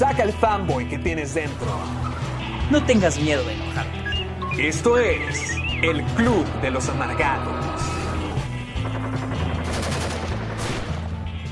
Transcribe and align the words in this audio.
Saca 0.00 0.22
el 0.22 0.32
fanboy 0.32 0.88
que 0.88 0.98
tienes 0.98 1.34
dentro. 1.34 1.66
No 2.70 2.82
tengas 2.86 3.20
miedo 3.20 3.44
de 3.44 3.52
enojarte. 3.52 4.66
Esto 4.66 4.96
es 4.96 5.38
el 5.82 6.02
Club 6.16 6.46
de 6.62 6.70
los 6.70 6.88
Amargados. 6.88 7.82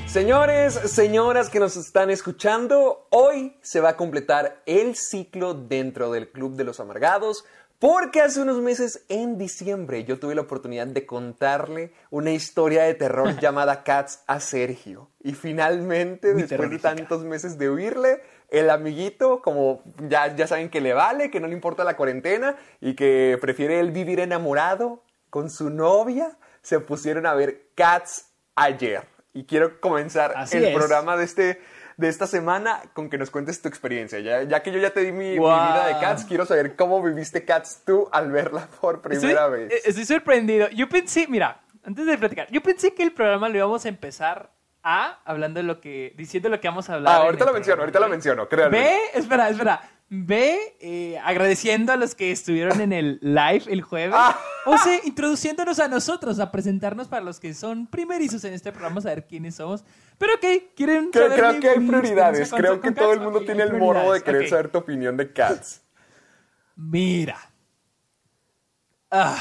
Señores, 0.07 0.73
señoras 0.73 1.51
que 1.51 1.61
nos 1.61 1.77
están 1.77 2.09
escuchando, 2.09 3.07
hoy 3.11 3.59
se 3.61 3.81
va 3.81 3.91
a 3.91 3.97
completar 3.99 4.63
el 4.65 4.97
ciclo 4.97 5.53
dentro 5.53 6.11
del 6.11 6.31
Club 6.31 6.57
de 6.57 6.65
los 6.65 6.81
Amargados. 6.81 7.45
Porque 7.79 8.21
hace 8.21 8.41
unos 8.41 8.61
meses, 8.61 9.05
en 9.09 9.39
diciembre, 9.39 10.03
yo 10.03 10.19
tuve 10.19 10.35
la 10.35 10.41
oportunidad 10.41 10.89
de 10.89 11.07
contarle 11.07 11.93
una 12.11 12.33
historia 12.33 12.83
de 12.83 12.95
terror 12.95 13.39
llamada 13.41 13.85
Cats 13.85 14.25
a 14.27 14.41
Sergio. 14.41 15.11
Y 15.23 15.35
finalmente, 15.35 16.33
Muy 16.33 16.43
después 16.43 16.71
de 16.71 16.79
tantos 16.81 17.23
meses 17.23 17.57
de 17.57 17.69
oírle, 17.69 18.21
el 18.49 18.71
amiguito, 18.71 19.43
como 19.43 19.83
ya, 20.09 20.35
ya 20.35 20.47
saben 20.47 20.71
que 20.71 20.81
le 20.81 20.95
vale, 20.95 21.31
que 21.31 21.41
no 21.41 21.47
le 21.47 21.53
importa 21.55 21.85
la 21.85 21.97
cuarentena 21.97 22.57
y 22.81 22.95
que 22.95 23.37
prefiere 23.41 23.79
él 23.81 23.91
vivir 23.91 24.21
enamorado 24.21 25.03
con 25.31 25.51
su 25.51 25.69
novia, 25.71 26.39
se 26.63 26.81
pusieron 26.81 27.27
a 27.27 27.35
ver 27.35 27.69
Cats 27.75 28.33
ayer. 28.55 29.03
Y 29.35 29.45
quiero 29.45 29.81
comenzar 29.81 30.33
Así 30.35 30.57
el 30.57 30.65
es. 30.67 30.75
programa 30.75 31.17
de, 31.17 31.25
este, 31.25 31.61
de 31.99 32.09
esta 32.09 32.27
semana 32.27 32.81
con 32.95 33.11
que 33.11 33.19
nos 33.19 33.31
cuentes 33.31 33.61
tu 33.61 33.69
experiencia. 33.69 34.19
Ya, 34.21 34.43
ya 34.43 34.63
que 34.63 34.73
yo 34.73 34.79
ya 34.79 34.91
te 34.91 35.01
di 35.01 35.13
mi, 35.13 35.33
vida 35.39 35.87
de 35.87 35.93
Cats, 36.01 36.25
quiero 36.25 36.47
saber 36.47 36.75
cómo 36.75 37.03
viviste 37.03 37.45
Cats 37.45 37.83
tú 37.85 38.09
al 38.11 38.33
verla 38.33 38.67
por 38.81 39.03
primera 39.03 39.45
estoy, 39.45 39.61
vez. 39.61 39.73
eh, 39.73 39.81
Estoy 39.85 40.07
sorprendido. 40.07 40.69
Yo 40.71 40.89
pensé, 40.89 41.27
mira, 41.29 41.61
antes 41.85 42.07
de 42.07 42.17
platicar, 42.19 42.51
yo 42.51 42.63
pensé 42.63 42.95
que 42.95 43.03
el 43.03 43.13
programa 43.13 43.49
lo 43.51 43.59
íbamos 43.59 43.85
a 43.85 43.89
empezar 43.91 44.51
a 44.83 45.19
hablando 45.25 45.59
de 45.61 45.65
lo 45.65 45.81
que, 45.81 46.15
diciendo 46.17 46.49
lo 46.49 46.61
que 46.61 46.69
vamos 46.69 46.89
a 46.91 46.95
hablar. 46.95 47.15
Ah, 47.15 47.25
ahorita 47.25 47.45
lo 47.45 47.53
menciono, 47.53 47.83
ahorita 47.83 48.01
lo 48.01 48.09
menciono, 48.09 48.49
créanme. 48.49 48.79
Ve, 48.79 48.99
espera, 49.15 49.49
espera. 49.51 49.81
Ve 50.11 50.77
eh, 50.81 51.19
agradeciendo 51.23 51.93
a 51.93 51.97
los 51.97 52.15
que 52.15 52.33
estuvieron 52.33 52.81
en 52.81 52.95
el 52.95 53.19
live 53.21 53.65
el 53.69 53.83
jueves. 53.83 54.15
Ah. 54.17 54.39
O 54.65 54.79
sea, 54.79 54.99
introduciéndonos 55.05 55.79
a 55.81 55.89
nosotros, 55.89 56.41
a 56.41 56.51
presentarnos 56.51 57.09
para 57.09 57.23
los 57.23 57.39
que 57.41 57.53
son 57.53 57.87
primerizos 57.87 58.43
en 58.45 58.55
este 58.55 58.73
programa, 58.73 59.01
a 59.01 59.03
saber 59.03 59.27
quiénes 59.27 59.57
somos. 59.57 59.85
Pero 60.17 60.33
ok, 60.37 60.73
quieren 60.75 61.11
Creo, 61.11 61.25
saber 61.29 61.39
creo 61.39 61.53
mi- 61.53 61.61
que 61.61 61.69
hay 61.69 61.81
prioridades. 61.81 62.49
con- 62.49 62.59
Creo 62.59 62.81
que 62.81 62.93
todo 62.93 63.13
el 63.13 63.21
mundo 63.21 63.41
tiene 63.43 63.65
el 63.65 63.75
morbo 63.75 64.15
de 64.15 64.23
querer 64.23 64.49
saber 64.49 64.71
tu 64.71 64.79
opinión 64.79 65.17
de 65.19 65.31
Cats. 65.33 65.83
Mira. 66.77 67.39
Ah. 69.11 69.37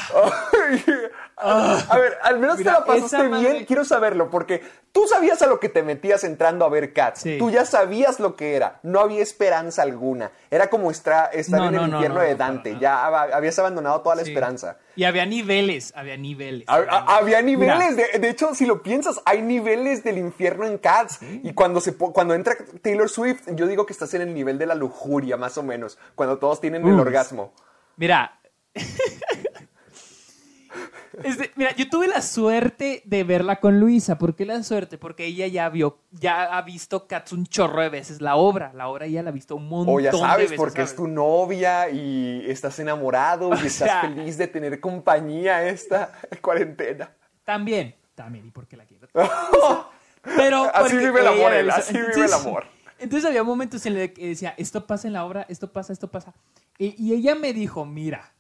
A 1.40 1.98
ver, 2.00 2.18
al 2.24 2.40
menos 2.40 2.58
Mira, 2.58 2.74
te 2.74 2.80
la 2.80 2.86
pasaste 2.86 3.28
bien, 3.28 3.66
quiero 3.66 3.86
saberlo, 3.86 4.30
porque 4.32 4.64
tú 4.92 5.08
sabías 5.08 5.40
a 5.44 5.48
lo 5.48 5.60
que 5.60 5.70
te 5.70 5.84
metías 5.84 6.24
entrando 6.24 6.66
a 6.66 6.70
ver 6.70 6.94
Cats. 6.94 7.22
Sí. 7.22 7.38
Tú 7.38 7.52
ya 7.52 7.64
sabías 7.66 8.20
lo 8.20 8.36
que 8.36 8.56
era, 8.56 8.80
no 8.82 9.00
había 9.02 9.22
esperanza 9.22 9.84
alguna. 9.84 10.32
Era 10.50 10.70
como 10.72 10.90
estar 10.90 11.30
No, 11.50 11.58
en 11.58 11.64
el 11.66 11.74
no, 11.82 11.88
no, 11.88 11.94
infierno 11.98 12.20
no, 12.20 12.26
de 12.26 12.36
Dante, 12.36 12.78
ya 12.80 13.08
hab- 13.08 13.34
habías 13.34 13.60
abandonado 13.60 14.02
toda 14.02 14.16
la 14.16 14.24
Sí. 14.24 14.32
esperanza. 14.32 14.78
Y 14.96 15.04
había 15.04 15.28
niveles, 15.28 15.94
había 15.96 16.18
niveles. 16.18 16.68
Ha- 16.68 16.86
ha- 16.90 17.18
Había 17.18 17.42
niveles, 17.44 17.96
de, 17.96 18.18
de 18.18 18.30
hecho, 18.30 18.56
si 18.56 18.66
lo 18.66 18.82
piensas, 18.82 19.22
hay 19.26 19.44
niveles 19.44 20.04
del 20.04 20.18
infierno 20.18 20.66
en 20.66 20.80
Cats. 20.80 21.20
Y 21.22 21.54
cuando, 21.54 21.82
se, 21.82 21.96
cuando 21.96 22.34
entra 22.34 22.56
Taylor 22.82 23.10
Swift, 23.10 23.44
yo 23.54 23.68
digo 23.68 23.86
que 23.86 23.94
estás 23.94 24.12
en 24.16 24.22
el 24.24 24.34
nivel 24.34 24.58
de 24.58 24.66
la 24.66 24.74
lujuria, 24.74 25.38
más 25.38 25.56
o 25.60 25.64
menos, 25.64 26.00
cuando 26.16 26.40
todos 26.40 26.60
tienen 26.60 26.84
el 26.88 27.00
orgasmo. 27.00 27.54
Mira. 27.96 28.34
Este, 31.24 31.52
mira, 31.56 31.76
yo 31.76 31.90
tuve 31.90 32.08
la 32.08 32.22
suerte 32.22 33.02
de 33.06 33.24
verla 33.24 33.60
con 33.60 33.80
Luisa. 33.80 34.18
¿Por 34.18 34.36
qué 34.36 34.46
la 34.46 34.62
suerte? 34.64 34.98
Porque 34.98 35.26
ella 35.26 35.48
ya 35.48 35.68
vio, 35.70 35.98
ya 36.12 36.44
ha 36.58 36.62
visto 36.62 37.08
Cats 37.08 37.32
un 37.34 37.46
chorro 37.48 37.82
de 37.82 37.90
veces 37.90 38.22
la 38.22 38.36
obra. 38.36 38.72
La 38.74 38.88
obra 38.88 39.06
ella 39.08 39.24
la 39.24 39.30
ha 39.30 39.34
visto 39.34 39.56
un 39.56 39.68
montón 39.68 39.96
O 39.96 40.00
ya 40.00 40.12
de 40.12 40.18
sabes, 40.18 40.46
veces. 40.46 40.58
porque 40.58 40.84
es 40.84 40.90
¿sabes? 40.90 40.96
tu 40.98 41.08
novia 41.08 41.90
y 41.90 42.46
estás 42.50 42.78
enamorado 42.80 43.50
y 43.50 43.54
estás 43.66 43.74
sea- 43.90 44.02
feliz 44.02 44.38
de 44.38 44.48
tener 44.48 44.80
compañía 44.80 45.68
esta 45.68 46.12
cuarentena. 46.42 47.12
También, 47.44 47.96
también, 48.14 48.46
y 48.48 48.52
porque 48.52 48.78
la 48.78 48.86
quiero. 48.86 49.08
Pero 50.24 50.70
Así 50.76 50.98
vive 50.98 51.22
el 51.22 51.28
amor, 51.28 51.54
él, 51.54 51.70
así 51.72 51.96
avisó. 51.98 52.12
vive 52.16 52.26
el 52.28 52.34
amor. 52.34 52.66
Entonces 53.00 53.28
había 53.30 53.44
momentos 53.44 53.86
en 53.86 53.98
los 53.98 54.10
que 54.10 54.28
decía, 54.30 54.54
esto 54.58 54.86
pasa 54.86 55.08
en 55.08 55.14
la 55.14 55.24
obra, 55.26 55.46
esto 55.50 55.72
pasa, 55.72 55.94
esto 55.94 56.10
pasa. 56.10 56.34
Y, 56.78 56.96
y 57.02 57.14
ella 57.14 57.36
me 57.36 57.54
dijo, 57.54 57.86
mira, 57.86 58.34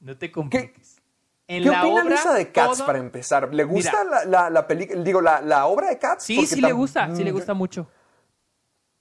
no 0.00 0.16
te 0.16 0.30
compliques. 0.30 1.00
En 1.48 1.62
¿Qué 1.64 1.68
la 1.70 1.80
opina 1.84 2.00
obra, 2.02 2.04
Luisa 2.14 2.32
de 2.34 2.52
Cats 2.52 2.78
todo- 2.78 2.86
para 2.86 2.98
empezar? 2.98 3.52
¿Le 3.52 3.64
gusta 3.64 4.04
Mira. 4.04 4.24
la, 4.24 4.24
la, 4.24 4.50
la 4.50 4.66
película, 4.66 5.02
digo, 5.02 5.20
la, 5.20 5.40
la 5.42 5.66
obra 5.66 5.88
de 5.88 5.98
Cats? 5.98 6.24
Sí, 6.24 6.46
sí 6.46 6.60
le 6.60 6.72
gusta, 6.72 7.14
sí 7.14 7.24
le 7.24 7.30
Mm, 7.32 7.34
gusta 7.34 7.54
mucho. 7.54 7.88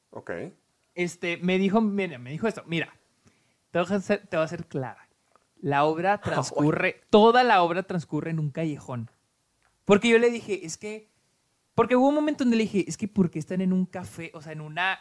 Ok. 0.09 0.31
Este, 0.95 1.37
me 1.37 1.57
dijo, 1.57 1.79
mira, 1.81 2.17
me 2.17 2.31
dijo 2.31 2.47
esto, 2.47 2.63
mira, 2.65 2.93
te 3.71 3.79
voy 3.79 3.87
a 3.91 3.95
hacer, 3.95 4.27
te 4.27 4.35
voy 4.35 4.41
a 4.41 4.45
hacer 4.45 4.65
clara. 4.65 5.07
La 5.61 5.85
obra 5.85 6.19
transcurre, 6.21 7.01
toda 7.09 7.43
la 7.43 7.61
obra 7.63 7.83
transcurre 7.83 8.31
en 8.31 8.39
un 8.39 8.49
callejón. 8.51 9.09
Porque 9.85 10.09
yo 10.09 10.17
le 10.19 10.29
dije, 10.29 10.65
es 10.65 10.77
que, 10.77 11.09
porque 11.75 11.95
hubo 11.95 12.09
un 12.09 12.15
momento 12.15 12.43
donde 12.43 12.57
le 12.57 12.63
dije, 12.63 12.83
es 12.87 12.97
que 12.97 13.07
porque 13.07 13.39
están 13.39 13.61
en 13.61 13.71
un 13.71 13.85
café, 13.85 14.31
o 14.33 14.41
sea, 14.41 14.51
en 14.51 14.61
una, 14.61 14.99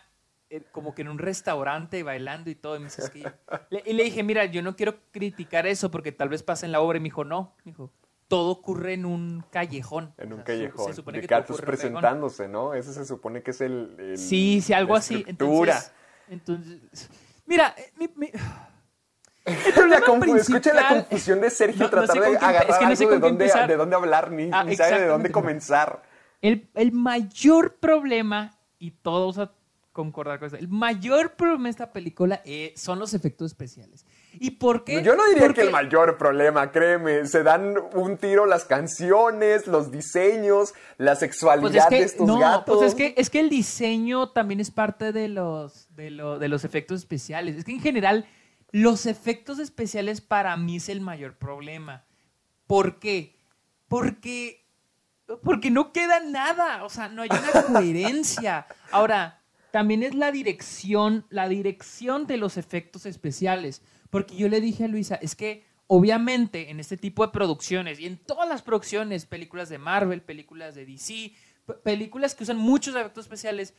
como 0.73 0.95
que 0.95 1.03
en 1.03 1.09
un 1.09 1.19
restaurante 1.19 2.03
bailando 2.03 2.51
y 2.51 2.55
todo. 2.55 2.77
Y, 2.77 2.81
me 2.81 2.85
dice, 2.87 3.03
"Es 3.03 3.11
que 3.11 3.21
yo-". 3.21 3.31
Le- 3.71 3.83
y 3.87 3.93
le 3.93 4.05
dije, 4.05 4.23
mira, 4.23 4.45
yo 4.47 4.63
no 4.63 4.77
quiero 4.77 4.97
criticar 5.13 5.67
eso 5.67 5.91
porque 5.91 6.13
tal 6.13 6.29
vez 6.29 6.43
pasa 6.43 6.67
en 6.67 6.73
la 6.73 6.81
obra. 6.81 6.99
Y 6.99 7.01
me 7.01 7.05
dijo, 7.05 7.25
no, 7.25 7.55
me 7.65 7.73
dijo, 7.73 7.93
todo 8.29 8.51
ocurre 8.51 8.95
en 8.95 9.05
un 9.07 9.45
callejón. 9.51 10.15
En 10.19 10.33
O 10.33 10.37
un 10.37 10.41
sea, 10.41 10.45
callejón. 10.47 10.87
Se 10.87 10.95
supone 10.95 11.21
de 11.21 11.29
presentándose, 11.65 12.49
¿no? 12.49 12.75
Ese 12.75 12.93
se 12.93 13.05
supone 13.05 13.43
que 13.43 13.51
es 13.53 13.61
el... 13.61 13.97
el- 13.99 14.19
Sí, 14.19 14.61
sí, 14.61 14.73
algo 14.73 14.95
la 14.95 14.99
así. 15.01 15.25
Entonces, 15.27 15.93
entonces, 16.29 17.11
mira, 17.47 17.75
eh, 17.77 17.93
mi- 17.99 18.11
mi- 18.17 18.31
Escucha 19.45 19.87
la, 19.87 19.97
escucha 20.37 20.75
la 20.75 20.89
confusión 20.89 21.41
de 21.41 21.51
Sergio 21.51 21.79
No, 21.79 21.85
no 21.87 21.91
tratar 21.91 22.17
sé 22.17 22.21
de 22.31 22.37
agarrar 22.37 22.71
es 22.71 22.79
que 22.79 22.87
no 22.87 22.97
sé 22.97 23.05
algo 23.05 23.15
de 23.15 23.21
dónde, 23.21 23.45
empezar. 23.47 23.69
de 23.69 23.77
dónde 23.77 23.97
hablar, 23.97 24.31
ni, 24.31 24.51
Ah, 24.53 24.65
ni 24.65 24.77
sabe 24.77 25.01
de 25.01 25.07
dónde 25.07 25.31
comenzar. 25.33 26.03
el, 26.43 26.69
el 26.75 26.93
mayor 26.93 27.77
problema, 27.77 28.59
y 28.79 28.93
todos 28.93 29.39
a 29.39 29.51
concordar 30.01 30.39
con 30.39 30.47
eso, 30.49 30.57
el 30.57 30.69
mayor 30.69 31.33
problema 31.37 31.65
de 31.65 31.71
esta 31.71 31.93
película 31.93 32.41
eh, 32.45 32.73
son 32.77 32.99
los 32.99 33.15
efectos 33.15 33.53
especiales. 33.53 34.05
¿Y 34.35 34.53
por 34.53 34.85
qué? 34.85 35.03
Yo 35.03 35.17
no 35.17 35.25
diría 35.27 35.43
Porque- 35.43 35.61
que 35.61 35.67
el 35.67 35.73
mayor 35.73 36.17
problema, 36.17 36.71
créeme. 36.71 37.27
Se 37.27 37.43
dan 37.43 37.75
un 37.95 38.17
tiro 38.17 38.47
las 38.47 38.65
canciones, 38.65 39.67
los 39.67 39.91
diseños, 39.91 40.73
la 40.99 41.17
sexualidad 41.17 41.63
Pues 41.71 41.75
es 41.77 41.87
que, 41.89 41.95
de 41.97 42.03
estos 42.03 42.27
no, 42.27 42.39
gatos. 42.39 42.77
pues 42.79 42.89
es 42.89 42.95
que, 42.95 43.15
es 43.17 43.29
que 43.31 43.41
el 43.41 43.49
diseño 43.51 44.31
también 44.31 44.61
es 44.61 44.71
parte 44.71 45.13
de 45.13 45.29
los, 45.29 45.89
de, 45.97 46.11
lo- 46.11 46.39
de 46.39 46.49
los 46.49 46.65
efectos 46.65 47.01
especiales. 47.01 47.57
Es 47.57 47.65
que 47.65 47.73
en 47.73 47.81
general, 47.81 48.27
los 48.73 49.07
efectos 49.07 49.59
especiales 49.59 50.21
para 50.21 50.57
mí 50.57 50.77
es 50.77 50.89
el 50.89 51.01
mayor 51.01 51.37
problema. 51.37 52.05
¿Por 52.69 53.01
qué? 53.01 53.37
Porque, 53.89 54.65
porque 55.43 55.71
no 55.73 55.93
queda 55.93 56.21
nada. 56.21 56.85
O 56.85 56.89
sea, 56.89 57.09
no 57.09 57.23
hay 57.23 57.29
una 57.31 57.63
coherencia. 57.67 58.67
Ahora, 58.93 59.40
también 59.71 60.03
es 60.03 60.15
la 60.15 60.33
dirección, 60.33 61.25
la 61.31 61.49
dirección 61.49 62.27
de 62.27 62.37
los 62.37 62.57
efectos 62.57 63.07
especiales. 63.07 63.83
Porque 64.11 64.37
yo 64.37 64.49
le 64.49 64.61
dije 64.61 64.85
a 64.85 64.89
Luisa, 64.89 65.15
es 65.17 65.35
que 65.35 65.65
obviamente 65.87 66.71
en 66.71 66.81
este 66.81 66.97
tipo 66.97 67.27
de 67.27 67.33
producciones 67.33 67.99
y 67.99 68.07
en 68.07 68.17
todas 68.17 68.49
las 68.49 68.63
producciones, 68.63 69.27
películas 69.27 69.69
de 69.69 69.79
Marvel, 69.79 70.23
películas 70.23 70.75
de 70.75 70.87
DC, 70.87 71.33
películas 71.83 72.35
que 72.35 72.45
usan 72.45 72.59
muchos 72.59 72.95
efectos 72.95 73.25
especiales, 73.25 73.75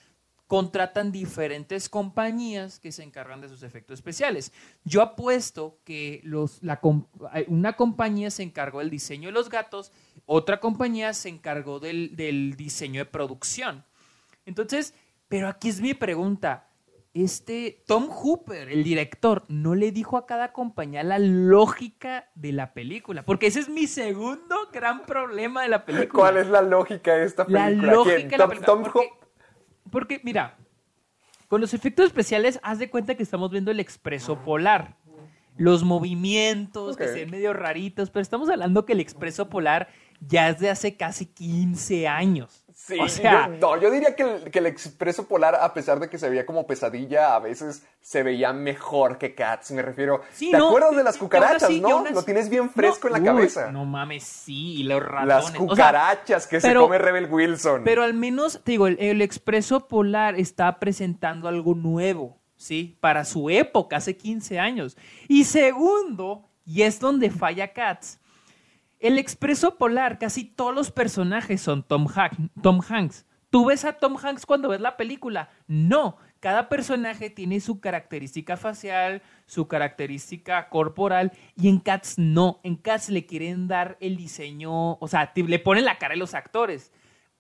contratan 0.47 1.13
diferentes 1.13 1.88
compañías 1.88 2.77
que 2.79 2.91
se 2.91 3.03
encargan 3.03 3.39
de 3.39 3.47
sus 3.47 3.63
efectos 3.63 3.99
especiales. 3.99 4.51
Yo 4.83 5.01
apuesto 5.01 5.79
que 5.85 6.19
los, 6.25 6.59
una 7.47 7.77
compañía 7.77 8.29
se 8.29 8.43
encargó 8.43 8.79
del 8.79 8.89
diseño 8.89 9.29
de 9.29 9.33
los 9.33 9.49
gatos, 9.49 9.93
otra 10.25 10.59
compañía 10.59 11.13
se 11.13 11.29
encargó 11.29 11.79
del, 11.79 12.17
del 12.17 12.57
diseño 12.57 12.99
de 12.99 13.05
producción. 13.05 13.85
Entonces, 14.45 14.93
pero 15.31 15.47
aquí 15.47 15.69
es 15.69 15.81
mi 15.81 15.95
pregunta. 15.95 16.67
Este 17.13 17.83
Tom 17.87 18.07
Hooper, 18.09 18.69
el 18.69 18.83
director, 18.83 19.43
no 19.49 19.75
le 19.75 19.91
dijo 19.91 20.15
a 20.17 20.25
cada 20.25 20.53
compañía 20.53 21.03
la 21.03 21.19
lógica 21.19 22.29
de 22.35 22.51
la 22.53 22.73
película, 22.73 23.23
porque 23.25 23.47
ese 23.47 23.59
es 23.61 23.67
mi 23.69 23.87
segundo 23.87 24.55
gran 24.71 25.05
problema 25.05 25.63
de 25.63 25.69
la 25.69 25.83
película. 25.85 26.21
¿Cuál 26.23 26.37
es 26.37 26.47
la 26.47 26.61
lógica 26.61 27.15
de 27.15 27.25
esta 27.25 27.45
La 27.49 27.65
película? 27.65 27.91
lógica 27.93 28.15
¿Quién? 28.17 28.29
de 28.29 28.37
la 28.37 28.47
película, 28.47 28.65
Tom 28.65 28.83
porque- 29.89 30.21
mira, 30.23 30.57
con 31.49 31.59
los 31.59 31.73
efectos 31.73 32.05
especiales, 32.05 32.59
haz 32.63 32.79
de 32.79 32.89
cuenta 32.89 33.15
que 33.15 33.23
estamos 33.23 33.51
viendo 33.51 33.71
el 33.71 33.79
expreso 33.81 34.41
polar. 34.43 34.95
Los 35.57 35.83
movimientos, 35.83 36.95
que 36.95 37.07
se 37.09 37.13
ven 37.15 37.29
medio 37.31 37.51
raritos, 37.51 38.09
pero 38.09 38.21
estamos 38.21 38.49
hablando 38.49 38.85
que 38.85 38.93
el 38.93 39.01
expreso 39.01 39.49
polar 39.49 39.89
ya 40.21 40.47
es 40.47 40.59
de 40.59 40.69
hace 40.69 40.95
casi 40.95 41.25
15 41.25 42.07
años. 42.07 42.60
Sí, 42.73 43.00
o 43.00 43.07
sea, 43.09 43.47
yo, 43.47 43.53
no, 43.57 43.81
yo 43.81 43.91
diría 43.91 44.15
que 44.15 44.23
el, 44.23 44.51
que 44.51 44.59
el 44.59 44.65
expreso 44.65 45.27
polar, 45.27 45.56
a 45.56 45.73
pesar 45.73 46.00
de 46.00 46.09
que 46.09 46.18
se 46.18 46.29
veía 46.29 46.45
como 46.45 46.65
pesadilla, 46.65 47.35
a 47.35 47.39
veces 47.39 47.83
se 48.01 48.23
veía 48.23 48.53
mejor 48.53 49.18
que 49.18 49.35
Cats. 49.35 49.71
Me 49.71 49.81
refiero. 49.81 50.21
Sí, 50.33 50.51
¿Te 50.51 50.57
no, 50.57 50.68
acuerdas 50.69 50.95
de 50.95 51.03
las 51.03 51.18
cucarachas, 51.18 51.69
no? 51.71 52.06
Lo 52.09 52.23
tienes 52.23 52.50
bien 52.50 52.69
fresco 52.69 53.09
No, 53.09 53.18
en 53.18 53.23
la 53.23 53.31
uy, 53.31 53.38
cabeza. 53.38 53.71
No 53.71 53.85
mames, 53.85 54.23
sí, 54.23 54.75
y 54.81 54.83
los 54.83 55.01
ratones. 55.03 55.27
las 55.27 55.45
o 55.45 55.50
sea, 55.50 55.57
cucarachas 55.59 56.47
que 56.47 56.59
pero- 56.59 56.81
se 56.81 56.85
come 56.85 56.97
Rebel 56.97 57.27
Wilson. 57.31 57.81
Pero 57.83 58.03
al 58.03 58.13
menos, 58.13 58.62
te 58.63 58.71
digo, 58.71 58.88
el, 58.88 58.97
el 59.00 59.21
Expreso 59.21 59.88
Polar 59.88 60.35
está 60.39 60.79
presentando 60.79 61.47
algo 61.47 61.75
nuevo, 61.75 62.38
¿sí? 62.56 62.97
Para 63.00 63.25
su 63.25 63.50
época, 63.50 63.97
hace 63.97 64.15
15 64.15 64.59
años. 64.59 64.97
Y 65.27 65.44
segundo, 65.44 66.47
y 66.65 66.83
es 66.83 67.00
donde 67.00 67.29
falla 67.29 67.74
Cats, 67.74 68.19
el 69.01 69.18
Expreso 69.18 69.77
Polar, 69.77 70.18
casi 70.19 70.44
todos 70.45 70.74
los 70.74 70.92
personajes 70.92 71.62
son 71.62 71.83
Tom, 71.83 72.07
Han- 72.15 72.51
Tom 72.62 72.80
Hanks. 72.88 73.25
¿Tú 73.50 73.65
ves 73.65 73.83
a 73.83 73.94
Tom 73.94 74.15
Hanks 74.21 74.45
cuando 74.45 74.69
ves 74.69 74.80
la 74.80 74.95
película? 74.95 75.50
No. 75.68 76.15
Cada 76.39 76.69
personaje 76.69 77.30
tiene 77.30 77.59
su 77.59 77.80
característica 77.81 78.57
facial, 78.57 79.21
su 79.45 79.68
característica 79.68 80.69
corporal, 80.69 81.31
y 81.56 81.68
en 81.69 81.80
Cats 81.80 82.18
no. 82.18 82.59
En 82.63 82.77
Cats 82.77 83.09
le 83.09 83.25
quieren 83.27 83.68
dar 83.68 83.98
el 84.00 84.15
diseño, 84.18 84.94
o 84.94 85.07
sea, 85.07 85.31
le 85.36 85.59
ponen 85.59 85.86
la 85.86 85.98
cara 86.00 86.13
a 86.13 86.18
los 86.18 86.33
actores. 86.33 86.92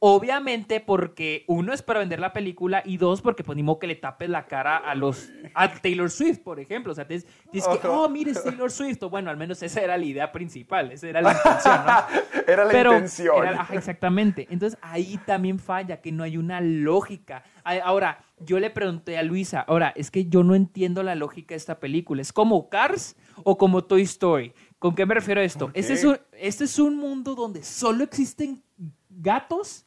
Obviamente 0.03 0.79
porque 0.79 1.45
uno 1.47 1.73
es 1.73 1.83
para 1.83 1.99
vender 1.99 2.19
la 2.19 2.33
película 2.33 2.81
y 2.83 2.97
dos 2.97 3.21
porque 3.21 3.43
pues 3.43 3.55
ni 3.55 3.61
modo 3.61 3.77
que 3.77 3.85
le 3.85 3.93
tapes 3.93 4.27
la 4.31 4.47
cara 4.47 4.77
a 4.77 4.95
los 4.95 5.29
a 5.53 5.71
Taylor 5.71 6.09
Swift, 6.09 6.39
por 6.39 6.59
ejemplo. 6.59 6.91
O 6.91 6.95
sea, 6.95 7.05
tienes 7.05 7.23
que, 7.53 7.87
oh, 7.87 8.09
mire, 8.09 8.31
es 8.31 8.43
Taylor 8.43 8.71
Swift. 8.71 9.03
O 9.03 9.11
bueno, 9.11 9.29
al 9.29 9.37
menos 9.37 9.61
esa 9.61 9.79
era 9.79 9.95
la 9.97 10.03
idea 10.03 10.31
principal, 10.31 10.91
esa 10.91 11.07
era 11.07 11.21
la 11.21 11.33
intención, 11.37 11.85
¿no? 11.85 12.41
Era 12.47 12.65
la 12.65 12.71
Pero 12.71 12.93
intención. 12.93 13.47
era- 13.47 13.61
ajá, 13.61 13.75
exactamente. 13.75 14.47
Entonces 14.49 14.79
ahí 14.81 15.19
también 15.27 15.59
falla, 15.59 16.01
que 16.01 16.11
no 16.11 16.23
hay 16.23 16.35
una 16.35 16.61
lógica. 16.61 17.43
Ahora, 17.63 18.23
yo 18.39 18.59
le 18.59 18.71
pregunté 18.71 19.19
a 19.19 19.21
Luisa, 19.23 19.61
ahora, 19.61 19.93
es 19.95 20.09
que 20.09 20.25
yo 20.25 20.41
no 20.43 20.55
entiendo 20.55 21.03
la 21.03 21.13
lógica 21.13 21.53
de 21.53 21.57
esta 21.57 21.79
película. 21.79 22.23
¿Es 22.23 22.33
como 22.33 22.69
Cars 22.69 23.15
o 23.43 23.55
como 23.55 23.83
Toy 23.83 24.01
Story? 24.01 24.51
¿Con 24.79 24.95
qué 24.95 25.05
me 25.05 25.13
refiero 25.13 25.41
a 25.41 25.43
esto? 25.43 25.67
¿Por 25.67 25.77
Este 25.77 25.93
es, 25.93 26.03
un, 26.03 26.17
este 26.33 26.63
es 26.63 26.79
un 26.79 26.97
mundo 26.97 27.35
donde 27.35 27.61
solo 27.61 28.03
existen 28.03 28.63
gatos 29.11 29.85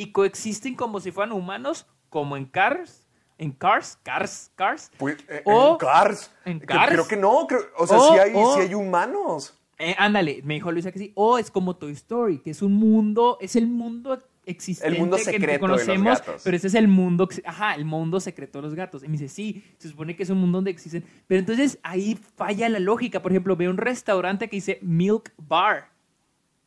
y 0.00 0.12
coexisten 0.12 0.74
como 0.74 1.00
si 1.00 1.10
fueran 1.12 1.32
humanos, 1.32 1.86
como 2.08 2.36
en 2.36 2.44
Cars. 2.46 3.04
En 3.38 3.52
Cars, 3.52 3.98
Cars, 4.02 4.50
Cars. 4.56 4.90
Pues, 4.98 5.16
eh, 5.28 5.42
O- 5.44 5.72
en 5.72 5.76
Cars. 5.78 6.30
en 6.44 6.58
Cars. 6.60 6.90
Creo 6.92 7.06
que 7.06 7.16
no. 7.16 7.46
creo- 7.46 7.60
o 7.76 7.86
sea, 7.86 7.98
O- 7.98 8.12
sí, 8.12 8.18
hay, 8.18 8.32
o- 8.34 8.54
sí 8.54 8.60
hay 8.62 8.74
humanos. 8.74 9.54
Eh, 9.78 9.94
ándale, 9.96 10.40
me 10.42 10.54
dijo 10.54 10.72
Luisa 10.72 10.90
que 10.90 10.98
sí. 10.98 11.12
O 11.14 11.38
es 11.38 11.50
como 11.50 11.76
Toy 11.76 11.92
Story, 11.92 12.38
que 12.40 12.50
es 12.50 12.62
un 12.62 12.72
mundo, 12.72 13.38
es 13.40 13.54
el 13.54 13.68
mundo 13.68 14.18
existente 14.44 14.88
El 14.92 14.98
mundo 14.98 15.16
que- 15.18 15.24
que, 15.24 15.30
secreto 15.32 15.66
de 15.66 15.72
los 15.72 15.82
conocemos, 15.82 16.18
gatos. 16.18 16.40
pero 16.42 16.56
ese 16.56 16.66
es 16.66 16.74
el 16.74 16.88
mundo, 16.88 17.28
ajá, 17.44 17.74
el 17.76 17.84
mundo 17.84 18.18
secreto 18.18 18.58
de 18.58 18.62
los 18.62 18.74
gatos. 18.74 19.04
Y 19.04 19.06
me 19.06 19.12
dice, 19.12 19.28
sí, 19.28 19.62
se 19.78 19.88
supone 19.88 20.16
que 20.16 20.24
es 20.24 20.30
un 20.30 20.38
mundo 20.38 20.58
donde 20.58 20.72
existen. 20.72 21.04
Pero 21.28 21.38
entonces 21.38 21.78
ahí 21.84 22.18
falla 22.36 22.68
la 22.68 22.80
lógica. 22.80 23.22
Por 23.22 23.30
ejemplo, 23.30 23.54
veo 23.54 23.70
un 23.70 23.76
restaurante 23.76 24.48
que 24.48 24.56
dice 24.56 24.78
Milk 24.82 25.32
Bar. 25.36 25.90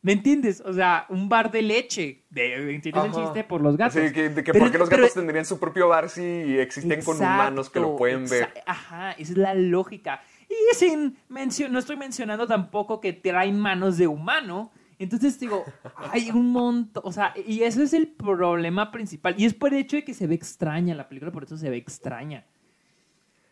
¿Me 0.02 0.12
entiendes? 0.12 0.60
O 0.66 0.72
sea, 0.72 1.06
un 1.10 1.28
bar 1.28 1.50
de 1.52 1.62
leche. 1.62 2.24
De, 2.28 2.74
¿Entiendes 2.74 3.04
el 3.04 3.10
Ajá. 3.10 3.22
chiste? 3.24 3.44
Por 3.44 3.60
los 3.60 3.76
gatos. 3.76 4.02
Sí, 4.02 4.12
que, 4.12 4.30
de 4.30 4.42
que 4.42 4.52
Pero- 4.52 4.64
por 4.64 4.72
qué 4.72 4.78
los 4.78 4.88
pero- 4.88 5.02
gatos 5.02 5.14
tendrían 5.14 5.44
su 5.44 5.60
propio 5.60 5.86
bar 5.88 6.08
si 6.08 6.22
existen 6.58 7.02
con 7.02 7.16
humanos 7.18 7.70
que 7.70 7.78
lo 7.78 7.86
Exacto, 7.86 7.98
pueden 7.98 8.28
ver. 8.28 8.52
Ajá, 8.66 9.12
esa 9.12 9.32
es 9.32 9.38
la 9.38 9.54
lógica. 9.54 10.20
Y 10.48 10.74
sin 10.74 11.16
mencio- 11.28 11.68
no 11.68 11.78
estoy 11.78 11.96
mencionando 11.96 12.46
tampoco 12.48 13.00
que 13.00 13.12
traen 13.12 13.58
manos 13.60 13.96
de 13.96 14.08
humano. 14.08 14.72
Entonces 14.98 15.38
digo, 15.38 15.64
hay 16.12 16.30
un 16.30 16.50
montón, 16.50 17.02
o 17.06 17.12
sea, 17.12 17.32
y 17.46 17.62
ese 17.62 17.84
es 17.84 17.92
el 17.92 18.08
problema 18.08 18.90
principal. 18.90 19.34
Y 19.38 19.44
es 19.46 19.54
por 19.54 19.72
el 19.72 19.80
hecho 19.80 19.96
de 19.96 20.04
que 20.04 20.14
se 20.14 20.26
ve 20.26 20.34
extraña 20.34 20.94
la 20.96 21.08
película, 21.08 21.30
por 21.30 21.44
eso 21.44 21.56
se 21.56 21.70
ve 21.70 21.76
extraña. 21.76 22.44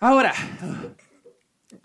Ahora, 0.00 0.32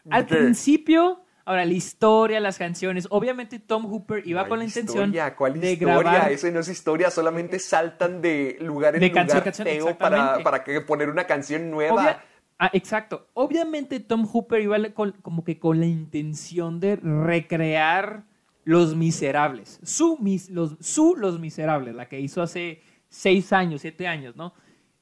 al 0.10 0.26
¿Qué? 0.26 0.36
principio, 0.36 1.22
ahora 1.46 1.64
la 1.66 1.74
historia, 1.74 2.40
las 2.40 2.58
canciones, 2.58 3.08
obviamente 3.10 3.60
Tom 3.60 3.86
Hooper 3.86 4.28
iba 4.28 4.48
con 4.48 4.60
la 4.60 4.66
intención 4.66 5.06
historia, 5.10 5.36
¿Cuál 5.36 5.60
de 5.62 5.74
historia? 5.74 6.02
grabar 6.02 6.32
Eso 6.32 6.52
no 6.52 6.60
es 6.60 6.68
historia, 6.68 7.10
solamente 7.12 7.60
saltan 7.60 8.22
de 8.22 8.58
lugar 8.62 8.96
en 8.96 9.02
De 9.02 9.10
lugar 9.10 9.28
canción 9.28 9.44
canción, 9.44 9.98
para, 9.98 10.40
para 10.44 10.64
que 10.64 10.82
poner 10.82 11.10
una 11.10 11.26
canción 11.26 11.70
nueva. 11.72 11.94
Obvia- 12.04 12.20
ah, 12.60 12.70
exacto. 12.74 13.30
Obviamente 13.34 14.00
Tom 14.00 14.26
Hooper 14.26 14.62
iba 14.62 14.78
con- 14.94 15.14
como 15.22 15.44
que 15.44 15.60
con 15.60 15.80
la 15.80 15.86
intención 15.86 16.80
de 16.80 16.96
recrear 16.96 18.24
Los 18.64 18.96
Miserables. 18.96 19.80
Su, 19.84 20.18
mis, 20.20 20.50
los, 20.50 20.76
su 20.80 21.16
Los 21.16 21.40
Miserables, 21.40 21.94
la 21.96 22.10
que 22.10 22.20
hizo 22.20 22.42
hace 22.42 22.82
seis 23.08 23.54
años, 23.54 23.82
siete 23.82 24.08
años, 24.08 24.36
¿no? 24.36 24.54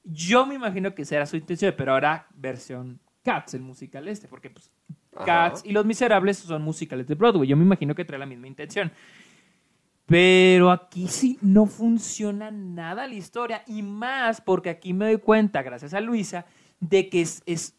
Yo 0.03 0.45
me 0.45 0.55
imagino 0.55 0.93
que 0.93 1.03
esa 1.03 1.15
era 1.15 1.25
su 1.25 1.37
intención, 1.37 1.73
pero 1.77 1.93
ahora 1.93 2.27
versión 2.35 2.99
Cats, 3.23 3.53
el 3.53 3.61
musical 3.61 4.05
este, 4.09 4.27
porque 4.27 4.49
pues, 4.49 4.69
Ajá. 5.15 5.25
Cats 5.25 5.61
y 5.65 5.71
Los 5.71 5.85
Miserables 5.85 6.37
son 6.37 6.61
musicales 6.61 7.07
de 7.07 7.15
Broadway. 7.15 7.47
Yo 7.47 7.57
me 7.57 7.63
imagino 7.63 7.95
que 7.95 8.05
trae 8.05 8.19
la 8.19 8.25
misma 8.25 8.47
intención. 8.47 8.91
Pero 10.05 10.69
aquí 10.69 11.07
sí 11.07 11.37
no 11.41 11.65
funciona 11.65 12.51
nada 12.51 13.07
la 13.07 13.15
historia. 13.15 13.63
Y 13.67 13.81
más 13.81 14.41
porque 14.41 14.69
aquí 14.69 14.93
me 14.93 15.05
doy 15.05 15.17
cuenta, 15.17 15.61
gracias 15.61 15.93
a 15.93 16.01
Luisa, 16.01 16.45
de 16.79 17.09
que 17.09 17.21
es, 17.21 17.41
es 17.45 17.75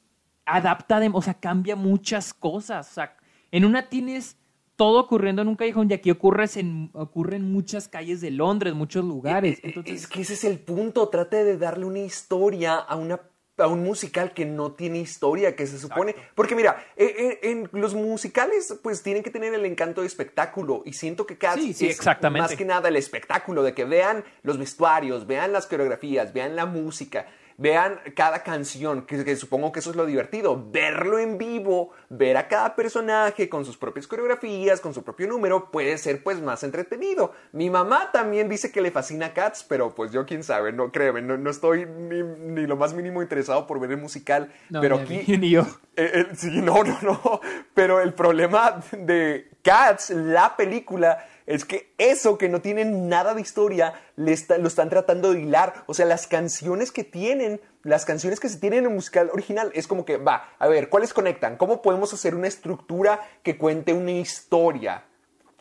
adapta, 0.47 1.01
de, 1.01 1.11
o 1.13 1.23
sea, 1.23 1.35
cambia 1.35 1.77
muchas 1.77 2.33
cosas. 2.33 2.91
O 2.91 2.95
sea, 2.95 3.17
en 3.51 3.65
una 3.65 3.89
tienes 3.89 4.39
todo 4.77 5.01
ocurriendo 5.01 5.43
en 5.43 5.49
un 5.49 5.55
callejón 5.55 5.89
y 5.91 5.95
aquí 5.95 6.11
ocurres 6.11 6.57
en, 6.57 6.91
ocurre 6.95 7.37
en 7.37 7.53
muchas 7.53 7.89
calles 7.89 8.21
de 8.21 8.31
Londres, 8.31 8.75
muchos 8.75 9.05
lugares. 9.05 9.59
Eh, 9.59 9.61
eh, 9.63 9.69
Entonces, 9.69 10.03
es 10.03 10.07
que 10.09 10.23
ese 10.23 10.35
es 10.35 10.45
el 10.45 10.59
punto. 10.59 11.09
Trate 11.09 11.45
de 11.45 11.57
darle 11.59 11.85
una 11.85 12.01
historia 12.01 12.77
a 12.77 12.97
una 12.97 13.21
a 13.59 13.69
un 13.69 13.83
musical 13.83 14.33
que 14.33 14.45
no 14.45 14.73
tiene 14.73 14.99
historia, 14.99 15.55
que 15.55 15.67
se 15.67 15.79
supone... 15.79 16.15
Porque 16.35 16.56
mira, 16.56 16.85
eh, 16.97 17.39
eh, 17.43 17.51
en 17.51 17.69
los 17.73 17.95
musicales 17.95 18.79
pues 18.83 19.03
tienen 19.03 19.23
que 19.23 19.31
tener 19.31 19.55
el 19.55 19.65
encanto 19.65 20.01
de 20.01 20.06
espectáculo 20.06 20.83
y 20.85 20.95
siento 20.95 21.27
que 21.27 21.39
Cats 21.39 21.61
Sí, 21.61 21.73
sí, 21.73 21.87
es 21.87 21.97
exactamente. 21.97 22.49
más 22.49 22.56
que 22.56 22.65
nada 22.65 22.89
el 22.89 22.97
espectáculo, 22.97 23.62
de 23.62 23.75
que 23.75 23.85
vean 23.85 24.25
los 24.43 24.59
vestuarios, 24.59 25.27
vean 25.27 25.53
las 25.53 25.67
coreografías, 25.67 26.33
vean 26.33 26.56
la 26.56 26.67
música, 26.67 27.27
vean 27.56 28.01
cada 28.17 28.43
canción, 28.43 29.07
que, 29.07 29.25
que 29.25 29.37
supongo 29.37 29.73
que 29.73 29.81
eso 29.81 29.90
es 29.90 29.97
lo 29.97 30.07
divertido, 30.07 30.71
verlo 30.71 31.19
en 31.19 31.38
vivo, 31.38 31.90
ver 32.09 32.37
a 32.37 32.49
cada 32.49 32.75
personaje 32.75 33.49
con 33.49 33.64
sus 33.64 33.76
propias 33.76 34.07
coreografías, 34.07 34.81
con 34.81 34.95
su 34.95 35.02
propio 35.02 35.28
número, 35.28 35.71
puede 35.71 35.97
ser 35.99 36.23
pues 36.23 36.40
más 36.40 36.62
entretenido. 36.64 37.33
Mi 37.52 37.71
mamá 37.71 38.11
también 38.12 38.49
dice 38.49 38.73
que 38.73 38.81
le 38.81 38.90
fascina 38.90 39.33
Cats, 39.33 39.64
pero 39.69 39.95
pues 39.95 40.12
yo 40.12 40.26
quién 40.26 40.43
sabe, 40.43 40.73
no 40.73 40.90
créeme, 40.90 41.23
no, 41.23 41.37
no 41.37 41.50
estoy 41.50 41.87
ni, 41.87 42.23
ni 42.23 42.67
lo 42.67 42.76
más 42.76 42.95
mínimo 42.95 43.23
interesado 43.23 43.67
por 43.67 43.81
ver 43.81 43.90
el 43.93 43.99
musical, 43.99 44.52
no, 44.71 44.81
pero 44.81 44.97
aquí... 44.97 45.25
ni 45.38 45.50
yo. 45.50 45.62
Eh, 45.97 46.11
eh, 46.14 46.26
sí, 46.35 46.61
no, 46.61 46.83
no, 46.83 46.99
no. 47.02 47.40
Pero 47.73 48.00
el 48.00 48.14
problema 48.14 48.81
de 48.93 49.49
Cats, 49.62 50.11
la 50.11 50.57
película, 50.57 51.25
es 51.47 51.65
que 51.65 51.93
eso 51.99 52.39
que 52.39 52.49
no 52.49 52.61
tiene 52.63 52.85
nada 52.85 53.35
de 53.35 53.41
historia, 53.43 53.95
le 54.17 54.33
está- 54.33 54.59
lo 54.59 54.67
están 54.69 54.89
tratando 54.89 55.33
de 55.33 55.41
hilar. 55.41 55.85
O 55.87 55.95
sea, 55.95 56.07
las 56.07 56.27
canciones 56.27 56.91
que 56.91 57.05
tienen, 57.05 57.61
las 57.83 58.05
canciones 58.05 58.41
que 58.41 58.49
se 58.49 58.59
tienen 58.59 58.81
en 58.81 58.85
el 58.87 58.91
musical 58.95 59.31
original, 59.33 59.71
es 59.75 59.87
como 59.87 60.05
que, 60.05 60.17
va, 60.17 60.49
a 60.59 60.67
ver, 60.69 60.89
¿cuáles 60.89 61.13
conectan? 61.13 61.57
¿Cómo 61.57 61.83
podemos 61.83 62.13
hacer 62.15 62.35
una 62.35 62.49
estructura 62.49 63.21
que 63.43 63.59
cuente 63.59 63.93
una 63.93 64.13
historia? 64.13 65.05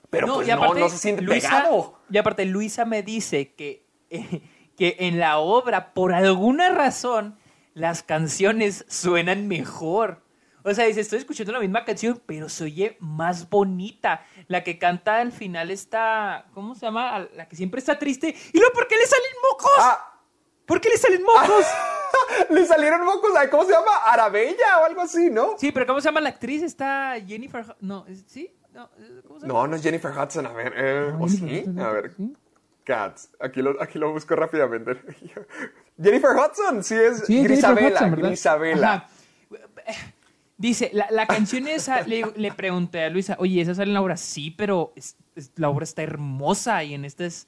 Pero 0.10 0.28
pues 0.36 0.48
no, 0.48 0.54
aparte, 0.54 0.80
no 0.80 0.90
se 0.90 0.98
siente 0.98 1.22
Luisa- 1.22 1.50
pegado. 1.50 2.00
Y 2.10 2.18
aparte, 2.18 2.46
Luisa 2.46 2.86
me 2.86 3.04
dice 3.04 3.54
que, 3.54 3.86
eh, 4.10 4.42
que 4.78 4.96
en 5.00 5.20
la 5.20 5.38
obra, 5.40 5.94
por 5.94 6.14
alguna 6.14 6.70
razón, 6.70 7.38
las 7.74 8.04
canciones 8.04 8.86
suenan 8.88 9.48
mejor. 9.48 10.23
O 10.64 10.74
sea, 10.74 10.86
dice, 10.86 11.02
estoy 11.02 11.20
escuchando 11.20 11.52
la 11.52 11.60
misma 11.60 11.84
canción, 11.84 12.22
pero 12.26 12.48
se 12.50 12.64
oye 12.64 12.98
más 13.02 13.50
bonita. 13.50 14.26
La 14.48 14.64
que 14.64 14.80
canta 14.80 15.18
al 15.20 15.32
final 15.32 15.72
está, 15.72 16.46
¿cómo 16.54 16.74
se 16.76 16.86
llama? 16.86 17.28
La 17.36 17.48
que 17.48 17.56
siempre 17.56 17.80
está 17.80 18.00
triste. 18.00 18.34
¿Y 18.54 18.58
luego 18.60 18.74
por 18.74 18.88
qué 18.88 18.96
le 18.96 19.06
salen 19.06 19.32
mocos? 19.52 19.72
Ah, 19.80 20.20
¿Por 20.66 20.80
qué 20.80 20.90
le 20.90 20.98
salen 20.98 21.22
mocos? 21.24 21.66
le 22.50 22.66
salieron 22.66 23.04
mocos, 23.06 23.34
¿sabes 23.34 23.50
¿cómo 23.50 23.66
se 23.66 23.72
llama? 23.74 23.92
Arabella 24.06 24.80
o 24.82 24.86
algo 24.86 25.02
así, 25.02 25.30
¿no? 25.30 25.56
Sí, 25.58 25.72
pero 25.74 25.86
¿cómo 25.86 26.00
se 26.00 26.06
llama 26.08 26.22
la 26.22 26.30
actriz? 26.30 26.64
Está 26.64 27.16
Jennifer... 27.28 27.66
No, 27.82 28.06
¿es- 28.08 28.24
¿sí? 28.28 28.56
No, 28.74 28.90
¿cómo 29.28 29.40
se 29.42 29.46
llama? 29.48 29.60
No, 29.60 29.68
no 29.68 29.76
es 29.76 29.84
Jennifer 29.84 30.12
Hudson, 30.18 30.46
a 30.48 30.54
ver, 30.54 30.74
eh, 30.78 31.10
No, 31.12 31.26
¿o 31.26 31.28
sí? 31.28 31.66
A 31.78 31.90
ver, 31.90 32.12
¿sí? 32.16 32.34
Cats, 32.86 33.30
aquí 33.40 33.62
lo, 33.62 33.82
aquí 33.82 34.00
lo 34.00 34.12
busco 34.14 34.36
rápidamente. 34.36 34.94
Jennifer 36.02 36.32
Hudson, 36.32 36.84
sí 36.84 36.96
es 36.96 37.20
Sí, 37.26 37.44
Grisabela. 37.44 38.10
Grisabela. 38.10 38.94
Ajá. 38.94 39.10
Dice, 40.58 40.92
la, 40.94 41.08
la 41.12 41.26
canción 41.26 41.68
esa, 41.68 42.02
le, 42.02 42.24
le 42.36 42.52
pregunté 42.52 43.04
a 43.04 43.10
Luisa, 43.10 43.36
oye, 43.40 43.60
¿esa 43.62 43.74
sale 43.76 43.90
en 43.90 43.94
la 43.96 44.02
obra? 44.02 44.18
Sí, 44.18 44.52
pero 44.52 44.94
es- 44.96 45.16
es- 45.36 45.52
la 45.56 45.70
obra 45.70 45.84
está 45.84 46.04
hermosa 46.04 46.84
y 46.84 46.94
en 46.94 47.06
esta 47.06 47.26
es 47.26 47.48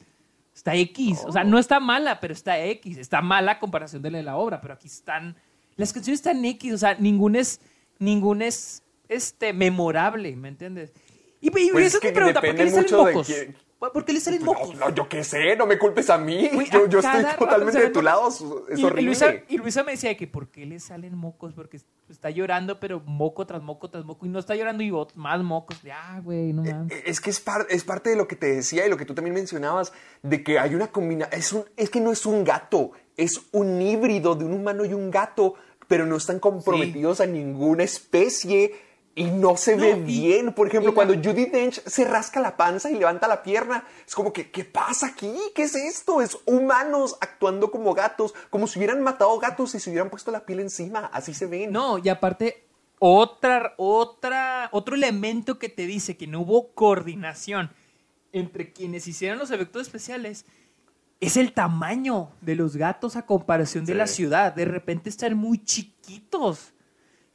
Está 0.53 0.74
X. 0.74 1.24
O 1.27 1.33
sea, 1.33 1.43
no 1.43 1.59
está 1.59 1.81
mala, 1.81 2.21
pero 2.21 2.33
está 2.33 2.57
X. 2.63 2.97
Está 2.97 3.21
mala 3.21 3.51
a 3.53 3.59
comparación 3.59 4.01
de 4.01 4.09
la 4.09 4.19
de 4.19 4.24
la 4.24 4.38
obra, 4.38 4.62
pero 4.62 4.74
aquí 4.74 4.88
están. 4.88 5.35
Las 5.75 5.91
canciones 5.91 6.19
están 6.19 6.45
X. 6.45 6.71
O 6.74 6.77
sea, 6.77 6.95
ninguna 6.95 7.39
es, 7.39 7.59
ninguna 8.00 8.45
es 8.45 8.81
este, 9.09 9.51
memorable, 9.51 10.33
¿me 10.38 10.47
entiendes? 10.47 10.93
Y, 11.41 11.47
y 11.47 11.50
Pues 11.50 11.88
esa 11.88 11.97
es 11.97 12.03
es 12.05 12.09
mi 12.09 12.15
pregunta: 12.15 12.39
¿por 12.39 12.55
qué 12.55 12.63
le 12.63 12.71
salen 12.71 12.89
de 12.89 12.95
mocos? 12.97 13.27
quién- 13.27 13.55
¿Por 13.77 14.03
qué 14.03 14.13
le 14.13 14.20
salen 14.20 14.44
mocos? 14.44 14.74
no, 14.75 14.89
yo 14.96 15.08
qué 15.08 15.24
sé, 15.24 15.55
no 15.55 15.65
me 15.67 15.77
culpes 15.77 16.10
a 16.10 16.17
mí. 16.17 16.50
Yo 16.72 16.86
a 16.86 16.89
yo 16.89 17.01
cada 17.01 17.20
estoy 17.32 17.38
totalmente 17.46 17.79
de 17.79 17.89
tu 17.89 18.01
lado. 18.01 18.27
Es 18.29 18.79
Y- 18.79 18.84
horrible. 18.84 19.01
Y 19.01 19.05
Luisa, 19.05 19.34
y 19.48 19.58
Luisa 19.58 19.84
me 19.84 19.91
decía 19.91 20.15
que 20.17 20.25
por 20.27 20.50
qué 20.50 20.65
le 20.65 20.79
salen 20.79 21.15
mocos, 21.15 21.53
porque 21.53 21.79
está 22.10 22.29
llorando, 22.32 22.79
pero 22.79 23.01
moco 23.05 23.46
tras 23.46 23.62
moco 23.62 23.89
tras 23.89 24.03
moco, 24.05 24.25
y 24.25 24.29
no 24.29 24.39
está 24.39 24.55
llorando 24.55 24.82
y 24.84 24.91
más 25.15 25.44
mocos. 25.44 25.82
Ya, 25.84 26.20
güey, 26.24 26.51
no 26.53 26.63
mames. 26.63 26.94
Es 27.05 27.20
que 27.22 27.29
es, 27.29 27.39
par- 27.39 27.67
es 27.70 27.84
parte 27.84 28.10
de 28.10 28.15
lo 28.15 28.27
que 28.27 28.36
te 28.36 28.48
decía 28.48 28.88
y 28.88 28.89
lo 28.89 28.98
que 28.98 29.05
tú 29.05 29.13
también 29.13 29.36
mencionabas, 29.36 29.94
de 30.24 30.44
que 30.44 30.58
hay 30.58 30.74
una 30.74 30.88
combinación, 30.88 31.39
es, 31.39 31.53
un- 31.53 31.65
es 31.77 31.89
que 31.89 32.00
no 32.00 32.12
es 32.12 32.25
un 32.25 32.44
gato, 32.44 32.91
es 33.17 33.41
un 33.51 33.82
híbrido 33.82 34.34
de 34.36 34.46
un 34.46 34.53
humano 34.53 34.86
y 34.86 34.94
un 34.94 35.12
gato, 35.12 35.55
pero 35.88 36.05
no 36.08 36.15
están 36.15 36.39
comprometidos 36.39 37.22
a 37.22 37.27
ninguna 37.27 37.84
especie 37.84 38.74
y 39.17 39.24
no 39.25 39.55
se 39.55 39.77
No, 39.77 39.81
ve 39.84 39.93
bien. 39.95 40.51
Por 40.53 40.67
ejemplo, 40.67 40.91
la- 40.91 40.95
cuando 40.95 41.13
Judy 41.13 41.45
Dench 41.45 41.81
se 41.86 42.03
rasca 42.03 42.41
la 42.41 42.57
panza 42.57 42.91
y 42.91 42.95
levanta 42.95 43.27
la 43.29 43.41
pierna, 43.41 43.86
es 44.05 44.13
como 44.13 44.34
que, 44.34 44.51
¿qué 44.51 44.65
pasa 44.65 45.07
aquí? 45.07 45.34
¿Qué 45.55 45.63
es 45.63 45.75
esto? 45.75 46.22
Es 46.22 46.38
humanos 46.45 47.17
actuando 47.22 47.72
como 47.72 47.93
gatos, 47.93 48.34
como 48.50 48.67
si 48.67 48.77
hubieran 48.77 49.01
matado 49.01 49.38
gatos 49.39 49.74
y 49.74 49.79
se 49.79 49.89
hubieran 49.89 50.10
puesto 50.10 50.31
la 50.31 50.45
piel 50.45 50.60
encima, 50.60 51.10
así 51.13 51.34
se 51.34 51.45
ven. 51.45 51.72
No, 51.72 51.98
y 51.98 52.10
aparte, 52.10 52.67
otra, 53.00 53.74
otra, 53.77 54.67
otro 54.74 54.95
elemento 54.95 55.60
que 55.60 55.69
te 55.69 55.86
dice 55.86 56.17
que 56.17 56.27
no 56.27 56.41
hubo 56.41 56.74
coordinación 56.74 57.72
entre 58.34 58.74
quienes 58.74 59.07
hicieron 59.07 59.39
los 59.39 59.50
efectos 59.51 59.81
especiales 59.84 60.45
es 61.22 61.38
el 61.38 61.53
tamaño 61.53 62.31
de 62.41 62.55
los 62.55 62.75
gatos 62.75 63.15
a 63.15 63.25
comparación 63.25 63.86
de 63.86 63.95
la 63.95 64.07
ciudad. 64.07 64.53
De 64.53 64.65
repente 64.65 65.10
están 65.10 65.38
muy 65.38 65.63
chiquitos. 65.63 66.74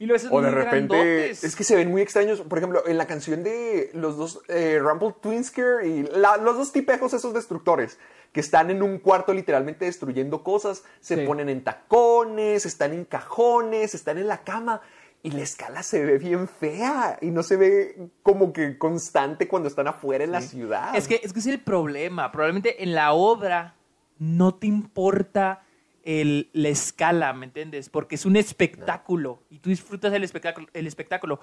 Y 0.01 0.07
luego 0.07 0.23
O 0.35 0.41
de 0.41 0.47
muy 0.49 0.55
repente, 0.63 0.95
grandotes. 0.97 1.43
es 1.43 1.55
que 1.55 1.63
se 1.63 1.75
ven 1.75 1.91
muy 1.91 2.01
extraños. 2.01 2.41
Por 2.41 2.57
ejemplo, 2.57 2.81
en 2.87 2.97
la 2.97 3.05
canción 3.05 3.43
de 3.43 3.91
los 3.93 4.17
dos, 4.17 4.41
eh, 4.47 4.79
Rumble 4.81 5.13
Twinsker 5.21 5.85
y 5.85 6.01
la- 6.03 6.37
los 6.37 6.57
dos 6.57 6.71
tipejos 6.71 7.13
esos 7.13 7.35
destructores, 7.35 7.99
que 8.31 8.39
están 8.39 8.71
en 8.71 8.81
un 8.81 8.97
cuarto 8.97 9.31
literalmente 9.31 9.85
destruyendo 9.85 10.43
cosas, 10.43 10.83
se 11.01 11.17
Sí. 11.17 11.25
ponen 11.27 11.49
en 11.49 11.63
tacones, 11.63 12.65
están 12.65 12.93
en 12.93 13.05
cajones, 13.05 13.93
están 13.93 14.17
en 14.17 14.27
la 14.27 14.39
cama. 14.43 14.81
Y 15.21 15.29
la 15.29 15.41
escala 15.43 15.83
se 15.83 16.03
ve 16.03 16.17
bien 16.17 16.47
fea 16.47 17.19
y 17.21 17.27
no 17.29 17.43
se 17.43 17.55
ve 17.55 18.09
como 18.23 18.53
que 18.53 18.79
constante 18.79 19.47
cuando 19.47 19.69
están 19.69 19.87
afuera 19.87 20.23
en 20.23 20.31
la 20.31 20.41
ciudad. 20.41 20.95
Es 20.95 21.07
que, 21.07 21.21
es 21.23 21.31
que 21.31 21.37
es 21.41 21.45
el 21.45 21.59
problema. 21.59 22.31
Probablemente 22.31 22.81
en 22.81 22.95
la 22.95 23.13
obra 23.13 23.75
no 24.17 24.55
te 24.55 24.65
importa 24.65 25.61
el- 26.03 26.49
la 26.53 26.69
escala, 26.69 27.33
¿me 27.33 27.45
entiendes? 27.45 27.89
Porque 27.89 28.15
es 28.15 28.25
un 28.25 28.35
espectáculo 28.35 29.43
y 29.49 29.59
tú 29.59 29.69
disfrutas 29.69 30.11
el 30.13 30.23
espectáculo, 30.23 30.67
el 30.73 30.87
espectáculo. 30.87 31.39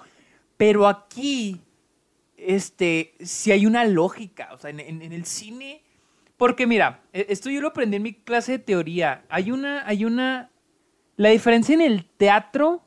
Pero 0.57 0.87
aquí, 0.87 1.61
este, 2.37 3.13
si 3.21 3.51
hay 3.51 3.65
una 3.65 3.85
lógica. 3.85 4.49
O 4.53 4.57
sea, 4.57 4.69
en, 4.69 4.79
en- 4.79 5.01
en 5.01 5.13
el 5.13 5.25
cine. 5.25 5.83
Porque 6.37 6.65
mira, 6.67 7.01
e- 7.13 7.25
esto 7.29 7.49
yo 7.49 7.61
lo 7.61 7.69
aprendí 7.69 7.97
en 7.97 8.03
mi 8.03 8.13
clase 8.13 8.53
de 8.53 8.59
teoría. 8.59 9.25
Hay 9.29 9.51
una, 9.51 9.85
hay 9.87 10.05
una. 10.05 10.49
La 11.17 11.29
diferencia 11.29 11.73
en 11.75 11.81
el 11.81 12.05
teatro 12.05 12.81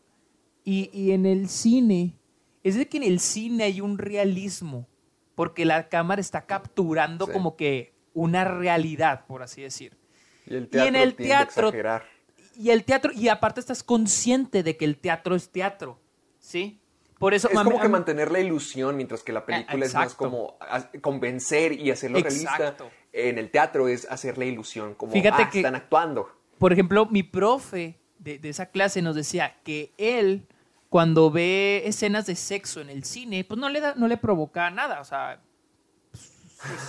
y, 0.64 0.88
y 0.92 1.12
en 1.12 1.26
el 1.26 1.48
cine 1.48 2.14
es 2.62 2.76
de 2.76 2.88
que 2.88 2.96
en 2.96 3.02
el 3.02 3.20
cine 3.20 3.64
hay 3.64 3.80
un 3.80 3.98
realismo, 3.98 4.86
porque 5.34 5.64
la 5.64 5.88
cámara 5.88 6.20
está 6.20 6.46
capturando 6.46 7.26
Sí. 7.26 7.32
como 7.32 7.56
que 7.56 7.92
una 8.14 8.44
realidad, 8.44 9.26
por 9.26 9.42
así 9.42 9.60
decir. 9.62 9.96
Y 10.46 10.54
el 10.54 10.68
y 10.72 10.78
en 10.78 10.96
el 10.96 11.14
tiende 11.14 11.34
a 11.34 11.38
teatro- 11.46 11.68
exagerar. 11.68 12.04
Y 12.54 12.70
el 12.70 12.84
teatro, 12.84 13.12
y 13.14 13.28
aparte 13.28 13.60
estás 13.60 13.82
consciente 13.82 14.62
de 14.62 14.76
que 14.76 14.84
el 14.84 14.98
teatro 14.98 15.34
es 15.34 15.48
teatro, 15.50 15.98
¿sí? 16.38 16.78
Por 17.18 17.34
eso... 17.34 17.48
Es 17.48 17.54
como 17.54 17.80
que 17.80 17.88
mantener 17.88 18.30
la 18.30 18.40
ilusión, 18.40 18.96
mientras 18.96 19.22
que 19.22 19.32
la 19.32 19.46
película 19.46 19.86
es 19.86 19.94
más 19.94 20.14
como 20.14 20.58
convencer 21.00 21.72
y 21.72 21.90
hacerlo 21.90 22.18
realista. 22.18 22.56
Exacto. 22.56 22.90
En 23.12 23.38
el 23.38 23.50
teatro 23.50 23.88
es 23.88 24.06
hacer 24.10 24.38
la 24.38 24.44
ilusión, 24.44 24.94
como 24.94 25.12
Fíjate 25.12 25.44
ah, 25.44 25.50
que- 25.50 25.58
están 25.60 25.76
actuando. 25.76 26.28
Por 26.58 26.72
ejemplo, 26.72 27.06
mi 27.06 27.22
profe 27.22 27.98
de, 28.18 28.38
de 28.38 28.48
esa 28.48 28.66
clase 28.66 29.02
nos 29.02 29.16
decía 29.16 29.56
que 29.64 29.92
él, 29.96 30.46
cuando 30.88 31.30
ve 31.30 31.82
escenas 31.86 32.26
de 32.26 32.34
sexo 32.36 32.80
en 32.80 32.90
el 32.90 33.04
cine, 33.04 33.44
pues 33.44 33.58
no 33.58 33.68
le, 33.68 33.80
da, 33.80 33.94
no 33.96 34.08
le 34.08 34.16
provoca 34.16 34.70
nada, 34.70 35.00
o 35.00 35.04
sea, 35.04 35.40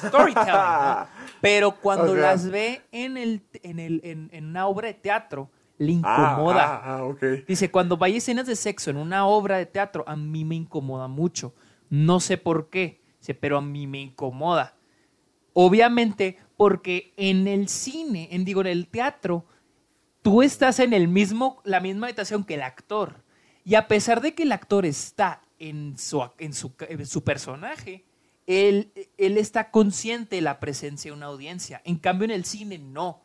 storytelling. 0.06 1.08
Pero 1.42 1.76
cuando 1.80 2.16
las 2.16 2.50
ve 2.50 2.82
en, 2.92 3.18
el, 3.18 3.44
en, 3.64 3.80
el, 3.80 4.02
en, 4.04 4.30
en 4.32 4.46
una 4.46 4.68
obra 4.68 4.88
de 4.88 4.94
teatro, 4.94 5.50
le 5.78 5.94
incomoda. 5.94 6.64
Ah, 6.64 6.82
ah, 6.84 6.98
ah, 6.98 7.04
ok. 7.04 7.24
Dice, 7.48 7.72
cuando 7.72 7.98
vaya 7.98 8.18
escenas 8.18 8.48
de 8.48 8.56
sexo 8.56 8.90
en 8.90 8.98
una 8.98 9.26
obra 9.26 9.58
de 9.58 9.66
teatro, 9.66 10.04
a 10.08 10.16
mí 10.16 10.46
me 10.46 10.56
incomoda 10.56 11.08
mucho. 11.08 11.54
No 11.90 12.20
sé 12.20 12.38
por 12.38 12.70
qué, 12.70 13.02
dice, 13.20 13.34
pero 13.34 13.58
a 13.58 13.62
mí 13.62 13.88
me 13.88 14.02
incomoda. 14.02 14.76
Obviamente, 15.54 16.40
porque 16.58 17.14
en 17.18 17.48
el 17.48 17.68
cine, 17.68 18.30
en 18.32 18.46
digo, 18.46 18.62
en 18.62 18.68
el 18.68 18.88
teatro, 18.88 19.46
tú 20.22 20.42
estás 20.42 20.80
en 20.80 20.94
el 20.94 21.08
mismo, 21.08 21.62
la 21.64 21.80
misma 21.80 22.08
habitación 22.08 22.44
que 22.44 22.56
el 22.56 22.64
actor. 22.64 23.24
Y 23.66 23.76
a 23.76 23.88
pesar 23.88 24.22
de 24.22 24.34
que 24.34 24.44
el 24.44 24.52
actor 24.52 24.86
está 24.86 25.42
en 25.60 25.98
su, 25.98 26.24
en 26.38 26.54
su, 26.54 26.74
en 26.80 27.06
su 27.06 27.24
personaje, 27.24 28.06
él, 28.48 28.92
él 29.18 29.38
está 29.38 29.72
consciente 29.72 30.38
de 30.38 30.42
la 30.42 30.60
presencia 30.60 31.12
de 31.12 31.18
una 31.18 31.28
audiencia. 31.28 31.82
En 31.86 31.98
cambio, 31.98 32.26
en 32.26 32.32
el 32.32 32.46
cine, 32.46 32.78
no. 32.78 33.22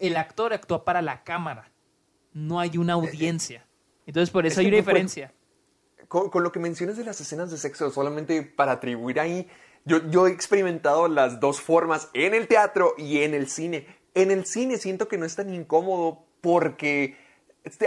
El 0.00 0.16
actor 0.16 0.52
actúa 0.52 0.84
para 0.84 1.02
la 1.02 1.22
cámara. 1.24 1.70
No 2.32 2.60
hay 2.60 2.78
una 2.78 2.94
audiencia. 2.94 3.66
Entonces, 4.06 4.30
por 4.30 4.46
eso 4.46 4.54
es 4.54 4.58
hay 4.58 4.66
una 4.68 4.76
diferencia. 4.76 5.32
Con, 6.08 6.30
con 6.30 6.42
lo 6.42 6.52
que 6.52 6.60
mencionas 6.60 6.96
de 6.96 7.04
las 7.04 7.20
escenas 7.20 7.50
de 7.50 7.58
sexo, 7.58 7.90
solamente 7.90 8.42
para 8.42 8.72
atribuir 8.72 9.20
ahí, 9.20 9.48
yo, 9.84 10.08
yo 10.10 10.26
he 10.26 10.30
experimentado 10.30 11.08
las 11.08 11.40
dos 11.40 11.60
formas, 11.60 12.08
en 12.14 12.34
el 12.34 12.46
teatro 12.46 12.94
y 12.96 13.22
en 13.22 13.34
el 13.34 13.48
cine. 13.48 13.86
En 14.14 14.30
el 14.30 14.46
cine 14.46 14.78
siento 14.78 15.08
que 15.08 15.18
no 15.18 15.26
es 15.26 15.34
tan 15.34 15.52
incómodo 15.52 16.24
porque 16.40 17.16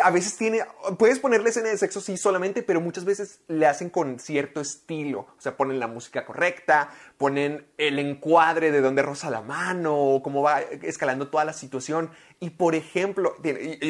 a 0.02 0.10
veces 0.10 0.38
tiene, 0.38 0.64
puedes 0.98 1.20
ponerle 1.20 1.50
escena 1.50 1.70
de 1.70 1.78
sexo 1.78 2.00
sí 2.00 2.16
solamente, 2.16 2.64
pero 2.64 2.80
muchas 2.80 3.04
veces 3.04 3.42
le 3.48 3.68
hacen 3.68 3.90
con 3.90 4.20
cierto 4.20 4.62
estilo. 4.62 5.28
O 5.38 5.42
sea, 5.42 5.58
ponen 5.58 5.80
la 5.80 5.88
música 5.88 6.26
correcta, 6.26 6.90
ponen 7.18 7.68
el 7.78 8.00
encuadre 8.00 8.72
de 8.72 8.80
dónde 8.82 9.02
roza 9.02 9.30
la 9.30 9.42
mano, 9.42 10.22
cómo 10.24 10.42
va 10.42 10.62
escalando 10.62 11.28
toda 11.28 11.44
la 11.44 11.54
situación. 11.54 12.10
Y 12.40 12.52
por 12.52 12.74
ejemplo, 12.76 13.36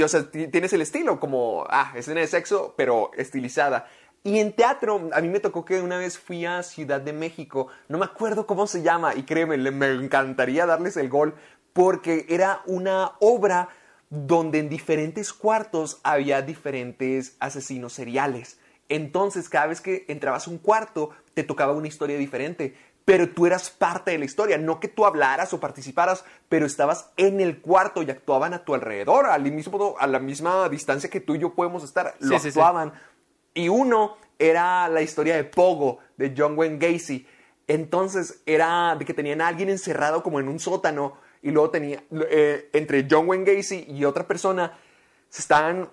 o 0.04 0.08
sea, 0.08 0.32
ti- 0.32 0.48
tienes 0.48 0.74
el 0.74 0.82
estilo 0.82 1.20
como, 1.20 1.66
ah, 1.70 1.94
escena 1.96 2.22
de 2.22 2.28
sexo, 2.28 2.74
pero 2.76 3.12
estilizada. 3.16 3.88
Y 4.24 4.40
en 4.40 4.54
teatro, 4.54 5.10
a 5.14 5.22
mí 5.22 5.28
me 5.30 5.40
tocó 5.40 5.66
que 5.66 5.82
una 5.82 6.00
vez 6.00 6.18
fui 6.18 6.46
a 6.46 6.64
Ciudad 6.64 7.00
de 7.00 7.14
México, 7.14 7.68
no 7.90 8.00
me 8.00 8.06
acuerdo 8.06 8.48
cómo 8.48 8.66
se 8.66 8.82
llama, 8.82 9.14
y 9.14 9.22
créeme, 9.22 9.56
me 9.72 9.92
encantaría 9.92 10.66
darles 10.66 10.98
el 10.98 11.10
gol, 11.10 11.36
porque 11.74 12.26
era 12.28 12.64
una 12.66 13.12
obra 13.20 13.70
donde 14.10 14.60
en 14.60 14.70
diferentes 14.70 15.34
cuartos 15.34 16.00
había 16.04 16.42
diferentes 16.42 17.36
asesinos 17.40 17.94
seriales. 17.94 18.60
Entonces, 18.90 19.50
cada 19.50 19.68
vez 19.68 19.82
que 19.82 20.06
entrabas 20.08 20.48
a 20.48 20.52
un 20.52 20.58
cuarto, 20.60 21.10
te 21.34 21.44
tocaba 21.44 21.74
una 21.74 21.88
historia 21.88 22.18
diferente, 22.18 22.76
pero 23.04 23.30
tú 23.30 23.46
eras 23.46 23.70
parte 23.70 24.12
de 24.12 24.18
la 24.18 24.26
historia, 24.26 24.58
no 24.58 24.80
que 24.80 24.88
tú 24.88 25.06
hablaras 25.06 25.54
o 25.54 25.60
participaras, 25.60 26.26
pero 26.50 26.66
estabas 26.66 27.12
en 27.18 27.40
el 27.40 27.62
cuarto 27.62 28.02
y 28.02 28.10
actuaban 28.10 28.54
a 28.54 28.64
tu 28.64 28.74
alrededor, 28.74 29.28
al 29.28 29.44
mismo, 29.52 29.96
a 30.00 30.08
la 30.08 30.20
misma 30.20 30.70
distancia 30.70 31.10
que 31.10 31.20
tú 31.20 31.36
y 31.36 31.40
yo 31.40 31.54
podemos 31.54 31.84
estar, 31.84 32.16
lo 32.20 32.38
Sí, 32.38 32.44
sí, 32.46 32.52
sí. 32.52 32.60
actuaban. 32.60 32.94
Y 33.54 33.70
uno 33.70 34.18
era 34.40 34.88
la 34.90 35.02
historia 35.02 35.36
de 35.36 35.44
Pogo, 35.44 36.00
de 36.18 36.34
John 36.36 36.58
Wayne 36.58 36.78
Gacy. 36.78 37.28
Entonces 37.68 38.42
era 38.46 38.96
de 38.96 39.06
que 39.06 39.14
tenían 39.14 39.42
a 39.42 39.48
alguien 39.48 39.70
encerrado 39.70 40.22
como 40.24 40.40
en 40.40 40.48
un 40.48 40.60
sótano 40.60 41.18
y 41.46 41.52
luego 41.52 41.70
tenía, 41.70 42.04
eh, 42.30 42.70
entre 42.74 43.08
John 43.10 43.30
Wayne 43.30 43.46
Gacy 43.56 43.86
y 43.88 44.04
otra 44.04 44.26
persona, 44.28 44.78
se 45.30 45.42
estaban 45.42 45.90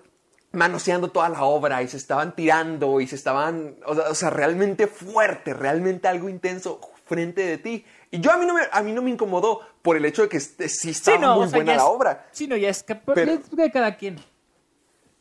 manoseando 0.51 1.09
toda 1.09 1.29
la 1.29 1.43
obra 1.43 1.81
y 1.81 1.87
se 1.87 1.97
estaban 1.97 2.35
tirando 2.35 2.99
y 3.01 3.07
se 3.07 3.15
estaban, 3.15 3.75
o 3.85 3.95
sea, 3.95 4.09
o 4.09 4.15
sea, 4.15 4.29
realmente 4.29 4.87
fuerte, 4.87 5.53
realmente 5.53 6.07
algo 6.07 6.29
intenso 6.29 6.79
frente 7.05 7.41
de 7.45 7.57
ti. 7.57 7.85
Y 8.11 8.19
yo 8.19 8.31
a 8.31 8.37
mí 8.37 8.45
no 8.45 8.53
me, 8.53 8.61
a 8.71 8.81
mí 8.83 8.91
no 8.91 9.01
me 9.01 9.09
incomodó 9.09 9.61
por 9.81 9.97
el 9.97 10.05
hecho 10.05 10.23
de 10.23 10.29
que 10.29 10.37
este, 10.37 10.69
sí 10.69 10.91
estaba 10.91 11.17
no, 11.17 11.35
muy 11.37 11.45
o 11.45 11.49
sea, 11.49 11.57
buena 11.57 11.71
ya 11.73 11.77
la 11.77 11.83
es- 11.83 11.89
obra. 11.89 12.27
Sí, 12.31 12.47
no, 12.47 12.55
ya 12.55 12.69
es, 12.69 12.83
que- 12.83 12.95
Pero- 12.95 13.31
es 13.33 13.49
de 13.51 13.71
cada 13.71 13.95
quien. 13.97 14.19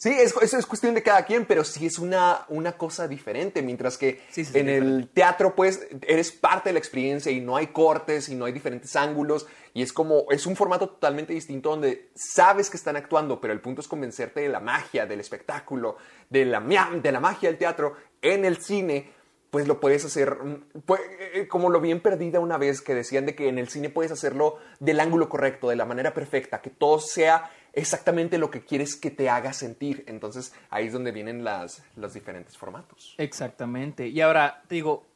Sí, 0.02 0.10
es, 0.10 0.34
eso 0.42 0.58
es 0.58 0.66
cuestión 0.66 0.96
de 0.96 1.02
cada 1.04 1.24
quien, 1.24 1.46
pero 1.46 1.62
sí 1.62 1.86
es 1.86 2.00
una, 2.00 2.44
una 2.48 2.72
cosa 2.72 3.06
diferente. 3.06 3.62
Mientras 3.62 3.96
que 3.96 4.20
Sí, 4.30 4.44
sí, 4.44 4.52
sí, 4.52 4.58
en 4.58 4.68
el 4.68 5.08
teatro, 5.14 5.54
pues, 5.54 5.86
eres 6.04 6.32
parte 6.32 6.70
de 6.70 6.72
la 6.72 6.80
experiencia 6.80 7.30
y 7.30 7.40
no 7.40 7.56
hay 7.56 7.68
cortes 7.68 8.28
y 8.28 8.34
no 8.34 8.46
hay 8.46 8.52
diferentes 8.52 8.96
ángulos. 8.96 9.46
Y 9.74 9.80
es 9.80 9.92
como, 9.92 10.24
es 10.32 10.44
un 10.44 10.56
formato 10.56 10.88
totalmente 10.88 11.32
distinto 11.32 11.70
donde 11.70 12.10
sabes 12.16 12.68
que 12.68 12.78
están 12.78 12.96
actuando, 12.96 13.40
pero 13.40 13.52
el 13.52 13.60
punto 13.60 13.80
es 13.80 13.86
convencerte 13.86 14.40
de 14.40 14.48
la 14.48 14.58
magia, 14.58 15.06
del 15.06 15.20
espectáculo, 15.20 15.98
de 16.28 16.46
la, 16.46 16.60
de 16.60 17.12
la 17.12 17.20
magia 17.20 17.48
del 17.48 17.58
teatro. 17.58 17.94
En 18.22 18.44
el 18.44 18.56
cine, 18.56 19.12
pues 19.50 19.68
lo 19.68 19.78
puedes 19.78 20.04
hacer 20.04 20.36
pues, 20.84 21.00
como 21.48 21.70
lo 21.70 21.80
bien 21.80 22.00
perdida 22.00 22.40
una 22.40 22.58
vez 22.58 22.80
que 22.80 22.96
decían 22.96 23.24
de 23.24 23.36
que 23.36 23.48
en 23.48 23.58
el 23.58 23.68
cine 23.68 23.88
puedes 23.88 24.10
hacerlo 24.10 24.58
del 24.80 24.98
ángulo 24.98 25.28
correcto, 25.28 25.68
de 25.68 25.76
la 25.76 25.84
manera 25.84 26.12
perfecta, 26.12 26.60
que 26.60 26.70
todo 26.70 26.98
sea 26.98 27.52
exactamente 27.72 28.38
lo 28.38 28.50
que 28.50 28.64
quieres 28.64 28.96
que 28.96 29.10
te 29.10 29.28
haga 29.28 29.52
sentir. 29.52 30.04
Entonces 30.06 30.54
ahí 30.70 30.86
es 30.86 30.92
donde 30.92 31.12
vienen 31.12 31.44
las, 31.44 31.82
los 31.96 32.14
diferentes 32.14 32.56
formatos. 32.56 33.14
Exactamente. 33.18 34.08
Y 34.08 34.20
ahora, 34.20 34.62
te 34.68 34.76
digo, 34.76 35.06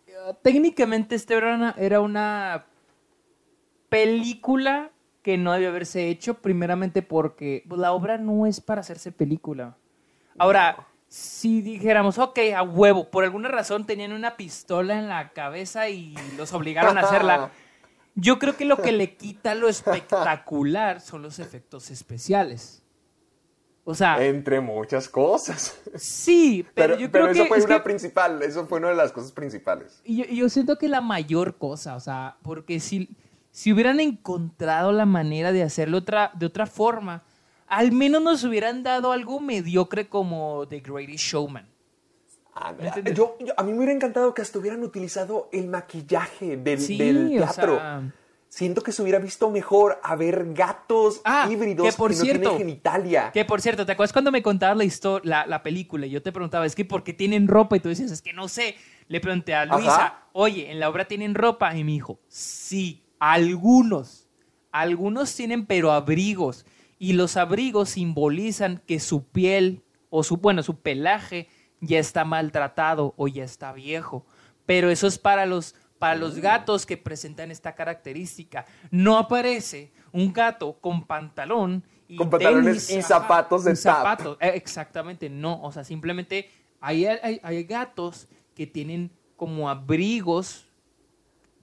técnicamente 0.42 1.14
este 1.14 1.34
era 1.34 1.54
una, 1.54 1.74
era 1.78 2.00
una 2.00 2.66
película 3.88 4.90
que 5.22 5.36
no 5.36 5.52
debe 5.52 5.66
haberse 5.66 6.08
hecho, 6.08 6.34
primeramente 6.34 7.02
porque 7.02 7.64
pues, 7.68 7.80
la 7.80 7.92
obra 7.92 8.18
no 8.18 8.46
es 8.46 8.60
para 8.60 8.80
hacerse 8.80 9.10
película. 9.10 9.76
Ahora, 10.38 10.86
si 11.08 11.62
dijéramos, 11.62 12.18
ok, 12.18 12.38
a 12.54 12.62
huevo, 12.62 13.10
por 13.10 13.24
alguna 13.24 13.48
razón 13.48 13.86
tenían 13.86 14.12
una 14.12 14.36
pistola 14.36 14.98
en 14.98 15.08
la 15.08 15.30
cabeza 15.30 15.88
y 15.88 16.14
los 16.36 16.52
obligaron 16.52 16.98
a 16.98 17.02
hacerla. 17.02 17.50
Yo 18.16 18.38
creo 18.38 18.56
que 18.56 18.64
lo 18.64 18.78
que 18.78 18.92
le 18.92 19.14
quita 19.16 19.54
lo 19.54 19.68
espectacular 19.68 21.00
son 21.00 21.22
los 21.22 21.38
efectos 21.38 21.90
especiales. 21.90 22.82
O 23.84 23.94
sea. 23.94 24.24
Entre 24.24 24.60
muchas 24.60 25.08
cosas. 25.08 25.78
Sí, 25.94 26.66
pero, 26.74 26.94
yo 26.94 27.10
creo 27.10 27.26
pero 27.26 27.30
eso 27.30 27.42
que. 27.44 27.48
fue 27.48 27.64
una 27.64 27.84
principal, 27.84 28.42
eso 28.42 28.66
fue 28.66 28.78
una 28.78 28.88
de 28.88 28.96
las 28.96 29.12
cosas 29.12 29.32
principales. 29.32 30.00
Y 30.02 30.16
yo, 30.16 30.24
yo, 30.24 30.48
siento 30.48 30.76
que 30.76 30.88
la 30.88 31.00
mayor 31.00 31.56
cosa, 31.56 31.94
o 31.94 32.00
sea, 32.00 32.38
porque 32.42 32.80
si, 32.80 33.08
si 33.52 33.72
hubieran 33.72 34.00
encontrado 34.00 34.92
la 34.92 35.06
manera 35.06 35.52
de 35.52 35.62
hacerlo 35.62 35.98
otra, 35.98 36.32
de 36.34 36.46
otra 36.46 36.66
forma, 36.66 37.22
al 37.66 37.92
menos 37.92 38.22
nos 38.22 38.44
hubieran 38.44 38.82
dado 38.82 39.12
algo 39.12 39.40
mediocre 39.40 40.08
como 40.08 40.66
The 40.68 40.80
Greatest 40.80 41.24
Showman. 41.24 41.68
Ah, 42.58 42.74
yo, 43.14 43.36
a 43.54 43.62
mí 43.62 43.72
me 43.72 43.78
hubiera 43.78 43.92
encantado 43.92 44.32
que 44.32 44.40
hasta 44.40 44.58
hubieran 44.58 44.82
utilizado 44.82 45.50
el 45.52 45.68
maquillaje 45.68 46.56
del, 46.56 46.98
del 46.98 47.28
teatro. 47.28 47.78
Siento 48.48 48.80
que 48.80 48.92
se 48.92 49.02
hubiera 49.02 49.18
visto 49.18 49.50
mejor 49.50 50.00
a 50.02 50.16
ver 50.16 50.54
gatos 50.54 51.20
ah, 51.24 51.46
híbridos 51.50 51.86
que, 51.86 51.92
por 51.92 52.12
no 52.12 52.16
cierto, 52.16 52.40
tienen 52.40 52.58
genitalia. 52.58 53.30
Que 53.30 53.44
por 53.44 53.60
cierto, 53.60 53.84
¿te 53.84 53.92
acuerdas 53.92 54.14
cuando 54.14 54.32
me 54.32 54.42
contabas 54.42 54.78
la, 54.78 54.84
historia, 54.84 55.28
la, 55.28 55.46
la, 55.46 55.62
película 55.62 56.06
y 56.06 56.10
yo 56.10 56.22
te 56.22 56.32
preguntaba, 56.32 56.64
es 56.64 56.74
que 56.74 56.86
por 56.86 57.04
qué 57.04 57.12
tienen 57.12 57.48
ropa? 57.48 57.76
Y 57.76 57.80
tú 57.80 57.90
decías, 57.90 58.10
es 58.10 58.22
que 58.22 58.32
no 58.32 58.48
sé. 58.48 58.76
Le 59.08 59.20
pregunté 59.20 59.54
a 59.54 59.66
Luisa, 59.66 59.94
Ajá. 59.94 60.28
oye, 60.32 60.70
¿en 60.70 60.80
la 60.80 60.88
obra 60.88 61.04
tienen 61.04 61.34
ropa? 61.34 61.76
Y 61.76 61.84
me 61.84 61.92
dijo, 61.92 62.20
sí, 62.28 63.04
algunos. 63.18 64.28
Algunos 64.72 65.34
tienen, 65.34 65.66
pero 65.66 65.92
abrigos. 65.92 66.64
Y 66.98 67.12
los 67.12 67.36
abrigos 67.36 67.90
simbolizan 67.90 68.82
que 68.86 69.00
su 69.00 69.24
piel, 69.24 69.82
o 70.08 70.22
su, 70.22 70.38
bueno, 70.38 70.62
su 70.62 70.80
pelaje 70.80 71.48
ya 71.80 71.98
está 71.98 72.24
maltratado 72.24 73.14
o 73.16 73.28
ya 73.28 73.44
está 73.44 73.72
viejo. 73.72 74.24
Pero 74.64 74.90
eso 74.90 75.06
es 75.06 75.18
para 75.18 75.46
los, 75.46 75.74
para 75.98 76.16
los 76.16 76.36
gatos 76.36 76.86
que 76.86 76.96
presentan 76.96 77.50
esta 77.50 77.74
característica. 77.74 78.66
No 78.90 79.18
aparece 79.18 79.92
un 80.12 80.32
gato 80.32 80.78
con 80.80 81.06
pantalón 81.06 81.84
y 82.08 82.16
con 82.16 82.30
pantalones 82.30 82.86
tenis, 82.86 83.04
y 83.04 83.08
zapatos 83.08 83.64
de 83.64 83.76
zapatos. 83.76 84.36
Eh, 84.40 84.52
exactamente, 84.54 85.28
no. 85.28 85.62
O 85.62 85.72
sea, 85.72 85.84
simplemente 85.84 86.50
hay, 86.80 87.06
hay, 87.06 87.40
hay 87.42 87.64
gatos 87.64 88.28
que 88.54 88.66
tienen 88.66 89.10
como 89.36 89.68
abrigos 89.68 90.66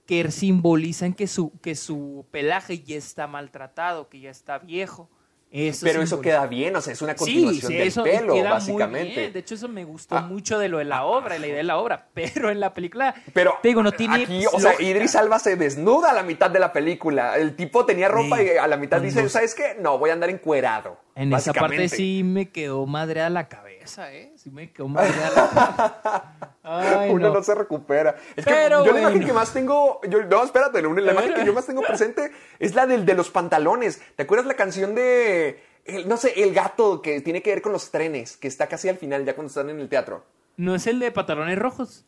que 0.06 0.30
simbolizan 0.30 1.14
que 1.14 1.26
su, 1.26 1.50
que 1.60 1.74
su 1.74 2.26
pelaje 2.30 2.82
ya 2.82 2.96
está 2.96 3.26
maltratado, 3.26 4.08
que 4.08 4.20
ya 4.20 4.30
está 4.30 4.58
viejo. 4.58 5.08
Eso 5.56 5.86
pero 5.86 6.02
eso 6.02 6.20
queda 6.20 6.48
bien, 6.48 6.74
o 6.74 6.80
sea, 6.80 6.92
es 6.92 7.00
una 7.00 7.14
continuación 7.14 7.60
sí, 7.60 7.66
sí, 7.68 7.74
del 7.74 7.86
eso 7.86 8.02
pelo, 8.02 8.34
queda 8.34 8.50
básicamente. 8.50 9.06
Muy 9.12 9.14
bien. 9.20 9.32
De 9.32 9.38
hecho, 9.38 9.54
eso 9.54 9.68
me 9.68 9.84
gustó 9.84 10.16
Ah. 10.16 10.22
mucho 10.22 10.58
de 10.58 10.68
lo 10.68 10.78
de 10.78 10.84
la 10.84 11.04
obra, 11.04 11.38
la 11.38 11.46
idea 11.46 11.58
de 11.58 11.62
la 11.62 11.76
obra, 11.78 12.08
pero 12.14 12.50
en 12.50 12.58
la 12.58 12.74
película, 12.74 13.14
Pero 13.32 13.56
te 13.62 13.68
digo, 13.68 13.80
no 13.82 13.92
tiene 13.92 14.24
aquí, 14.24 14.44
o 14.52 14.58
sea. 14.58 14.74
Idris 14.82 15.14
Alba 15.14 15.38
se 15.38 15.54
desnuda 15.54 16.10
a 16.10 16.12
la 16.12 16.24
mitad 16.24 16.50
de 16.50 16.58
la 16.58 16.72
película. 16.72 17.36
El 17.38 17.54
tipo 17.54 17.86
tenía 17.86 18.08
ropa 18.08 18.36
Sí. 18.38 18.46
y 18.52 18.56
a 18.58 18.66
la 18.66 18.76
mitad 18.76 18.96
Cuando- 18.98 19.14
dice, 19.20 19.28
¿sabes 19.28 19.54
qué? 19.54 19.76
No, 19.80 19.96
voy 19.96 20.10
a 20.10 20.14
andar 20.14 20.28
encuerado. 20.30 20.98
En 21.16 21.32
esa 21.32 21.52
parte 21.52 21.88
sí 21.88 22.22
me 22.24 22.50
quedó 22.50 22.86
madreada 22.86 23.30
la 23.30 23.48
cabeza, 23.48 24.12
¿eh? 24.12 24.32
Sí 24.36 24.50
me 24.50 24.72
quedó 24.72 24.88
madreada 24.88 25.30
la 25.30 25.50
cabeza. 26.02 27.00
Ay, 27.00 27.10
Uno 27.10 27.28
no. 27.28 27.34
no. 27.34 27.42
se 27.42 27.54
recupera. 27.54 28.16
Es 28.34 28.44
que 28.44 28.50
Pero 28.52 28.84
yo 28.84 28.92
la 28.92 29.00
imagen 29.00 29.24
que 29.24 29.32
más 29.32 29.52
tengo, 29.52 30.00
yo, 30.08 30.22
no, 30.24 30.42
espérate, 30.42 30.82
la 30.82 31.12
imagen 31.12 31.34
que 31.34 31.44
yo 31.44 31.52
más 31.52 31.66
tengo 31.66 31.82
presente 31.82 32.32
es 32.58 32.74
la 32.74 32.86
del 32.86 33.04
de 33.06 33.14
los 33.14 33.30
pantalones. 33.30 34.02
¿Te 34.16 34.24
acuerdas 34.24 34.46
la 34.46 34.54
canción 34.54 34.94
de, 34.94 35.62
el- 35.84 36.08
no 36.08 36.16
sé, 36.16 36.42
el 36.42 36.52
gato 36.52 37.00
que 37.00 37.20
tiene 37.20 37.42
que 37.42 37.50
ver 37.50 37.62
con 37.62 37.72
los 37.72 37.90
trenes, 37.92 38.36
que 38.36 38.48
está 38.48 38.66
casi 38.66 38.88
al 38.88 38.96
final, 38.96 39.24
ya 39.24 39.34
cuando 39.34 39.48
están 39.48 39.70
en 39.70 39.78
el 39.80 39.88
teatro? 39.88 40.24
¿No 40.56 40.74
es 40.74 40.86
el 40.88 40.98
de 40.98 41.12
pantalones 41.12 41.58
rojos? 41.58 42.04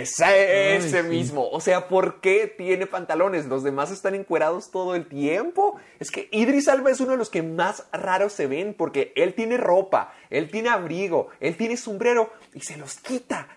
Ese, 0.00 0.76
ese 0.76 1.02
mismo. 1.02 1.48
O 1.50 1.60
sea, 1.60 1.88
¿por 1.88 2.20
qué 2.20 2.46
tiene 2.46 2.86
pantalones? 2.86 3.46
Los 3.46 3.62
demás 3.62 3.90
están 3.90 4.14
encuerados 4.14 4.70
todo 4.70 4.94
el 4.94 5.06
tiempo. 5.06 5.80
Es 6.00 6.10
que 6.10 6.28
Idris 6.32 6.68
Alba 6.68 6.90
es 6.90 7.00
uno 7.00 7.12
de 7.12 7.18
los 7.18 7.30
que 7.30 7.42
más 7.42 7.86
raros 7.92 8.32
se 8.32 8.46
ven 8.46 8.74
porque 8.74 9.12
él 9.16 9.34
tiene 9.34 9.56
ropa, 9.56 10.12
él 10.30 10.50
tiene 10.50 10.68
abrigo, 10.68 11.28
él 11.40 11.56
tiene 11.56 11.76
sombrero 11.76 12.32
y 12.52 12.60
se 12.60 12.76
los 12.76 12.96
quita. 12.96 13.48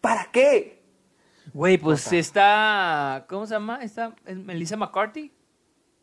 ¿Para 0.00 0.30
qué? 0.30 0.82
Güey, 1.52 1.78
pues 1.78 2.12
está. 2.12 3.24
¿Cómo 3.28 3.46
se 3.46 3.54
llama? 3.54 3.80
Esta 3.82 4.14
es 4.26 4.36
Melissa 4.36 4.76
McCarthy. 4.76 5.32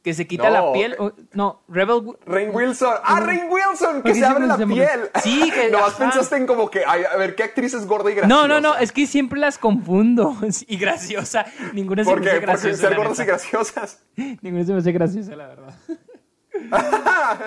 Que 0.03 0.13
se 0.13 0.27
quita 0.27 0.49
No. 0.49 0.67
la 0.67 0.73
piel. 0.73 0.97
no, 1.31 1.61
Rebel. 1.69 2.01
Rain 2.25 2.49
Wilson. 2.53 2.93
¡Ah, 3.03 3.21
Rain 3.21 3.45
Wilson! 3.49 4.03
Que 4.03 4.13
se 4.13 4.25
abre 4.25 4.45
la 4.47 4.57
se 4.57 4.67
piel. 4.67 5.09
Sí, 5.23 5.49
que- 5.55 5.69
Nomás 5.71 5.91
ajá. 5.93 5.97
pensaste 5.99 6.35
en 6.35 6.45
como 6.45 6.69
que, 6.69 6.83
ay, 6.85 7.03
a 7.09 7.15
ver, 7.15 7.35
¿qué 7.35 7.43
actriz 7.43 7.73
es 7.73 7.87
gorda 7.87 8.11
y 8.11 8.15
graciosa? 8.15 8.27
No, 8.41 8.47
no, 8.49 8.59
no, 8.59 8.75
es 8.77 8.91
que 8.91 9.07
siempre 9.07 9.39
las 9.39 9.57
confundo. 9.57 10.35
Y 10.67 10.75
graciosa. 10.77 11.45
Ninguna 11.73 12.03
se 12.03 12.09
¿Por 12.09 12.19
me 12.19 12.27
hace 12.27 12.35
Porque 12.35 12.45
graciosa. 12.45 12.87
ser 12.89 12.97
gordas 12.97 13.19
y 13.19 13.23
graciosas. 13.23 14.03
Ninguna 14.41 14.65
se 14.65 14.73
me 14.73 14.79
hace 14.79 14.91
graciosa, 14.91 15.35
la 15.37 15.47
verdad. 15.47 15.73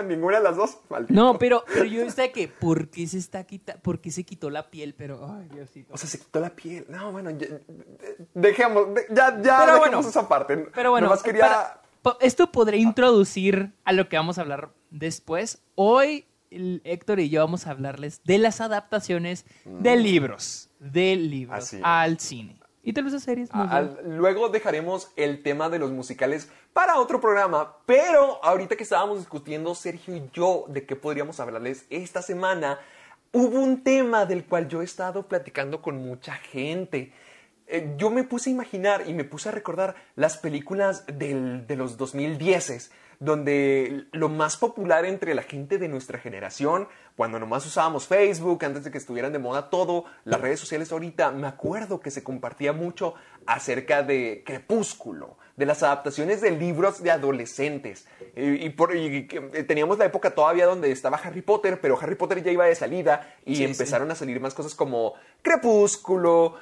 Ninguna 0.07 0.39
de 0.39 0.45
las 0.45 0.57
dos. 0.57 0.79
Maldito. 0.89 1.15
No, 1.15 1.39
pero, 1.39 1.65
pero 1.73 1.85
yo 1.85 2.03
está 2.03 2.29
que, 2.33 2.49
¿por 2.49 2.89
qué 2.89 3.07
se 3.07 3.19
está 3.19 3.45
quita, 3.45 3.77
por 3.83 4.01
qué 4.01 4.11
se 4.11 4.25
quitó 4.25 4.51
la 4.51 4.71
piel? 4.71 4.95
Pero, 4.97 5.31
ay, 5.39 5.49
Diosito. 5.53 5.93
O 5.93 5.97
sea, 5.97 6.09
se 6.09 6.19
quitó 6.19 6.41
la 6.41 6.51
piel. 6.51 6.87
No, 6.89 7.13
bueno, 7.13 7.31
ya, 7.31 7.47
dejemos, 8.35 8.95
de- 8.95 9.07
ya, 9.11 9.41
ya 9.43 9.61
dejemos 9.61 9.79
bueno, 9.79 10.01
esa 10.01 10.29
parte. 10.29 10.57
Pero 10.75 10.91
bueno, 10.91 11.07
Nomás 11.09 11.23
quería... 11.23 11.43
para- 11.43 11.83
esto 12.21 12.53
podría 12.53 12.81
introducir 12.81 13.73
a 13.85 13.93
lo 13.93 14.09
que 14.09 14.17
vamos 14.17 14.39
a 14.39 14.43
hablar 14.43 14.71
después. 14.91 15.63
Hoy 15.75 16.27
Héctor 16.51 17.21
y 17.21 17.29
yo 17.29 17.41
vamos 17.41 17.67
a 17.67 17.71
hablarles 17.73 18.21
de 18.25 18.39
las 18.39 18.61
adaptaciones 18.61 19.45
de 19.65 19.97
libros, 19.97 20.71
de 20.79 21.17
libros 21.17 21.73
Mm. 21.75 21.81
Al 21.83 22.19
cine. 22.21 22.57
Y 22.83 22.93
tal 22.93 23.03
vez 23.05 23.15
a 23.15 23.19
series. 23.21 23.51
Al- 23.53 23.99
luego 24.05 24.49
dejaremos 24.49 25.11
el 25.17 25.43
tema 25.43 25.69
de 25.69 25.81
los 25.81 25.91
musicales 25.91 26.49
para 26.73 26.99
otro 27.01 27.21
programa, 27.21 27.77
pero 27.85 28.43
ahorita 28.45 28.77
que 28.77 28.85
estábamos 28.85 29.19
discutiendo 29.19 29.75
Sergio 29.75 30.15
y 30.15 30.23
yo 30.33 30.67
de 30.69 30.87
qué 30.87 30.95
podríamos 30.95 31.41
hablarles 31.41 31.85
esta 31.91 32.23
semana, 32.23 32.79
hubo 33.33 33.59
un 33.59 33.83
tema 33.83 34.25
del 34.25 34.45
cual 34.45 34.69
yo 34.69 34.83
he 34.83 34.85
estado 34.85 35.27
platicando 35.27 35.83
con 35.83 35.97
mucha 35.97 36.35
gente. 36.35 37.13
Eh, 37.69 37.95
yo 37.97 38.11
me 38.11 38.23
puse 38.25 38.51
a 38.51 38.53
imaginar 38.53 39.05
y 39.07 39.13
me 39.15 39.25
puse 39.25 39.49
a 39.49 39.53
recordar 39.53 39.97
las 40.15 40.37
películas 40.39 41.05
del- 41.07 41.67
de 41.67 41.77
los 41.77 41.97
2010 41.97 42.91
donde 43.19 44.05
lo 44.13 44.29
más 44.29 44.59
popular 44.59 45.07
entre 45.07 45.35
la 45.35 45.43
gente 45.43 45.79
de 45.79 45.89
nuestra 45.89 46.19
generación, 46.19 46.87
cuando 47.17 47.39
nomás 47.39 47.65
usábamos 47.65 48.07
Facebook, 48.07 48.63
antes 48.63 48.85
de 48.85 48.91
que 48.91 48.99
estuvieran 48.99 49.33
de 49.33 49.39
moda 49.39 49.71
todo, 49.71 50.05
las 50.25 50.39
redes 50.39 50.61
sociales 50.61 50.93
ahorita, 50.93 51.31
me 51.31 51.47
acuerdo 51.47 51.99
que 52.01 52.11
se 52.11 52.23
compartía 52.23 52.75
mucho 52.75 53.15
acerca 53.47 54.03
de 54.03 54.43
Crepúsculo, 54.45 55.39
de 55.57 55.65
las 55.65 55.83
adaptaciones 55.83 56.43
de 56.43 56.51
libros 56.51 57.03
de 57.03 57.11
adolescentes. 57.11 58.07
Y, 58.37 58.67
y 58.67 58.69
por- 58.69 58.95
y 58.95 59.27
que, 59.27 59.41
teníamos 59.65 59.97
la 59.97 60.05
época 60.05 60.35
todavía 60.35 60.67
donde 60.67 60.93
estaba 60.93 61.17
Harry 61.17 61.41
Potter, 61.41 61.81
pero 61.81 61.99
Harry 61.99 62.17
Potter 62.17 62.43
ya 62.43 62.51
iba 62.53 62.67
de 62.67 62.75
salida 62.75 63.35
y 63.47 63.57
Sí, 63.57 63.65
empezaron 63.65 64.11
a 64.11 64.15
salir 64.15 64.41
más 64.41 64.53
cosas 64.53 64.75
como 64.75 65.15
Crepúsculo, 65.41 66.55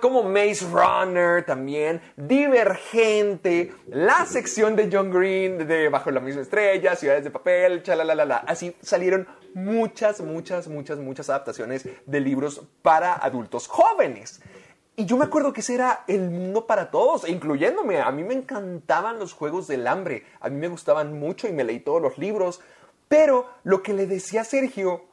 como 0.00 0.22
Maze 0.22 0.64
Runner 0.70 1.44
también, 1.44 2.00
Divergente, 2.16 3.74
la 3.88 4.24
sección 4.24 4.74
de 4.74 4.88
John 4.90 5.10
Green 5.10 5.68
de 5.68 5.88
Bajo 5.90 6.10
la 6.10 6.20
misma 6.20 6.42
estrella, 6.42 6.96
Ciudades 6.96 7.24
de 7.24 7.30
Papel, 7.30 7.82
chalalalala. 7.82 8.38
Así 8.46 8.74
salieron 8.80 9.28
muchas, 9.52 10.22
muchas, 10.22 10.68
muchas, 10.68 10.98
muchas 10.98 11.28
adaptaciones 11.28 11.86
de 12.06 12.20
libros 12.20 12.62
para 12.80 13.14
adultos 13.14 13.68
jóvenes. 13.68 14.40
Y 14.96 15.04
yo 15.04 15.16
me 15.18 15.24
acuerdo 15.24 15.52
que 15.52 15.60
ese 15.60 15.74
era 15.74 16.04
el 16.06 16.30
mundo 16.30 16.66
para 16.66 16.90
todos, 16.90 17.28
incluyéndome. 17.28 18.00
A 18.00 18.10
mí 18.12 18.24
me 18.24 18.34
encantaban 18.34 19.18
los 19.18 19.34
juegos 19.34 19.66
del 19.66 19.86
hambre, 19.86 20.24
a 20.40 20.48
mí 20.48 20.56
me 20.56 20.68
gustaban 20.68 21.18
mucho 21.18 21.48
y 21.48 21.52
me 21.52 21.64
leí 21.64 21.80
todos 21.80 22.00
los 22.00 22.16
libros. 22.16 22.62
Pero 23.08 23.46
lo 23.64 23.82
que 23.82 23.92
le 23.92 24.06
decía 24.06 24.42
Sergio 24.44 25.04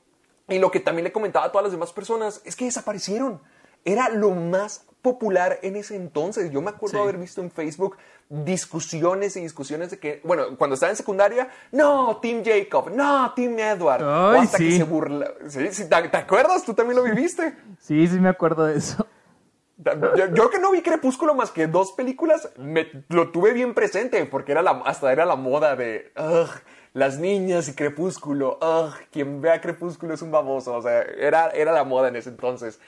y 0.47 0.59
lo 0.59 0.71
que 0.71 0.79
también 0.79 1.03
le 1.03 1.11
comentaba 1.11 1.47
a 1.47 1.51
todas 1.51 1.63
las 1.63 1.71
demás 1.73 1.91
personas 1.91 2.41
es 2.45 2.55
que 2.55 2.65
desaparecieron. 2.65 3.41
Era 3.85 4.09
lo 4.09 4.31
más 4.31 4.85
popular 5.01 5.59
en 5.63 5.75
ese 5.75 5.95
entonces. 5.95 6.51
Yo 6.51 6.61
me 6.61 6.69
acuerdo 6.69 6.97
Sí. 6.97 7.03
haber 7.03 7.17
visto 7.17 7.41
en 7.41 7.49
Facebook 7.51 7.97
discusiones 8.29 9.35
y 9.35 9.41
discusiones 9.41 9.91
de 9.91 9.99
que, 9.99 10.21
bueno, 10.23 10.57
cuando 10.57 10.75
estaba 10.75 10.91
en 10.91 10.95
secundaria, 10.95 11.49
no, 11.71 12.17
Team 12.21 12.43
Jacob, 12.45 12.89
no, 12.93 13.33
Team 13.33 13.57
Edward. 13.59 14.03
o 14.03 14.29
Ay, 14.31 14.41
hasta 14.41 14.57
que 14.57 14.71
se 14.77 14.83
burla. 14.83 15.31
Sí, 15.47 15.67
sí, 15.71 15.89
¿te, 15.89 16.09
te 16.09 16.17
acuerdas? 16.17 16.63
¿Tú 16.63 16.73
también 16.73 16.97
lo 16.97 17.03
viviste? 17.03 17.55
Sí, 17.79 18.07
sí 18.07 18.19
me 18.19 18.29
acuerdo 18.29 18.65
de 18.65 18.77
eso. 18.77 19.05
Yo, 20.15 20.27
yo 20.35 20.49
que 20.51 20.59
no 20.59 20.71
vi 20.71 20.83
Crepúsculo 20.83 21.33
más 21.33 21.49
que 21.49 21.65
dos 21.65 21.93
películas, 21.93 22.49
me, 22.57 22.87
lo 23.09 23.31
tuve 23.31 23.51
bien 23.51 23.73
presente 23.73 24.23
porque 24.27 24.51
era 24.51 24.61
la, 24.61 24.83
hasta 24.85 25.11
era 25.11 25.25
la 25.25 25.35
moda 25.35 25.75
de 25.75 26.11
ugh, 26.15 26.49
las 26.93 27.17
niñas 27.17 27.67
y 27.67 27.73
Crepúsculo. 27.73 28.59
Ugh, 28.61 28.93
quien 29.11 29.41
vea 29.41 29.59
Crepúsculo 29.59 30.13
es 30.13 30.21
un 30.21 30.29
baboso. 30.31 30.75
O 30.75 30.81
sea, 30.83 31.01
era, 31.01 31.49
era 31.49 31.71
la 31.71 31.83
moda 31.83 32.09
en 32.09 32.15
ese 32.15 32.29
entonces. 32.29 32.79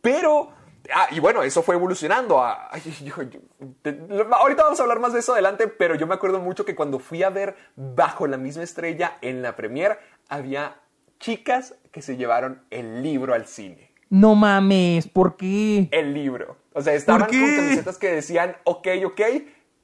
Pero, 0.00 0.50
ah, 0.94 1.08
y 1.10 1.20
bueno, 1.20 1.42
eso 1.42 1.62
fue 1.62 1.74
evolucionando. 1.74 2.42
A, 2.42 2.68
ay, 2.72 2.80
yo- 3.04 3.22
yo- 3.22 3.40
te- 3.82 3.98
ahorita 4.30 4.62
vamos 4.64 4.78
a 4.78 4.82
hablar 4.82 5.00
más 5.00 5.12
de 5.12 5.20
eso 5.20 5.32
adelante, 5.32 5.68
pero 5.68 5.94
yo 5.94 6.06
me 6.06 6.14
acuerdo 6.14 6.38
mucho 6.40 6.64
que 6.64 6.74
cuando 6.74 6.98
fui 6.98 7.22
a 7.22 7.30
ver 7.30 7.56
Bajo 7.76 8.26
la 8.26 8.36
misma 8.36 8.62
estrella 8.62 9.18
en 9.22 9.42
la 9.42 9.56
premier, 9.56 9.98
había 10.28 10.76
chicas 11.18 11.74
que 11.90 12.00
se 12.02 12.16
llevaron 12.16 12.62
el 12.70 13.02
libro 13.02 13.34
al 13.34 13.46
cine 13.46 13.90
No 14.10 14.34
mames, 14.36 15.08
¿por 15.08 15.36
qué? 15.36 15.88
el 15.90 16.14
libro. 16.14 16.56
O 16.74 16.80
sea, 16.80 16.94
estaban 16.94 17.28
con 17.28 17.56
camisetas 17.56 17.98
que 17.98 18.12
decían 18.12 18.56
ok, 18.64 18.86
ok, 19.06 19.20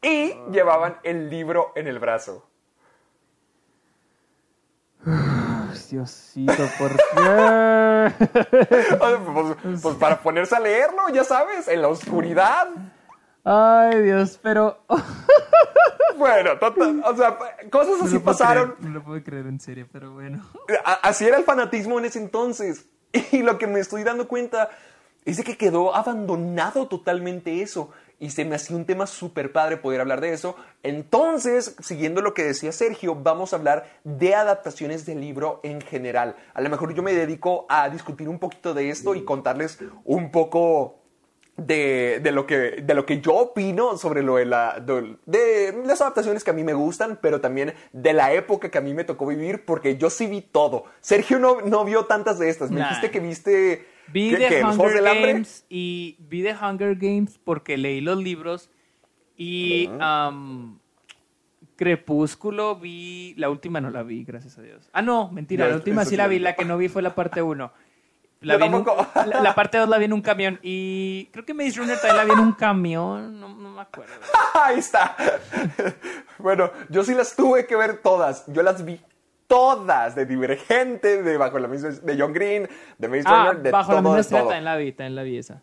y 0.03 0.35
llevaban 0.53 0.99
el 1.03 1.29
libro 1.31 1.73
en 1.75 1.89
el 1.89 1.99
brazo. 1.99 2.47
Ay, 5.07 5.77
Diosito, 5.95 6.69
¿por 6.77 6.91
qué? 6.91 7.15
Sea, 8.89 9.19
pues, 9.33 9.81
pues 9.81 9.97
para 9.97 10.21
ponerse 10.21 10.57
a 10.57 10.61
leerlo, 10.61 11.09
ya 11.13 11.23
sabes, 11.23 11.69
en 11.69 11.83
la 11.83 11.89
oscuridad. 11.89 12.69
Ay, 13.45 14.03
Dios, 14.03 14.39
pero... 14.43 14.85
Bueno, 16.17 16.57
total, 16.61 17.03
o 17.05 17.17
sea, 17.17 17.37
cosas 17.71 18.03
así 18.03 18.21
pasaron. 18.21 18.75
creer, 18.75 18.89
no 18.89 18.95
lo 18.95 19.05
puedo 19.05 19.25
creer 19.25 19.47
en 19.49 19.59
serio, 19.59 19.89
pero 19.91 20.13
bueno. 20.13 20.49
Así 21.03 21.27
era 21.27 21.37
el 21.39 21.43
fanatismo 21.43 21.99
en 21.99 22.05
ese 22.05 22.21
entonces. 22.21 22.87
Y 23.33 23.43
lo 23.43 23.59
que 23.59 23.67
me 23.67 23.81
estoy 23.81 24.05
dando 24.05 24.29
cuenta 24.29 24.71
es 25.25 25.39
de 25.39 25.43
que 25.43 25.57
quedó 25.57 25.95
abandonado 25.95 26.87
totalmente 26.87 27.63
eso. 27.63 27.91
Y 28.21 28.31
se 28.31 28.45
me 28.45 28.55
hacía 28.55 28.77
un 28.77 28.85
tema 28.87 29.07
súper 29.07 29.53
padre 29.53 29.77
poder 29.77 30.01
hablar 30.01 30.21
de 30.21 30.33
eso. 30.33 30.57
Entonces, 30.83 31.75
siguiendo 31.81 32.23
lo 32.23 32.33
que 32.35 32.45
decía 32.45 32.71
Sergio, 32.73 33.15
vamos 33.15 33.53
a 33.53 33.57
hablar 33.57 33.87
de 34.05 34.35
adaptaciones 34.35 35.05
del 35.05 35.21
libro 35.21 35.61
en 35.65 35.81
general. 35.81 36.37
A 36.55 36.61
lo 36.61 36.71
mejor 36.71 36.95
yo 36.95 37.03
me 37.03 37.13
dedico 37.13 37.67
a 37.69 37.89
discutir 37.91 38.29
un 38.29 38.39
poquito 38.39 38.73
de 38.73 38.91
esto 38.91 39.15
y 39.15 39.25
contarles 39.25 39.79
un 40.05 40.31
poco 40.31 41.01
de, 41.57 42.21
de 42.23 42.33
lo 42.33 42.47
que, 42.47 42.83
de 42.83 42.95
lo 42.95 43.07
que 43.07 43.21
yo 43.21 43.35
opino 43.35 43.97
sobre 43.97 44.23
lo 44.23 44.37
de, 44.37 44.45
la, 44.47 44.81
de, 44.81 45.17
de 45.27 45.83
las 45.85 46.01
adaptaciones 46.01 46.43
que 46.43 46.51
a 46.51 46.55
mí 46.55 46.65
me 46.65 46.75
gustan, 46.75 47.19
pero 47.23 47.41
también 47.41 47.75
de 47.93 48.13
la 48.13 48.33
época 48.33 48.71
que 48.71 48.79
a 48.79 48.81
mí 48.81 48.93
me 48.95 49.05
tocó 49.05 49.27
vivir, 49.27 49.65
porque 49.65 49.97
yo 49.97 50.11
sí 50.11 50.27
vi 50.27 50.41
todo. 50.41 50.85
Sergio 51.01 51.39
no, 51.39 51.61
no 51.61 51.85
vio 51.85 52.07
tantas 52.07 52.39
de 52.39 52.49
estas. 52.49 52.71
Me 52.71 52.81
Nah. 52.81 52.89
dijiste 52.89 53.11
que 53.11 53.21
viste... 53.21 53.94
Vi 54.13 54.31
¿qué- 54.31 54.37
The 54.37 54.49
qué, 54.49 54.65
Hunger 54.65 54.77
del? 55.03 55.27
Games 55.33 55.65
y 55.69 56.17
vi 56.21 56.43
The 56.43 56.55
Hunger 56.55 56.95
Games 56.97 57.39
porque 57.43 57.77
leí 57.77 58.01
los 58.01 58.19
libros 58.23 58.71
y 59.37 59.89
Crepúsculo 61.77 62.77
vi, 62.77 63.35
la 63.37 63.51
última 63.51 63.81
no 63.81 63.91
la 63.91 64.03
vi, 64.05 64.23
gracias 64.23 64.57
a 64.59 64.63
Dios. 64.63 64.89
Ah, 64.93 65.03
no, 65.03 65.29
mentira, 65.31 65.67
la 65.69 65.75
última 65.75 66.05
sí 66.05 66.17
la 66.17 66.29
vi, 66.29 66.39
la 66.39 66.55
que 66.55 66.65
no 66.65 66.79
vi 66.79 66.89
fue 66.89 67.03
la 67.03 67.15
parte 67.15 67.43
1. 67.43 67.73
La, 68.45 68.57
un- 68.59 68.85
la, 69.27 69.41
la 69.41 69.55
parte 69.55 69.79
2 69.79 69.89
la 69.89 69.97
vi 69.97 70.05
en 70.05 70.13
un 70.13 70.21
camión 70.21 70.61
y 70.63 71.31
creo 71.33 71.47
que 71.47 71.55
Maze 71.55 71.79
Runner 71.79 71.97
también 71.99 72.17
la 72.19 72.25
vi 72.25 72.33
en 72.33 72.41
un 72.41 72.53
camión, 72.53 73.41
no, 73.41 73.49
no 73.49 73.71
me 73.71 73.81
acuerdo. 73.81 74.13
Ahí 74.63 74.81
está. 74.81 75.17
bueno, 76.39 76.71
yo 76.91 77.03
sí 77.05 77.15
las 77.15 77.35
tuve 77.35 77.67
que 77.67 77.75
ver 77.75 78.03
todas. 78.03 78.45
Yo 78.53 78.63
las 78.63 78.85
vi 78.85 79.01
todas. 79.47 80.15
De 80.15 80.27
Divergente, 80.27 81.23
de 81.23 81.37
Bajo 81.37 81.59
la 81.59 81.69
misma... 81.69 81.91
De 81.91 82.17
John 82.19 82.33
Green, 82.33 82.69
de 82.99 83.09
Maze 83.09 83.23
Ah, 83.27 83.47
Runner, 83.49 83.63
de 83.63 83.71
bajo 83.71 83.87
todo, 83.91 83.97
la 83.97 84.03
misma 84.03 84.21
estrella 84.21 84.43
también 84.45 84.65
la 84.65 84.77
vi, 84.77 84.93
también 84.93 85.15
la 85.17 85.23
vi 85.23 85.39
esa. 85.39 85.63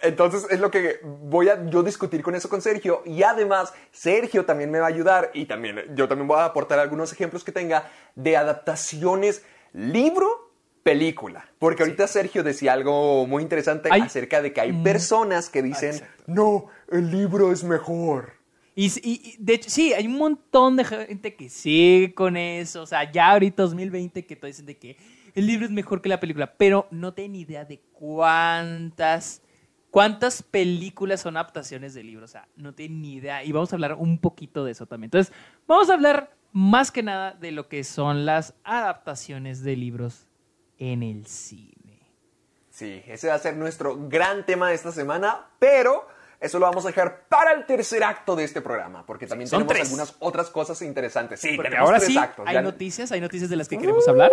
Entonces 0.00 0.46
es 0.50 0.58
lo 0.58 0.70
que 0.70 1.00
voy 1.04 1.50
a 1.50 1.66
yo 1.66 1.82
discutir 1.82 2.22
con 2.22 2.34
eso 2.34 2.48
con 2.48 2.62
Sergio 2.62 3.02
y 3.04 3.22
además 3.24 3.74
Sergio 3.90 4.46
también 4.46 4.70
me 4.70 4.78
va 4.80 4.86
a 4.86 4.88
ayudar 4.88 5.30
y 5.34 5.44
también 5.44 5.82
yo 5.94 6.08
también 6.08 6.26
voy 6.26 6.38
a 6.38 6.46
aportar 6.46 6.78
algunos 6.78 7.12
ejemplos 7.12 7.44
que 7.44 7.52
tenga 7.52 7.90
de 8.14 8.38
adaptaciones 8.38 9.44
libro 9.74 10.50
película 10.82 11.44
porque 11.58 11.82
ahorita 11.82 12.06
Sergio 12.06 12.42
decía 12.42 12.72
algo 12.72 13.26
muy 13.26 13.42
interesante 13.42 13.90
Hay- 13.92 14.00
acerca 14.00 14.40
de 14.40 14.54
que 14.54 14.62
hay 14.62 14.72
personas 14.72 15.50
que 15.50 15.62
dicen 15.62 15.90
Exacto. 15.96 16.22
no 16.26 16.66
el 16.90 17.10
libro 17.10 17.52
es 17.52 17.62
mejor 17.62 18.32
Y, 18.74 18.86
y- 19.02 19.36
de 19.38 19.54
hecho, 19.54 19.68
sí, 19.70 19.92
hay 19.92 20.06
un 20.06 20.16
montón 20.16 20.76
de 20.76 20.84
gente 20.84 21.34
que 21.36 21.48
sigue 21.50 22.14
con 22.14 22.36
eso. 22.36 22.82
O 22.82 22.86
sea, 22.86 23.10
ya 23.10 23.30
ahorita 23.32 23.62
2020 23.64 24.24
que 24.26 24.36
todos 24.36 24.48
dicen 24.54 24.66
de 24.66 24.78
que 24.78 24.96
el 25.34 25.46
libro 25.46 25.64
es 25.66 25.70
mejor 25.70 26.00
que 26.02 26.08
la 26.08 26.20
película, 26.20 26.54
pero 26.56 26.88
no 26.90 27.12
tienen 27.14 27.36
idea 27.36 27.64
de 27.64 27.80
cuántas, 27.92 29.42
cuántas 29.90 30.42
películas 30.42 31.20
son 31.20 31.36
adaptaciones 31.36 31.94
de 31.94 32.02
libros. 32.02 32.30
O 32.30 32.32
sea, 32.32 32.48
no 32.56 32.74
tienen 32.74 33.02
ni 33.02 33.14
idea. 33.14 33.44
Y 33.44 33.52
vamos 33.52 33.72
a 33.72 33.76
hablar 33.76 33.94
un 33.94 34.18
poquito 34.18 34.64
de 34.64 34.72
eso 34.72 34.86
también. 34.86 35.06
Entonces, 35.08 35.32
vamos 35.66 35.90
a 35.90 35.94
hablar 35.94 36.36
más 36.52 36.90
que 36.90 37.02
nada 37.02 37.32
de 37.32 37.50
lo 37.52 37.68
que 37.68 37.82
son 37.84 38.24
las 38.26 38.54
adaptaciones 38.64 39.62
de 39.62 39.76
libros 39.76 40.26
en 40.78 41.02
el 41.02 41.26
cine. 41.26 41.72
Sí, 42.70 43.02
ese 43.06 43.28
va 43.28 43.34
a 43.34 43.38
ser 43.38 43.56
nuestro 43.56 44.08
gran 44.08 44.44
tema 44.46 44.68
de 44.68 44.74
esta 44.74 44.92
semana, 44.92 45.46
pero 45.58 46.06
eso 46.42 46.58
lo 46.58 46.66
vamos 46.66 46.84
a 46.84 46.88
dejar 46.88 47.22
para 47.28 47.52
el 47.52 47.64
tercer 47.66 48.02
acto 48.04 48.36
de 48.36 48.44
este 48.44 48.60
programa, 48.60 49.06
porque 49.06 49.26
también 49.26 49.48
Son 49.48 49.58
tenemos 49.60 49.72
tres. 49.74 49.88
algunas 49.88 50.16
otras 50.18 50.50
cosas 50.50 50.82
interesantes. 50.82 51.40
Sí, 51.40 51.54
Porque 51.56 51.76
ahora 51.76 51.98
tres 51.98 52.08
sí, 52.12 52.18
actos. 52.18 52.44
hay 52.46 52.54
Ya- 52.54 52.62
noticias, 52.62 53.12
hay 53.12 53.20
noticias 53.20 53.48
de 53.48 53.56
las 53.56 53.68
que 53.68 53.78
queremos 53.78 54.06
hablar. 54.08 54.30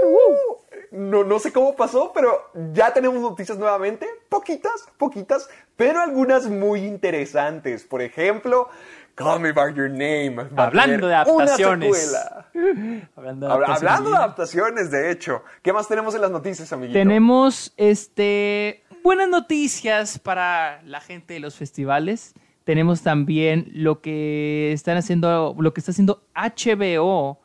No, 0.92 1.24
no 1.24 1.40
sé 1.40 1.54
cómo 1.54 1.76
pasó, 1.76 2.12
pero 2.14 2.52
ya 2.74 2.92
tenemos 2.94 3.20
noticias 3.22 3.58
nuevamente. 3.58 4.08
Poquitas, 4.28 4.88
poquitas, 4.98 5.48
pero 5.76 6.02
algunas 6.02 6.48
muy 6.48 6.80
interesantes. 6.86 7.84
Por 7.84 8.02
ejemplo, 8.02 8.70
Call 9.14 9.40
Me 9.40 9.52
By 9.52 9.74
Your 9.76 9.90
Name. 9.90 10.48
Hablando 10.58 11.08
de 11.08 11.14
adaptaciones. 11.16 12.16
Hablando 13.16 13.48
de 13.48 13.54
Habla- 13.54 13.68
adaptaciones 13.68 13.82
Hablando 13.84 14.10
de 14.10 14.10
bien. 14.10 14.18
adaptaciones, 14.24 14.92
de 14.92 15.12
hecho. 15.12 15.44
¿Qué 15.62 15.74
más 15.74 15.88
tenemos 15.88 16.16
en 16.16 16.22
las 16.22 16.32
noticias, 16.32 16.72
amiguito? 16.74 16.98
Tenemos 16.98 17.72
este 17.78 18.84
buenas 19.10 19.28
noticias 19.28 20.20
para 20.20 20.84
la 20.84 21.02
gente 21.02 21.34
de 21.34 21.40
los 21.40 21.56
festivales. 21.56 22.36
Tenemos 22.64 23.02
también 23.02 23.68
lo 23.74 24.02
que 24.02 24.72
están 24.72 24.98
haciendo, 24.98 25.56
lo 25.58 25.74
que 25.74 25.82
está 25.82 25.90
haciendo 25.94 26.22
HBO 26.36 27.40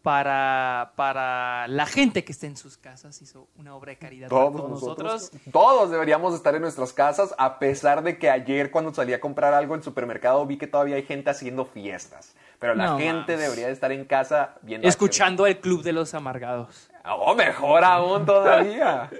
para, 0.00 0.94
para 0.96 1.68
la 1.68 1.84
gente 1.84 2.24
que 2.24 2.32
está 2.32 2.46
en 2.46 2.56
sus 2.56 2.78
casas. 2.78 3.20
Hizo 3.20 3.46
una 3.56 3.74
obra 3.74 3.90
de 3.90 3.98
caridad 3.98 4.30
para 4.30 4.40
Todos 4.46 4.70
nosotros, 4.70 5.12
nosotros. 5.12 5.42
todos 5.52 5.90
deberíamos 5.90 6.34
estar 6.34 6.54
en 6.54 6.62
nuestras 6.62 6.94
casas, 6.94 7.34
a 7.36 7.58
pesar 7.58 8.02
de 8.02 8.16
que 8.16 8.30
ayer 8.30 8.70
cuando 8.70 8.94
salí 8.94 9.12
a 9.12 9.20
comprar 9.20 9.52
algo 9.52 9.74
en 9.74 9.82
supermercado 9.82 10.46
vi 10.46 10.56
que 10.56 10.66
todavía 10.66 10.96
hay 10.96 11.02
gente 11.02 11.28
haciendo 11.28 11.66
fiestas. 11.66 12.34
Pero 12.58 12.74
la 12.74 12.86
No 12.86 12.98
gente 12.98 13.32
más. 13.32 13.40
debería 13.42 13.66
de 13.66 13.72
estar 13.74 13.92
en 13.92 14.06
casa 14.06 14.54
viendo 14.62 14.88
Escuchando 14.88 15.46
el 15.46 15.60
Club 15.60 15.82
de 15.82 15.92
los 15.92 16.14
Amargados. 16.14 16.88
Oh, 17.04 17.34
mejor 17.34 17.84
aún 17.84 18.24
todavía. 18.26 19.10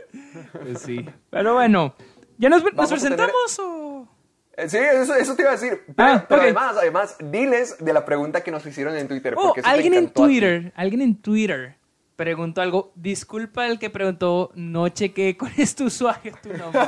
Pues 0.52 0.80
sí. 0.80 1.04
Pero 1.30 1.54
bueno, 1.54 1.94
¿ya 2.38 2.48
nos, 2.48 2.62
tener- 2.62 2.88
presentamos 2.88 3.58
o...? 3.58 4.08
Eh, 4.56 4.68
Sí, 4.68 4.76
eso, 4.76 5.14
eso 5.14 5.34
te 5.34 5.42
iba 5.42 5.50
a 5.50 5.54
decir. 5.54 5.82
Pero, 5.96 6.08
Ah, 6.12 6.26
pero 6.28 6.42
además, 6.42 6.76
además, 6.78 7.16
diles 7.18 7.76
de 7.78 7.92
la 7.92 8.04
pregunta 8.04 8.42
que 8.42 8.50
nos 8.50 8.64
hicieron 8.66 8.96
en 8.96 9.08
Twitter. 9.08 9.34
Oh, 9.36 9.42
porque 9.48 9.60
eso 9.60 9.68
te 9.68 9.74
alguien 9.74 9.94
en. 9.94 10.10
Twitter, 10.10 10.72
alguien 10.76 11.00
en 11.02 11.20
Twitter 11.22 11.76
preguntó 12.16 12.60
algo. 12.60 12.92
Disculpa 12.94 13.66
el 13.66 13.78
que 13.78 13.88
preguntó, 13.90 14.50
no 14.54 14.88
chequé 14.90 15.36
cuál 15.38 15.52
es 15.56 15.74
tu 15.74 15.84
usuario, 15.86 16.34
tu 16.42 16.50
nombre. 16.56 16.82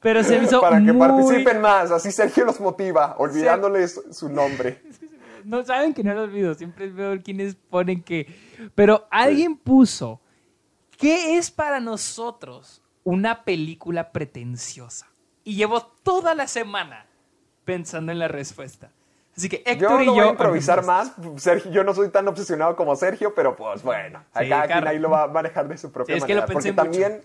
Pero 0.00 0.22
se 0.22 0.38
me 0.38 0.44
hizo 0.44 0.60
Para 0.60 0.76
que 0.76 0.92
muy- 0.92 0.98
participen 1.08 1.60
más, 1.62 1.90
así 1.90 2.12
Sergio 2.12 2.44
los 2.44 2.60
motiva, 2.60 3.14
olvidándoles 3.18 4.00
su 4.12 4.28
nombre. 4.28 4.82
No 5.44 5.64
saben 5.64 5.94
que 5.94 6.02
no 6.02 6.14
lo 6.14 6.22
olvido, 6.22 6.54
siempre 6.54 6.88
veo 6.88 7.20
quienes 7.22 7.54
ponen 7.54 8.02
que... 8.02 8.26
Pero 8.74 9.06
alguien 9.10 9.56
puso, 9.56 10.20
¿qué 10.98 11.36
es 11.36 11.50
para 11.50 11.80
nosotros 11.80 12.82
una 13.04 13.44
película 13.44 14.10
pretenciosa? 14.12 15.06
Y 15.44 15.56
llevo 15.56 15.82
toda 16.02 16.34
la 16.34 16.46
semana 16.48 17.06
pensando 17.64 18.12
en 18.12 18.18
la 18.18 18.28
respuesta. 18.28 18.90
Así 19.36 19.48
que 19.48 19.62
Yo 19.66 19.72
Héctor 19.72 20.02
y 20.02 20.06
no 20.06 20.12
yo... 20.12 20.20
voy 20.20 20.28
a 20.28 20.30
improvisar 20.30 20.84
más. 20.84 21.12
Sergio, 21.36 21.70
yo 21.72 21.82
no 21.84 21.92
soy 21.92 22.08
tan 22.08 22.26
obsesionado 22.28 22.76
como 22.76 22.94
Sergio, 22.96 23.34
pero 23.34 23.56
pues 23.56 23.82
bueno, 23.82 24.20
Sí, 24.38 24.48
cada 24.48 24.66
quien 24.66 24.78
Car- 24.78 24.88
ahí 24.88 24.98
lo 24.98 25.10
va 25.10 25.24
a 25.24 25.26
manejar 25.28 25.66
de 25.68 25.76
su 25.76 25.90
propia 25.90 26.14
Sí, 26.14 26.18
es 26.18 26.24
que 26.24 26.34
lo 26.34 26.42
manera. 26.42 26.54
pensé 26.54 26.72
porque 26.72 26.88
mucho. 26.88 27.00
también. 27.02 27.24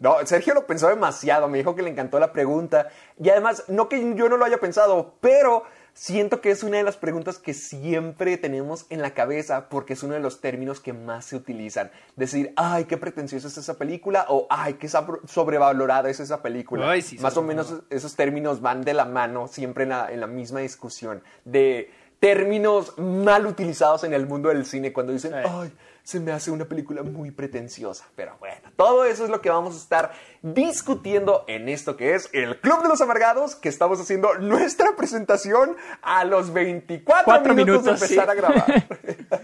No, 0.00 0.24
Sergio 0.24 0.54
lo 0.54 0.64
pensó 0.66 0.88
demasiado, 0.88 1.48
me 1.48 1.58
dijo 1.58 1.74
que 1.74 1.82
le 1.82 1.90
encantó 1.90 2.18
la 2.20 2.32
pregunta. 2.32 2.88
Y 3.20 3.28
además, 3.28 3.64
no 3.68 3.88
que 3.88 4.14
yo 4.14 4.28
no 4.28 4.36
lo 4.36 4.44
haya 4.44 4.58
pensado, 4.58 5.14
pero 5.20 5.64
siento 5.94 6.40
que 6.40 6.50
es 6.50 6.62
una 6.62 6.76
de 6.76 6.82
las 6.82 6.96
preguntas 6.96 7.38
que 7.38 7.54
siempre 7.54 8.36
tenemos 8.36 8.86
en 8.90 9.00
la 9.00 9.14
cabeza 9.14 9.68
porque 9.68 9.94
es 9.94 10.02
uno 10.02 10.14
de 10.14 10.20
los 10.20 10.40
términos 10.40 10.80
que 10.80 10.92
más 10.92 11.24
se 11.24 11.36
utilizan. 11.36 11.90
Decir, 12.16 12.52
ay, 12.56 12.84
qué 12.84 12.98
pretenciosa 12.98 13.48
es 13.48 13.56
esa 13.56 13.78
película 13.78 14.26
o 14.28 14.46
ay, 14.50 14.74
qué 14.74 14.88
sobrevalorada 14.88 16.10
es 16.10 16.20
esa 16.20 16.42
película. 16.42 16.90
Ay, 16.90 17.00
sí, 17.00 17.18
más 17.20 17.36
o 17.36 17.42
menos 17.42 17.74
esos 17.90 18.16
términos 18.16 18.60
van 18.60 18.82
de 18.82 18.92
la 18.92 19.04
mano 19.04 19.46
siempre 19.46 19.84
en 19.84 19.90
la, 19.90 20.12
en 20.12 20.20
la 20.20 20.26
misma 20.26 20.60
discusión 20.60 21.22
de 21.44 21.90
términos 22.18 22.98
mal 22.98 23.46
utilizados 23.46 24.02
en 24.04 24.14
el 24.14 24.26
mundo 24.26 24.48
del 24.48 24.66
cine 24.66 24.92
cuando 24.92 25.12
dicen, 25.12 25.34
ay, 25.34 25.72
se 26.04 26.20
me 26.20 26.32
hace 26.32 26.50
una 26.50 26.66
película 26.66 27.02
muy 27.02 27.30
pretenciosa. 27.30 28.06
Pero 28.14 28.36
bueno, 28.38 28.70
todo 28.76 29.04
eso 29.06 29.24
es 29.24 29.30
lo 29.30 29.40
que 29.40 29.48
vamos 29.48 29.74
a 29.74 29.78
estar 29.78 30.12
discutiendo 30.42 31.44
en 31.48 31.68
esto 31.70 31.96
que 31.96 32.14
es 32.14 32.28
el 32.32 32.60
Club 32.60 32.82
de 32.82 32.88
los 32.88 33.00
Amargados, 33.00 33.56
que 33.56 33.70
estamos 33.70 33.98
haciendo 33.98 34.34
nuestra 34.34 34.94
presentación 34.96 35.76
a 36.02 36.24
los 36.24 36.52
24 36.52 37.54
minutos, 37.54 37.84
de 37.84 37.90
empezar 37.92 38.28
a 38.28 38.34
grabar. 38.34 38.86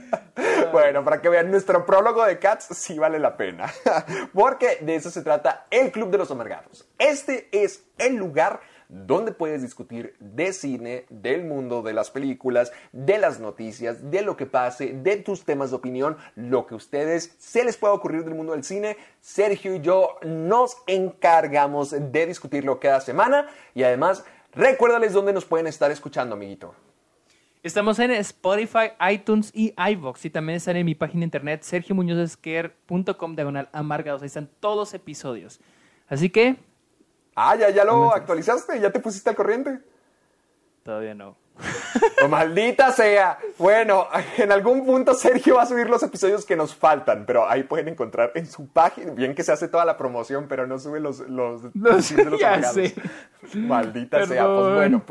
bueno, 0.73 1.03
para 1.03 1.23
que 1.23 1.31
vean 1.31 1.51
nuestro 1.51 1.87
prólogo 1.87 2.25
de 2.27 2.39
Cats, 2.39 2.67
sí 2.77 2.99
vale 2.99 3.19
la 3.19 3.39
pena. 3.39 3.73
Porque 4.35 4.79
de 4.83 4.97
eso 4.97 5.11
se 5.11 5.23
trata 5.23 5.67
el 5.71 5.91
Club 5.91 6.11
de 6.11 6.19
los 6.19 6.31
Amargados. 6.31 6.87
Este 6.99 7.49
es 7.53 7.85
el 7.97 8.17
lugar 8.17 8.61
donde 8.91 9.33
puedes 9.33 9.63
discutir 9.63 10.15
de 10.19 10.53
cine, 10.53 11.07
del 11.09 11.45
mundo 11.45 11.83
de 11.83 11.93
las 11.93 12.11
películas, 12.11 12.73
de 12.93 13.19
las 13.19 13.39
noticias, 13.39 14.11
de 14.11 14.23
lo 14.23 14.37
que 14.37 14.47
pase, 14.47 14.93
de 14.93 15.17
tus 15.17 15.45
temas 15.45 15.71
de 15.71 15.77
opinión, 15.77 16.17
lo 16.35 16.67
que 16.67 16.75
a 16.75 16.77
ustedes 16.77 17.35
se 17.39 17.65
les 17.65 17.77
pueda 17.77 17.95
ocurrir 17.95 18.25
del 18.25 18.35
mundo 18.35 18.53
del 18.53 18.65
cine. 18.65 18.97
Sergio 19.21 19.77
y 19.77 19.81
yo 19.81 20.17
nos 20.23 20.77
encargamos 20.87 21.91
de 21.91 22.27
discutirlo 22.27 22.81
cada 22.81 23.01
semana 23.01 23.47
y 23.75 23.85
además 23.85 24.25
recuérdales 24.53 25.13
dónde 25.13 25.33
nos 25.33 25.45
pueden 25.45 25.69
estar 25.69 25.91
escuchando, 25.91 26.35
amiguito. 26.35 26.75
Estamos 27.63 27.99
en 27.99 28.11
Spotify, 28.13 28.93
iTunes 29.13 29.53
y 29.55 29.75
iVoox. 29.77 30.25
Y 30.25 30.31
también 30.31 30.57
están 30.57 30.77
en 30.77 30.87
mi 30.87 30.95
página 30.95 31.21
de 31.21 31.25
internet 31.27 31.63
sergiomuñozesquer.com 31.63 33.37
diagonal 33.37 33.69
amargados. 33.73 34.23
Ahí 34.23 34.27
están 34.27 34.49
todos 34.61 34.77
los 34.77 34.95
episodios. 34.95 35.61
Así 36.09 36.31
que 36.31 36.57
Ah, 37.35 37.57
ya, 37.57 37.71
ya 37.71 37.85
lo 37.85 38.13
actualizaste, 38.13 38.81
ya 38.81 38.91
te 38.91 39.01
pusiste 39.01 39.31
al 39.31 39.37
corriente. 39.37 39.81
Todavía 40.83 41.15
no. 41.15 41.37
Oh, 42.23 42.29
maldita 42.29 42.93
sea. 42.93 43.39
Bueno, 43.59 44.09
en 44.39 44.53
algún 44.53 44.85
punto 44.85 45.15
Sergio 45.15 45.57
va 45.57 45.63
a 45.63 45.67
subir 45.67 45.89
los 45.89 46.03
episodios 46.03 46.45
que 46.45 46.57
nos 46.57 46.75
faltan, 46.75 47.25
pero 47.27 47.49
ahí 47.49 47.63
pueden 47.63 47.89
encontrar 47.89 48.33
en 48.35 48.47
su 48.47 48.69
página. 48.69 49.13
Bien 49.13 49.35
que 49.35 49.43
se 49.43 49.53
hace 49.53 49.69
toda 49.69 49.85
la 49.85 49.97
promoción, 49.97 50.47
pero 50.49 50.67
no 50.67 50.79
sube 50.79 51.01
los 51.01 51.21
los, 51.21 51.63
los, 51.75 52.11
los 52.13 52.41
Maldita 53.55 54.27
sea. 54.27 54.47
Pues 54.47 54.75
bueno, 54.75 55.03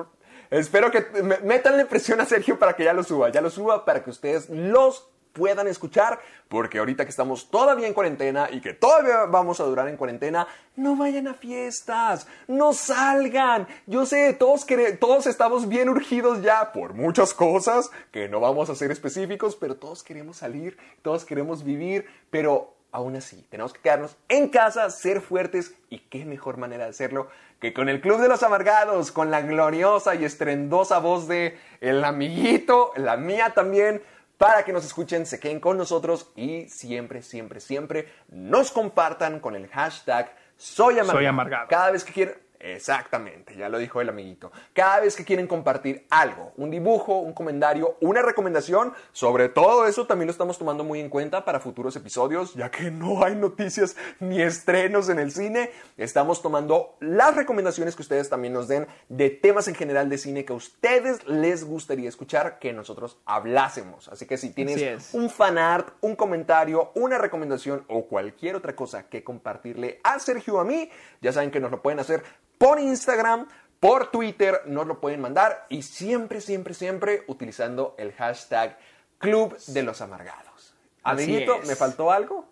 espero 0.49 0.91
que 0.91 1.05
métanle 1.43 1.85
presión 1.85 2.21
a 2.21 2.25
Sergio 2.25 2.57
para 2.57 2.73
que 2.73 2.83
ya 2.83 2.93
lo 2.93 3.03
suba. 3.03 3.29
Ya 3.29 3.41
lo 3.41 3.49
suba 3.49 3.85
para 3.85 4.03
que 4.03 4.09
ustedes 4.09 4.49
los 4.49 5.09
puedan 5.33 5.67
escuchar, 5.67 6.19
porque 6.47 6.79
ahorita 6.79 7.03
que 7.05 7.11
estamos 7.11 7.49
todavía 7.49 7.87
en 7.87 7.93
cuarentena 7.93 8.49
y 8.51 8.61
que 8.61 8.73
todavía 8.73 9.25
vamos 9.25 9.59
a 9.59 9.63
durar 9.63 9.87
en 9.87 9.97
cuarentena, 9.97 10.47
no 10.75 10.95
vayan 10.95 11.27
a 11.27 11.33
fiestas, 11.33 12.27
no 12.47 12.73
salgan. 12.73 13.67
Yo 13.85 14.05
sé, 14.05 14.33
todos, 14.33 14.65
todos 14.99 15.27
estamos 15.27 15.67
bien 15.67 15.89
urgidos 15.89 16.41
ya 16.41 16.71
por 16.71 16.93
muchas 16.93 17.33
cosas 17.33 17.91
que 18.11 18.27
no 18.27 18.39
vamos 18.39 18.69
a 18.69 18.75
ser 18.75 18.91
específicos, 18.91 19.55
pero 19.55 19.75
todos 19.75 20.03
queremos 20.03 20.37
salir, 20.37 20.77
todos 21.01 21.25
queremos 21.25 21.63
vivir, 21.63 22.05
pero 22.29 22.73
aún 22.91 23.15
así, 23.15 23.45
tenemos 23.49 23.73
que 23.73 23.81
quedarnos 23.81 24.17
en 24.29 24.49
casa, 24.49 24.89
ser 24.89 25.21
fuertes 25.21 25.75
y 25.89 25.99
qué 25.99 26.25
mejor 26.25 26.57
manera 26.57 26.85
de 26.85 26.89
hacerlo 26.89 27.27
que 27.59 27.73
con 27.73 27.89
el 27.89 27.99
Club 28.01 28.21
de 28.21 28.29
los 28.29 28.41
Amargados, 28.43 29.11
con 29.11 29.31
la 29.31 29.41
gloriosa 29.41 30.15
y 30.15 30.23
estrendosa 30.23 30.99
voz 30.99 31.27
de 31.27 31.57
el 31.81 32.03
amiguito, 32.03 32.91
la 32.95 33.17
mía 33.17 33.51
también, 33.53 34.01
para 34.39 34.63
que 34.63 34.71
nos 34.71 34.85
escuchen, 34.85 35.25
se 35.25 35.37
queden 35.37 35.59
con 35.59 35.77
nosotros 35.77 36.31
y 36.37 36.69
siempre, 36.69 37.21
siempre, 37.21 37.59
siempre 37.59 38.07
nos 38.29 38.71
compartan 38.71 39.41
con 39.41 39.53
el 39.53 39.67
hashtag 39.67 40.33
Soy 40.55 40.95
Soy 41.03 41.25
amargado. 41.25 41.67
Cada 41.67 41.91
vez 41.91 42.05
que 42.05 42.13
quieran 42.13 42.35
Exactamente, 42.59 43.55
ya 43.55 43.69
lo 43.69 43.77
dijo 43.77 44.01
el 44.01 44.09
amiguito. 44.09 44.51
Cada 44.73 44.99
vez 44.99 45.15
que 45.15 45.23
quieren 45.23 45.47
compartir 45.47 46.05
algo, 46.09 46.51
un 46.57 46.69
dibujo, 46.69 47.19
un 47.19 47.31
comentario, 47.31 47.95
una 48.01 48.21
recomendación, 48.21 48.93
sobre 49.13 49.47
todo 49.47 49.85
eso 49.87 50.05
también 50.05 50.27
lo 50.27 50.31
estamos 50.31 50.57
tomando 50.57 50.83
muy 50.83 50.99
en 50.99 51.09
cuenta 51.09 51.45
para 51.45 51.61
futuros 51.61 51.95
episodios, 51.95 52.53
ya 52.55 52.69
que 52.69 52.91
no 52.91 53.23
hay 53.23 53.35
noticias 53.35 53.95
ni 54.19 54.41
estrenos 54.41 55.07
en 55.07 55.19
el 55.19 55.31
cine. 55.31 55.71
Estamos 55.95 56.41
tomando 56.41 56.97
las 56.99 57.33
recomendaciones 57.33 57.95
que 57.95 58.01
ustedes 58.01 58.29
también 58.29 58.53
nos 58.53 58.67
den 58.67 58.87
de 59.07 59.29
temas 59.29 59.69
en 59.69 59.75
general 59.75 60.09
de 60.09 60.17
cine 60.17 60.43
que 60.43 60.51
a 60.51 60.57
ustedes 60.57 61.25
les 61.27 61.63
gustaría 61.63 62.09
escuchar 62.09 62.59
que 62.59 62.73
nosotros 62.73 63.19
hablásemos. 63.25 64.09
Así 64.09 64.25
que 64.25 64.37
si 64.37 64.49
tienes 64.49 65.13
un 65.13 65.29
fanart, 65.29 65.93
un 66.01 66.17
comentario, 66.17 66.91
una 66.95 67.17
recomendación 67.17 67.85
o 67.87 68.05
cualquier 68.05 68.57
otra 68.57 68.75
cosa 68.75 69.07
que 69.07 69.23
compartirle 69.23 70.01
a 70.03 70.19
Sergio 70.19 70.55
o 70.55 70.59
a 70.59 70.65
mí, 70.65 70.89
ya 71.21 71.31
saben 71.31 71.51
que 71.51 71.61
nos 71.61 71.71
lo 71.71 71.81
pueden 71.81 71.99
hacer 71.99 72.23
por 72.59 72.79
Instagram, 72.79 73.47
por 73.79 74.11
Twitter, 74.11 74.61
nos 74.67 74.85
lo 74.85 74.99
pueden 74.99 75.21
mandar 75.21 75.65
y 75.69 75.81
siempre, 75.81 76.41
siempre, 76.41 76.75
siempre 76.75 77.23
utilizando 77.27 77.95
el 77.97 78.11
hashtag 78.11 78.77
Club 79.17 79.57
de 79.67 79.81
los 79.81 80.01
Amargados. 80.01 80.75
Amiguito, 81.01 81.59
¿me 81.65 81.75
faltó 81.75 82.11
algo? 82.11 82.45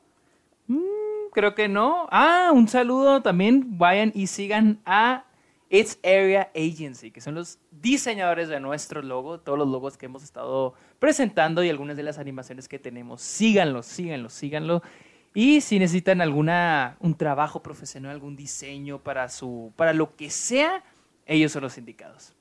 Mm, 0.67 1.29
creo 1.31 1.53
que 1.53 1.67
no. 1.67 2.07
Ah, 2.09 2.51
un 2.53 2.67
saludo 2.69 3.21
también. 3.21 3.77
Vayan 3.77 4.11
y 4.15 4.27
sigan 4.27 4.79
a 4.85 5.25
It's 5.69 5.99
Area 6.03 6.49
Agency, 6.55 7.11
que 7.11 7.19
son 7.19 7.35
los 7.35 7.59
diseñadores 7.71 8.47
de 8.47 8.61
nuestro 8.61 9.01
logo, 9.01 9.39
todos 9.41 9.59
los 9.59 9.67
logos 9.67 9.97
que 9.97 10.05
hemos 10.05 10.23
estado 10.23 10.73
presentando 10.99 11.63
y 11.63 11.69
algunas 11.69 11.97
de 11.97 12.03
las 12.03 12.17
animaciones 12.17 12.69
que 12.69 12.79
tenemos. 12.79 13.21
Síganlo, 13.21 13.83
síganlo, 13.83 14.29
síganlo. 14.29 14.81
Y 15.39 15.61
si 15.61 15.77
necesitan 15.77 16.19
alguna, 16.19 16.97
un 16.99 17.15
trabajo 17.15 17.61
profesional, 17.61 18.09
algún 18.09 18.35
diseño 18.35 19.03
para, 19.03 19.29
su, 19.29 19.71
para 19.75 19.93
lo 19.93 20.15
que 20.15 20.31
sea, 20.31 20.83
ellos 21.27 21.51
son 21.51 21.61
los 21.61 21.77
indicados. 21.77 22.33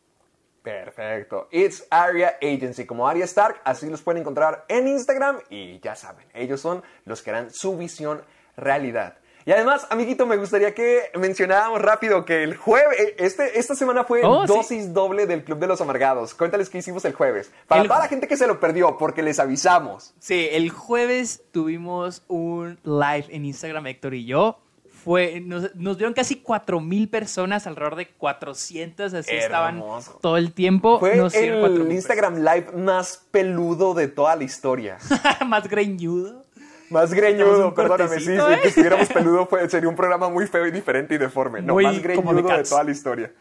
Perfecto. 0.63 1.47
It's 1.53 1.87
Area 1.91 2.39
Agency, 2.41 2.87
como 2.87 3.07
Aria 3.07 3.27
Stark, 3.27 3.61
así 3.65 3.91
los 3.91 4.01
pueden 4.01 4.23
encontrar 4.23 4.65
en 4.69 4.89
Instagram 4.89 5.41
y 5.51 5.79
ya 5.81 5.95
saben, 5.95 6.27
ellos 6.33 6.63
son 6.63 6.83
los 7.05 7.23
que 7.23 7.29
harán 7.29 7.51
su 7.51 7.77
visión 7.77 8.23
realidad. 8.57 9.19
Y 9.47 9.53
además, 9.53 9.87
amiguito, 9.91 10.27
me 10.27 10.37
gustaría 10.37 10.75
que 10.75 11.05
mencionáramos 11.15 11.81
rápido 11.81 12.25
que 12.25 12.43
el 12.43 12.57
jueves, 12.57 12.99
eh, 12.99 13.15
este, 13.21 13.61
esta 13.61 13.77
semana 13.77 14.03
fue 14.03 14.25
oh, 14.25 14.45
dosis 14.45 14.93
doble 14.93 15.29
del 15.29 15.45
Club 15.45 15.61
de 15.61 15.69
los 15.69 15.81
Amargados. 15.81 16.35
Cuéntales 16.35 16.69
qué 16.69 16.79
hicimos 16.79 17.05
el 17.05 17.15
jueves. 17.15 17.53
Para 17.69 17.85
toda 17.85 18.01
la 18.01 18.09
gente 18.09 18.27
que 18.27 18.37
se 18.37 18.49
lo 18.49 18.59
perdió, 18.59 18.99
porque 18.99 19.23
les 19.23 19.39
avisamos. 19.39 20.15
Sí, 20.19 20.49
el 20.51 20.71
jueves 20.71 21.45
tuvimos 21.53 22.25
un 22.27 22.81
live 22.83 23.27
en 23.29 23.45
Instagram, 23.45 23.87
Héctor 23.87 24.15
y 24.15 24.25
yo. 24.25 24.59
Fue, 24.91 25.41
nos, 25.41 25.73
nos 25.77 25.97
dieron 25.97 26.13
casi 26.13 26.43
4.000 26.43 27.09
personas, 27.09 27.69
alrededor 27.69 27.95
de 27.95 28.09
400, 28.09 29.15
así 29.15 29.31
estaban 29.31 29.81
todo 30.21 30.39
el 30.39 30.55
tiempo. 30.55 30.99
Fue 30.99 31.13
el 31.13 31.93
Instagram 31.93 32.39
Live 32.39 32.73
más 32.75 33.25
peludo 33.31 33.95
de 33.95 34.09
toda 34.09 34.35
la 34.35 34.43
historia. 34.43 34.99
más 35.47 35.69
greñudo. 35.69 36.46
Más 36.91 37.13
greñudo, 37.13 37.75
perdóname, 37.75 38.19
sí, 38.19 38.27
si 38.27 38.33
¿eh? 38.33 38.61
estuviéramos 38.65 39.09
peludo 39.09 39.49
sería 39.69 39.89
un 39.89 39.97
programa 39.97 40.29
muy 40.29 40.47
feo 40.47 40.67
y 40.67 40.71
diferente 40.71 41.15
y 41.15 41.19
deforme. 41.19 41.63
No, 41.63 41.77
más 41.77 42.01
greñudo 42.01 42.33
de, 42.35 42.63
toda 42.65 42.85
la 42.85 42.91
historia. 42.91 43.33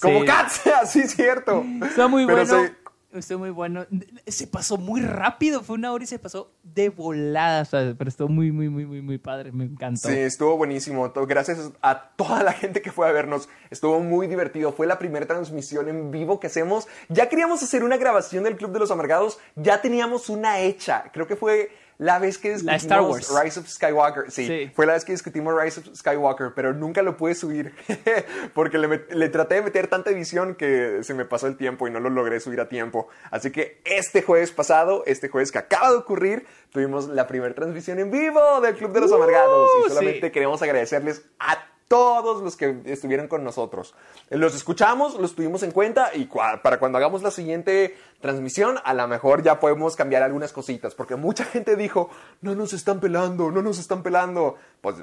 Como 0.00 0.24
Cats, 0.24 0.66
así 0.82 1.02
cierto. 1.02 1.64
Está 1.82 2.08
muy 2.08 2.24
bueno. 2.24 2.70
Estuvo 3.12 3.40
muy 3.40 3.50
bueno. 3.50 3.86
Se 4.26 4.46
pasó 4.46 4.78
muy 4.78 5.02
rápido. 5.02 5.62
Fue 5.62 5.76
una 5.76 5.92
hora 5.92 6.02
y 6.02 6.06
se 6.06 6.18
pasó 6.18 6.50
de 6.62 6.88
volada. 6.88 7.66
Pero 7.70 8.08
estuvo 8.08 8.28
muy, 8.28 8.52
muy, 8.52 8.70
muy, 8.70 8.86
muy, 8.86 9.02
muy 9.02 9.18
padre. 9.18 9.52
Me 9.52 9.64
encantó. 9.64 10.08
Sí, 10.08 10.18
estuvo 10.18 10.56
buenísimo. 10.56 11.12
Gracias 11.26 11.72
a 11.82 12.08
toda 12.16 12.42
la 12.42 12.54
gente 12.54 12.80
que 12.80 12.90
fue 12.90 13.06
a 13.06 13.12
vernos. 13.12 13.50
Estuvo 13.70 14.00
muy 14.00 14.28
divertido. 14.28 14.72
Fue 14.72 14.86
la 14.86 14.98
primera 14.98 15.26
transmisión 15.26 15.88
en 15.88 16.10
vivo 16.10 16.40
que 16.40 16.46
hacemos. 16.46 16.88
Ya 17.10 17.28
queríamos 17.28 17.62
hacer 17.62 17.84
una 17.84 17.98
grabación 17.98 18.44
del 18.44 18.56
Club 18.56 18.72
de 18.72 18.78
los 18.78 18.90
Amargados. 18.90 19.38
Ya 19.56 19.82
teníamos 19.82 20.30
una 20.30 20.60
hecha. 20.60 21.04
Creo 21.12 21.26
que 21.26 21.36
fue 21.36 21.70
la 22.02 22.18
vez 22.18 22.36
que 22.36 22.54
discutimos 22.54 23.28
Rise 23.40 23.60
of 23.60 23.68
Skywalker, 23.68 24.30
sí, 24.30 24.70
fue 24.74 24.86
la 24.86 24.94
vez 24.94 25.04
que 25.04 25.12
discutimos 25.12 25.54
Rise 25.56 25.80
of 25.80 25.96
Skywalker, 25.96 26.52
pero 26.52 26.74
nunca 26.74 27.00
lo 27.00 27.16
pude 27.16 27.36
subir 27.36 27.72
porque 28.54 28.76
le, 28.76 29.28
traté 29.28 29.54
de 29.56 29.62
meter 29.62 29.86
tanta 29.86 30.10
edición 30.10 30.56
que 30.56 31.04
se 31.04 31.14
me 31.14 31.24
pasó 31.24 31.46
el 31.46 31.56
tiempo 31.56 31.86
y 31.86 31.92
no 31.92 32.00
lo 32.00 32.10
logré 32.10 32.40
subir 32.40 32.60
a 32.60 32.68
tiempo. 32.68 33.06
Así 33.30 33.52
que 33.52 33.80
este 33.84 34.22
jueves 34.22 34.50
pasado, 34.50 35.04
este 35.06 35.28
jueves 35.28 35.52
que 35.52 35.58
acaba 35.58 35.90
de 35.90 35.96
ocurrir, 35.96 36.44
tuvimos 36.70 37.06
la 37.06 37.28
primera 37.28 37.54
transmisión 37.54 38.00
en 38.00 38.10
vivo 38.10 38.60
del 38.60 38.74
Club 38.74 38.92
de 38.92 39.00
los 39.02 39.12
Amargados 39.12 39.70
y 39.86 39.88
solamente 39.88 40.32
queremos 40.32 40.60
agradecerles 40.60 41.22
a 41.38 41.64
todos 41.92 42.42
los 42.42 42.56
que 42.56 42.80
estuvieron 42.86 43.28
con 43.28 43.44
nosotros. 43.44 43.94
Los 44.30 44.54
escuchamos, 44.54 45.18
los 45.18 45.34
tuvimos 45.34 45.62
en 45.62 45.72
cuenta 45.72 46.10
y 46.14 46.24
para 46.24 46.78
cuando 46.78 46.96
hagamos 46.96 47.22
la 47.22 47.30
siguiente 47.30 47.94
transmisión, 48.18 48.78
a 48.82 48.94
lo 48.94 49.06
mejor 49.08 49.42
ya 49.42 49.60
podemos 49.60 49.94
cambiar 49.94 50.22
algunas 50.22 50.54
cositas, 50.54 50.94
porque 50.94 51.16
mucha 51.16 51.44
gente 51.44 51.76
dijo, 51.76 52.08
no 52.40 52.54
nos 52.54 52.72
están 52.72 52.98
pelando, 52.98 53.50
no 53.50 53.60
nos 53.60 53.78
están 53.78 54.02
pelando. 54.02 54.56
Pues 54.82 54.96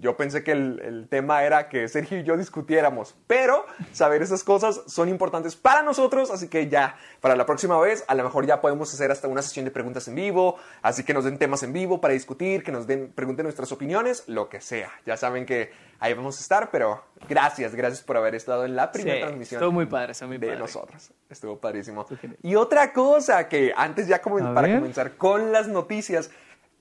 yo, 0.00 0.16
pensé 0.16 0.42
que 0.42 0.52
el, 0.52 1.06
tema 1.10 1.44
era 1.44 1.68
que 1.68 1.86
Sergio 1.86 2.18
y 2.18 2.22
yo 2.22 2.38
discutiéramos, 2.38 3.14
pero 3.26 3.66
saber 3.92 4.22
esas 4.22 4.42
cosas 4.42 4.80
son 4.86 5.10
importantes 5.10 5.54
para 5.54 5.82
nosotros, 5.82 6.30
así 6.30 6.48
que 6.48 6.66
ya, 6.70 6.96
para 7.20 7.36
la 7.36 7.44
próxima 7.44 7.78
vez, 7.78 8.06
a 8.08 8.14
lo 8.14 8.24
mejor 8.24 8.46
ya 8.46 8.62
podemos 8.62 8.92
hacer 8.94 9.10
hasta 9.10 9.28
una 9.28 9.42
sesión 9.42 9.66
de 9.66 9.70
preguntas 9.70 10.08
en 10.08 10.14
vivo, 10.14 10.56
así 10.80 11.04
que 11.04 11.12
nos 11.12 11.24
den 11.24 11.36
temas 11.36 11.62
en 11.62 11.74
vivo 11.74 12.00
para 12.00 12.14
discutir, 12.14 12.62
que 12.62 12.72
nos 12.72 12.86
den, 12.86 13.12
pregunten 13.14 13.44
nuestras 13.44 13.70
opiniones, 13.70 14.24
lo 14.28 14.48
que 14.48 14.62
sea. 14.62 14.90
Ya 15.04 15.18
saben 15.18 15.44
que 15.44 15.70
ahí 15.98 16.14
vamos 16.14 16.38
a 16.38 16.40
estar, 16.40 16.70
pero 16.70 17.04
gracias, 17.28 17.74
gracias 17.74 18.02
por 18.02 18.16
haber 18.16 18.34
estado 18.34 18.64
en 18.64 18.76
la 18.76 18.90
primera 18.92 19.16
Sí, 19.16 19.20
transmisión 19.20 19.58
estuvo 19.58 19.72
muy 19.72 19.84
padre, 19.84 20.12
estuvo 20.12 20.28
muy 20.28 20.38
de 20.38 20.46
padre. 20.46 20.58
nosotros. 20.58 21.10
Estuvo 21.28 21.58
padrísimo. 21.58 22.06
Y 22.42 22.54
otra 22.54 22.94
cosa 22.94 23.46
que 23.46 23.74
antes 23.76 24.08
ya 24.08 24.22
como 24.22 24.38
para 24.38 24.62
ver. 24.62 24.78
comenzar 24.78 25.18
con 25.18 25.52
las 25.52 25.68
noticias, 25.68 26.30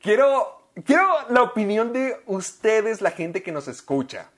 quiero, 0.01 0.58
quiero 0.85 1.07
la 1.29 1.41
opinión 1.41 1.93
de 1.93 2.21
ustedes, 2.25 3.01
la 3.01 3.11
gente 3.11 3.43
que 3.43 3.51
nos 3.51 3.67
escucha. 3.67 4.29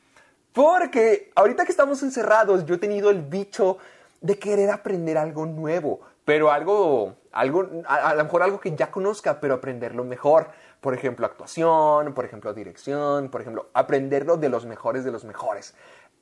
Porque 0.54 1.32
ahorita 1.36 1.66
que 1.66 1.72
estamos 1.72 2.04
encerrados, 2.04 2.66
yo 2.66 2.76
he 2.76 2.78
tenido 2.78 3.10
el 3.10 3.22
bicho 3.22 3.78
de 4.20 4.38
querer 4.38 4.70
aprender 4.70 5.18
algo 5.18 5.46
nuevo, 5.46 6.02
pero 6.26 6.52
algo, 6.52 7.16
algo 7.32 7.68
a, 7.86 8.14
lo 8.14 8.24
mejor 8.24 8.44
algo 8.44 8.60
que 8.60 8.76
ya 8.76 8.92
conozca, 8.92 9.40
pero 9.40 9.56
aprenderlo 9.56 10.04
mejor. 10.04 10.50
Por 10.82 10.94
ejemplo, 10.94 11.26
actuación, 11.26 12.14
por 12.14 12.26
ejemplo, 12.26 12.54
dirección, 12.54 13.30
por 13.30 13.42
ejemplo, 13.42 13.70
aprenderlo 13.74 14.38
de 14.38 14.50
los 14.50 14.66
mejores 14.66 15.04
de 15.04 15.12
los 15.12 15.24
mejores. 15.24 15.74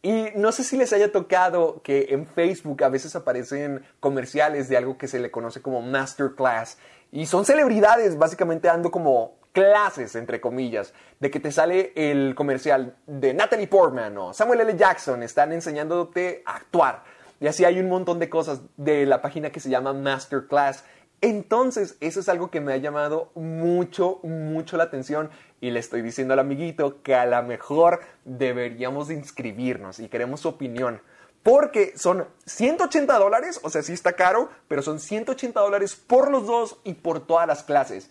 Y 0.01 0.27
no 0.35 0.51
sé 0.51 0.63
si 0.63 0.77
les 0.77 0.93
haya 0.93 1.11
tocado 1.11 1.81
que 1.81 2.07
en 2.09 2.25
Facebook 2.25 2.83
a 2.83 2.89
veces 2.89 3.15
aparecen 3.15 3.83
comerciales 3.99 4.69
de 4.69 4.77
algo 4.77 4.97
que 4.97 5.07
se 5.07 5.19
le 5.19 5.31
conoce 5.31 5.61
como 5.61 5.81
masterclass. 5.81 6.77
Y 7.11 7.25
son 7.25 7.45
celebridades 7.45 8.17
básicamente 8.17 8.67
dando 8.67 8.91
como 8.91 9.38
clases, 9.51 10.15
entre 10.15 10.39
comillas, 10.39 10.93
de 11.19 11.31
que 11.31 11.39
te 11.39 11.51
sale 11.51 11.91
el 11.95 12.35
comercial 12.35 12.95
de 13.07 13.33
Natalie 13.33 13.67
Portman 13.67 14.17
o 14.17 14.33
Samuel 14.33 14.61
L. 14.61 14.77
Jackson, 14.77 15.23
están 15.23 15.51
enseñándote 15.51 16.43
a 16.45 16.55
actuar. 16.55 17.03
Y 17.39 17.47
así 17.47 17.65
hay 17.65 17.79
un 17.79 17.89
montón 17.89 18.19
de 18.19 18.29
cosas 18.29 18.61
de 18.77 19.05
la 19.05 19.21
página 19.21 19.51
que 19.51 19.59
se 19.59 19.69
llama 19.69 19.93
Masterclass. 19.93 20.83
Entonces, 21.21 21.97
eso 21.99 22.19
es 22.19 22.29
algo 22.29 22.49
que 22.49 22.61
me 22.61 22.73
ha 22.73 22.77
llamado 22.77 23.31
mucho, 23.35 24.19
mucho 24.23 24.77
la 24.77 24.83
atención 24.83 25.29
y 25.61 25.71
le 25.71 25.79
estoy 25.79 26.01
diciendo 26.01 26.33
al 26.33 26.39
amiguito 26.39 27.01
que 27.01 27.15
a 27.15 27.25
lo 27.25 27.41
mejor 27.43 27.99
deberíamos 28.23 29.09
de 29.09 29.15
inscribirnos 29.15 29.99
y 29.99 30.07
queremos 30.07 30.41
su 30.41 30.49
opinión. 30.49 31.01
Porque 31.43 31.93
son 31.97 32.25
180 32.45 33.17
dólares, 33.17 33.59
o 33.63 33.69
sea, 33.69 33.81
sí 33.81 33.93
está 33.93 34.13
caro, 34.13 34.49
pero 34.67 34.81
son 34.81 34.99
180 34.99 35.59
dólares 35.59 35.95
por 35.95 36.29
los 36.31 36.45
dos 36.45 36.79
y 36.83 36.95
por 36.95 37.25
todas 37.25 37.47
las 37.47 37.63
clases. 37.63 38.09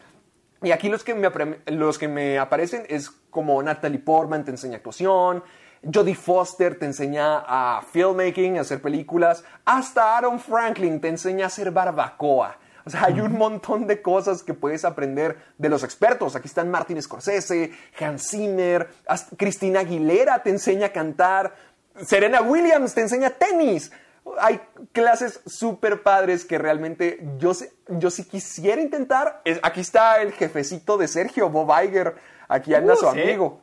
Y 0.62 0.72
aquí 0.72 0.88
los 0.88 1.04
que, 1.04 1.14
me, 1.14 1.30
los 1.66 1.98
que 1.98 2.08
me 2.08 2.38
aparecen 2.38 2.84
es 2.88 3.10
como 3.30 3.62
Natalie 3.62 4.00
Portman 4.00 4.44
te 4.44 4.50
enseña 4.50 4.76
actuación, 4.76 5.44
Jodie 5.82 6.14
Foster 6.14 6.78
te 6.78 6.86
enseña 6.86 7.44
a 7.46 7.82
filmmaking, 7.82 8.58
a 8.58 8.62
hacer 8.62 8.82
películas, 8.82 9.44
hasta 9.64 10.16
Aaron 10.16 10.40
Franklin 10.40 11.00
te 11.00 11.08
enseña 11.08 11.44
a 11.44 11.46
hacer 11.46 11.70
barbacoa. 11.70 12.58
O 12.84 12.90
sea, 12.90 13.04
hay 13.04 13.20
un 13.20 13.36
montón 13.36 13.86
de 13.86 14.00
cosas 14.00 14.42
que 14.42 14.54
puedes 14.54 14.84
aprender 14.84 15.36
de 15.58 15.68
los 15.68 15.84
expertos. 15.84 16.34
Aquí 16.34 16.48
están 16.48 16.70
Martin 16.70 17.00
Scorsese, 17.02 17.70
Hans 18.00 18.30
Zimmer, 18.30 18.88
Cristina 19.36 19.80
Aguilera 19.80 20.42
te 20.42 20.50
enseña 20.50 20.86
a 20.86 20.92
cantar, 20.92 21.54
Serena 22.00 22.40
Williams 22.40 22.94
te 22.94 23.02
enseña 23.02 23.30
tenis. 23.30 23.92
Hay 24.38 24.60
clases 24.92 25.40
súper 25.46 26.02
padres 26.02 26.44
que 26.44 26.58
realmente 26.58 27.18
yo, 27.38 27.54
sí- 27.54 27.68
yo 27.88 28.10
sí 28.10 28.24
quisiera 28.24 28.80
intentar. 28.82 29.40
Es- 29.44 29.60
aquí 29.62 29.80
está 29.80 30.20
el 30.20 30.32
jefecito 30.32 30.96
de 30.98 31.08
Sergio, 31.08 31.48
Bob 31.50 31.70
Iger. 31.84 32.14
Aquí 32.48 32.74
anda 32.74 32.94
Uh, 32.94 32.96
su 32.96 33.10
sí. 33.12 33.20
amigo, 33.20 33.60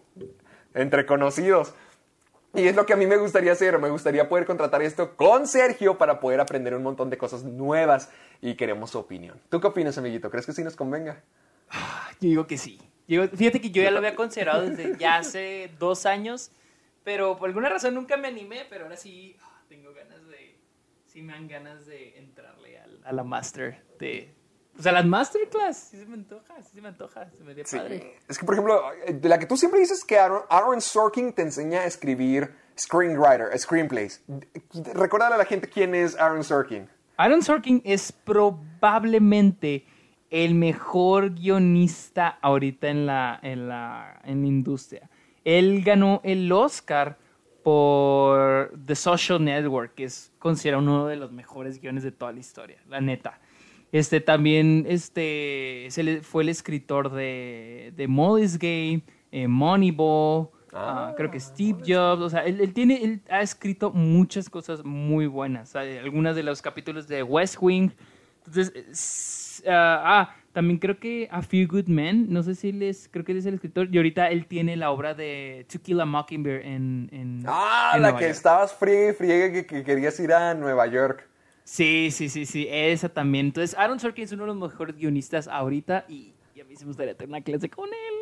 entre 0.73 1.05
conocidos. 1.05 1.73
Y 2.53 2.67
es 2.67 2.75
lo 2.75 2.85
que 2.85 2.93
a 2.93 2.95
mí 2.95 3.05
me 3.05 3.17
gustaría 3.17 3.51
hacer. 3.51 3.77
Me 3.79 3.89
gustaría 3.89 4.29
poder 4.29 4.45
contratar 4.45 4.81
esto 4.81 5.15
con 5.17 5.47
Sergio 5.47 5.97
para 5.97 6.19
poder 6.19 6.39
aprender 6.39 6.73
un 6.75 6.83
montón 6.83 7.09
de 7.09 7.17
cosas 7.17 7.43
nuevas 7.43 8.09
y 8.41 8.55
queremos 8.55 8.91
su 8.91 8.99
opinión. 8.99 9.41
¿Tú 9.49 9.59
qué 9.59 9.67
opinas, 9.67 9.97
amiguito? 9.97 10.29
¿Crees 10.29 10.45
que 10.45 10.53
sí 10.53 10.63
nos 10.63 10.75
convenga? 10.75 11.21
Yo 12.21 12.29
digo 12.29 12.47
que 12.47 12.57
sí. 12.57 12.79
Yo- 13.07 13.27
fíjate 13.27 13.59
que 13.59 13.71
yo 13.71 13.83
ya 13.83 13.91
lo 13.91 13.97
había 13.97 14.15
considerado 14.15 14.61
desde 14.69 14.97
ya 14.97 15.17
hace 15.17 15.69
dos 15.79 16.05
años, 16.05 16.51
pero 17.03 17.35
por 17.37 17.49
alguna 17.49 17.69
razón 17.69 17.93
nunca 17.93 18.17
me 18.17 18.27
animé, 18.29 18.65
pero 18.69 18.85
ahora 18.85 18.97
sí 18.97 19.35
ah, 19.43 19.61
tengo 19.67 19.93
ganas 19.93 20.25
de, 20.27 20.55
sí 21.15 21.21
me 21.21 21.31
dan 21.31 21.47
ganas 21.47 21.85
de 21.85 22.17
entrarle 22.19 22.77
al- 22.77 22.99
a 23.05 23.13
la 23.13 23.23
master 23.23 23.81
de, 23.99 24.35
o 24.77 24.81
sea, 24.81 24.91
las 24.91 25.05
masterclass, 25.05 25.77
sí 25.77 25.97
se 25.97 26.05
me 26.05 26.15
antoja, 26.15 26.61
sí 26.61 26.71
se 26.75 26.81
me 26.81 26.89
antoja, 26.89 27.29
se 27.31 27.41
me 27.45 27.55
dio 27.55 27.63
padre. 27.63 28.17
Es 28.27 28.37
que, 28.37 28.45
por 28.45 28.55
ejemplo, 28.55 28.81
de 29.07 29.29
la 29.29 29.39
que 29.39 29.45
tú 29.45 29.55
siempre 29.55 29.79
dices 29.79 30.03
que 30.03 30.19
Aaron, 30.19 30.41
Aaron 30.49 30.81
Sorkin 30.81 31.31
te 31.31 31.41
enseña 31.43 31.79
a 31.79 31.85
escribir 31.85 32.53
screenwriter, 32.77 33.57
screenplays. 33.57 34.21
Recuérdale 34.93 35.35
a 35.35 35.37
la 35.37 35.45
gente 35.45 35.69
quién 35.69 35.95
es 35.95 36.17
Aaron 36.19 36.43
Sorkin. 36.43 36.89
Aaron 37.15 37.41
Sorkin 37.41 37.81
es 37.85 38.11
probablemente 38.11 39.85
el 40.29 40.55
mejor 40.55 41.33
guionista 41.35 42.37
ahorita 42.41 42.89
en 42.89 43.05
la, 43.05 43.39
en 43.41 43.69
la, 43.69 44.19
en 44.25 44.41
la 44.41 44.47
industria. 44.47 45.09
Él 45.45 45.81
ganó 45.85 46.19
el 46.25 46.51
Oscar 46.51 47.17
por 47.65 48.71
The 48.85 48.93
Social 48.95 49.43
Network, 49.43 49.95
que 49.95 50.03
es 50.03 50.31
considerado 50.37 50.83
uno 50.83 51.07
de 51.07 51.15
los 51.15 51.31
mejores 51.31 51.81
guiones 51.81 52.03
de 52.03 52.11
toda 52.11 52.31
la 52.31 52.39
historia, 52.39 52.77
la 52.87 53.01
neta. 53.01 53.39
Este 53.91 54.21
también 54.21 54.85
este, 54.87 55.89
fue 56.21 56.43
el 56.43 56.49
escritor 56.49 57.11
de, 57.11 57.91
de 57.95 58.07
Molly's 58.07 58.59
Game, 58.59 59.01
eh, 59.31 59.47
Moneyball, 59.47 60.49
Ah, 60.77 61.07
ah, 61.09 61.13
creo 61.15 61.31
que 61.31 61.39
Steve 61.39 61.79
Jobs, 61.87 62.21
o 62.21 62.29
sea, 62.29 62.41
él, 62.45 62.59
él 62.59 62.73
tiene, 62.73 63.01
él 63.01 63.21
ha 63.29 63.41
escrito 63.41 63.91
muchas 63.91 64.49
cosas 64.49 64.83
muy 64.83 65.25
buenas, 65.25 65.69
¿sabe? 65.69 65.99
algunas 65.99 66.35
de 66.35 66.43
los 66.43 66.61
capítulos 66.61 67.07
de 67.07 67.23
West 67.23 67.55
Wing, 67.61 67.91
entonces, 68.45 68.73
es- 68.75 69.63
ah, 69.67 70.01
ah, 70.05 70.35
también 70.55 70.79
creo 70.79 70.97
que 70.99 71.27
A 71.31 71.41
Few 71.43 71.67
Good 71.67 71.87
Men, 71.87 72.27
no 72.29 72.41
sé 72.41 72.55
si 72.55 72.69
él 72.69 72.81
es, 72.81 73.09
creo 73.11 73.23
que 73.23 73.33
él 73.33 73.37
es 73.37 73.45
el 73.45 73.53
escritor, 73.55 73.89
y 73.91 73.97
ahorita 73.97 74.31
él 74.31 74.47
tiene 74.47 74.75
la 74.77 74.89
obra 74.89 75.13
de 75.13 75.67
To 75.71 75.79
Kill 75.81 75.99
a 75.99 76.05
Mockingbird 76.05 76.61
en, 76.65 77.09
en 77.11 77.43
Ah, 77.45 77.91
en 77.95 78.01
la 78.01 78.07
Nueva 78.07 78.19
que 78.19 78.25
York. 78.25 78.35
estabas 78.37 78.73
friegue 78.73 79.09
y 79.09 79.13
friegue 79.13 79.51
que, 79.51 79.65
que 79.67 79.83
querías 79.83 80.19
ir 80.19 80.31
a 80.33 80.53
Nueva 80.55 80.87
York. 80.87 81.27
Sí, 81.65 82.09
sí, 82.11 82.29
sí, 82.29 82.45
sí, 82.45 82.67
esa 82.69 83.09
también. 83.09 83.47
Entonces, 83.47 83.77
Aaron 83.77 83.99
Sorkin 83.99 84.23
es 84.23 84.31
uno 84.31 84.43
de 84.43 84.47
los 84.47 84.57
mejores 84.57 84.95
guionistas 84.95 85.47
ahorita 85.47 86.05
y, 86.07 86.33
y 86.55 86.61
a 86.61 86.63
mí 86.65 86.75
se 86.75 86.85
me 86.85 86.89
gustaría 86.89 87.15
tener 87.15 87.29
una 87.29 87.41
clase 87.41 87.69
con 87.69 87.89
él. 87.89 88.15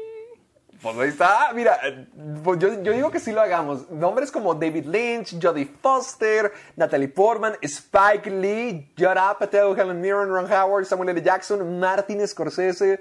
Pues 0.84 0.98
ahí 0.98 1.08
está, 1.08 1.50
mira, 1.54 1.80
eh, 1.82 2.08
pues 2.44 2.60
yo, 2.60 2.84
yo 2.84 2.92
digo 2.92 3.10
que 3.10 3.22
sí 3.22 3.32
lo 3.32 3.40
hagamos. 3.40 3.90
Nombres 3.90 4.30
como 4.30 4.54
David 4.54 4.86
Lynch, 4.86 5.42
Jodie 5.42 5.66
Foster, 5.82 6.52
Natalie 6.76 7.08
Portman, 7.08 7.54
Spike 7.62 8.30
Lee, 8.30 8.92
Judd 8.98 9.18
Apatow, 9.18 9.74
Helen 9.74 10.02
Mirren, 10.02 10.28
Ron 10.28 10.52
Howard, 10.52 10.84
Samuel 10.86 11.12
L. 11.12 11.22
Jackson, 11.22 11.80
Martin 11.80 12.28
Scorsese. 12.28 13.00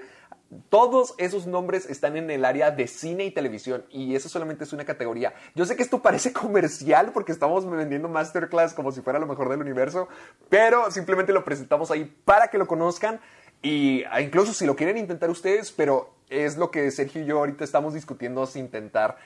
Todos 0.69 1.13
esos 1.17 1.45
nombres 1.45 1.85
están 1.89 2.15
en 2.15 2.31
el 2.31 2.45
área 2.45 2.71
de 2.71 2.87
cine 2.87 3.25
y 3.25 3.31
televisión 3.31 3.83
y 3.89 4.15
eso 4.15 4.29
solamente 4.29 4.63
es 4.63 4.71
una 4.71 4.85
categoría. 4.85 5.33
Yo 5.53 5.65
sé 5.65 5.75
que 5.75 5.83
esto 5.83 6.01
parece 6.01 6.31
comercial 6.33 7.11
porque 7.13 7.33
estamos 7.33 7.69
vendiendo 7.69 8.07
Masterclass 8.07 8.73
como 8.73 8.93
si 8.93 9.01
fuera 9.01 9.19
lo 9.19 9.27
mejor 9.27 9.49
del 9.49 9.59
universo, 9.59 10.07
pero 10.47 10.89
simplemente 10.89 11.33
lo 11.33 11.43
presentamos 11.43 11.91
ahí 11.91 12.05
para 12.23 12.47
que 12.47 12.57
lo 12.57 12.65
conozcan 12.65 13.19
y 13.63 14.03
ah, 14.11 14.21
incluso 14.21 14.53
si 14.53 14.65
lo 14.67 14.75
quieren 14.75 14.97
intentar 14.97 15.29
ustedes, 15.31 15.71
pero 15.71 16.13
es 16.29 16.57
lo 16.57 16.69
que 16.69 16.91
Sergio 16.91 17.21
y 17.23 17.25
yo 17.25 17.39
ahorita 17.39 17.63
estamos 17.63 17.93
discutiendo 17.95 18.45
si 18.45 18.59
intentar 18.59 19.17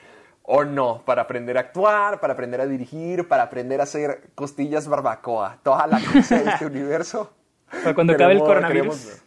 o 0.50 0.64
no, 0.64 1.02
para 1.04 1.22
aprender 1.22 1.58
a 1.58 1.60
actuar, 1.60 2.20
para 2.20 2.32
aprender 2.32 2.60
a 2.62 2.66
dirigir, 2.66 3.28
para 3.28 3.42
aprender 3.42 3.80
a 3.80 3.82
hacer 3.82 4.30
costillas 4.34 4.88
barbacoa, 4.88 5.58
toda 5.62 5.86
la 5.86 6.00
cosa 6.00 6.38
de 6.42 6.50
este 6.50 6.64
universo. 6.72 7.30
Para 7.70 7.94
cuando 7.94 8.14
acabe 8.14 8.32
el 8.32 8.38
coronavirus. 8.38 8.96
queremos- 8.96 9.22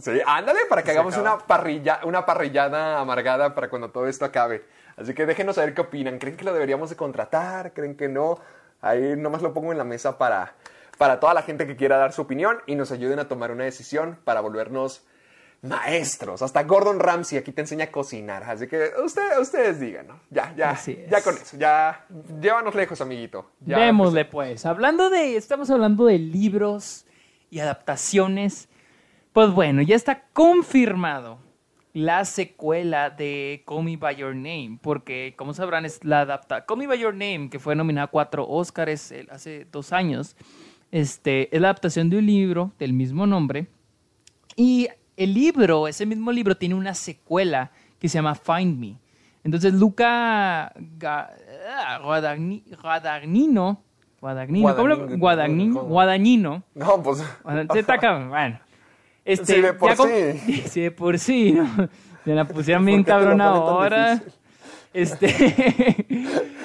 Sí, 0.00 0.20
ándale, 0.26 0.60
para 0.68 0.82
que 0.82 0.86
Se 0.90 0.92
hagamos 0.92 1.14
acaba. 1.14 1.34
una, 1.36 1.46
parrilla, 1.46 2.00
una 2.04 2.24
parrillada 2.26 2.98
amargada 3.00 3.54
para 3.54 3.68
cuando 3.70 3.90
todo 3.90 4.06
esto 4.06 4.24
acabe. 4.24 4.64
Así 4.96 5.14
que 5.14 5.26
déjenos 5.26 5.56
saber 5.56 5.74
qué 5.74 5.80
opinan. 5.80 6.18
¿Creen 6.18 6.36
que 6.36 6.44
lo 6.44 6.52
deberíamos 6.52 6.90
de 6.90 6.96
contratar? 6.96 7.72
¿Creen 7.72 7.96
que 7.96 8.08
no? 8.08 8.38
Ahí 8.80 9.14
nomás 9.16 9.42
lo 9.42 9.52
pongo 9.54 9.72
en 9.72 9.78
la 9.78 9.84
mesa 9.84 10.16
para, 10.18 10.54
para 10.98 11.20
toda 11.20 11.32
la 11.34 11.42
gente 11.42 11.66
que 11.66 11.76
quiera 11.76 11.96
dar 11.96 12.12
su 12.12 12.22
opinión 12.22 12.58
y 12.66 12.74
nos 12.74 12.90
ayuden 12.92 13.18
a 13.20 13.28
tomar 13.28 13.50
una 13.52 13.64
decisión 13.64 14.18
para 14.24 14.40
volvernos 14.40 15.06
maestros. 15.62 16.42
Hasta 16.42 16.62
Gordon 16.64 17.00
Ramsay 17.00 17.38
aquí 17.38 17.52
te 17.52 17.62
enseña 17.62 17.86
a 17.86 17.90
cocinar. 17.90 18.44
Así 18.44 18.68
que 18.68 18.90
usted- 19.04 19.38
ustedes 19.40 19.80
digan, 19.80 20.06
¿no? 20.06 20.20
Ya, 20.30 20.54
ya, 20.56 20.78
ya 21.10 21.22
con 21.22 21.34
eso. 21.34 21.56
Ya, 21.56 22.04
llévanos 22.40 22.74
lejos, 22.74 23.00
amiguito. 23.00 23.50
Ya, 23.60 23.78
Démosle 23.78 24.24
pues. 24.24 24.66
Hablando 24.66 25.10
de, 25.10 25.36
estamos 25.36 25.70
hablando 25.70 26.04
de 26.06 26.18
libros 26.18 27.06
y 27.50 27.58
adaptaciones. 27.60 28.68
Pues 29.32 29.50
bueno, 29.52 29.82
ya 29.82 29.96
está 29.96 30.24
confirmado 30.32 31.38
la 31.92 32.24
secuela 32.24 33.10
de 33.10 33.64
Call 33.66 33.82
Me 33.82 33.96
By 33.96 34.14
Your 34.16 34.34
Name, 34.36 34.78
porque 34.80 35.34
como 35.36 35.54
sabrán 35.54 35.84
es 35.84 36.04
la 36.04 36.20
adapta 36.20 36.64
Call 36.66 36.78
Me 36.78 36.86
By 36.86 36.98
Your 37.00 37.12
Name, 37.14 37.48
que 37.50 37.58
fue 37.58 37.74
nominada 37.74 38.04
a 38.04 38.10
cuatro 38.10 38.46
Oscars 38.48 39.10
el- 39.10 39.28
hace 39.30 39.66
dos 39.72 39.92
años, 39.92 40.36
este, 40.90 41.54
es 41.54 41.60
la 41.60 41.68
adaptación 41.68 42.10
de 42.10 42.18
un 42.18 42.26
libro 42.26 42.72
del 42.78 42.92
mismo 42.92 43.26
nombre, 43.26 43.66
y 44.56 44.88
el 45.16 45.34
libro, 45.34 45.88
ese 45.88 46.06
mismo 46.06 46.32
libro, 46.32 46.56
tiene 46.56 46.74
una 46.74 46.94
secuela 46.94 47.70
que 47.98 48.08
se 48.08 48.14
llama 48.18 48.34
Find 48.34 48.78
Me. 48.78 48.96
Entonces, 49.44 49.74
Luca 49.74 50.72
ah, 51.04 52.00
Guadagnino, 52.02 53.82
Guadagnino, 54.20 54.76
¿cómo 54.76 54.88
lo- 54.88 54.96
Guadagnino, 54.96 55.18
Guadagnino. 55.18 55.82
Guadagnino, 55.84 56.62
No, 56.74 57.02
pues. 57.02 57.18
se 57.72 57.84
cabrón, 57.84 58.30
bueno. 58.30 58.60
Este, 59.24 59.54
Sí, 59.56 59.60
de 59.60 59.72
por 59.74 59.96
sí. 59.96 60.62
Sí, 60.68 60.80
de 60.80 60.90
por 60.90 61.18
sí, 61.18 61.52
¿no? 61.52 61.88
Se 62.24 62.34
la 62.34 62.46
pusieron 62.46 62.84
bien 62.86 63.04
¿Por 63.04 63.06
qué 63.06 63.24
te 63.24 63.30
lo 63.30 63.36
cabrón 63.36 63.38
ponen 63.38 63.90
tan 63.90 64.02
ahora. 64.02 64.22
Este, 64.92 66.06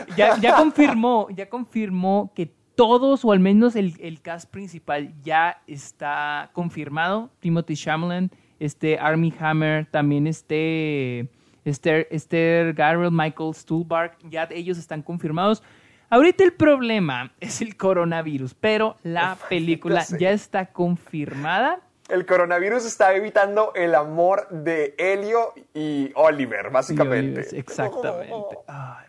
ya, 0.18 0.38
ya 0.40 0.56
confirmó, 0.56 1.28
ya 1.32 1.50
confirmó 1.50 2.32
que 2.34 2.52
todos, 2.76 3.24
o 3.26 3.32
al 3.32 3.40
menos 3.40 3.76
el, 3.76 3.96
el 4.00 4.22
cast 4.22 4.50
principal, 4.50 5.14
ya 5.22 5.62
está 5.68 6.50
confirmado. 6.54 7.30
Timothy 7.40 7.76
Chalamet, 7.76 8.32
este 8.60 8.98
Army 9.00 9.34
Hammer, 9.40 9.86
también 9.86 10.28
este 10.28 11.30
Esther, 11.66 12.08
Esther 12.12 12.74
Gabriel, 12.74 13.12
Michael 13.12 13.54
Stuhlbarg, 13.54 14.18
ya 14.30 14.48
ellos 14.52 14.78
están 14.78 15.02
confirmados. 15.02 15.64
Ahorita 16.10 16.44
el 16.44 16.54
problema 16.54 17.34
es 17.40 17.62
el 17.62 17.76
coronavirus, 17.76 18.54
pero 18.54 18.98
la 19.04 19.38
película 19.50 20.06
ya 20.20 20.32
está 20.32 20.68
confirmada. 20.68 21.80
El 22.10 22.26
coronavirus 22.26 22.86
está 22.86 23.16
evitando 23.16 23.72
el 23.76 23.96
amor 23.96 24.50
de 24.50 24.94
Helio 24.98 25.54
y 25.74 26.12
Oliver, 26.16 26.70
básicamente. 26.70 27.44
Sí, 27.46 27.58
exactamente. 27.58 28.58
Ay, 28.68 29.08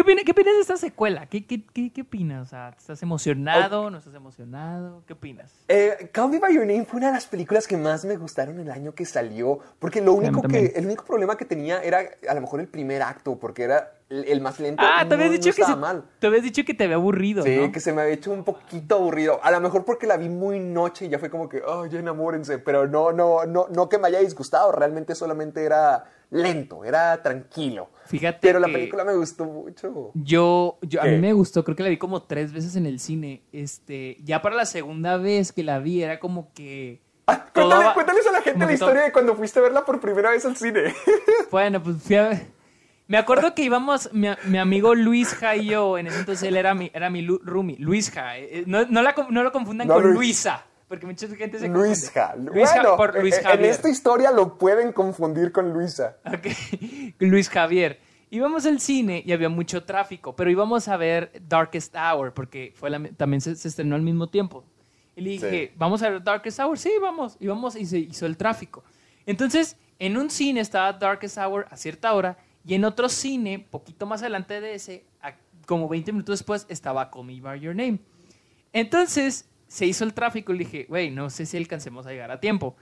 ¿Qué 0.00 0.04
opinas, 0.04 0.24
¿Qué 0.24 0.32
opinas 0.32 0.54
de 0.54 0.60
esta 0.62 0.78
secuela? 0.78 1.26
¿Qué, 1.26 1.44
qué, 1.44 1.62
qué, 1.62 1.92
qué 1.92 2.00
opinas? 2.00 2.46
O 2.46 2.48
sea, 2.48 2.70
¿Estás 2.70 3.02
emocionado? 3.02 3.90
¿No 3.90 3.98
estás 3.98 4.14
emocionado? 4.14 5.02
¿Qué 5.06 5.12
opinas? 5.12 5.52
Eh, 5.68 6.08
Call 6.10 6.30
Me 6.30 6.38
By 6.38 6.54
Your 6.54 6.64
Name 6.64 6.86
fue 6.86 6.96
una 7.00 7.08
de 7.08 7.12
las 7.12 7.26
películas 7.26 7.66
que 7.66 7.76
más 7.76 8.06
me 8.06 8.16
gustaron 8.16 8.58
el 8.58 8.70
año 8.70 8.94
que 8.94 9.04
salió. 9.04 9.58
Porque 9.78 10.00
lo 10.00 10.14
único 10.14 10.40
que, 10.40 10.72
el 10.74 10.86
único 10.86 11.04
problema 11.04 11.36
que 11.36 11.44
tenía 11.44 11.82
era 11.82 12.00
a 12.26 12.32
lo 12.32 12.40
mejor 12.40 12.60
el 12.60 12.68
primer 12.68 13.02
acto, 13.02 13.38
porque 13.38 13.64
era 13.64 13.92
el, 14.08 14.40
más 14.40 14.58
lento. 14.58 14.82
Ah, 14.82 15.04
te 15.06 15.12
habías 15.16 15.32
dicho 15.32 15.52
que 15.52 15.64
se, 15.64 15.76
mal. 15.76 16.02
Te 16.18 16.28
habías 16.28 16.44
dicho 16.44 16.64
que 16.64 16.72
te 16.72 16.84
había 16.84 16.96
aburrido. 16.96 17.42
Sí, 17.42 17.70
que 17.70 17.80
se 17.80 17.92
me 17.92 18.00
había 18.00 18.14
hecho 18.14 18.32
un 18.32 18.42
poquito 18.42 18.94
aburrido. 18.94 19.38
A 19.42 19.50
lo 19.50 19.60
mejor 19.60 19.84
porque 19.84 20.06
la 20.06 20.16
vi 20.16 20.30
muy 20.30 20.60
noche 20.60 21.04
y 21.04 21.08
ya 21.10 21.18
fue 21.18 21.28
como 21.28 21.46
que, 21.46 21.60
oh, 21.60 21.84
ya 21.84 21.98
enamórense. 21.98 22.58
Pero 22.58 22.86
no, 22.86 23.12
no, 23.12 23.44
no, 23.44 23.66
no 23.68 23.88
que 23.90 23.98
me 23.98 24.08
haya 24.08 24.20
disgustado. 24.20 24.72
Realmente 24.72 25.14
solamente 25.14 25.62
era 25.62 26.04
lento, 26.30 26.86
era 26.86 27.22
tranquilo. 27.22 27.90
Fíjate. 28.10 28.38
Pero 28.40 28.58
la 28.58 28.66
película 28.66 29.04
me 29.04 29.14
gustó 29.14 29.44
mucho. 29.44 30.10
Yo, 30.14 30.78
yo 30.82 31.00
a 31.00 31.04
mí 31.04 31.18
me 31.18 31.32
gustó, 31.32 31.62
creo 31.62 31.76
que 31.76 31.84
la 31.84 31.88
vi 31.88 31.96
como 31.96 32.24
tres 32.24 32.52
veces 32.52 32.74
en 32.74 32.84
el 32.86 32.98
cine. 32.98 33.42
Este, 33.52 34.16
ya 34.24 34.42
para 34.42 34.56
la 34.56 34.66
segunda 34.66 35.16
vez 35.16 35.52
que 35.52 35.62
la 35.62 35.78
vi 35.78 36.02
era 36.02 36.18
como 36.18 36.52
que. 36.52 37.00
Ah, 37.28 37.46
cuéntales 37.94 38.26
a 38.26 38.32
la 38.32 38.42
gente 38.42 38.66
la 38.66 38.72
historia 38.72 39.02
de 39.02 39.12
cuando 39.12 39.36
fuiste 39.36 39.60
a 39.60 39.62
verla 39.62 39.84
por 39.84 40.00
primera 40.00 40.30
vez 40.30 40.44
al 40.44 40.56
cine. 40.56 40.92
Bueno, 41.52 41.80
pues 41.80 42.02
fui 42.02 42.16
a 42.16 42.28
ver. 42.28 42.46
Me 43.06 43.16
acuerdo 43.16 43.54
que 43.54 43.62
íbamos, 43.62 44.12
mi, 44.12 44.28
mi 44.46 44.58
amigo 44.58 44.94
Luis 44.94 45.34
Ja 45.34 45.54
y 45.54 45.66
yo, 45.66 45.98
en 45.98 46.08
ese 46.08 46.20
entonces 46.20 46.48
él 46.48 46.56
era 46.56 46.74
mi, 46.74 46.90
era 46.94 47.10
mi 47.10 47.24
Rumi, 47.26 47.76
Luis 47.76 48.10
Ja. 48.10 48.38
Eh, 48.38 48.64
no, 48.66 48.86
no, 48.86 49.02
la, 49.02 49.14
no 49.30 49.42
lo 49.44 49.52
confundan 49.52 49.86
con 49.86 50.12
Luisa 50.12 50.66
porque 50.90 51.06
mucha 51.06 51.28
gente 51.28 51.56
se 51.60 51.68
Luisja. 51.68 52.34
bueno, 52.36 52.96
por 52.96 53.16
Luis 53.20 53.36
eh, 53.36 53.42
Javier. 53.44 53.64
en 53.64 53.70
esta 53.70 53.88
historia 53.88 54.32
lo 54.32 54.58
pueden 54.58 54.92
confundir 54.92 55.52
con 55.52 55.72
Luisa. 55.72 56.16
Ok, 56.26 56.48
Luis 57.20 57.48
Javier. 57.48 58.00
Íbamos 58.28 58.66
al 58.66 58.80
cine 58.80 59.22
y 59.24 59.30
había 59.30 59.48
mucho 59.48 59.84
tráfico, 59.84 60.34
pero 60.34 60.50
íbamos 60.50 60.88
a 60.88 60.96
ver 60.96 61.30
Darkest 61.48 61.94
Hour, 61.94 62.34
porque 62.34 62.72
fue 62.74 62.90
también 63.16 63.40
se, 63.40 63.52
estrenó 63.52 63.94
al 63.94 64.02
mismo 64.02 64.28
tiempo. 64.30 64.64
Y 65.14 65.20
le 65.20 65.30
dije, 65.30 65.72
¿vamos 65.76 66.02
a 66.02 66.10
ver 66.10 66.24
Darkest 66.24 66.58
Hour? 66.58 66.76
Sí, 66.76 66.90
vamos. 67.00 67.36
Y 67.38 67.46
vamos 67.46 67.76
y 67.76 67.86
se 67.86 67.98
hizo 67.98 68.26
el 68.26 68.36
tráfico. 68.36 68.82
Entonces, 69.26 69.76
en 70.00 70.16
un 70.16 70.28
cine 70.28 70.58
estaba 70.58 70.92
Darkest 70.92 71.38
Hour 71.38 71.68
a 71.70 71.76
cierta 71.76 72.12
hora 72.14 72.36
y 72.64 72.74
en 72.74 72.84
otro 72.84 73.08
cine, 73.08 73.64
poquito 73.70 74.06
más 74.06 74.22
adelante 74.22 74.60
de 74.60 74.74
ese, 74.74 75.04
como 75.66 75.88
20 75.88 76.10
minutos 76.10 76.40
después, 76.40 76.66
estaba 76.68 77.08
Call 77.12 77.26
Me 77.26 77.40
By 77.40 77.60
Your 77.60 77.76
Name. 77.76 78.00
Entonces, 78.72 79.49
se 79.70 79.86
hizo 79.86 80.02
el 80.02 80.14
tráfico 80.14 80.52
y 80.52 80.58
le 80.58 80.64
dije, 80.64 80.86
güey, 80.88 81.12
no 81.12 81.30
sé 81.30 81.46
si 81.46 81.56
alcancemos 81.56 82.04
a 82.04 82.10
llegar 82.10 82.32
a 82.32 82.40
tiempo. 82.40 82.76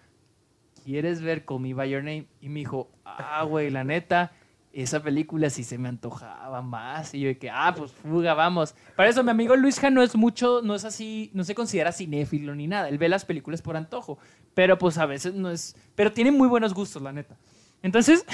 ¿Quieres 0.85 1.21
ver 1.21 1.45
Call 1.45 1.61
Me 1.61 1.75
By 1.75 1.91
Your 1.91 2.03
Name? 2.03 2.29
Y 2.41 2.49
me 2.49 2.61
dijo, 2.61 2.91
ah, 3.05 3.45
güey, 3.45 3.69
la 3.69 3.85
neta, 3.85 4.33
esa 4.73 5.03
película 5.03 5.51
sí 5.51 5.65
se 5.65 5.77
me 5.77 5.91
antojaba 5.91 6.63
más. 6.63 7.13
Y 7.13 7.21
yo 7.21 7.29
dije, 7.29 7.51
ah, 7.53 7.75
pues 7.77 7.93
fuga, 7.93 8.33
vamos. 8.33 8.75
Para 8.97 9.11
eso 9.11 9.23
mi 9.23 9.31
amigo 9.31 9.55
Luisja 9.55 9.91
no 9.91 10.03
es 10.03 10.17
mucho, 10.17 10.63
no 10.63 10.75
es 10.75 10.87
así, 10.87 11.31
no 11.35 11.45
se 11.45 11.55
considera 11.55 11.93
cinéfilo 11.93 12.55
ni 12.55 12.67
nada. 12.67 12.89
Él 12.89 12.97
ve 12.97 13.11
las 13.11 13.27
películas 13.27 13.61
por 13.61 13.77
antojo. 13.77 14.19
Pero 14.55 14.79
pues 14.79 14.97
a 14.97 15.05
veces 15.05 15.35
no 15.35 15.51
es, 15.51 15.77
pero 15.95 16.11
tiene 16.15 16.31
muy 16.31 16.49
buenos 16.49 16.73
gustos, 16.73 17.03
la 17.03 17.13
neta. 17.13 17.37
Entonces, 17.83 18.25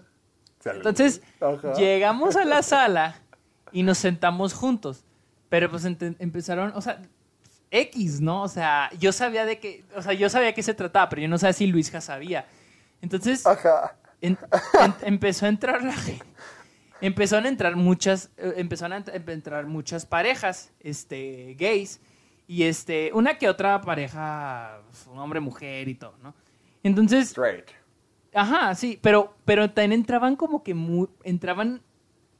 entonces 0.66 1.22
llegamos 1.78 2.36
a 2.36 2.44
la 2.44 2.62
sala 2.62 3.22
y 3.72 3.82
nos 3.84 3.96
sentamos 3.96 4.52
juntos. 4.52 5.02
Pero 5.48 5.70
pues 5.70 5.86
empezaron, 5.86 6.72
o 6.74 6.82
sea, 6.82 7.00
X, 7.80 8.20
¿no? 8.20 8.42
O 8.42 8.48
sea, 8.48 8.90
yo 8.98 9.12
sabía 9.12 9.44
de 9.44 9.58
que, 9.58 9.84
o 9.94 10.02
sea, 10.02 10.12
yo 10.12 10.28
sabía 10.28 10.54
que 10.54 10.62
se 10.62 10.74
trataba, 10.74 11.08
pero 11.08 11.22
yo 11.22 11.28
no 11.28 11.38
sabía 11.38 11.52
si 11.52 11.66
Luisja 11.66 12.00
sabía. 12.00 12.46
Entonces, 13.00 13.44
empezó 15.02 15.46
a 15.46 15.48
entrar 15.48 15.82
la 15.82 15.92
gente. 15.92 16.24
Empezaron 17.00 17.44
a 17.44 17.48
entrar 17.48 17.76
muchas, 17.76 18.30
eh, 18.38 18.54
empezaron 18.56 19.04
a 19.04 19.32
entrar 19.32 19.66
muchas 19.66 20.06
parejas, 20.06 20.72
este, 20.80 21.54
gays, 21.58 22.00
y 22.46 22.62
este, 22.62 23.10
una 23.12 23.36
que 23.36 23.48
otra 23.48 23.80
pareja, 23.82 24.80
pues, 24.86 25.06
un 25.06 25.18
hombre, 25.18 25.40
mujer 25.40 25.88
y 25.88 25.94
todo, 25.94 26.14
¿no? 26.22 26.34
Entonces, 26.82 27.28
Straight. 27.28 27.70
Ajá, 28.32 28.74
sí, 28.74 28.98
pero, 29.02 29.34
pero 29.44 29.70
también 29.70 30.00
entraban 30.00 30.36
como 30.36 30.62
que 30.62 30.74
muy, 30.74 31.08
entraban 31.24 31.82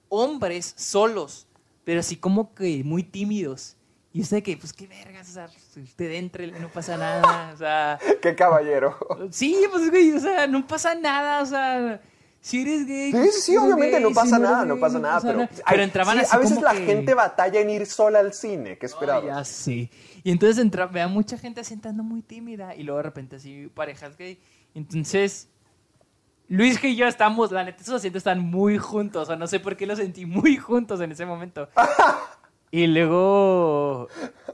hombres 0.09 0.75
solos, 0.77 1.49
pero 1.85 2.01
así 2.01 2.17
como 2.17 2.55
que 2.55 2.85
muy 2.85 3.03
tímidos. 3.03 3.76
Y 4.17 4.23
usted 4.23 4.43
que, 4.43 4.57
pues 4.57 4.73
qué 4.73 4.87
vergas, 4.87 5.29
o 5.29 5.33
sea, 5.33 5.51
usted 5.77 6.13
entre, 6.13 6.51
no 6.59 6.71
pasa 6.71 6.97
nada, 6.97 7.53
o 7.53 7.57
sea... 7.59 7.99
¡Qué 8.23 8.35
caballero! 8.35 8.97
Sí, 9.31 9.63
pues 9.71 9.91
güey, 9.91 10.13
o 10.13 10.19
sea, 10.19 10.47
no 10.47 10.67
pasa 10.67 10.95
nada, 10.95 11.43
o 11.43 11.45
sea... 11.45 12.01
Si 12.41 12.63
eres 12.63 12.87
gay... 12.87 13.13
Sí, 13.13 13.29
sí, 13.31 13.41
sí 13.43 13.57
obviamente 13.59 14.01
no 14.01 14.13
pasa 14.13 14.39
nada, 14.39 14.65
no 14.65 14.81
pasa 14.81 14.99
nada, 14.99 15.21
pero... 15.21 15.47
pero 15.69 15.83
entraban 15.83 16.19
así 16.19 16.35
A 16.35 16.39
veces 16.39 16.63
la 16.63 16.75
gente 16.75 17.13
batalla 17.13 17.61
en 17.61 17.69
ir 17.69 17.85
sola 17.85 18.21
al 18.21 18.33
cine, 18.33 18.79
¿qué 18.79 18.87
esperabas? 18.87 19.27
ya 19.27 19.45
sí. 19.45 19.91
Y 20.25 20.31
entonces 20.31 20.57
entra, 20.65 20.87
vea 20.87 21.09
mucha 21.09 21.37
gente 21.37 21.63
sentando 21.63 22.03
muy 22.03 22.23
tímida 22.23 22.75
y 22.75 22.85
luego 22.85 22.97
de 22.97 23.03
repente 23.03 23.37
así 23.37 23.71
parejas 23.75 24.17
gay. 24.17 24.41
Entonces... 24.75 25.51
Luis 26.49 26.83
y 26.85 26.95
yo 26.95 27.07
estamos, 27.07 27.51
la 27.51 27.65
neta, 27.65 27.83
esos 27.83 27.97
asientos 27.97 28.21
están 28.21 28.39
muy 28.39 28.79
juntos, 28.79 29.25
o 29.25 29.27
sea, 29.27 29.37
no 29.37 29.49
sé 29.49 29.59
por 29.59 29.77
qué 29.77 29.85
los 29.85 29.99
sentí 29.99 30.27
muy 30.27 30.57
juntos 30.57 31.01
en 31.01 31.11
ese 31.11 31.27
momento. 31.27 31.69
Y 32.77 32.87
luego 32.89 34.07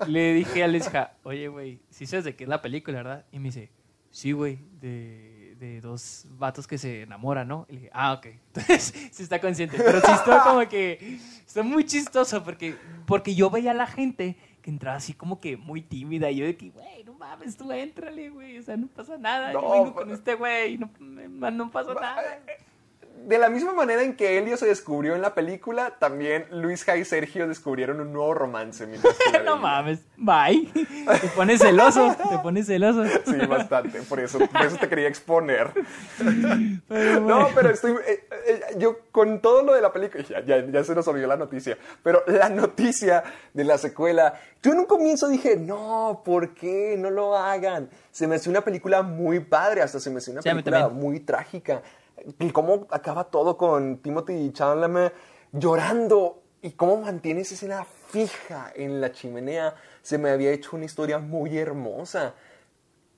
le 0.07 0.33
dije 0.33 0.63
a 0.63 0.69
Lesja, 0.69 1.15
oye, 1.25 1.49
güey, 1.49 1.81
si 1.91 2.07
sabes 2.07 2.25
de 2.25 2.37
qué 2.37 2.45
es 2.45 2.49
la 2.49 2.63
película, 2.63 2.99
¿verdad? 2.99 3.25
Y 3.33 3.41
me 3.41 3.47
dice, 3.47 3.73
sí, 4.13 4.31
güey, 4.31 4.61
de, 4.81 5.57
de, 5.59 5.81
dos 5.81 6.27
vatos 6.39 6.69
que 6.69 6.79
se 6.79 7.03
enamoran, 7.03 7.49
¿no? 7.49 7.67
Y 7.69 7.73
le 7.73 7.79
dije, 7.81 7.91
ah, 7.93 8.13
ok. 8.13 8.27
Entonces, 8.55 8.95
sí 9.11 9.25
está 9.25 9.41
consciente. 9.41 9.77
Pero 9.77 10.01
sí 10.01 10.13
está 10.13 10.45
como 10.45 10.69
que, 10.69 11.19
está 11.45 11.65
muy 11.65 11.83
chistoso 11.85 12.45
porque, 12.45 12.77
porque 13.07 13.35
yo 13.35 13.51
veía 13.51 13.73
a 13.73 13.75
la 13.75 13.89
gente 13.89 14.37
que 14.63 14.71
entraba 14.71 14.99
así 14.99 15.15
como 15.15 15.41
que 15.41 15.57
muy 15.57 15.83
tímida. 15.83 16.31
Y 16.31 16.37
yo 16.37 16.47
de 16.47 16.57
que, 16.57 16.71
güey, 16.71 17.03
no 17.03 17.15
mames, 17.15 17.57
tú 17.57 17.73
éntrale, 17.73 18.31
güey. 18.31 18.57
O 18.57 18.63
sea, 18.63 18.77
no 18.77 18.87
pasa 18.87 19.19
nada. 19.19 19.53
No, 19.53 19.63
yo 19.63 19.73
vengo 19.73 19.95
con 19.95 20.13
este 20.13 20.37
güey, 20.37 20.79
no, 20.79 20.89
no 21.01 21.71
pasa 21.73 21.93
nada. 21.95 22.39
Eh, 23.23 23.29
de 23.29 23.39
la 23.39 23.49
misma 23.49 23.73
manera 23.73 24.03
en 24.03 24.17
que 24.17 24.39
Helio 24.39 24.57
se 24.57 24.67
descubrió 24.67 25.15
en 25.15 25.23
la 25.23 25.35
película, 25.35 25.97
también 25.99 26.47
Luis 26.51 26.87
y 26.97 27.05
Sergio 27.05 27.49
descubrieron 27.49 28.01
un 28.01 28.13
nuevo 28.13 28.35
romance. 28.35 28.87
no 29.45 29.57
mames, 29.57 30.01
bye. 30.17 30.69
Te 31.21 31.29
pones 31.29 31.61
celoso, 31.61 32.15
te 32.31 32.39
pones 32.39 32.67
celoso. 32.67 33.05
Sí, 33.25 33.37
bastante, 33.47 34.03
por 34.03 34.21
eso, 34.21 34.39
por 34.39 34.63
eso 34.63 34.77
te 34.77 34.89
quería 34.89 35.09
exponer. 35.09 35.73
No, 37.23 37.49
pero 37.55 37.71
estoy, 37.71 37.93
eh, 38.07 38.27
eh, 38.47 38.61
yo 38.79 39.01
con 39.11 39.41
todo 39.41 39.63
lo 39.63 39.75
de 39.75 39.81
la 39.81 39.93
película, 39.93 40.25
ya, 40.45 40.65
ya, 40.65 40.85
se 40.85 40.95
nos 40.95 41.07
olvidó 41.09 41.27
la 41.27 41.37
noticia, 41.37 41.77
pero 42.03 42.23
la 42.27 42.49
noticia 42.49 43.23
de 43.53 43.65
la 43.65 43.79
secuela, 43.79 44.35
yo 44.63 44.73
en 44.73 44.81
un 44.81 44.87
comienzo 44.87 45.29
dije, 45.29 45.57
no, 45.57 46.23
¿por 46.25 46.55
qué? 46.55 46.97
No 46.99 47.11
lo 47.11 47.37
hagan. 47.37 47.89
Se 48.11 48.27
me 48.27 48.37
hace 48.37 48.51
una 48.51 48.63
película 48.63 49.03
muy 49.03 49.41
padre, 49.41 49.83
hasta 49.83 50.01
se 50.01 50.11
me 50.11 50.19
hace 50.19 50.33
una 50.33 50.43
película 50.43 50.89
muy 50.89 51.21
trágica 51.21 51.83
y 52.39 52.51
cómo 52.51 52.87
acaba 52.91 53.25
todo 53.25 53.57
con 53.57 53.99
Timothy 53.99 54.53
Chalamet 54.53 55.13
llorando 55.53 56.43
y 56.63 56.73
cómo 56.73 56.99
mantiene 56.99 57.41
esa 57.41 57.55
escena 57.55 57.85
fija 57.85 58.73
en 58.75 59.01
la 59.01 59.13
chimenea. 59.13 59.75
Se 60.03 60.19
me 60.19 60.31
había 60.31 60.53
hecho 60.53 60.77
una 60.77 60.85
historia 60.85 61.19
muy 61.19 61.59
hermosa. 61.59 62.35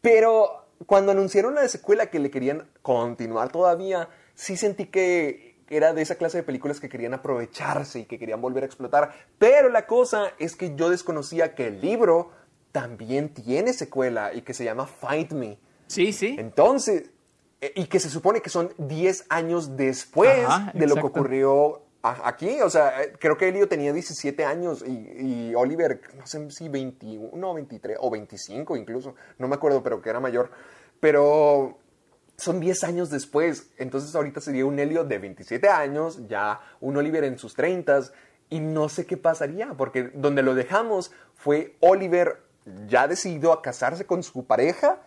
Pero 0.01 0.67
cuando 0.87 1.13
anunciaron 1.13 1.55
la 1.55 1.69
secuela 1.69 2.07
que 2.07 2.19
le 2.19 2.31
querían 2.31 2.69
continuar 2.83 3.51
todavía, 3.51 4.09
sí 4.35 4.57
sentí 4.57 4.87
que 4.87 5.55
era 5.69 5.93
de 5.93 6.03
esa 6.03 6.17
clase 6.17 6.39
de 6.39 6.43
películas 6.43 6.81
que 6.81 6.89
querían 6.89 7.15
aprovecharse 7.15 8.01
y 8.01 8.05
que 8.05 8.19
querían 8.19 8.41
volver 8.41 8.65
a 8.65 8.67
explotar. 8.67 9.15
Pero 9.39 9.69
la 9.69 9.87
cosa 9.87 10.33
es 10.39 10.57
que 10.57 10.75
yo 10.75 10.91
desconocía 10.91 11.55
que 11.55 11.69
el 11.69 11.81
libro 11.81 12.31
también 12.73 13.33
tiene 13.33 13.73
secuela 13.73 14.35
y 14.35 14.43
que 14.43 14.55
se 14.55 14.65
llama 14.65 14.87
Fight 14.87 15.33
Me. 15.33 15.59
Sí, 15.87 16.13
sí. 16.13 16.37
Entonces, 16.39 17.11
y 17.75 17.87
que 17.87 18.01
se 18.01 18.11
supone 18.11 18.41
que 18.41 18.51
son 18.51 18.73
10 18.79 19.27
años 19.29 19.77
después 19.77 20.47
de 20.75 20.87
lo 20.87 20.95
que 20.95 21.07
ocurrió 21.07 21.83
aquí. 22.03 22.61
O 22.61 22.71
sea, 22.71 23.03
eh, 23.03 23.13
creo 23.19 23.37
que 23.37 23.49
Elio 23.49 23.69
tenía 23.69 23.93
17 23.93 24.45
años 24.45 24.85
y, 24.87 25.55
Oliver, 25.55 26.01
no 26.19 26.27
sé 26.27 26.51
si 26.51 26.69
21, 26.69 27.55
23 27.55 27.99
o 28.01 28.11
25 28.11 28.77
incluso, 28.77 29.15
no 29.39 29.49
me 29.49 29.55
acuerdo, 29.55 29.83
pero 29.83 30.03
que 30.03 30.11
era 30.11 30.21
mayor. 30.21 30.51
Pero 31.01 31.79
son 32.37 32.61
10 32.61 32.85
años 32.85 33.11
después. 33.11 33.71
Entonces 33.79 34.15
ahorita 34.15 34.41
sería 34.41 34.67
un 34.67 34.79
Helio 34.79 35.05
de 35.05 35.19
27 35.19 35.69
años, 35.69 36.27
ya 36.29 36.61
un 36.81 36.97
Oliver 36.97 37.25
en 37.25 37.39
sus 37.39 37.55
30 37.55 38.03
y 38.51 38.61
no 38.61 38.89
sé 38.89 39.07
qué 39.07 39.17
pasaría, 39.17 39.75
porque 39.75 40.11
donde 40.15 40.43
lo 40.43 40.55
dejamos 40.55 41.13
fue 41.35 41.77
Oliver 41.81 42.43
ya 42.87 43.09
decidido 43.09 43.53
a 43.53 43.63
casarse 43.63 44.07
con 44.07 44.23
su 44.23 44.47
pareja 44.47 45.01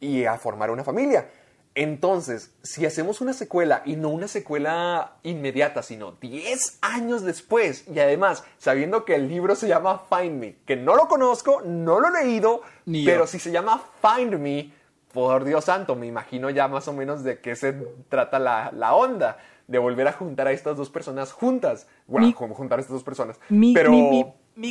y 0.00 0.24
a 0.24 0.36
formar 0.36 0.70
una 0.70 0.84
familia. 0.84 1.28
Entonces, 1.76 2.54
si 2.62 2.86
hacemos 2.86 3.20
una 3.20 3.32
secuela 3.32 3.82
y 3.84 3.96
no 3.96 4.10
una 4.10 4.28
secuela 4.28 5.16
inmediata, 5.24 5.82
sino 5.82 6.12
10 6.12 6.78
años 6.82 7.22
después, 7.22 7.84
y 7.92 7.98
además 7.98 8.44
sabiendo 8.58 9.04
que 9.04 9.16
el 9.16 9.28
libro 9.28 9.56
se 9.56 9.66
llama 9.66 10.02
Find 10.08 10.38
Me, 10.38 10.56
que 10.66 10.76
no 10.76 10.94
lo 10.94 11.08
conozco, 11.08 11.62
no 11.64 11.98
lo 11.98 12.08
he 12.08 12.24
leído, 12.24 12.62
pero 13.04 13.26
si 13.26 13.40
se 13.40 13.50
llama 13.50 13.82
Find 14.00 14.38
Me, 14.38 14.72
por 15.12 15.44
Dios 15.44 15.64
santo, 15.64 15.96
me 15.96 16.06
imagino 16.06 16.48
ya 16.50 16.68
más 16.68 16.86
o 16.86 16.92
menos 16.92 17.24
de 17.24 17.40
qué 17.40 17.56
se 17.56 17.72
trata 18.08 18.38
la, 18.38 18.70
la 18.72 18.94
onda 18.94 19.38
de 19.66 19.78
volver 19.78 20.06
a 20.06 20.12
juntar 20.12 20.46
a 20.46 20.52
estas 20.52 20.76
dos 20.76 20.90
personas 20.90 21.32
juntas. 21.32 21.88
Bueno, 22.06 22.32
como 22.34 22.54
juntar 22.54 22.78
a 22.78 22.82
estas 22.82 22.94
dos 22.94 23.04
personas. 23.04 23.38
pero... 23.74 23.90
Mi, 23.90 24.24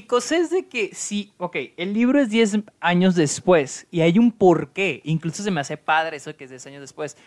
cosa 0.08 0.38
es 0.38 0.50
de 0.50 0.68
que 0.68 0.92
sí, 0.94 1.34
ok, 1.38 1.56
el 1.78 1.94
libro 1.94 2.20
es 2.20 2.30
10 2.30 2.60
años 2.80 3.16
después 3.16 3.88
y 3.92 4.02
hay 4.02 4.20
un 4.20 4.32
porqué. 4.32 5.02
Incluso 5.04 5.44
se 5.44 5.52
me 5.52 5.62
hace 5.62 5.78
padre 5.78 6.18
eso 6.18 6.36
que 6.36 6.46
es 6.46 6.50
10 6.50 6.68
años 6.68 6.82
después. 6.82 7.18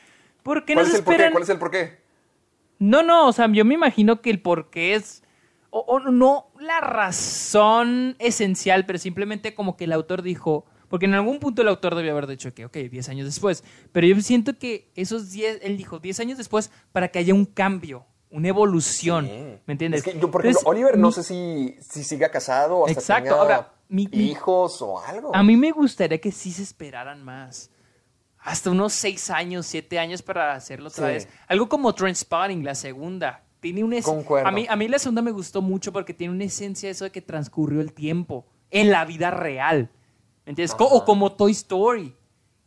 ¿Por 0.42 0.64
qué 0.64 0.74
¿Cuál 0.74 0.86
es 0.86 0.94
el 0.94 1.04
porqué? 1.04 1.30
¿Cuál 1.30 1.42
es 1.42 1.48
el 1.48 1.58
porqué? 1.58 1.98
No, 2.78 3.02
no, 3.02 3.28
o 3.28 3.32
sea, 3.32 3.50
yo 3.50 3.64
me 3.64 3.74
imagino 3.74 4.20
que 4.20 4.30
el 4.30 4.40
porqué 4.40 4.94
es... 4.94 5.22
o 5.70 6.00
no 6.00 6.50
la 6.60 6.80
razón 6.80 8.16
esencial, 8.18 8.86
pero 8.86 8.98
simplemente 8.98 9.54
como 9.54 9.76
que 9.76 9.84
el 9.84 9.92
autor 9.92 10.22
dijo 10.22 10.66
porque 10.88 11.06
en 11.06 11.14
algún 11.14 11.38
punto 11.38 11.62
el 11.62 11.68
autor 11.68 11.94
debió 11.94 12.12
haber 12.12 12.26
dicho 12.26 12.54
que, 12.54 12.64
ok, 12.64 12.76
10 12.76 13.08
años 13.08 13.26
después. 13.26 13.64
Pero 13.92 14.06
yo 14.06 14.20
siento 14.20 14.58
que 14.58 14.88
esos 14.94 15.32
10, 15.32 15.60
él 15.62 15.76
dijo 15.76 15.98
10 15.98 16.20
años 16.20 16.38
después 16.38 16.70
para 16.92 17.08
que 17.08 17.18
haya 17.18 17.34
un 17.34 17.44
cambio, 17.44 18.06
una 18.36 18.48
evolución. 18.48 19.24
¿Me 19.64 19.72
entiendes? 19.72 20.06
Es 20.06 20.12
que 20.12 20.20
yo, 20.20 20.30
por 20.30 20.42
ejemplo, 20.42 20.60
Oliver 20.66 20.98
no 20.98 21.10
sé 21.10 21.22
si, 21.22 21.74
si 21.80 22.04
siga 22.04 22.30
casado 22.30 22.76
o 22.76 22.86
hasta 22.86 23.00
exacto, 23.00 23.34
ahora, 23.34 23.72
hijos 23.88 24.82
o 24.82 25.00
algo. 25.00 25.34
A 25.34 25.42
mí 25.42 25.56
me 25.56 25.72
gustaría 25.72 26.20
que 26.20 26.30
sí 26.30 26.52
se 26.52 26.62
esperaran 26.62 27.24
más. 27.24 27.70
Hasta 28.38 28.70
unos 28.70 28.92
6 28.92 29.30
años, 29.30 29.66
7 29.66 29.98
años 29.98 30.20
para 30.20 30.54
hacerlo 30.54 30.88
otra 30.88 31.08
vez. 31.08 31.28
Algo 31.48 31.68
como 31.68 31.94
Transpotting, 31.94 32.62
la 32.62 32.74
segunda. 32.74 33.42
Tiene 33.60 33.82
una 33.82 33.96
a 34.44 34.50
mí, 34.52 34.66
a 34.68 34.76
mí 34.76 34.86
la 34.86 34.98
segunda 34.98 35.22
me 35.22 35.30
gustó 35.30 35.62
mucho 35.62 35.90
porque 35.90 36.12
tiene 36.12 36.34
una 36.34 36.44
esencia 36.44 36.88
de 36.88 36.92
eso 36.92 37.04
de 37.04 37.10
que 37.10 37.22
transcurrió 37.22 37.80
el 37.80 37.94
tiempo 37.94 38.46
en 38.70 38.90
la 38.90 39.06
vida 39.06 39.30
real. 39.30 39.90
¿Me 40.44 40.50
entiendes? 40.50 40.76
O 40.78 41.04
como 41.06 41.32
Toy 41.32 41.52
Story. 41.52 42.14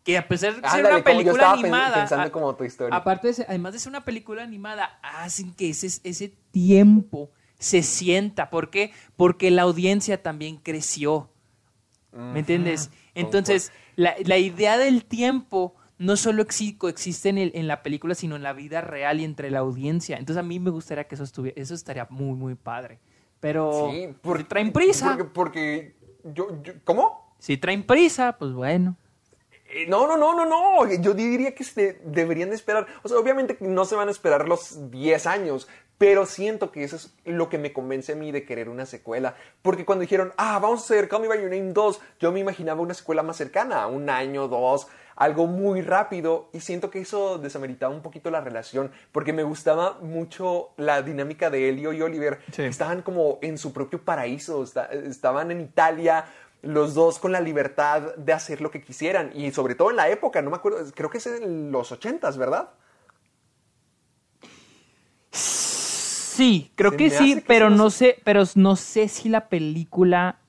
Que 0.03 0.17
a 0.17 0.27
pesar 0.27 0.61
de 0.61 0.69
ser 0.69 0.85
una 0.85 1.03
película 1.03 1.51
animada. 1.51 1.95
Pensando 1.95 2.31
como 2.31 2.55
Toy 2.55 2.67
Story. 2.67 2.89
Aparte, 2.93 3.31
de 3.31 3.45
además 3.47 3.73
de 3.73 3.79
ser 3.79 3.89
una 3.89 4.05
película 4.05 4.43
animada, 4.43 4.99
hacen 5.03 5.53
que 5.53 5.69
ese, 5.69 5.87
ese 6.03 6.33
tiempo 6.51 7.31
se 7.59 7.83
sienta. 7.83 8.49
¿Por 8.49 8.69
qué? 8.69 8.91
Porque 9.15 9.51
la 9.51 9.63
audiencia 9.63 10.23
también 10.23 10.57
creció. 10.57 11.29
¿Me 12.11 12.39
entiendes? 12.39 12.89
Entonces, 13.13 13.71
la, 13.95 14.15
la, 14.25 14.37
idea 14.39 14.79
del 14.79 15.05
tiempo 15.05 15.75
no 15.99 16.15
solo 16.15 16.45
coexiste 16.77 17.29
en, 17.29 17.37
el, 17.37 17.51
en 17.53 17.67
la 17.67 17.83
película, 17.83 18.15
sino 18.15 18.35
en 18.35 18.41
la 18.41 18.53
vida 18.53 18.81
real 18.81 19.19
y 19.19 19.25
entre 19.25 19.51
la 19.51 19.59
audiencia. 19.59 20.17
Entonces, 20.17 20.39
a 20.39 20.43
mí 20.43 20.59
me 20.59 20.71
gustaría 20.71 21.03
que 21.03 21.15
eso 21.15 21.23
estuviera, 21.23 21.61
eso 21.61 21.75
estaría 21.75 22.07
muy, 22.09 22.35
muy 22.35 22.55
padre. 22.55 22.99
Pero 23.39 23.89
sí, 23.91 24.07
porque, 24.21 24.43
traen 24.45 24.71
prisa. 24.71 25.09
Porque, 25.09 25.23
porque 25.25 25.95
yo, 26.23 26.47
¿cómo? 26.83 27.35
Si 27.37 27.57
traen 27.57 27.83
prisa, 27.83 28.37
pues 28.39 28.53
bueno. 28.53 28.97
Eh, 29.71 29.85
no, 29.87 30.07
no, 30.07 30.17
no, 30.17 30.33
no, 30.33 30.45
no. 30.45 30.91
Yo 30.95 31.13
diría 31.13 31.53
que 31.53 31.63
se 31.63 31.99
deberían 32.03 32.49
de 32.49 32.55
esperar. 32.55 32.87
O 33.03 33.09
sea, 33.09 33.17
obviamente 33.17 33.57
no 33.61 33.85
se 33.85 33.95
van 33.95 34.07
a 34.07 34.11
esperar 34.11 34.47
los 34.47 34.89
10 34.89 35.27
años, 35.27 35.67
pero 35.99 36.25
siento 36.25 36.71
que 36.71 36.83
eso 36.83 36.95
es 36.95 37.13
lo 37.25 37.49
que 37.49 37.57
me 37.57 37.71
convence 37.73 38.13
a 38.13 38.15
mí 38.15 38.31
de 38.31 38.45
querer 38.45 38.69
una 38.69 38.85
secuela. 38.85 39.35
Porque 39.61 39.85
cuando 39.85 40.01
dijeron, 40.01 40.33
ah, 40.37 40.57
vamos 40.59 40.81
a 40.81 40.83
hacer 40.85 41.07
Call 41.07 41.21
Me 41.21 41.27
By 41.27 41.41
Your 41.41 41.51
Name 41.51 41.73
2, 41.73 42.01
yo 42.19 42.31
me 42.31 42.39
imaginaba 42.39 42.81
una 42.81 42.93
secuela 42.93 43.21
más 43.21 43.37
cercana, 43.37 43.85
un 43.87 44.09
año, 44.09 44.47
dos, 44.47 44.87
algo 45.15 45.45
muy 45.45 45.81
rápido. 45.81 46.49
Y 46.51 46.61
siento 46.61 46.89
que 46.89 47.01
eso 47.01 47.37
desameritaba 47.37 47.93
un 47.93 48.01
poquito 48.01 48.31
la 48.31 48.41
relación, 48.41 48.91
porque 49.11 49.33
me 49.33 49.43
gustaba 49.43 49.99
mucho 50.01 50.69
la 50.77 51.03
dinámica 51.03 51.49
de 51.51 51.69
Elio 51.69 51.93
y 51.93 52.01
Oliver. 52.01 52.39
Estaban 52.57 53.03
como 53.03 53.37
en 53.41 53.59
su 53.59 53.71
propio 53.71 54.01
paraíso, 54.01 54.63
estaban 54.63 55.51
en 55.51 55.61
Italia 55.61 56.25
los 56.61 56.93
dos 56.93 57.19
con 57.19 57.31
la 57.31 57.41
libertad 57.41 58.15
de 58.15 58.33
hacer 58.33 58.61
lo 58.61 58.71
que 58.71 58.81
quisieran. 58.81 59.31
Y 59.33 59.51
sobre 59.51 59.75
todo 59.75 59.91
en 59.91 59.95
la 59.95 60.09
época, 60.09 60.41
no 60.41 60.49
me 60.49 60.57
acuerdo, 60.57 60.79
creo 60.93 61.09
que 61.09 61.19
es 61.19 61.27
en 61.27 61.71
los 61.71 61.91
ochentas, 61.91 62.37
¿verdad? 62.37 62.69
Sí, 65.31 66.71
creo 66.75 66.91
que 66.91 67.09
sí, 67.09 67.43
pero 67.45 67.69
no 67.69 67.89
sé, 67.89 68.17
pero 68.23 68.43
no 68.55 68.75
sé 68.75 69.07
si 69.09 69.29
la 69.29 69.49
película 69.49 70.39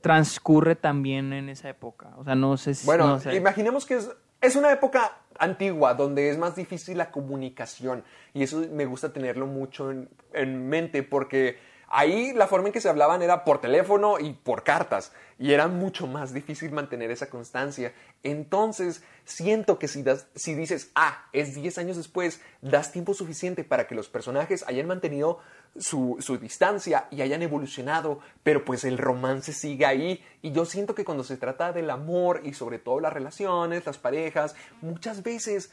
transcurre 0.00 0.74
también 0.74 1.32
en 1.32 1.48
esa 1.48 1.68
época. 1.68 2.10
O 2.16 2.24
sea, 2.24 2.34
no 2.34 2.56
sé 2.56 2.74
si. 2.74 2.86
Bueno, 2.86 3.20
imaginemos 3.32 3.86
que 3.86 3.94
es, 3.94 4.10
es 4.40 4.56
una 4.56 4.72
época 4.72 5.18
antigua 5.38 5.94
donde 5.94 6.28
es 6.30 6.38
más 6.38 6.56
difícil 6.56 6.98
la 6.98 7.10
comunicación. 7.10 8.04
Y 8.34 8.42
eso 8.42 8.64
me 8.70 8.84
gusta 8.84 9.12
tenerlo 9.12 9.46
mucho 9.46 9.90
en, 9.90 10.08
en 10.32 10.68
mente 10.68 11.02
porque 11.02 11.58
Ahí 11.94 12.32
la 12.32 12.46
forma 12.46 12.68
en 12.68 12.72
que 12.72 12.80
se 12.80 12.88
hablaban 12.88 13.20
era 13.20 13.44
por 13.44 13.60
teléfono 13.60 14.18
y 14.18 14.32
por 14.32 14.64
cartas 14.64 15.12
y 15.38 15.52
era 15.52 15.68
mucho 15.68 16.06
más 16.06 16.32
difícil 16.32 16.72
mantener 16.72 17.10
esa 17.10 17.28
constancia. 17.28 17.92
Entonces, 18.22 19.02
siento 19.26 19.78
que 19.78 19.88
si, 19.88 20.02
si 20.34 20.54
dices, 20.54 20.90
ah, 20.94 21.26
es 21.34 21.54
10 21.54 21.76
años 21.76 21.98
después, 21.98 22.40
das 22.62 22.92
tiempo 22.92 23.12
suficiente 23.12 23.62
para 23.62 23.86
que 23.86 23.94
los 23.94 24.08
personajes 24.08 24.64
hayan 24.66 24.86
mantenido 24.86 25.40
su, 25.76 26.16
su, 26.20 26.38
distancia 26.38 27.08
y 27.10 27.20
hayan 27.20 27.42
evolucionado, 27.42 28.20
pero 28.42 28.64
pues 28.64 28.84
el 28.84 28.96
romance 28.96 29.52
sigue 29.52 29.84
ahí. 29.84 30.24
Y 30.40 30.52
yo 30.52 30.64
siento 30.64 30.94
que 30.94 31.04
cuando 31.04 31.24
se 31.24 31.36
trata 31.36 31.74
del 31.74 31.90
amor 31.90 32.40
y 32.42 32.54
sobre 32.54 32.78
todo 32.78 33.00
las 33.00 33.12
relaciones, 33.12 33.84
las 33.84 33.98
parejas, 33.98 34.54
muchas 34.80 35.22
veces... 35.22 35.70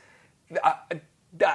Ah, 0.63 0.85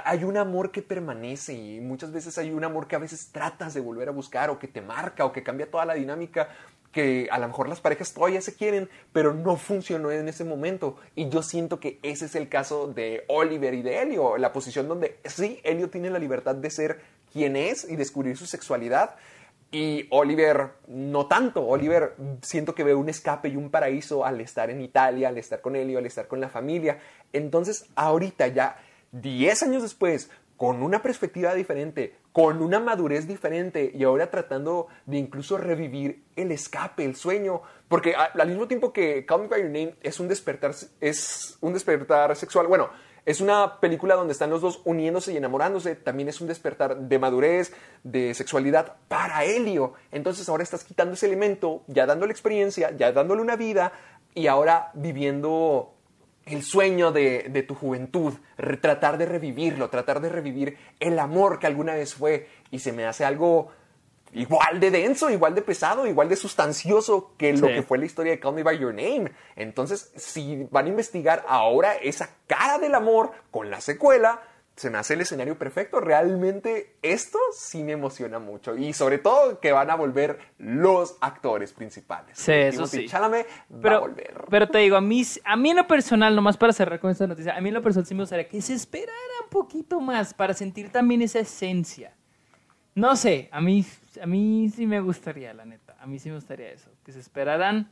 hay 0.04 0.24
un 0.24 0.36
amor 0.36 0.70
que 0.70 0.82
permanece 0.82 1.52
y 1.52 1.80
muchas 1.80 2.12
veces 2.12 2.38
hay 2.38 2.52
un 2.52 2.64
amor 2.64 2.86
que 2.86 2.96
a 2.96 3.00
veces 3.00 3.30
tratas 3.32 3.74
de 3.74 3.80
volver 3.80 4.08
a 4.08 4.12
buscar 4.12 4.50
o 4.50 4.58
que 4.58 4.68
te 4.68 4.80
marca 4.80 5.24
o 5.24 5.32
que 5.32 5.42
cambia 5.42 5.70
toda 5.70 5.84
la 5.84 5.94
dinámica 5.94 6.48
que 6.94 7.26
a 7.30 7.38
lo 7.40 7.48
mejor 7.48 7.68
las 7.68 7.80
parejas 7.80 8.14
todavía 8.14 8.40
se 8.40 8.54
quieren, 8.54 8.88
pero 9.12 9.34
no 9.34 9.56
funcionó 9.56 10.12
en 10.12 10.28
ese 10.28 10.44
momento. 10.44 10.96
Y 11.16 11.28
yo 11.28 11.42
siento 11.42 11.80
que 11.80 11.98
ese 12.04 12.26
es 12.26 12.36
el 12.36 12.48
caso 12.48 12.86
de 12.86 13.24
Oliver 13.26 13.74
y 13.74 13.82
de 13.82 14.00
Helio, 14.00 14.38
la 14.38 14.52
posición 14.52 14.86
donde 14.86 15.18
sí, 15.24 15.60
Helio 15.64 15.90
tiene 15.90 16.08
la 16.08 16.20
libertad 16.20 16.54
de 16.54 16.70
ser 16.70 17.00
quien 17.32 17.56
es 17.56 17.84
y 17.84 17.96
descubrir 17.96 18.36
su 18.36 18.46
sexualidad. 18.46 19.16
Y 19.72 20.06
Oliver 20.10 20.74
no 20.86 21.26
tanto. 21.26 21.66
Oliver 21.66 22.14
siento 22.42 22.76
que 22.76 22.84
ve 22.84 22.94
un 22.94 23.08
escape 23.08 23.48
y 23.48 23.56
un 23.56 23.70
paraíso 23.70 24.24
al 24.24 24.40
estar 24.40 24.70
en 24.70 24.80
Italia, 24.80 25.30
al 25.30 25.38
estar 25.38 25.60
con 25.60 25.74
Helio, 25.74 25.98
al 25.98 26.06
estar 26.06 26.28
con 26.28 26.40
la 26.40 26.48
familia. 26.48 27.00
Entonces, 27.32 27.86
ahorita 27.96 28.46
ya 28.46 28.76
10 29.14 29.62
años 29.62 29.82
después, 29.82 30.30
con 30.56 30.82
una 30.82 31.02
perspectiva 31.02 31.54
diferente, 31.54 32.16
con 32.32 32.62
una 32.62 32.80
madurez 32.80 33.26
diferente 33.26 33.90
y 33.94 34.04
ahora 34.04 34.30
tratando 34.30 34.88
de 35.06 35.18
incluso 35.18 35.56
revivir 35.56 36.24
el 36.36 36.52
escape, 36.52 37.04
el 37.04 37.16
sueño, 37.16 37.62
porque 37.88 38.14
al 38.14 38.48
mismo 38.48 38.68
tiempo 38.68 38.92
que 38.92 39.24
Call 39.26 39.42
Me 39.42 39.48
By 39.48 39.62
Your 39.62 39.70
Name 39.70 39.94
es 40.02 40.20
un 40.20 40.28
despertar, 40.28 40.74
es 41.00 41.58
un 41.60 41.72
despertar 41.72 42.34
sexual, 42.36 42.66
bueno, 42.66 42.90
es 43.24 43.40
una 43.40 43.80
película 43.80 44.16
donde 44.16 44.32
están 44.32 44.50
los 44.50 44.60
dos 44.60 44.82
uniéndose 44.84 45.32
y 45.32 45.38
enamorándose, 45.38 45.94
también 45.94 46.28
es 46.28 46.40
un 46.40 46.48
despertar 46.48 46.96
de 46.96 47.18
madurez, 47.18 47.72
de 48.02 48.34
sexualidad 48.34 48.96
para 49.08 49.44
Helio. 49.44 49.94
Entonces 50.12 50.46
ahora 50.48 50.62
estás 50.62 50.84
quitando 50.84 51.14
ese 51.14 51.26
elemento, 51.26 51.84
ya 51.86 52.04
dándole 52.04 52.32
experiencia, 52.32 52.90
ya 52.90 53.12
dándole 53.12 53.40
una 53.40 53.56
vida 53.56 53.92
y 54.34 54.46
ahora 54.46 54.90
viviendo 54.94 55.93
el 56.46 56.62
sueño 56.62 57.12
de, 57.12 57.64
tu 57.66 57.74
juventud, 57.74 58.34
tratar 58.80 59.18
de 59.18 59.26
revivirlo, 59.26 59.88
tratar 59.90 60.20
de 60.20 60.28
revivir 60.28 60.76
el 61.00 61.18
amor 61.18 61.58
que 61.58 61.66
alguna 61.66 61.94
vez 61.94 62.14
fue 62.14 62.48
y 62.70 62.80
se 62.80 62.92
me 62.92 63.06
hace 63.06 63.24
algo 63.24 63.70
igual 64.32 64.80
de 64.80 64.90
denso, 64.90 65.30
igual 65.30 65.54
de 65.54 65.62
pesado, 65.62 66.06
igual 66.06 66.28
de 66.28 66.36
sustancioso 66.36 67.32
que 67.38 67.52
lo 67.52 67.68
que 67.68 67.82
fue 67.82 67.98
la 67.98 68.04
historia 68.04 68.32
de 68.32 68.40
Call 68.40 68.54
Me 68.54 68.62
By 68.62 68.78
Your 68.78 68.92
Name. 68.92 69.30
Entonces, 69.56 70.12
si 70.16 70.66
van 70.70 70.86
a 70.86 70.88
investigar 70.88 71.44
ahora 71.48 71.94
esa 71.94 72.30
cara 72.46 72.78
del 72.78 72.94
amor 72.94 73.30
con 73.50 73.70
la 73.70 73.80
secuela, 73.80 74.42
se 74.76 74.90
me 74.90 74.98
hace 74.98 75.14
el 75.14 75.20
escenario 75.20 75.56
perfecto. 75.56 76.00
Realmente 76.00 76.96
esto 77.02 77.38
sí 77.52 77.84
me 77.84 77.92
emociona 77.92 78.38
mucho. 78.38 78.76
Y 78.76 78.92
sobre 78.92 79.18
todo 79.18 79.60
que 79.60 79.72
van 79.72 79.90
a 79.90 79.94
volver 79.94 80.38
los 80.58 81.16
actores 81.20 81.72
principales. 81.72 82.36
Sí, 82.36 82.52
eso 82.52 82.86
sí. 82.86 83.06
Chálame 83.06 83.46
pero, 83.80 83.82
va 83.82 83.96
a 83.96 84.08
volver. 84.08 84.44
Pero 84.50 84.68
te 84.68 84.78
digo, 84.78 84.96
a 84.96 85.00
mí, 85.00 85.22
a 85.44 85.56
mí 85.56 85.70
en 85.70 85.76
lo 85.76 85.86
personal, 85.86 86.34
nomás 86.34 86.56
para 86.56 86.72
cerrar 86.72 86.98
con 86.98 87.10
esta 87.10 87.26
noticia, 87.26 87.56
a 87.56 87.60
mí 87.60 87.68
en 87.68 87.74
lo 87.74 87.82
personal 87.82 88.06
sí 88.06 88.14
me 88.14 88.22
gustaría 88.22 88.48
que 88.48 88.60
se 88.60 88.74
esperara 88.74 89.12
un 89.44 89.50
poquito 89.50 90.00
más 90.00 90.34
para 90.34 90.54
sentir 90.54 90.90
también 90.90 91.22
esa 91.22 91.38
esencia. 91.38 92.14
No 92.96 93.16
sé, 93.16 93.48
a 93.52 93.60
mí, 93.60 93.84
a 94.20 94.26
mí 94.26 94.70
sí 94.74 94.86
me 94.86 95.00
gustaría, 95.00 95.52
la 95.52 95.64
neta. 95.64 95.96
A 96.00 96.06
mí 96.06 96.18
sí 96.18 96.28
me 96.28 96.36
gustaría 96.36 96.70
eso. 96.70 96.90
Que 97.04 97.12
se 97.12 97.20
esperaran 97.20 97.90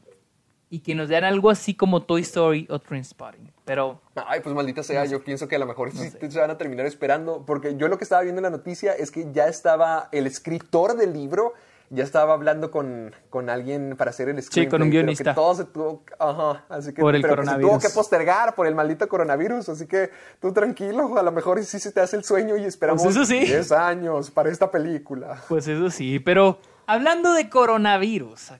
y 0.73 0.81
que 0.81 0.95
nos 0.95 1.11
den 1.11 1.23
algo 1.23 1.51
así 1.51 1.75
como 1.75 2.03
Toy 2.03 2.23
Story 2.23 2.67
o 2.71 2.79
Trainspotting. 2.79 3.53
Pero 3.67 4.01
Ay, 4.15 4.41
pues 4.41 4.55
maldita 4.55 4.83
sea, 4.83 5.05
yo 5.05 5.23
pienso 5.23 5.47
que 5.47 5.57
a 5.57 5.59
lo 5.59 5.67
mejor 5.67 5.93
sí 5.93 6.11
se 6.31 6.41
van 6.41 6.51
a 6.51 6.57
terminar 6.57 6.87
esperando, 6.87 7.45
porque 7.47 7.77
yo 7.77 7.89
lo 7.89 7.99
que 7.99 8.05
estaba 8.05 8.23
viendo 8.23 8.39
en 8.39 8.45
la 8.45 8.51
noticia 8.51 8.93
es 8.95 9.11
que 9.11 9.31
ya 9.33 9.49
estaba 9.49 10.09
el 10.13 10.27
escritor 10.27 10.97
del 10.97 11.13
libro, 11.13 11.53
ya 11.91 12.05
estaba 12.05 12.33
hablando 12.33 12.71
con, 12.71 13.15
con 13.29 13.51
alguien 13.51 13.97
para 13.99 14.13
hacer 14.13 14.31
el 14.31 14.43
screenplay. 14.43 14.71
con 14.71 14.81
un 14.83 14.89
pero 14.89 15.03
guionista. 15.03 15.25
Que 15.25 15.35
todo 15.35 15.55
se 15.55 15.65
tuvo, 15.67 16.03
ajá, 16.19 16.65
así 16.71 16.95
que, 16.95 17.03
Por 17.03 17.15
el 17.17 17.21
pero 17.21 17.37
que 17.37 17.43
se 17.43 17.47
tuvo 17.49 17.53
coronavirus. 17.59 17.83
que 17.83 17.91
postergar 17.91 18.55
por 18.55 18.67
el 18.67 18.75
maldito 18.75 19.07
coronavirus, 19.07 19.69
así 19.69 19.87
que 19.87 20.09
tú 20.41 20.55
tranquilo, 20.55 21.19
a 21.19 21.23
lo 21.23 21.33
mejor 21.33 21.63
sí 21.63 21.79
se 21.79 21.93
te 21.93 22.01
hace 22.01 22.17
el 22.17 22.25
sueño 22.25 22.57
y 22.57 22.65
esperamos 22.65 23.03
Pues 23.03 23.15
eso 23.15 23.27
sí. 23.27 23.41
10 23.41 23.73
años 23.73 24.31
para 24.31 24.49
esta 24.51 24.71
película. 24.71 25.43
pues 25.51 25.69
eso 25.69 25.91
sí, 25.91 26.19
pero 26.19 26.59
hablando 26.87 27.35
de 27.35 27.51
coronavirus, 27.51 28.53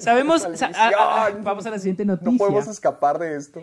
sabemos, 0.00 0.46
sa- 0.54 1.30
vamos 1.42 1.66
a 1.66 1.70
la 1.70 1.78
siguiente 1.78 2.04
No 2.04 2.14
noticia. 2.14 2.38
podemos 2.38 2.66
escapar 2.68 3.18
de 3.18 3.36
esto. 3.36 3.62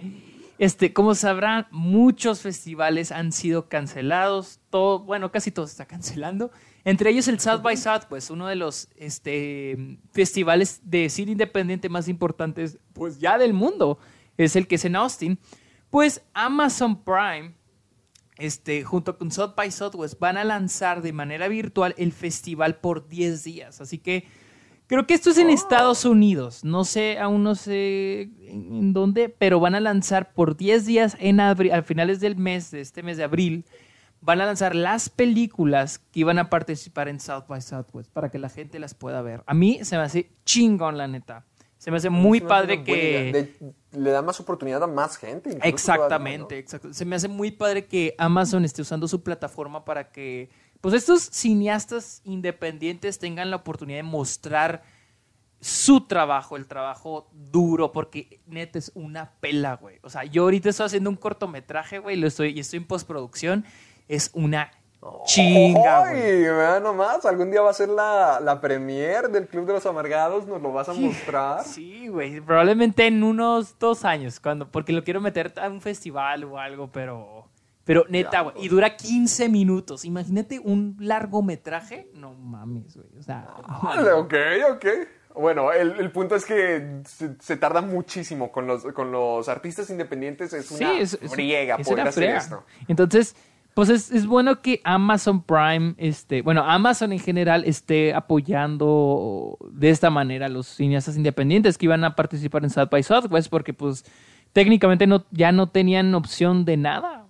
Este, 0.58 0.94
como 0.94 1.16
sabrán, 1.16 1.68
muchos 1.72 2.42
festivales 2.42 3.12
han 3.12 3.32
sido 3.34 3.68
cancelados. 3.68 4.60
Todo, 4.70 5.00
bueno, 5.00 5.32
casi 5.32 5.52
todo 5.52 5.68
se 5.68 5.72
está 5.72 5.86
cancelando. 5.86 6.50
Entre 6.86 7.10
ellos 7.10 7.28
el 7.28 7.40
South 7.40 7.62
by 7.62 7.76
Southwest, 7.76 8.30
uno 8.30 8.48
de 8.48 8.56
los 8.56 8.88
este, 8.96 9.98
festivales 10.12 10.80
de 10.84 11.10
cine 11.10 11.32
independiente 11.34 11.90
más 11.90 12.08
importantes, 12.08 12.78
pues 12.94 13.20
ya 13.20 13.38
del 13.38 13.54
mundo, 13.54 13.98
es 14.38 14.56
el 14.56 14.68
que 14.68 14.76
es 14.76 14.86
en 14.86 14.96
Austin. 14.96 15.40
Pues 15.90 16.22
Amazon 16.34 17.04
Prime, 17.04 17.54
este, 18.38 18.84
junto 18.84 19.18
con 19.18 19.32
South 19.32 19.56
by 19.58 19.72
Southwest, 19.72 20.20
van 20.20 20.38
a 20.38 20.44
lanzar 20.44 21.02
de 21.02 21.12
manera 21.12 21.48
virtual 21.48 21.96
el 21.98 22.12
festival 22.14 22.76
por 22.78 23.08
10 23.10 23.44
días. 23.44 23.82
Así 23.82 23.98
que 23.98 24.26
creo 24.88 25.08
que 25.08 25.14
esto 25.14 25.30
es 25.30 25.38
en 25.38 25.50
Estados 25.50 26.06
Unidos. 26.06 26.64
No 26.64 26.86
sé, 26.86 27.20
aún 27.20 27.44
no 27.44 27.56
sé 27.56 28.30
en, 28.48 28.94
dónde, 28.94 29.30
pero 29.30 29.60
van 29.60 29.76
a 29.76 29.80
lanzar 29.80 30.34
por 30.34 30.58
10 30.58 30.86
días 30.86 31.18
en 31.20 31.40
abril, 31.40 31.74
a 31.74 31.82
finales 31.84 32.20
del 32.20 32.36
mes, 32.36 32.72
de 32.72 32.82
este 32.82 33.04
mes 33.04 33.18
de 33.18 33.24
abril, 33.24 33.66
van 34.22 34.42
a 34.42 34.46
lanzar 34.46 34.76
las 34.76 35.10
películas 35.10 36.00
que 36.00 36.22
iban 36.22 36.40
a 36.40 36.50
participar 36.50 37.08
en 37.08 37.20
South 37.20 37.46
by 37.48 37.62
Southwest 37.62 38.12
para 38.12 38.30
que 38.30 38.40
la 38.40 38.50
gente 38.50 38.80
las 38.80 38.94
pueda 38.94 39.22
ver. 39.22 39.44
A 39.46 39.54
mí 39.54 39.80
se 39.84 39.98
me 39.98 40.04
hace 40.04 40.32
chingón, 40.46 40.98
la 40.98 41.08
neta. 41.08 41.46
Se 41.78 41.92
me 41.92 41.98
hace 41.98 42.10
muy 42.10 42.42
me 42.42 42.48
padre 42.48 42.84
que... 42.84 43.32
De- 43.60 43.74
le 43.92 44.10
da 44.10 44.22
más 44.22 44.40
oportunidad 44.40 44.82
a 44.84 44.88
más 44.88 45.18
gente. 45.18 45.58
Exactamente, 45.62 46.40
todavía, 46.40 46.60
exacto. 46.60 46.94
Se 46.94 47.06
me 47.06 47.16
hace 47.16 47.28
muy 47.28 47.52
padre 47.52 47.86
que 47.86 48.16
Amazon 48.18 48.66
esté 48.66 48.82
usando 48.82 49.08
su 49.08 49.24
plataforma 49.24 49.86
para 49.86 50.10
que 50.10 50.50
pues 50.86 50.94
estos 50.94 51.24
cineastas 51.24 52.22
independientes 52.26 53.18
tengan 53.18 53.50
la 53.50 53.56
oportunidad 53.56 53.98
de 53.98 54.04
mostrar 54.04 54.84
su 55.60 56.02
trabajo, 56.02 56.58
el 56.58 56.68
trabajo 56.68 57.28
duro, 57.34 57.92
porque 57.92 58.40
neta 58.46 58.78
es 58.78 58.92
una 58.94 59.32
pela, 59.40 59.78
güey. 59.78 59.98
O 60.04 60.12
sea, 60.12 60.26
yo 60.26 60.44
ahorita 60.44 60.70
estoy 60.70 60.86
haciendo 60.86 61.10
un 61.10 61.16
cortometraje, 61.16 61.98
güey, 61.98 62.18
lo 62.18 62.28
estoy, 62.28 62.52
y 62.52 62.60
estoy 62.60 62.78
en 62.78 62.86
postproducción. 62.86 63.66
Es 64.08 64.30
una 64.34 64.70
chinga, 65.26 66.12
güey. 66.12 66.44
Nomás, 66.84 67.26
algún 67.26 67.50
día 67.50 67.64
va 67.64 67.72
a 67.72 67.74
ser 67.74 67.90
la, 67.90 68.40
la 68.40 68.62
premier 68.62 69.28
del 69.30 69.48
Club 69.48 69.66
de 69.66 69.74
los 69.74 69.88
Amargados, 69.88 70.46
nos 70.46 70.62
lo 70.62 70.72
vas 70.72 70.88
a 70.88 70.94
mostrar. 70.94 71.64
Sí, 71.66 72.10
güey, 72.10 72.42
probablemente 72.42 73.08
en 73.08 73.24
unos 73.24 73.80
dos 73.80 74.06
años, 74.06 74.40
cuando, 74.40 74.70
porque 74.70 74.94
lo 74.94 75.04
quiero 75.04 75.20
meter 75.20 75.52
a 75.60 75.68
un 75.68 75.82
festival 75.82 76.44
o 76.44 76.60
algo, 76.60 76.92
pero, 76.92 77.48
pero 77.86 78.06
neta, 78.10 78.42
güey, 78.42 78.56
y 78.66 78.68
dura 78.68 78.98
15 78.98 79.48
minutos. 79.48 80.04
Imagínate 80.04 80.60
un 80.60 80.98
largometraje, 81.00 82.10
no 82.16 82.34
mames, 82.34 82.96
güey, 82.98 83.08
o 83.18 83.24
sea, 83.24 83.48
Vale, 83.82 84.12
ok, 84.12 84.34
ok. 84.74 84.86
Bueno, 85.36 85.72
el, 85.74 85.92
el 86.00 86.12
punto 86.12 86.36
es 86.36 86.46
que 86.46 87.02
se, 87.06 87.36
se 87.40 87.58
tarda 87.58 87.82
muchísimo 87.82 88.52
con 88.52 88.68
los, 88.68 88.84
con 88.94 89.12
los 89.12 89.50
artistas 89.50 89.90
independientes, 89.90 90.54
es 90.54 90.72
una 90.72 90.78
sí, 90.94 90.98
es, 91.02 91.20
es- 91.22 91.32
friega 91.32 91.76
es 91.76 91.88
poder 91.88 92.02
una 92.04 92.10
hacer 92.10 92.24
esto. 92.36 92.64
Entonces, 92.88 93.36
pues 93.74 93.90
es, 93.90 94.12
es 94.12 94.26
bueno 94.26 94.62
que 94.62 94.80
Amazon 94.86 95.44
Prime, 95.44 95.94
este, 95.98 96.42
bueno, 96.42 96.64
Amazon 96.64 97.12
en 97.12 97.20
general 97.20 97.66
esté 97.66 98.14
apoyando 98.14 99.58
de 99.72 99.90
esta 99.90 100.10
manera 100.10 100.46
a 100.46 100.50
los 100.50 100.68
cineastas 100.68 101.18
independientes 101.18 101.78
que 101.78 101.86
iban 101.86 102.04
a 102.06 102.16
participar 102.16 102.64
en 102.64 102.70
South 102.70 102.90
by 102.90 103.04
Southwest, 103.04 103.50
porque 103.50 103.74
pues 103.74 104.06
técnicamente 104.54 105.08
no, 105.08 105.26
ya 105.32 105.52
no 105.52 105.68
tenían 105.68 106.16
opción 106.16 106.64
de 106.64 106.78
nada, 106.78 107.25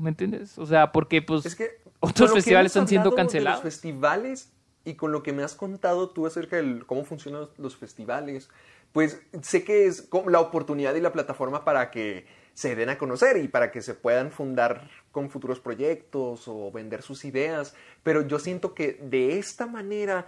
¿me 0.00 0.10
entiendes? 0.10 0.58
O 0.58 0.66
sea, 0.66 0.92
porque 0.92 1.22
pues 1.22 1.46
Es 1.46 1.54
que 1.54 1.80
otros 2.00 2.32
festivales 2.32 2.72
están 2.72 2.88
siendo 2.88 3.14
cancelados. 3.14 3.62
Los 3.62 3.72
festivales 3.72 4.52
y 4.84 4.94
con 4.94 5.12
lo 5.12 5.22
que 5.22 5.32
me 5.32 5.42
has 5.42 5.54
contado 5.54 6.10
tú 6.10 6.26
acerca 6.26 6.56
de 6.56 6.80
cómo 6.86 7.04
funcionan 7.04 7.48
los- 7.58 7.76
festivales, 7.76 8.48
pues 8.92 9.20
sé 9.42 9.62
que 9.62 9.86
es 9.86 10.08
la 10.26 10.40
oportunidad 10.40 10.94
y 10.94 11.00
la 11.00 11.12
plataforma 11.12 11.64
para 11.64 11.90
que 11.90 12.26
se 12.54 12.74
den 12.74 12.88
a 12.88 12.98
conocer 12.98 13.36
y 13.36 13.48
para 13.48 13.70
que 13.70 13.82
se 13.82 13.94
puedan 13.94 14.32
fundar 14.32 14.88
con 15.12 15.30
futuros 15.30 15.60
proyectos 15.60 16.48
o 16.48 16.72
vender 16.72 17.02
sus 17.02 17.24
ideas, 17.24 17.74
pero 18.02 18.26
yo 18.26 18.38
siento 18.38 18.74
que 18.74 18.94
de 19.02 19.38
esta 19.38 19.66
manera 19.66 20.26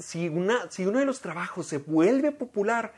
si, 0.00 0.28
una, 0.28 0.70
si 0.70 0.84
uno 0.86 0.98
de 0.98 1.04
los 1.04 1.20
trabajos 1.20 1.66
se 1.66 1.78
vuelve 1.78 2.32
popular, 2.32 2.92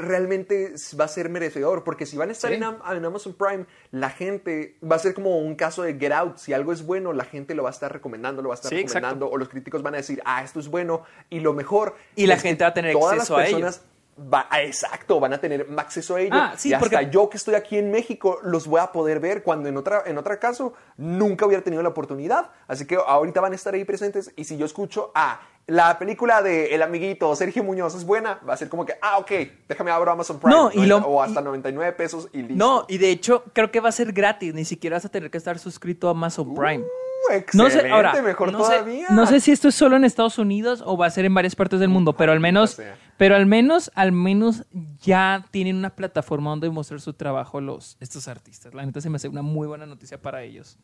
realmente 0.00 0.74
va 0.98 1.04
a 1.04 1.08
ser 1.08 1.28
merecedor, 1.28 1.84
porque 1.84 2.06
si 2.06 2.16
van 2.16 2.28
a 2.28 2.32
estar 2.32 2.50
Sí. 2.50 2.56
en, 2.56 2.64
Am- 2.64 2.78
en 2.90 3.04
Amazon 3.04 3.34
Prime, 3.34 3.66
la 3.92 4.10
gente 4.10 4.76
va 4.88 4.96
a 4.96 4.98
ser 4.98 5.14
como 5.14 5.38
un 5.38 5.54
caso 5.54 5.82
de 5.82 5.94
Get 5.98 6.12
Out, 6.12 6.38
si 6.38 6.52
algo 6.52 6.72
es 6.72 6.84
bueno, 6.84 7.12
la 7.12 7.24
gente 7.24 7.54
lo 7.54 7.62
va 7.62 7.70
a 7.70 7.72
estar 7.72 7.92
recomendando, 7.92 8.42
lo 8.42 8.48
va 8.48 8.54
a 8.54 8.56
estar 8.56 8.68
Sí, 8.70 8.76
exacto. 8.76 9.06
recomendando, 9.06 9.30
o 9.32 9.38
los 9.38 9.48
críticos 9.48 9.82
van 9.82 9.94
a 9.94 9.98
decir, 9.98 10.20
ah, 10.24 10.42
esto 10.42 10.60
es 10.60 10.68
bueno, 10.68 11.02
y 11.30 11.40
lo 11.40 11.52
mejor... 11.52 11.94
Y 12.16 12.26
la 12.26 12.36
gente 12.38 12.64
va 12.64 12.70
a 12.70 12.74
tener 12.74 12.96
acceso 12.96 13.14
las 13.16 13.30
a 13.30 13.46
ello. 13.46 13.70
Va- 14.18 14.46
ah, 14.50 14.62
exacto, 14.62 15.20
van 15.20 15.32
a 15.34 15.38
tener 15.38 15.66
acceso 15.76 16.16
a 16.16 16.20
ello. 16.20 16.30
Ah, 16.34 16.54
sí, 16.56 16.70
y 16.70 16.72
hasta 16.74 16.88
porque- 16.88 17.10
yo 17.10 17.28
que 17.28 17.36
estoy 17.36 17.54
aquí 17.54 17.76
en 17.78 17.90
México 17.90 18.38
los 18.42 18.66
voy 18.66 18.80
a 18.80 18.92
poder 18.92 19.20
ver 19.20 19.42
cuando 19.42 19.68
en 19.68 19.76
otra 19.76 20.02
en 20.06 20.16
otro 20.18 20.38
caso 20.38 20.72
nunca 20.96 21.46
hubiera 21.46 21.62
tenido 21.62 21.82
la 21.82 21.90
oportunidad. 21.90 22.50
Así 22.68 22.86
que 22.86 22.96
ahorita 22.96 23.40
van 23.40 23.52
a 23.52 23.54
estar 23.56 23.74
ahí 23.74 23.84
presentes 23.84 24.32
y 24.36 24.44
si 24.44 24.56
yo 24.56 24.66
escucho, 24.66 25.12
ah, 25.14 25.40
la 25.68 25.98
película 25.98 26.42
de 26.42 26.74
El 26.74 26.82
amiguito 26.82 27.34
Sergio 27.34 27.64
Muñoz 27.64 27.94
es 27.96 28.04
buena, 28.04 28.40
va 28.48 28.54
a 28.54 28.56
ser 28.56 28.68
como 28.68 28.86
que, 28.86 28.94
ah, 29.02 29.18
ok, 29.18 29.30
déjame 29.68 29.90
abro 29.90 30.12
Amazon 30.12 30.38
Prime. 30.38 30.54
No, 30.54 30.70
y 30.72 30.86
lo- 30.86 30.98
o 30.98 31.20
hasta 31.22 31.40
y- 31.40 31.44
99 31.44 31.92
pesos 31.92 32.28
y 32.32 32.38
listo. 32.42 32.54
No, 32.54 32.84
y 32.88 32.98
de 32.98 33.10
hecho 33.10 33.42
creo 33.52 33.70
que 33.72 33.80
va 33.80 33.88
a 33.88 33.92
ser 33.92 34.12
gratis, 34.12 34.54
ni 34.54 34.64
siquiera 34.64 34.96
vas 34.96 35.04
a 35.04 35.08
tener 35.08 35.30
que 35.30 35.38
estar 35.38 35.58
suscrito 35.58 36.06
a 36.08 36.12
Amazon 36.12 36.54
Prime. 36.54 36.84
Uh, 36.84 37.05
No 37.28 37.34
excelente, 37.34 37.80
sé, 37.80 37.90
ahora, 37.90 38.22
mejor 38.22 38.52
no 38.52 38.64
sé- 38.64 38.72
todavía. 38.72 39.06
no 39.10 39.26
sé 39.26 39.40
si 39.40 39.52
esto 39.52 39.68
es 39.68 39.74
solo 39.74 39.96
en 39.96 40.04
Estados 40.04 40.38
Unidos 40.38 40.82
o 40.84 40.96
va 40.96 41.06
a 41.06 41.10
ser 41.10 41.24
en 41.24 41.34
varias 41.34 41.54
partes 41.56 41.80
del 41.80 41.88
mundo, 41.88 42.14
pero 42.16 42.32
al 42.32 42.40
menos, 42.40 42.70
sea. 42.72 42.96
pero 43.16 43.36
al 43.36 43.46
menos, 43.46 43.90
al 43.94 44.12
menos 44.12 44.64
ya 45.00 45.44
tienen 45.50 45.76
una 45.76 45.90
plataforma 45.96 46.50
donde 46.50 46.70
mostrar 46.70 47.00
su 47.00 47.12
trabajo 47.14 47.60
los 47.60 47.96
estos 48.00 48.28
artistas. 48.28 48.74
La 48.74 48.84
neta 48.86 49.00
se 49.00 49.10
me 49.10 49.16
hace 49.16 49.28
una 49.28 49.42
muy 49.42 49.66
buena 49.66 49.86
noticia 49.86 50.20
para 50.20 50.42
ellos. 50.42 50.78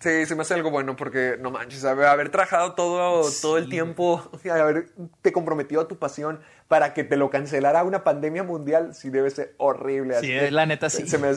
Sí, 0.00 0.26
se 0.26 0.34
me 0.34 0.42
hace 0.42 0.52
algo 0.52 0.70
bueno 0.70 0.96
porque 0.96 1.38
no 1.40 1.50
manches, 1.50 1.82
haber, 1.86 2.06
haber 2.06 2.28
trabajado 2.28 2.74
todo, 2.74 3.22
todo 3.40 3.56
el 3.56 3.70
tiempo, 3.70 4.22
haberte 4.50 5.32
comprometido 5.32 5.80
a 5.80 5.88
tu 5.88 5.96
pasión 5.98 6.40
para 6.68 6.92
que 6.92 7.04
te 7.04 7.16
lo 7.16 7.30
cancelara 7.30 7.84
una 7.84 8.04
pandemia 8.04 8.42
mundial, 8.42 8.94
sí 8.94 9.08
debe 9.08 9.30
ser 9.30 9.54
horrible. 9.56 10.12
Sí, 10.20 10.32
Así 10.34 10.46
que 10.46 10.50
la 10.50 10.66
neta, 10.66 10.90
sí. 10.90 11.06
Se 11.08 11.16
me, 11.16 11.28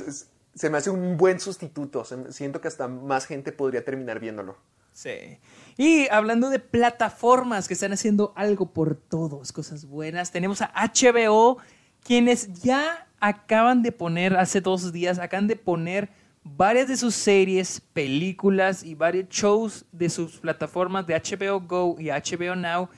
se 0.58 0.70
me 0.70 0.78
hace 0.78 0.90
un 0.90 1.18
buen 1.18 1.40
sustituto. 1.40 2.04
siento 2.30 2.60
que 2.60 2.68
hasta 2.68 2.88
más 2.88 3.26
gente 3.26 3.52
podría 3.52 3.86
terminar 3.86 4.20
viéndolo. 4.20 4.58
Sí. 4.92 5.38
Y 5.78 6.08
hablando 6.10 6.50
de 6.50 6.58
plataformas 6.58 7.68
que 7.68 7.76
están 7.76 7.94
haciendo 7.94 8.34
algo 8.36 8.74
por 8.74 8.96
todos, 8.96 9.52
cosas 9.52 9.86
buenas, 9.86 10.32
tenemos 10.32 10.64
a 10.64 10.72
HBO, 10.74 11.60
quienes 12.04 12.62
ya 12.64 13.08
acaban 13.20 13.84
de 13.84 13.92
poner, 13.92 14.36
hace 14.36 14.60
dos 14.60 14.92
días, 14.92 15.20
acaban 15.20 15.48
de 15.48 15.56
poner 15.56 16.10
varias 16.44 16.88
de 16.88 16.98
sus 16.98 17.14
series, 17.14 17.80
películas 17.94 18.84
y 18.84 18.96
varios 18.96 19.30
shows 19.30 19.86
de 19.92 20.10
sus 20.10 20.38
plataformas 20.38 21.06
de 21.06 21.14
HBO 21.14 21.62
Go 21.62 21.98
y 22.00 22.10
HBO 22.10 22.56
Now 22.56 22.90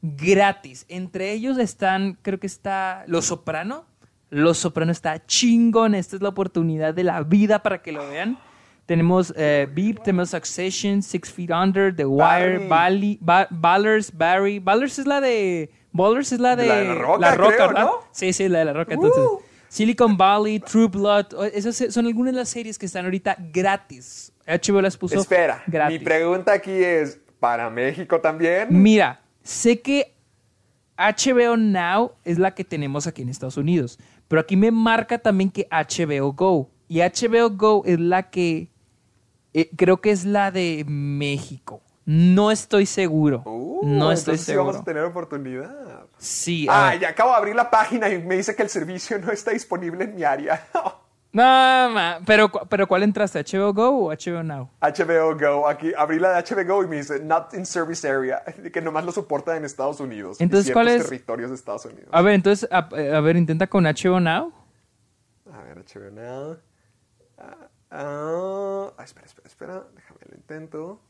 gratis. 0.00 0.84
Entre 0.88 1.32
ellos 1.32 1.58
están, 1.58 2.16
creo 2.22 2.38
que 2.38 2.46
está 2.46 3.02
Los 3.08 3.26
Soprano. 3.26 3.84
Los 4.30 4.58
Soprano 4.58 4.92
está 4.92 5.24
chingón. 5.26 5.94
Esta 5.94 6.16
es 6.16 6.22
la 6.22 6.28
oportunidad 6.28 6.92
de 6.94 7.04
la 7.04 7.22
vida 7.22 7.62
para 7.62 7.80
que 7.82 7.92
lo 7.92 8.08
vean. 8.08 8.38
Tenemos 8.86 9.32
eh, 9.36 9.68
Beep, 9.72 10.02
tenemos 10.02 10.30
Succession, 10.30 11.02
Six 11.02 11.30
Feet 11.32 11.50
Under, 11.50 11.94
The 11.94 12.06
Wire, 12.06 12.58
Barry. 12.58 12.68
Bally, 12.68 13.18
Ba- 13.20 13.46
Ballers, 13.50 14.10
Barry. 14.16 14.58
Ballers 14.58 14.98
es 14.98 15.06
la 15.06 15.20
de. 15.20 15.70
Ballers 15.92 16.32
es 16.32 16.40
la 16.40 16.56
de. 16.56 16.66
La 16.66 16.76
de 16.76 16.84
La 16.86 16.94
Roca, 16.94 17.34
creo, 17.34 17.68
¿verdad? 17.68 17.82
¿no? 17.84 17.90
Sí, 18.12 18.32
sí, 18.32 18.48
la 18.48 18.60
de 18.60 18.64
La 18.66 18.72
Roca. 18.72 18.94
Entonces, 18.94 19.22
Uh. 19.22 19.40
Silicon 19.68 20.16
Valley, 20.16 20.60
True 20.60 20.88
Blood. 20.88 21.26
Esas 21.52 21.92
son 21.92 22.06
algunas 22.06 22.32
de 22.32 22.38
las 22.40 22.48
series 22.48 22.78
que 22.78 22.86
están 22.86 23.04
ahorita 23.04 23.36
gratis. 23.52 24.32
HBO 24.46 24.80
las 24.80 24.96
puso 24.96 25.20
Espera, 25.20 25.62
gratis. 25.66 25.98
mi 25.98 26.02
pregunta 26.04 26.52
aquí 26.54 26.70
es, 26.72 27.20
¿para 27.38 27.68
México 27.68 28.18
también? 28.18 28.68
Mira, 28.70 29.20
sé 29.42 29.80
que 29.82 30.14
HBO 30.96 31.58
Now 31.58 32.12
es 32.24 32.38
la 32.38 32.54
que 32.54 32.64
tenemos 32.64 33.06
aquí 33.06 33.20
en 33.20 33.28
Estados 33.28 33.58
Unidos, 33.58 33.98
pero 34.28 34.40
aquí 34.40 34.56
me 34.56 34.70
marca 34.70 35.18
también 35.18 35.50
que 35.50 35.66
HBO 35.70 36.32
Go. 36.32 36.70
Y 36.88 37.00
HBO 37.00 37.50
Go 37.50 37.82
es 37.84 37.98
la 37.98 38.30
que 38.30 38.70
eh, 39.54 39.70
creo 39.76 40.00
que 40.00 40.10
es 40.10 40.24
la 40.24 40.50
de 40.50 40.84
México. 40.86 41.82
No 42.04 42.50
estoy 42.50 42.86
seguro. 42.86 43.42
Uh, 43.44 43.80
no 43.84 44.10
estoy 44.12 44.32
entonces 44.34 44.40
sí 44.40 44.46
seguro. 44.46 44.66
vamos 44.66 44.80
a 44.80 44.84
tener 44.84 45.02
oportunidad. 45.04 46.06
Sí, 46.16 46.66
Ah, 46.70 46.94
ya 46.94 47.10
acabo 47.10 47.30
de 47.32 47.36
abrir 47.36 47.54
la 47.54 47.68
página 47.70 48.08
y 48.08 48.22
me 48.22 48.36
dice 48.36 48.56
que 48.56 48.62
el 48.62 48.70
servicio 48.70 49.18
no 49.18 49.30
está 49.30 49.50
disponible 49.50 50.04
en 50.04 50.14
mi 50.14 50.24
área. 50.24 50.66
No, 51.30 51.42
ma, 51.42 52.20
pero, 52.24 52.50
pero 52.50 52.86
¿cuál 52.86 53.02
entraste? 53.02 53.44
¿HBO 53.44 53.74
Go 53.74 54.06
o 54.06 54.12
HBO 54.12 54.42
Now? 54.42 54.70
HBO 54.80 55.36
Go, 55.38 55.68
aquí 55.68 55.92
abrí 55.96 56.18
la 56.18 56.40
de 56.40 56.42
HBO 56.42 56.64
Go 56.76 56.84
y 56.84 56.88
me 56.88 56.96
dice 56.96 57.20
not 57.20 57.52
in 57.52 57.66
service 57.66 58.08
area, 58.08 58.42
que 58.72 58.80
nomás 58.80 59.04
lo 59.04 59.12
soporta 59.12 59.56
en 59.56 59.64
Estados 59.64 60.00
Unidos. 60.00 60.40
Entonces, 60.40 60.72
¿cuál 60.72 60.88
es? 60.88 61.04
territorios 61.04 61.50
de 61.50 61.56
Estados 61.56 61.84
Unidos. 61.84 62.08
A 62.12 62.22
ver, 62.22 62.34
entonces, 62.34 62.68
a, 62.72 62.78
a 62.78 63.20
ver, 63.20 63.36
intenta 63.36 63.66
con 63.66 63.84
HBO 63.84 64.20
Now. 64.20 64.52
A 65.52 65.62
ver, 65.62 65.84
HBO 65.84 66.10
Now. 66.10 66.56
Ah, 67.36 67.68
ah, 67.90 69.02
espera, 69.04 69.26
espera, 69.26 69.46
espera. 69.46 69.84
Déjame 69.94 70.20
lo 70.30 70.36
intento. 70.36 71.00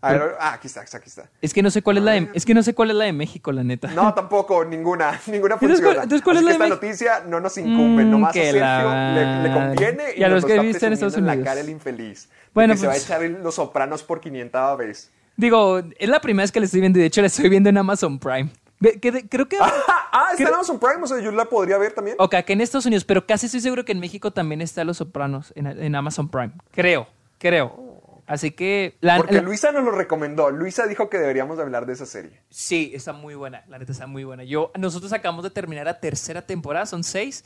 A 0.00 0.12
ver, 0.12 0.36
ah, 0.38 0.52
aquí 0.52 0.68
está, 0.68 0.80
aquí 0.82 1.08
está. 1.08 1.28
Es 1.42 1.52
que 1.52 1.60
no 1.60 1.70
sé 1.70 1.82
cuál 1.82 1.98
es 1.98 2.04
la 2.04 2.12
de, 2.12 2.28
es 2.32 2.44
que 2.46 2.54
no 2.54 2.62
sé 2.62 2.72
cuál 2.72 2.90
es 2.90 2.96
la 2.96 3.04
de 3.06 3.12
México, 3.12 3.50
la 3.50 3.64
neta. 3.64 3.88
No, 3.88 4.14
tampoco, 4.14 4.64
ninguna, 4.64 5.20
ninguna 5.26 5.54
Entonces, 5.54 5.58
funciona. 5.80 5.80
¿cuál- 5.94 6.02
entonces, 6.04 6.22
¿cuál 6.22 6.36
Así 6.36 6.46
es 6.46 6.52
la 6.52 6.56
que 6.56 6.58
de 6.58 6.64
esta 6.74 6.86
noticia 6.86 7.22
no 7.28 7.40
nos 7.40 7.58
incumbe, 7.58 8.04
Mm, 8.04 8.10
nomás 8.10 8.30
a 8.30 8.32
que 8.34 8.44
Sergio 8.44 8.60
la- 8.60 9.12
le, 9.42 9.48
le 9.48 9.54
conviene 9.54 10.04
y, 10.16 10.20
Y 10.20 10.24
a 10.24 10.28
los 10.28 10.42
lo 10.42 10.46
que 10.48 10.58
viste 10.60 10.86
en 10.86 10.92
Estados 10.92 11.14
presumiendo 11.14 11.18
en 11.18 11.26
la 11.26 11.32
Unidos. 11.32 11.48
cara 11.48 11.60
el 11.60 11.68
infeliz. 11.68 12.28
Bueno, 12.54 12.74
Bueno, 12.74 12.76
se 12.80 12.86
va 12.86 12.92
a 12.92 12.94
pues- 12.94 13.04
echar 13.04 13.22
el- 13.24 13.42
los 13.42 13.54
sopranos 13.56 14.02
por 14.04 14.20
500 14.20 14.78
vez. 14.78 15.10
Digo, 15.36 15.80
es 15.98 16.08
la 16.08 16.20
primera 16.20 16.44
vez 16.44 16.52
que 16.52 16.60
la 16.60 16.66
estoy 16.66 16.80
viendo 16.80 16.98
y 16.98 17.02
de 17.02 17.06
hecho 17.06 17.20
la 17.20 17.26
estoy 17.26 17.48
viendo 17.48 17.68
en 17.68 17.78
Amazon 17.78 18.18
Prime. 18.20 18.50
Ve- 18.80 19.00
que 19.00 19.10
de- 19.10 19.28
creo 19.28 19.48
que... 19.48 19.56
Ah, 20.10 20.28
está 20.32 20.48
en 20.48 20.54
Amazon 20.54 20.78
Prime, 20.80 21.02
o 21.02 21.06
sea, 21.06 21.18
yo 21.20 21.30
la 21.32 21.44
podría 21.44 21.76
ver 21.76 21.92
también. 21.92 22.16
Ok, 22.18 22.34
que 22.46 22.52
en 22.54 22.60
Estados 22.60 22.86
Unidos, 22.86 23.04
pero 23.04 23.26
casi 23.26 23.46
estoy 23.46 23.60
seguro 23.60 23.84
que 23.84 23.92
en 23.92 24.00
México 24.00 24.30
también 24.32 24.60
está 24.62 24.82
Los 24.84 24.96
Sopranos 24.96 25.52
en, 25.54 25.66
en 25.66 25.94
Amazon 25.94 26.28
Prime. 26.28 26.52
Creo, 26.72 27.06
creo. 27.38 27.87
Así 28.28 28.50
que... 28.50 28.96
La, 29.00 29.16
Porque 29.16 29.36
la- 29.36 29.42
Luisa 29.42 29.72
nos 29.72 29.84
lo 29.84 29.90
recomendó. 29.90 30.50
Luisa 30.50 30.86
dijo 30.86 31.08
que 31.08 31.18
deberíamos 31.18 31.56
de 31.56 31.62
hablar 31.62 31.86
de 31.86 31.94
esa 31.94 32.04
serie. 32.04 32.42
Sí, 32.50 32.92
está 32.94 33.14
muy 33.14 33.34
buena. 33.34 33.64
La 33.68 33.78
neta 33.78 33.90
está 33.90 34.06
muy 34.06 34.22
buena. 34.22 34.44
Yo, 34.44 34.70
nosotros 34.78 35.12
acabamos 35.14 35.44
de 35.44 35.50
terminar 35.50 35.86
la 35.86 35.98
tercera 35.98 36.42
temporada, 36.42 36.84
son 36.84 37.02
seis. 37.04 37.42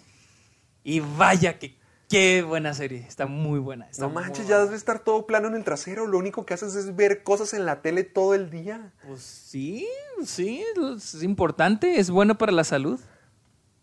Y 0.82 0.98
vaya 0.98 1.58
que 1.60 1.76
qué 2.08 2.42
buena 2.42 2.74
serie. 2.74 3.06
Está 3.08 3.26
muy 3.26 3.60
buena. 3.60 3.88
está 3.88 4.02
No 4.02 4.10
manches, 4.10 4.48
ya 4.48 4.58
debe 4.58 4.74
estar 4.76 4.98
todo 4.98 5.24
plano 5.24 5.46
en 5.48 5.54
el 5.54 5.64
trasero. 5.64 6.06
Lo 6.06 6.18
único 6.18 6.44
que 6.44 6.54
haces 6.54 6.74
es 6.74 6.96
ver 6.96 7.22
cosas 7.22 7.54
en 7.54 7.64
la 7.64 7.80
tele 7.80 8.02
todo 8.02 8.34
el 8.34 8.50
día. 8.50 8.92
Pues 9.06 9.22
sí, 9.22 9.88
sí, 10.26 10.64
es 10.96 11.22
importante, 11.22 12.00
es 12.00 12.10
bueno 12.10 12.36
para 12.36 12.52
la 12.52 12.64
salud. 12.64 13.00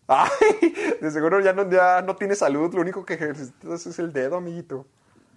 Ay, 0.06 0.28
de 1.00 1.10
seguro 1.10 1.40
ya 1.40 1.54
no, 1.54 1.68
ya 1.70 2.02
no 2.02 2.16
tiene 2.16 2.34
salud. 2.34 2.74
Lo 2.74 2.82
único 2.82 3.04
que 3.06 3.14
ejercitas 3.14 3.86
es 3.86 3.98
el 3.98 4.12
dedo, 4.12 4.36
amiguito. 4.36 4.86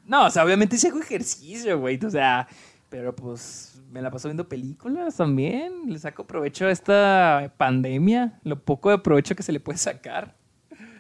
No, 0.06 0.28
o 0.28 0.30
sea, 0.30 0.44
obviamente 0.44 0.78
sí 0.78 0.88
hago 0.88 1.00
ejercicio, 1.00 1.80
güey. 1.80 2.00
O 2.04 2.10
sea, 2.10 2.48
pero 2.90 3.16
pues 3.16 3.82
me 3.92 4.02
la 4.02 4.12
paso 4.12 4.28
viendo 4.28 4.48
películas 4.48 5.18
también. 5.18 5.84
Le 5.88 6.00
saco 6.00 6.26
provecho 6.26 6.66
a 6.66 6.72
esta 6.72 7.54
pandemia, 7.58 8.40
lo 8.44 8.60
poco 8.60 8.90
de 8.90 8.98
provecho 8.98 9.36
que 9.36 9.44
se 9.44 9.52
le 9.52 9.60
puede 9.60 9.78
sacar. 9.78 10.36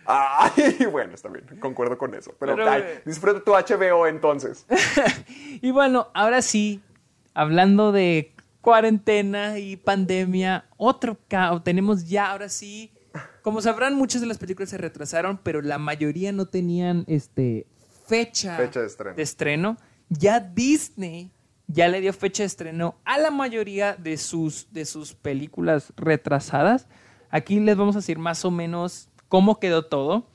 Ay, 0.05 0.85
bueno, 0.91 1.13
está 1.13 1.29
bien. 1.29 1.45
Concuerdo 1.59 1.97
con 1.97 2.13
eso. 2.13 2.33
Pero, 2.39 2.55
Pero, 2.55 2.69
ay, 2.69 2.83
disfruta 3.05 3.43
tu 3.43 3.51
HBO 3.51 4.07
entonces. 4.07 4.65
Y 5.61 5.71
bueno, 5.71 6.09
ahora 6.13 6.41
sí, 6.41 6.81
hablando 7.33 7.93
de 7.93 8.33
cuarentena 8.59 9.59
y 9.59 9.77
pandemia, 9.77 10.65
otro 10.75 11.17
caos. 11.29 11.63
Tenemos 11.63 12.09
ya, 12.09 12.31
ahora 12.31 12.49
sí, 12.49 12.91
como 13.41 13.61
sabrán, 13.61 13.95
muchas 13.95 14.21
de 14.21 14.27
las 14.27 14.37
películas 14.37 14.69
se 14.69 14.77
retrasaron, 14.77 15.39
pero 15.41 15.61
la 15.61 15.77
mayoría 15.77 16.31
no 16.31 16.47
tenían 16.47 17.05
este 17.07 17.65
fecha, 18.05 18.57
Fecha 18.57 18.81
de 18.81 18.87
estreno. 18.87 19.15
estreno. 19.17 19.77
Ya 20.09 20.39
Disney 20.39 21.31
ya 21.67 21.87
le 21.87 22.01
dio 22.01 22.13
fecha 22.13 22.43
de 22.43 22.47
estreno 22.47 22.95
a 23.05 23.17
la 23.17 23.31
mayoría 23.31 23.95
de 23.95 24.17
sus, 24.17 24.67
de 24.71 24.85
sus 24.85 25.13
películas 25.13 25.93
retrasadas. 25.95 26.87
Aquí 27.29 27.59
les 27.59 27.75
vamos 27.77 27.95
a 27.95 27.99
decir 27.99 28.19
más 28.19 28.45
o 28.45 28.51
menos 28.51 29.09
cómo 29.27 29.59
quedó 29.59 29.85
todo. 29.85 30.27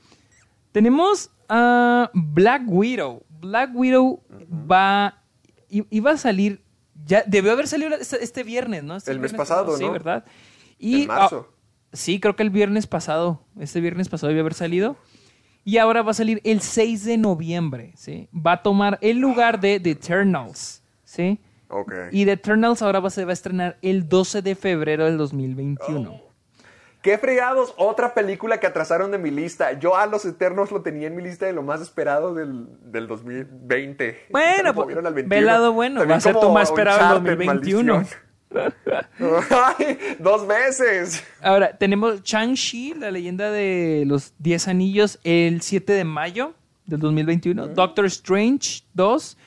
Tenemos 0.71 1.31
a 1.47 2.11
Black 2.13 2.63
Widow. 2.67 3.23
Black 3.29 3.71
Widow 3.73 4.21
va. 4.69 5.23
Iba 5.69 6.11
a 6.11 6.17
salir. 6.17 6.63
Ya 7.05 7.23
debió 7.25 7.51
haber 7.53 7.67
salido 7.67 7.95
este, 7.95 8.23
este 8.23 8.43
viernes, 8.43 8.83
¿no? 8.83 8.95
Este 8.97 9.11
El 9.11 9.19
mes 9.19 9.33
pasado, 9.33 9.77
Sí, 9.77 9.85
¿no? 9.85 9.91
¿verdad? 9.93 10.25
Y, 10.77 11.03
En 11.03 11.07
marzo. 11.07 11.47
ah, 11.49 11.55
sí, 11.93 12.19
creo 12.19 12.35
que 12.35 12.43
el 12.43 12.49
viernes 12.49 12.87
pasado. 12.87 13.45
Este 13.59 13.79
viernes 13.79 14.09
pasado 14.09 14.27
debió 14.29 14.41
haber 14.41 14.53
salido. 14.53 14.97
Y 15.69 15.77
ahora 15.77 16.01
va 16.01 16.09
a 16.09 16.13
salir 16.15 16.41
el 16.45 16.61
6 16.61 17.05
de 17.05 17.19
noviembre, 17.19 17.91
¿sí? 17.95 18.27
Va 18.33 18.53
a 18.53 18.63
tomar 18.63 18.97
el 19.01 19.19
lugar 19.19 19.59
de 19.59 19.79
The 19.79 19.91
Eternals, 19.91 20.81
¿sí? 21.03 21.39
Ok. 21.67 21.93
Y 22.11 22.25
The 22.25 22.31
Eternals 22.31 22.81
ahora 22.81 22.99
va, 23.01 23.11
se 23.11 23.23
va 23.23 23.29
a 23.29 23.33
estrenar 23.33 23.77
el 23.83 24.09
12 24.09 24.41
de 24.41 24.55
febrero 24.55 25.05
del 25.05 25.19
2021. 25.19 26.23
Qué 27.03 27.19
fregados, 27.19 27.75
otra 27.77 28.15
película 28.15 28.59
que 28.59 28.65
atrasaron 28.65 29.11
de 29.11 29.19
mi 29.19 29.29
lista. 29.29 29.73
Yo 29.73 29.95
a 29.95 30.07
Los 30.07 30.25
Eternos 30.25 30.71
lo 30.71 30.81
tenía 30.81 31.05
en 31.05 31.15
mi 31.15 31.21
lista 31.21 31.45
de 31.45 31.53
lo 31.53 31.61
más 31.61 31.81
esperado 31.81 32.33
del, 32.33 32.65
del 32.91 33.05
2020. 33.05 34.25
Bueno, 34.31 34.73
pues, 34.73 34.87
ve 34.87 35.01
21. 35.03 35.35
el 35.35 35.45
lado 35.45 35.71
bueno, 35.71 35.99
También 35.99 36.15
va 36.15 36.17
a 36.17 36.21
ser 36.21 36.33
más 36.33 36.69
esperado 36.69 36.97
el 36.97 37.21
Uncharted, 37.21 37.45
2021. 37.45 37.93
maldición. 37.93 38.28
Ay, 39.19 39.97
dos 40.19 40.47
veces. 40.47 41.23
Ahora, 41.41 41.77
tenemos 41.77 42.23
Shang-Chi, 42.23 42.95
la 42.95 43.11
leyenda 43.11 43.51
de 43.51 44.03
los 44.07 44.33
10 44.39 44.67
anillos, 44.67 45.19
el 45.23 45.61
7 45.61 45.93
de 45.93 46.03
mayo 46.03 46.53
del 46.85 46.99
2021. 46.99 47.67
Doctor 47.69 48.05
Strange 48.05 48.83
2, 48.93 49.37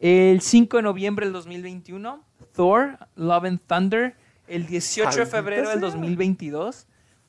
el 0.00 0.40
5 0.40 0.76
de 0.76 0.82
noviembre 0.82 1.26
del 1.26 1.32
2021. 1.32 2.24
Thor, 2.54 2.98
Love 3.16 3.44
and 3.44 3.60
Thunder, 3.66 4.14
el 4.46 4.66
18 4.66 5.20
de 5.20 5.26
febrero 5.26 5.68
del 5.70 5.80
sea. 5.80 5.90
2022. 5.90 6.86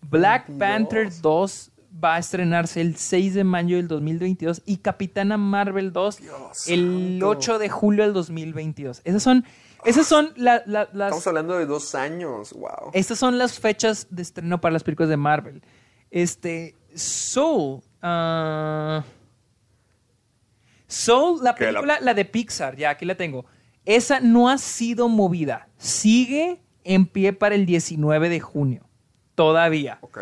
Black 0.09 0.47
22. 0.47 0.59
Panther 0.59 1.21
2 1.21 1.71
va 2.03 2.15
a 2.15 2.19
estrenarse 2.19 2.81
el 2.81 2.95
6 2.95 3.34
de 3.36 3.43
mayo 3.43 3.77
del 3.77 3.88
2022. 3.88 4.61
Y 4.65 4.77
Capitana 4.77 5.38
Marvel 5.38 5.93
2 5.93 6.17
Dios 6.17 6.67
el 6.67 7.19
santo. 7.19 7.29
8 7.29 7.59
de 7.59 7.69
julio 7.69 8.03
del 8.03 8.13
2022. 8.13 9.01
Esas 9.03 9.23
son, 9.23 9.45
esas 9.86 10.07
son 10.07 10.34
la- 10.36 10.63
la- 10.65 10.89
las... 10.93 11.07
Estamos 11.09 11.27
hablando 11.27 11.57
de 11.57 11.65
dos 11.65 11.95
años. 11.95 12.53
Wow. 12.53 12.91
Estas 12.93 13.17
son 13.19 13.38
las 13.38 13.59
fechas 13.59 14.07
de 14.09 14.21
estreno 14.21 14.59
para 14.61 14.73
las 14.73 14.84
películas 14.84 15.09
de 15.09 15.17
Marvel. 15.17 15.61
Este, 16.11 16.75
Soul. 16.95 17.81
ah, 18.01 19.03
Soul, 20.88 21.43
la 21.43 21.55
Que 21.55 21.65
la- 21.65 21.69
película, 21.71 21.99
la... 22.01 22.13
de 22.13 22.25
Pixar, 22.25 22.75
ya 22.75 22.91
aquí 22.91 23.05
la 23.05 23.15
tengo. 23.15 23.45
Esa 23.86 24.19
no 24.19 24.49
ha 24.49 24.57
sido 24.57 25.09
movida. 25.09 25.67
Sigue 25.77 26.61
en 26.84 27.05
pie 27.05 27.34
para 27.34 27.55
el 27.55 27.65
19 27.65 28.29
de 28.29 28.39
junio. 28.39 28.88
Todavía. 29.36 29.97
Ok. 30.01 30.19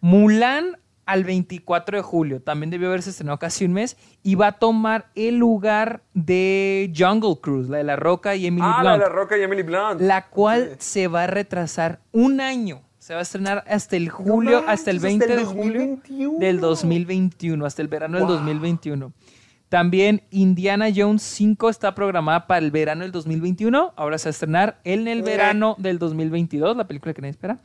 Mulan 0.00 0.78
al 1.06 1.24
24 1.24 1.96
de 1.98 2.02
julio. 2.02 2.40
También 2.42 2.70
debió 2.70 2.88
haberse 2.88 3.10
estrenado 3.10 3.38
casi 3.38 3.64
un 3.64 3.72
mes. 3.72 3.96
Y 4.22 4.34
va 4.36 4.48
a 4.48 4.52
tomar 4.52 5.06
el 5.14 5.36
lugar 5.36 6.02
de 6.14 6.92
Jungle 6.96 7.36
Cruise, 7.40 7.68
la 7.68 7.78
de 7.78 7.84
La 7.84 7.96
Roca 7.96 8.34
y 8.36 8.46
Emily 8.46 8.66
Ah, 8.66 8.82
la 8.82 8.92
de 8.92 8.98
La 8.98 9.08
Roca 9.08 9.36
y 9.38 9.42
Emily 9.42 9.62
Blunt. 9.62 10.00
la 10.00 10.28
cual 10.28 10.76
se 10.78 11.08
va 11.08 11.24
a 11.24 11.26
retrasar 11.26 12.00
un 12.12 12.40
año. 12.40 12.82
Se 12.98 13.14
va 13.14 13.18
a 13.18 13.22
estrenar 13.22 13.64
hasta 13.66 13.96
el 13.96 14.08
julio, 14.10 14.58
hasta 14.68 14.90
el 14.92 14.98
hasta 14.98 15.08
20 15.08 15.24
el 15.24 15.36
de 15.40 15.44
julio 15.44 15.80
2021. 15.80 16.38
del 16.38 16.60
2021, 16.60 17.66
hasta 17.66 17.82
el 17.82 17.88
verano 17.88 18.18
del 18.18 18.26
Wow. 18.26 18.36
2021. 18.36 19.12
También 19.68 20.22
Indiana 20.30 20.86
Jones 20.94 21.22
5 21.22 21.68
está 21.70 21.94
programada 21.94 22.46
para 22.46 22.58
el 22.64 22.70
verano 22.70 23.02
del 23.02 23.10
2021. 23.10 23.92
Ahora 23.96 24.18
se 24.18 24.26
va 24.26 24.28
a 24.28 24.30
estrenar 24.32 24.80
en 24.84 25.08
el 25.08 25.20
Eh. 25.20 25.22
verano 25.22 25.74
del 25.78 25.98
2022, 25.98 26.76
la 26.76 26.86
película 26.86 27.12
que 27.14 27.22
nadie 27.22 27.30
espera. 27.30 27.58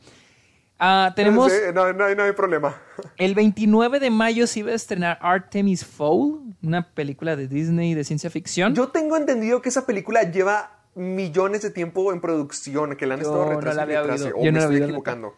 Ah, 0.78 1.12
tenemos 1.16 1.52
Sí, 1.52 1.58
no, 1.74 1.92
no 1.92 2.04
hay- 2.04 2.14
no 2.14 2.22
hay 2.22 2.32
problema. 2.32 2.76
el 3.16 3.34
29 3.34 3.98
de 3.98 4.10
mayo 4.10 4.46
se 4.46 4.60
iba 4.60 4.70
a 4.70 4.74
estrenar 4.74 5.18
Artemis 5.20 5.84
Fowl, 5.84 6.54
una 6.62 6.88
película 6.94 7.34
de 7.36 7.48
Disney 7.48 7.94
de 7.94 8.04
ciencia 8.04 8.30
ficción. 8.30 8.74
Yo 8.74 8.88
tengo 8.88 9.16
entendido 9.16 9.60
que 9.60 9.68
esa 9.70 9.86
película 9.86 10.22
lleva 10.22 10.78
millones 10.94 11.62
de 11.62 11.70
tiempo 11.70 12.12
en 12.12 12.20
producción, 12.20 12.96
que 12.96 13.06
la 13.06 13.14
han 13.14 13.20
Yo 13.20 13.26
estado 13.26 13.50
retrasando 13.50 14.42
Yo 14.42 14.52
no 14.52 14.58
la 14.58 14.64
estoy 14.64 14.82
equivocando. 14.82 15.34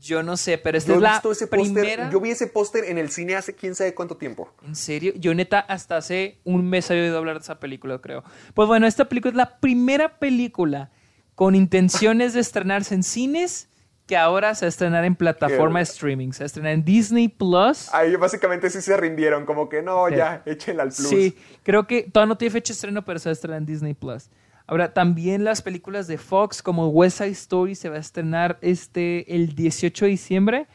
Yo 0.00 0.24
no 0.24 0.36
sé, 0.36 0.58
pero 0.58 0.76
esta 0.76 0.88
Yo 0.88 0.96
es 0.96 1.00
la 1.02 1.22
ese 1.30 1.46
primera. 1.46 2.10
Yo 2.10 2.20
vi 2.20 2.30
ese 2.30 2.48
póster 2.48 2.84
en 2.86 2.98
el 2.98 3.10
cine 3.10 3.36
hace 3.36 3.54
quién 3.54 3.76
sabe 3.76 3.94
cuánto 3.94 4.16
tiempo. 4.16 4.52
¿En 4.66 4.74
serio? 4.74 5.12
Yo 5.14 5.32
neta 5.32 5.60
hasta 5.60 5.96
hace 5.96 6.40
un 6.42 6.68
mes 6.68 6.90
había 6.90 7.04
oído 7.04 7.18
hablar 7.18 7.36
de 7.36 7.42
esa 7.42 7.60
película, 7.60 8.00
creo. 8.00 8.24
Pues 8.52 8.66
bueno, 8.66 8.88
esta 8.88 9.08
película 9.08 9.30
es 9.30 9.36
la 9.36 9.60
primera 9.60 10.18
película 10.18 10.90
con 11.36 11.54
intenciones 11.54 12.34
de 12.34 12.40
estrenarse 12.40 12.96
en 12.96 13.04
cines 13.04 13.68
que 14.06 14.16
ahora 14.16 14.54
se 14.54 14.64
va 14.64 14.68
a 14.68 14.70
estrenar 14.70 15.04
en 15.04 15.14
plataforma 15.14 15.78
de 15.78 15.84
streaming. 15.84 16.32
Se 16.32 16.40
va 16.40 16.44
a 16.44 16.46
estrenar 16.46 16.72
en 16.72 16.84
Disney 16.84 17.28
Plus. 17.28 17.88
Ahí 17.94 18.16
básicamente 18.16 18.68
sí 18.68 18.80
se 18.80 18.96
rindieron, 18.96 19.46
como 19.46 19.68
que 19.68 19.80
no, 19.82 20.08
Sí. 20.08 20.16
ya, 20.16 20.42
échenle 20.44 20.82
al 20.82 20.88
plus. 20.88 21.08
Sí, 21.08 21.36
creo 21.62 21.86
que 21.86 22.02
todavía 22.02 22.28
no 22.28 22.36
tiene 22.38 22.50
fecha 22.52 22.72
de 22.72 22.74
estreno, 22.74 23.04
pero 23.04 23.18
se 23.18 23.28
va 23.28 23.30
a 23.30 23.32
estrenar 23.34 23.58
en 23.58 23.66
Disney 23.66 23.94
Plus. 23.94 24.28
Ahora, 24.66 24.92
también 24.92 25.44
las 25.44 25.62
películas 25.62 26.06
de 26.06 26.18
Fox, 26.18 26.62
como 26.62 26.88
West 26.88 27.18
Side 27.18 27.30
Story, 27.30 27.74
se 27.74 27.88
va 27.88 27.96
a 27.96 28.00
estrenar 28.00 28.58
este, 28.60 29.34
el 29.34 29.54
18 29.54 30.04
de 30.04 30.10
diciembre. 30.10 30.66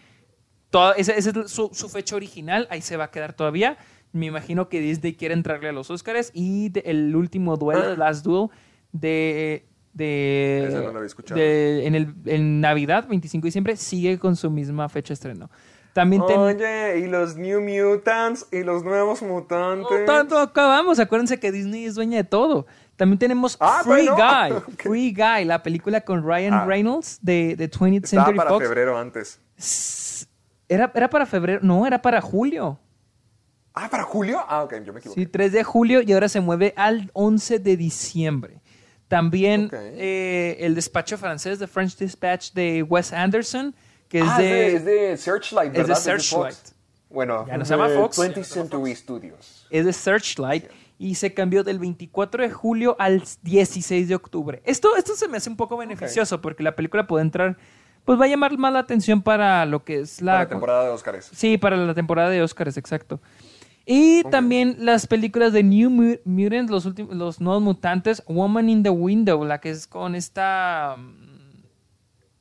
Toda- 0.70 0.94
esa, 0.94 1.14
esa 1.14 1.30
es 1.32 1.52
su, 1.52 1.70
su 1.74 1.90
fecha 1.90 2.16
original, 2.16 2.68
ahí 2.70 2.82
se 2.82 2.98
va 2.98 3.06
a 3.06 3.12
quedar 3.12 3.34
todavía. 3.34 3.78
Me 4.12 4.26
imagino 4.26 4.68
que 4.70 4.80
Disney 4.82 5.16
quiere 5.16 5.34
entrarle 5.34 5.70
a 5.70 5.72
los 5.74 5.90
Oscars. 5.92 6.32
Y 6.34 6.70
de- 6.70 6.82
el 6.86 7.16
último 7.16 7.56
duelo. 7.58 7.92
The 7.92 7.98
Last 7.98 8.26
Duel, 8.26 8.50
de 8.92 9.67
de, 9.98 10.70
no 10.72 10.82
la 10.82 10.90
había 10.90 11.06
escuchado. 11.06 11.40
de- 11.40 11.86
en, 11.88 11.96
el, 11.96 12.14
en 12.26 12.62
Navidad, 12.62 13.08
25 13.08 13.44
de 13.44 13.48
diciembre, 13.48 13.76
sigue 13.76 14.18
con 14.20 14.36
su 14.36 14.50
misma 14.52 14.88
fecha 14.90 15.10
de 15.10 15.14
estreno. 15.16 15.50
También 15.94 16.24
ten- 16.28 16.38
Oye, 16.38 17.00
y 17.00 17.08
los 17.08 17.38
New 17.38 17.60
Mutants 17.60 18.46
y 18.52 18.62
los 18.64 18.84
nuevos 18.84 19.24
mutantes. 19.24 20.00
No 20.02 20.06
tanto 20.06 20.38
acabamos, 20.38 21.00
acuérdense 21.00 21.40
que 21.40 21.52
Disney 21.52 21.86
es 21.86 21.96
dueña 21.96 22.18
de 22.18 22.24
todo. 22.24 22.68
También 22.96 23.18
tenemos 23.18 23.58
Ah, 23.60 23.82
Free 23.84 24.08
bueno. 24.08 24.16
Guy. 24.16 24.76
Free 24.78 25.12
Guy, 25.14 25.46
la 25.46 25.64
película 25.64 26.02
con 26.02 26.24
Ryan 26.24 26.54
Ah. 26.54 26.66
Reynolds 26.66 27.18
de, 27.22 27.56
de 27.56 27.70
20th 27.70 28.04
Estaba 28.06 28.26
Century 28.26 28.38
para 28.38 28.50
Fox. 28.52 28.64
febrero 28.66 28.98
antes. 28.98 29.40
Era, 30.70 30.92
era 30.94 31.10
para 31.10 31.26
febrero, 31.26 31.60
no, 31.64 31.88
era 31.88 32.02
para 32.02 32.22
julio. 32.22 32.80
Ah, 33.74 33.90
¿para 33.90 34.04
julio? 34.04 34.40
Ah, 34.48 34.64
ok, 34.64 34.74
yo 34.84 34.92
me 34.94 35.00
equivoqué. 35.00 35.22
Sí, 35.22 35.28
3 35.28 35.52
de 35.52 35.64
julio 35.64 36.02
y 36.02 36.12
ahora 36.12 36.30
se 36.30 36.42
mueve 36.42 36.74
al 36.76 37.10
11 37.14 37.60
de 37.60 37.78
diciembre. 37.78 38.62
También 39.08 39.70
eh, 39.74 40.58
el 40.60 40.76
despacho 40.76 41.18
francés, 41.18 41.60
The 41.60 41.68
French 41.68 41.98
Dispatch 41.98 42.52
de 42.52 42.84
Wes 42.84 43.14
Anderson, 43.14 43.74
que 44.10 44.20
es 44.20 44.26
ah, 44.28 44.38
de... 44.38 44.76
es 44.76 44.86
de, 44.86 45.12
es 45.12 45.12
de 45.12 45.18
Searchlight, 45.18 45.76
es 45.76 45.88
de. 45.88 45.96
Searchlight. 45.96 46.58
Bueno, 47.10 47.46
Ya 47.48 47.58
no 47.58 47.64
se 47.64 47.76
llama 47.76 47.90
Fox. 47.90 48.18
20th 48.18 48.44
Century 48.44 48.94
Studios. 48.96 49.66
es 49.70 49.86
de 49.86 49.94
Searchlight 49.94 50.66
y 51.00 51.16
se 51.16 51.34
cambió 51.34 51.64
del 51.64 51.80
24 51.80 52.44
de 52.44 52.52
julio 52.52 52.96
al 53.00 53.24
16 53.44 54.08
de 54.08 54.16
octubre. 54.16 54.62
Esto, 54.66 54.96
esto 54.98 55.16
se 55.16 55.28
me 55.28 55.38
hace 55.38 55.50
un 55.50 55.58
poco 55.58 55.78
beneficioso 55.78 56.42
porque 56.42 56.64
la 56.64 56.76
película 56.76 57.08
puede 57.08 57.24
entrar, 57.24 57.58
pues 58.04 58.20
va 58.20 58.26
a 58.26 58.28
llamar 58.28 58.58
más 58.58 58.74
la 58.74 58.80
atención 58.80 59.22
para 59.22 59.66
lo 59.66 59.84
que 59.84 60.00
es 60.00 60.22
la, 60.22 60.34
Para 60.34 60.44
la 60.44 60.50
temporada 60.50 60.84
de 60.86 60.90
Oscars. 60.90 61.30
Sí, 61.34 61.58
para 61.58 61.78
la 61.78 61.94
temporada 61.94 62.30
de 62.30 62.42
Oscars, 62.42 62.78
exacto. 62.78 63.22
Y 63.90 64.24
también 64.24 64.76
las 64.80 65.08
películas 65.08 65.54
de 65.54 65.64
New 65.64 65.90
Mu- 65.90 66.18
Mutants, 66.26 66.70
los, 66.70 66.86
últimos, 66.86 67.16
los 67.16 67.40
nuevos 67.40 67.64
mutantes, 67.64 68.22
Woman 68.28 68.68
in 68.68 68.84
the 68.84 68.90
Window, 68.90 69.46
la 69.46 69.60
que 69.62 69.70
es 69.70 69.88
con 69.88 70.14
esta... 70.14 70.96
mm, 70.98 71.64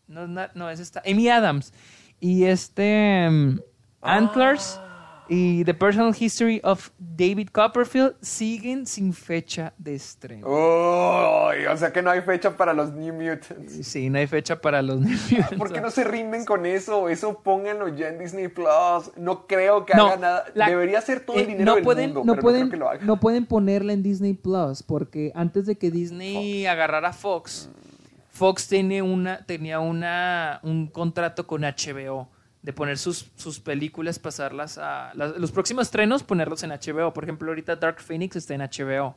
No, 0.08 0.26
no, 0.26 0.42
no, 0.54 0.68
es 0.70 0.80
esta... 0.80 1.02
Amy 1.06 1.28
Adams. 1.28 1.72
Y 2.18 2.44
este... 2.44 3.28
mm, 3.30 3.60
Antlers 4.02 4.80
y 5.28 5.64
The 5.64 5.74
Personal 5.74 6.14
History 6.18 6.60
of 6.62 6.90
David 6.98 7.48
Copperfield 7.52 8.14
siguen 8.20 8.86
sin 8.86 9.12
fecha 9.12 9.72
de 9.78 9.94
estreno. 9.96 10.46
Uy, 10.48 11.66
o 11.66 11.76
sea 11.76 11.92
que 11.92 12.00
no 12.02 12.10
hay 12.10 12.20
fecha 12.20 12.56
para 12.56 12.72
los 12.72 12.92
New 12.92 13.12
Mutants. 13.14 13.86
Sí, 13.86 14.08
no 14.10 14.18
hay 14.18 14.26
fecha 14.26 14.60
para 14.60 14.82
los 14.82 15.00
New 15.00 15.18
Mutants. 15.30 15.54
¿Por 15.58 15.72
qué 15.72 15.80
no 15.80 15.90
se 15.90 16.04
rinden 16.04 16.44
con 16.44 16.64
eso? 16.66 17.08
Eso 17.08 17.40
pónganlo 17.42 17.88
ya 17.88 18.08
en 18.08 18.18
Disney 18.18 18.48
Plus. 18.48 19.10
No 19.16 19.46
creo 19.46 19.84
que 19.84 19.94
No, 19.94 20.06
haga 20.06 20.16
nada. 20.16 20.44
la- 20.54 20.68
Debería 20.68 21.00
ser 21.00 21.20
todo 21.20 21.36
el 21.36 21.42
Eh, 21.42 21.46
dinero 21.46 21.64
no 21.64 21.74
del 21.76 21.84
pueden, 21.84 22.14
mundo, 22.14 22.24
no 22.24 22.32
pero 22.34 22.42
pueden, 22.42 22.60
no 22.62 22.68
creo 22.68 22.70
que 22.70 22.84
lo 22.84 22.90
haga. 22.90 23.04
no 23.04 23.20
pueden 23.20 23.46
ponerla 23.46 23.92
en 23.92 24.02
Disney 24.02 24.34
Plus 24.34 24.82
porque 24.82 25.32
antes 25.34 25.66
de 25.66 25.76
que 25.76 25.90
Disney 25.90 26.66
agarrara 26.66 27.12
Fox, 27.12 27.68
Fox 28.30 28.68
tiene 28.68 29.00
una, 29.02 29.44
tenía 29.46 29.80
una, 29.80 30.60
un 30.62 30.86
contrato 30.88 31.46
con 31.46 31.62
HBO 31.62 32.28
de 32.66 32.72
poner 32.72 32.98
sus, 32.98 33.30
sus 33.36 33.60
películas, 33.60 34.18
pasarlas 34.18 34.76
a 34.76 35.12
las- 35.14 35.38
los 35.38 35.52
próximos 35.52 35.86
estrenos, 35.86 36.24
ponerlos 36.24 36.64
en 36.64 36.72
HBO. 36.72 37.12
Por 37.14 37.22
ejemplo, 37.22 37.48
ahorita 37.48 37.76
Dark 37.76 38.00
Phoenix 38.00 38.34
está 38.34 38.54
en 38.54 38.60
HBO. 38.62 39.14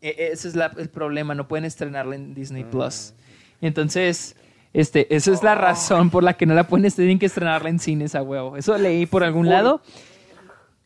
E- 0.00 0.30
ese 0.32 0.48
es 0.48 0.56
la- 0.56 0.72
el 0.78 0.88
problema, 0.88 1.34
no 1.34 1.46
pueden 1.46 1.66
estrenarla 1.66 2.14
en 2.16 2.32
Disney 2.34 2.64
Mm. 2.64 2.70
Plus. 2.70 3.12
Entonces, 3.60 4.34
este, 4.72 5.14
esa 5.14 5.30
es 5.30 5.42
la 5.42 5.54
razón 5.54 6.08
por 6.08 6.22
la 6.24 6.34
que 6.38 6.46
no 6.46 6.54
la 6.54 6.64
pueden, 6.66 6.90
tienen 6.90 7.18
que 7.18 7.26
estrenarla 7.26 7.68
en 7.68 7.78
cines 7.78 8.14
a 8.14 8.22
huevo. 8.22 8.56
Eso 8.56 8.76
leí 8.78 9.04
por 9.04 9.24
algún 9.24 9.48
lado. 9.50 9.82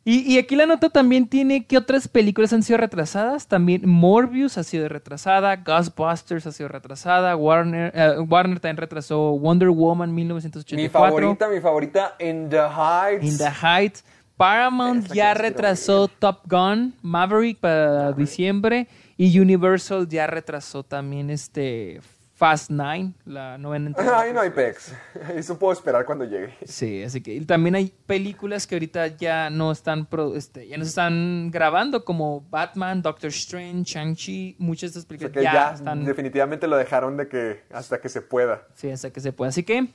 Y, 0.06 0.20
y 0.30 0.38
aquí 0.38 0.54
la 0.54 0.66
nota 0.66 0.90
también 0.90 1.26
tiene 1.28 1.64
que 1.64 1.78
otras 1.78 2.08
películas 2.08 2.52
han 2.52 2.62
sido 2.62 2.76
retrasadas. 2.78 3.46
También 3.46 3.88
Morbius 3.88 4.58
ha 4.58 4.62
sido 4.62 4.86
retrasada, 4.88 5.56
Ghostbusters 5.56 6.46
ha 6.46 6.52
sido 6.52 6.68
retrasada, 6.68 7.34
Warner, 7.36 7.90
eh, 7.94 8.18
Warner 8.18 8.60
también 8.60 8.76
retrasó 8.76 9.30
Wonder 9.32 9.70
Woman 9.70 10.10
Mi 10.14 10.22
1984. 10.22 10.90
favorita, 10.90 11.48
mi 11.48 11.60
favorita, 11.60 12.14
In 12.18 12.50
the 12.50 12.58
Heights. 12.58 13.24
In 13.24 13.38
the 13.38 13.50
Heights. 13.50 14.04
Paramount 14.36 15.12
ya 15.12 15.32
retrasó 15.32 16.08
Top 16.08 16.40
Gun, 16.50 16.92
Maverick 17.02 17.58
para 17.58 18.12
diciembre 18.12 18.88
y 19.16 19.38
Universal 19.38 20.08
ya 20.08 20.26
retrasó 20.26 20.82
también 20.82 21.30
este 21.30 22.00
Fast 22.44 22.70
Nine, 22.70 23.14
la 23.24 23.56
novena 23.56 23.86
entrega. 23.86 24.20
Ahí 24.20 24.34
no 24.34 24.40
hay 24.40 24.50
pex. 24.50 24.92
Eso 25.34 25.58
puedo 25.58 25.72
esperar 25.72 26.04
cuando 26.04 26.26
llegue. 26.26 26.52
Sí, 26.66 27.02
así 27.02 27.22
que 27.22 27.32
y 27.36 27.40
también 27.46 27.74
hay 27.74 27.94
películas 28.04 28.66
que 28.66 28.74
ahorita 28.74 29.06
ya 29.06 29.48
no 29.48 29.72
están 29.72 30.04
pro- 30.04 30.36
este, 30.36 30.68
ya 30.68 30.76
no 30.76 30.84
se 30.84 30.90
están 30.90 31.50
grabando 31.50 32.04
como 32.04 32.42
Batman, 32.50 33.00
Doctor 33.00 33.30
Strange, 33.30 33.84
Shang-Chi, 33.94 34.56
muchas 34.58 34.92
de 34.92 35.00
estas 35.00 35.04
O 35.04 35.08
películas 35.08 35.32
sea 35.32 35.40
que 35.40 35.44
ya, 35.44 35.52
ya, 35.70 35.74
están 35.74 36.04
definitivamente 36.04 36.66
lo 36.68 36.76
dejaron 36.76 37.16
de 37.16 37.28
que 37.28 37.62
hasta 37.72 37.98
que 37.98 38.10
se 38.10 38.20
pueda. 38.20 38.66
sí, 38.74 38.90
hasta 38.90 39.10
que 39.10 39.20
se 39.20 39.32
pueda. 39.32 39.48
Así 39.48 39.62
que 39.62 39.88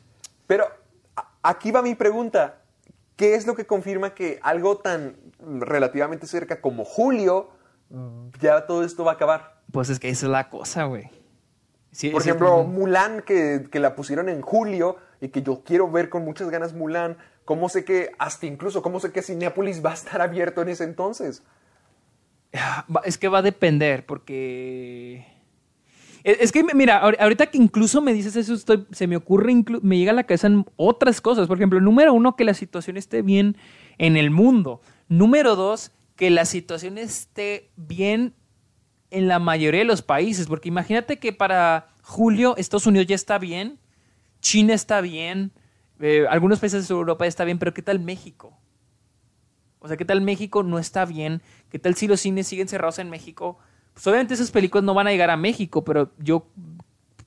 Pero 0.47 0.66
aquí 1.43 1.70
va 1.70 1.84
mi 1.84 1.93
pregunta. 1.93 2.64
¿Qué 3.16 3.36
es 3.36 3.45
lo 3.45 3.54
que 3.56 3.68
confirma 3.68 4.16
que 4.16 4.39
algo 4.41 4.78
tan 4.80 5.18
relativamente 5.39 6.26
cerca 6.26 6.62
como 6.62 6.84
julio, 6.84 7.52
ya 8.41 8.66
todo 8.66 8.84
esto 8.84 9.04
va 9.04 9.12
a 9.12 9.16
acabar? 9.16 9.60
pues 9.72 9.89
es 9.91 10.00
que 10.00 10.10
esa 10.10 10.26
es 10.26 10.32
la 10.32 10.50
cosa, 10.50 10.86
güey. 10.86 11.12
Sí, 11.92 12.10
Por 12.12 12.22
ejemplo, 12.22 12.64
Mulan, 12.64 13.22
que, 13.26 13.66
que 13.72 13.80
la 13.80 13.96
pusieron 13.96 14.30
en 14.30 14.42
julio 14.42 14.98
y 15.22 15.30
que 15.30 15.42
yo 15.42 15.64
quiero 15.64 15.90
ver 15.90 16.10
con 16.10 16.24
muchas 16.24 16.50
ganas 16.50 16.74
Mulan, 16.74 17.18
¿cómo 17.46 17.68
sé 17.68 17.84
que, 17.84 18.12
hasta 18.20 18.46
incluso, 18.46 18.82
cómo 18.82 19.00
sé 19.00 19.12
que 19.12 19.22
Cinépolis 19.24 19.84
va 19.84 19.92
a 19.92 19.96
estar 19.96 20.22
abierto 20.22 20.62
en 20.62 20.70
ese 20.70 20.84
entonces? 20.84 21.42
Va- 22.56 23.02
Es 23.06 23.18
que 23.18 23.28
va 23.28 23.40
a 23.40 23.44
depender, 23.44 24.06
porque. 24.06 25.26
Es 26.24 26.38
es 26.42 26.52
que, 26.52 26.64
mira, 26.74 27.02
ahor- 27.02 27.18
ahorita 27.20 27.48
que 27.48 27.58
incluso 27.58 28.02
me 28.02 28.14
dices 28.14 28.36
eso, 28.36 28.54
estoy, 28.54 28.86
se 28.92 29.08
me 29.08 29.16
ocurre, 29.16 29.54
me 29.82 29.98
llega 29.98 30.12
a 30.12 30.16
la 30.16 30.26
cabeza 30.26 30.48
en 30.48 30.66
otras 30.76 31.22
cosas. 31.22 31.48
Por 31.48 31.58
ejemplo, 31.58 31.80
número 31.80 32.14
uno, 32.14 32.36
que 32.36 32.44
la 32.44 32.54
situación 32.54 32.98
esté 32.98 33.22
bien 33.22 33.56
en 33.98 34.18
el 34.18 34.30
mundo. 34.32 34.82
Número 35.08 35.56
dos, 35.56 35.92
que 36.16 36.30
la 36.30 36.46
situación 36.46 36.98
esté 36.98 37.70
bien 37.78 38.34
en 39.12 39.28
la 39.28 39.39
mayoría 39.39 39.80
de 39.80 39.86
los 39.86 40.01
países. 40.01 40.47
Porque 40.47 40.70
imagínate 40.70 41.20
que 41.20 41.34
para 41.34 41.89
julio 42.01 42.55
Estados 42.57 42.88
Unidos 42.88 43.07
ya 43.07 43.16
está 43.16 43.38
bien, 43.38 43.80
China 44.41 44.74
está 44.74 45.01
bien, 45.01 45.51
eh, 45.99 46.26
algunos 46.30 46.60
países 46.60 46.88
de 46.88 46.93
Europa 46.93 47.26
ya 47.26 47.30
está 47.30 47.43
bien, 47.43 47.60
pero 47.60 47.74
¿qué 47.74 47.82
tal 47.82 47.99
México? 47.99 48.57
O 49.80 49.88
sea, 49.88 49.97
¿qué 49.97 50.05
tal 50.05 50.22
México 50.22 50.64
no 50.64 50.80
está 50.80 51.05
bien? 51.05 51.41
¿Qué 51.70 51.80
tal 51.80 51.95
si 51.95 52.07
los 52.07 52.22
cines 52.22 52.47
siguen 52.47 52.68
cerrados 52.68 52.99
en 52.99 53.10
México? 53.10 53.57
Pues 53.93 54.05
obviamente 54.07 54.34
esas 54.34 54.51
películas 54.51 54.84
no 54.84 54.93
van 54.93 55.07
a 55.07 55.12
llegar 55.12 55.30
a 55.30 55.38
México, 55.38 55.84
pero 55.84 56.12
yo 56.18 56.47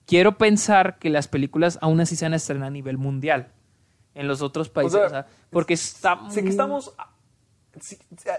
quiero 0.06 0.38
pensar 0.38 0.98
que 0.98 1.10
las 1.10 1.28
películas 1.28 1.78
aún 1.80 2.00
así 2.00 2.16
se 2.16 2.24
van 2.24 2.34
a 2.34 2.36
estrenar 2.36 2.68
a 2.68 2.70
nivel 2.70 2.98
mundial 2.98 3.52
en 4.14 4.28
los 4.28 4.42
otros 4.42 4.68
países. 4.68 4.92
sea, 4.92 5.06
o 5.06 5.10
sea, 5.10 5.26
porque 5.50 5.74
está 5.74 6.20
Sé 6.30 6.42
que 6.42 6.50
estamos, 6.50 6.94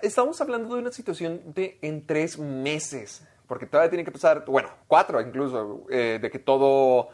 estamos 0.02 0.42
hablando 0.42 0.76
de 0.76 0.82
una 0.82 0.92
situación 0.92 1.42
de 1.54 1.80
en 1.82 2.06
tres 2.06 2.38
meses, 2.38 3.24
porque 3.48 3.66
todavía 3.66 3.90
tiene 3.90 4.04
que 4.06 4.12
pasar, 4.12 4.44
bueno, 4.46 4.70
cuatro 4.88 5.20
incluso, 5.22 5.86
eh, 5.90 6.20
de 6.22 6.32
que 6.32 6.40
todo, 6.40 7.10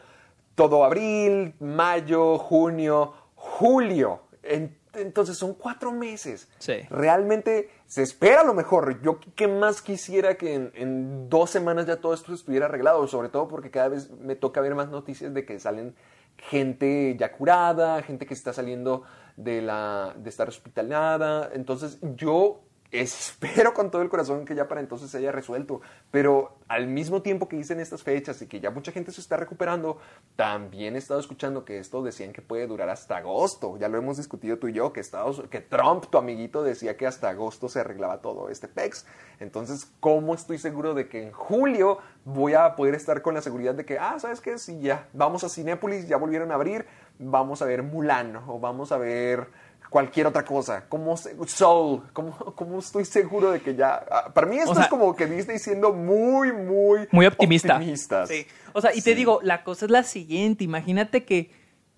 todo 0.55 0.83
abril, 0.83 1.55
mayo, 1.59 2.37
junio, 2.37 3.13
julio. 3.35 4.21
En- 4.43 4.77
entonces 4.93 5.37
son 5.37 5.53
cuatro 5.53 5.91
meses. 5.91 6.49
Sí. 6.57 6.73
Realmente 6.89 7.69
se 7.85 8.01
espera 8.01 8.43
lo 8.43 8.53
mejor. 8.55 9.01
Yo 9.01 9.19
qué 9.35 9.47
más 9.47 9.81
quisiera 9.81 10.35
que 10.35 10.55
en, 10.55 10.71
en 10.73 11.29
dos 11.29 11.51
semanas 11.51 11.85
ya 11.85 11.97
todo 11.97 12.13
esto 12.13 12.33
estuviera 12.33 12.65
arreglado, 12.65 13.05
sobre 13.07 13.29
todo 13.29 13.47
porque 13.47 13.69
cada 13.69 13.89
vez 13.89 14.09
me 14.09 14.35
toca 14.35 14.61
ver 14.61 14.73
más 14.75 14.89
noticias 14.89 15.33
de 15.33 15.45
que 15.45 15.59
salen 15.59 15.95
gente 16.37 17.15
ya 17.19 17.31
curada, 17.33 18.01
gente 18.01 18.25
que 18.25 18.33
está 18.33 18.51
saliendo 18.53 19.03
de, 19.37 19.61
la, 19.61 20.13
de 20.17 20.29
estar 20.29 20.47
hospitalizada. 20.47 21.51
Entonces 21.53 21.99
yo 22.15 22.61
espero 22.91 23.73
con 23.73 23.91
todo 23.91 24.01
el 24.01 24.09
corazón 24.09 24.45
que 24.45 24.55
ya 24.55 24.67
para 24.67 24.81
entonces 24.81 25.11
se 25.11 25.17
haya 25.17 25.31
resuelto. 25.31 25.81
Pero 26.11 26.57
al 26.67 26.87
mismo 26.87 27.21
tiempo 27.21 27.47
que 27.47 27.55
dicen 27.55 27.79
estas 27.79 28.03
fechas 28.03 28.41
y 28.41 28.47
que 28.47 28.59
ya 28.59 28.71
mucha 28.71 28.91
gente 28.91 29.11
se 29.11 29.21
está 29.21 29.37
recuperando, 29.37 29.97
también 30.35 30.95
he 30.95 30.99
estado 30.99 31.19
escuchando 31.19 31.65
que 31.65 31.79
esto 31.79 32.01
decían 32.03 32.33
que 32.33 32.41
puede 32.41 32.67
durar 32.67 32.89
hasta 32.89 33.17
agosto. 33.17 33.77
Ya 33.77 33.89
lo 33.89 33.97
hemos 33.97 34.17
discutido 34.17 34.57
tú 34.57 34.67
y 34.67 34.73
yo, 34.73 34.91
que, 34.93 34.99
Estados, 34.99 35.43
que 35.49 35.61
Trump, 35.61 36.05
tu 36.09 36.17
amiguito, 36.17 36.63
decía 36.63 36.97
que 36.97 37.07
hasta 37.07 37.29
agosto 37.29 37.69
se 37.69 37.79
arreglaba 37.79 38.21
todo 38.21 38.49
este 38.49 38.67
PEX. 38.67 39.05
Entonces, 39.39 39.91
¿cómo 39.99 40.33
estoy 40.33 40.57
seguro 40.57 40.93
de 40.93 41.07
que 41.07 41.23
en 41.23 41.31
julio 41.31 41.99
voy 42.25 42.53
a 42.53 42.75
poder 42.75 42.95
estar 42.95 43.21
con 43.21 43.33
la 43.33 43.41
seguridad 43.41 43.75
de 43.75 43.85
que, 43.85 43.97
ah, 43.97 44.19
¿sabes 44.19 44.41
qué? 44.41 44.57
Si 44.57 44.79
ya 44.79 45.07
vamos 45.13 45.43
a 45.43 45.49
Cinépolis, 45.49 46.07
ya 46.07 46.17
volvieron 46.17 46.51
a 46.51 46.55
abrir, 46.55 46.85
vamos 47.19 47.61
a 47.61 47.65
ver 47.65 47.83
Mulan 47.83 48.35
o 48.47 48.59
vamos 48.59 48.91
a 48.91 48.97
ver 48.97 49.47
cualquier 49.89 50.27
otra 50.27 50.45
cosa, 50.45 50.85
como 50.87 51.17
Soul, 51.17 52.03
¿cómo, 52.13 52.31
cómo 52.55 52.79
estoy 52.79 53.05
seguro 53.05 53.51
de 53.51 53.59
que 53.61 53.75
ya... 53.75 54.05
ah, 54.11 54.31
Para 54.33 54.45
mí 54.47 54.57
esto 54.57 54.71
O 54.71 54.75
sea- 54.75 54.83
es 54.83 54.89
como 54.89 55.15
que 55.15 55.25
Disney 55.25 55.57
siendo 55.59 55.93
muy, 55.93 56.51
muy... 56.51 57.07
muy 57.11 57.25
optimista. 57.25 57.75
optimistas. 57.75 58.29
Sí. 58.29 58.45
O 58.73 58.81
sea, 58.81 58.91
y 58.93 58.97
Sí. 58.97 59.01
te 59.03 59.15
digo, 59.15 59.39
la 59.41 59.63
cosa 59.63 59.85
es 59.85 59.91
la 59.91 60.03
siguiente. 60.03 60.63
Imagínate 60.63 61.25
que 61.25 61.51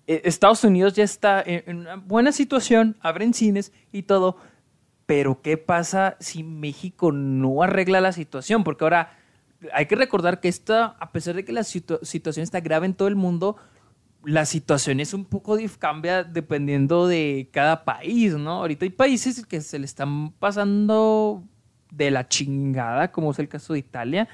eh, 0.06 0.22
Estados 0.24 0.64
Unidos 0.64 0.94
ya 0.94 1.04
está 1.04 1.42
en, 1.44 1.62
en 1.66 1.76
una 1.80 1.96
buena 1.96 2.32
situación, 2.32 2.96
abren 3.02 3.34
cines 3.34 3.72
y 3.92 4.04
todo. 4.04 4.36
Pero 5.06 5.42
¿qué 5.42 5.58
pasa 5.58 6.16
si 6.20 6.42
México 6.44 7.12
no 7.12 7.62
arregla 7.62 8.00
la 8.00 8.12
situación? 8.12 8.64
Porque 8.64 8.84
ahora 8.84 9.18
hay 9.74 9.86
que 9.86 9.96
recordar 9.96 10.40
que 10.40 10.48
esta, 10.48 10.96
a 10.98 11.12
pesar 11.12 11.34
de 11.34 11.44
que 11.44 11.52
la 11.52 11.62
situación 11.64 12.42
está 12.42 12.60
grave 12.60 12.86
en 12.86 12.94
todo 12.94 13.08
el 13.08 13.16
mundo, 13.16 13.56
la 14.24 14.46
situación 14.46 15.00
es 15.00 15.14
un 15.14 15.24
poco 15.24 15.58
cambia 15.78 16.24
dependiendo 16.24 17.06
de 17.06 17.48
cada 17.52 17.84
país, 17.84 18.34
¿no? 18.34 18.52
Ahorita 18.52 18.84
hay 18.84 18.90
países 18.90 19.44
que 19.46 19.60
se 19.60 19.78
le 19.78 19.84
están 19.84 20.32
pasando 20.32 21.42
de 21.90 22.10
la 22.10 22.28
chingada, 22.28 23.10
como 23.12 23.30
es 23.32 23.38
el 23.38 23.48
caso 23.48 23.72
de 23.72 23.80
Italia. 23.80 24.28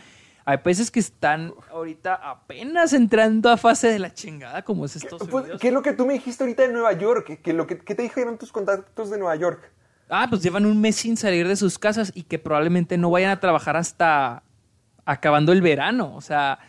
Hay 0.45 0.59
países 0.59 0.91
que 0.91 1.01
están 1.01 1.53
ahorita 1.71 2.15
apenas 2.15 2.95
entrando 2.95 3.51
a 3.51 3.57
fase 3.57 3.89
de 3.89 3.99
la 3.99 4.15
chingada, 4.15 4.63
como 4.63 4.87
es 4.87 4.97
Estados 4.97 5.29
pues, 5.29 5.45
Unidos. 5.45 5.61
¿Qué 5.61 5.69
es 5.69 5.75
lo 5.75 5.83
que 5.83 5.93
tú 5.93 6.07
me 6.07 6.15
dijiste 6.15 6.43
ahorita 6.43 6.63
de 6.63 6.73
Nueva 6.73 6.93
York? 6.95 7.41
¿Qué, 7.43 7.53
lo 7.53 7.67
que, 7.67 7.79
¿Qué 7.79 7.95
te 7.95 8.03
dijeron 8.03 8.39
tus 8.39 8.51
contactos 8.51 9.11
de 9.11 9.19
Nueva 9.19 9.37
York? 9.37 9.71
Ah, 10.09 10.27
pues 10.31 10.43
llevan 10.43 10.65
un 10.65 10.81
mes 10.81 10.97
sin 10.97 11.19
salir 11.19 11.47
de 11.47 11.57
sus 11.57 11.79
casas 11.79 12.13
y 12.15 12.23
que 12.23 12.39
probablemente 12.39 12.97
no 12.97 13.11
vayan 13.11 13.31
a 13.31 13.41
trabajar 13.41 13.77
hasta 13.77 14.43
acabando 15.05 15.53
el 15.53 15.61
verano. 15.61 16.15
O 16.15 16.23
sea, 16.23 16.61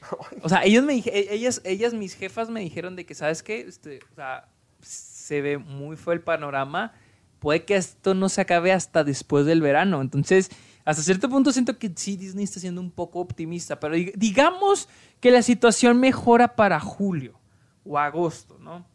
o 0.42 0.48
sea, 0.48 0.64
ellos 0.64 0.84
me 0.84 1.02
ellas, 1.06 1.60
ellas, 1.64 1.94
mis 1.94 2.14
jefas 2.14 2.50
me 2.50 2.60
dijeron 2.60 2.96
de 2.96 3.06
que, 3.06 3.14
¿sabes 3.14 3.42
qué? 3.42 3.60
Este, 3.60 4.00
o 4.12 4.14
sea, 4.14 4.48
se 4.80 5.40
ve 5.40 5.58
muy 5.58 5.96
feo 5.96 6.12
el 6.12 6.20
panorama. 6.20 6.92
Puede 7.38 7.64
que 7.64 7.76
esto 7.76 8.14
no 8.14 8.28
se 8.28 8.40
acabe 8.40 8.72
hasta 8.72 9.04
después 9.04 9.46
del 9.46 9.60
verano. 9.60 10.00
Entonces, 10.00 10.50
hasta 10.84 11.02
cierto 11.02 11.28
punto 11.28 11.52
siento 11.52 11.78
que 11.78 11.92
sí, 11.94 12.16
Disney 12.16 12.44
está 12.44 12.58
siendo 12.60 12.80
un 12.80 12.90
poco 12.90 13.20
optimista. 13.20 13.78
Pero 13.78 13.94
digamos 13.94 14.88
que 15.20 15.30
la 15.30 15.42
situación 15.42 16.00
mejora 16.00 16.56
para 16.56 16.80
julio 16.80 17.38
o 17.84 17.98
agosto, 17.98 18.58
¿no? 18.58 18.86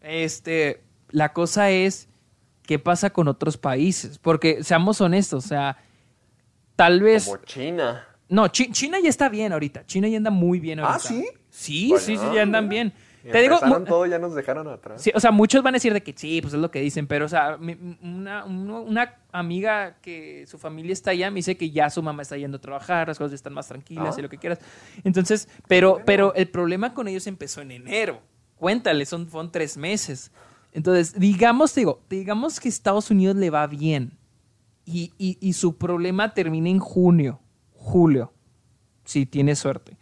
Este, 0.00 0.82
la 1.10 1.32
cosa 1.32 1.70
es, 1.70 2.08
¿qué 2.62 2.78
pasa 2.78 3.10
con 3.10 3.28
otros 3.28 3.56
países? 3.56 4.18
Porque, 4.18 4.64
seamos 4.64 5.00
honestos, 5.00 5.44
o 5.44 5.48
sea, 5.48 5.78
tal 6.74 7.02
vez... 7.02 7.26
Como 7.26 7.38
China. 7.44 8.06
No, 8.28 8.48
China 8.48 8.98
ya 9.02 9.08
está 9.08 9.28
bien 9.28 9.52
ahorita. 9.52 9.86
China 9.86 10.08
ya 10.08 10.16
anda 10.16 10.30
muy 10.30 10.58
bien 10.58 10.80
¿Ah, 10.80 10.94
ahorita. 10.94 10.96
¿Ah, 10.96 11.08
sí? 11.08 11.26
Sí, 11.48 11.94
sí, 11.98 12.16
sí, 12.16 12.24
ya 12.34 12.42
andan 12.42 12.68
bien. 12.68 12.92
Te 13.32 13.40
digo, 13.40 13.58
todo, 13.86 14.06
ya 14.06 14.18
nos 14.18 14.34
dejaron 14.34 14.68
atrás. 14.68 15.02
Sí, 15.02 15.10
o 15.14 15.20
sea, 15.20 15.30
muchos 15.30 15.62
van 15.62 15.74
a 15.74 15.76
decir 15.76 15.92
de 15.92 16.02
que 16.02 16.14
sí, 16.16 16.40
pues 16.40 16.54
es 16.54 16.60
lo 16.60 16.70
que 16.70 16.80
dicen, 16.80 17.06
pero, 17.06 17.24
o 17.24 17.28
sea, 17.28 17.58
una, 18.02 18.44
una, 18.44 19.14
amiga 19.32 19.96
que 20.00 20.46
su 20.46 20.58
familia 20.58 20.92
está 20.92 21.10
allá 21.10 21.30
me 21.30 21.36
dice 21.36 21.56
que 21.56 21.70
ya 21.70 21.90
su 21.90 22.02
mamá 22.02 22.22
está 22.22 22.36
yendo 22.36 22.58
a 22.58 22.60
trabajar, 22.60 23.08
las 23.08 23.18
cosas 23.18 23.32
están 23.32 23.52
más 23.52 23.68
tranquilas 23.68 24.16
y 24.16 24.20
ah. 24.20 24.22
lo 24.22 24.28
que 24.28 24.38
quieras. 24.38 24.60
Entonces, 25.04 25.48
pero, 25.66 26.00
pero 26.06 26.34
el 26.34 26.48
problema 26.48 26.94
con 26.94 27.08
ellos 27.08 27.26
empezó 27.26 27.60
en 27.60 27.72
enero. 27.72 28.20
Cuéntale, 28.56 29.04
son, 29.04 29.28
son 29.30 29.50
tres 29.50 29.76
meses. 29.76 30.30
Entonces, 30.72 31.18
digamos, 31.18 31.74
digo, 31.74 32.00
digamos 32.08 32.60
que 32.60 32.68
Estados 32.68 33.10
Unidos 33.10 33.36
le 33.36 33.50
va 33.50 33.66
bien 33.66 34.12
y, 34.84 35.12
y, 35.18 35.36
y 35.40 35.52
su 35.54 35.76
problema 35.76 36.32
termina 36.32 36.68
en 36.68 36.78
junio 36.78 37.40
julio, 37.86 38.32
si 39.04 39.26
tienes 39.26 39.60
suerte. 39.60 39.96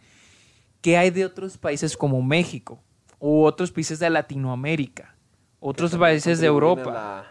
¿Qué 0.81 0.97
hay 0.97 1.11
de 1.11 1.25
otros 1.25 1.57
países 1.57 1.95
como 1.95 2.21
México? 2.21 2.81
U 3.19 3.43
otros 3.43 3.71
países 3.71 3.99
de 3.99 4.09
Latinoamérica, 4.09 5.15
otros 5.59 5.95
países 5.95 6.39
de 6.39 6.47
Europa. 6.47 6.89
A 6.89 6.93
la, 6.93 7.27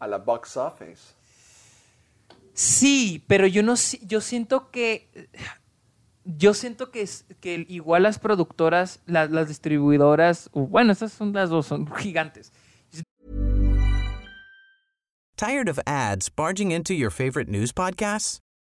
a 0.00 0.06
la, 0.08 0.18
box 0.18 0.56
office. 0.56 1.14
Sí, 2.52 3.24
pero 3.26 3.46
yo 3.46 3.62
no 3.62 3.74
yo 4.02 4.20
siento 4.20 4.70
que 4.70 5.08
yo 6.24 6.52
siento 6.54 6.90
que, 6.90 7.08
que 7.40 7.64
igual 7.68 8.02
las 8.02 8.18
productoras, 8.18 9.00
las, 9.06 9.30
las 9.30 9.48
distribuidoras, 9.48 10.50
bueno, 10.52 10.92
estas 10.92 11.12
son 11.12 11.32
las 11.32 11.48
dos, 11.48 11.66
son 11.66 11.86
gigantes. 11.94 12.52
Tired 15.36 15.68
of 15.68 15.78
ads 15.86 16.28
barging 16.28 16.70
into 16.70 16.92
your 16.92 17.10
favorite 17.10 17.50
news 17.50 17.72
podcasts? 17.72 18.40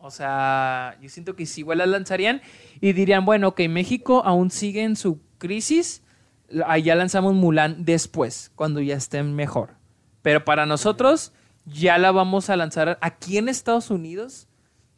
O 0.00 0.10
sea, 0.10 0.96
yo 1.02 1.08
siento 1.08 1.34
que 1.34 1.44
si 1.44 1.60
igual 1.62 1.78
las 1.78 1.88
lanzarían 1.88 2.40
y 2.80 2.92
dirían, 2.92 3.24
bueno, 3.24 3.54
que 3.54 3.68
México 3.68 4.22
aún 4.24 4.50
sigue 4.50 4.84
en 4.84 4.94
su 4.94 5.20
crisis, 5.38 6.02
allá 6.66 6.94
lanzamos 6.94 7.34
Mulan 7.34 7.84
después, 7.84 8.52
cuando 8.54 8.80
ya 8.80 8.96
estén 8.96 9.34
mejor. 9.34 9.70
Pero 10.22 10.44
para 10.44 10.66
nosotros 10.66 11.32
ya 11.64 11.98
la 11.98 12.12
vamos 12.12 12.48
a 12.48 12.56
lanzar 12.56 12.98
aquí 13.00 13.38
en 13.38 13.48
Estados 13.48 13.90
Unidos, 13.90 14.46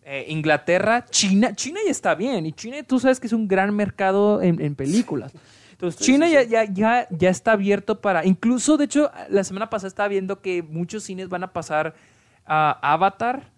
eh, 0.02 0.26
Inglaterra, 0.28 1.06
China. 1.08 1.54
China 1.54 1.80
ya 1.84 1.90
está 1.90 2.14
bien 2.14 2.44
y 2.46 2.52
China 2.52 2.82
tú 2.82 3.00
sabes 3.00 3.20
que 3.20 3.26
es 3.26 3.32
un 3.32 3.48
gran 3.48 3.74
mercado 3.74 4.42
en, 4.42 4.74
películas. 4.74 5.32
Entonces, 5.72 6.00
China 6.04 6.28
Ya, 6.28 6.42
ya, 6.42 6.64
ya, 6.64 7.08
ya 7.10 7.30
está 7.30 7.52
abierto 7.52 8.02
para... 8.02 8.26
Incluso, 8.26 8.76
de 8.76 8.84
hecho, 8.84 9.10
la 9.30 9.44
semana 9.44 9.70
pasada 9.70 9.88
estaba 9.88 10.08
viendo 10.08 10.42
que 10.42 10.62
muchos 10.62 11.04
cines 11.04 11.30
van 11.30 11.42
a 11.42 11.52
pasar 11.54 11.94
a 12.44 12.92
Avatar 12.92 13.50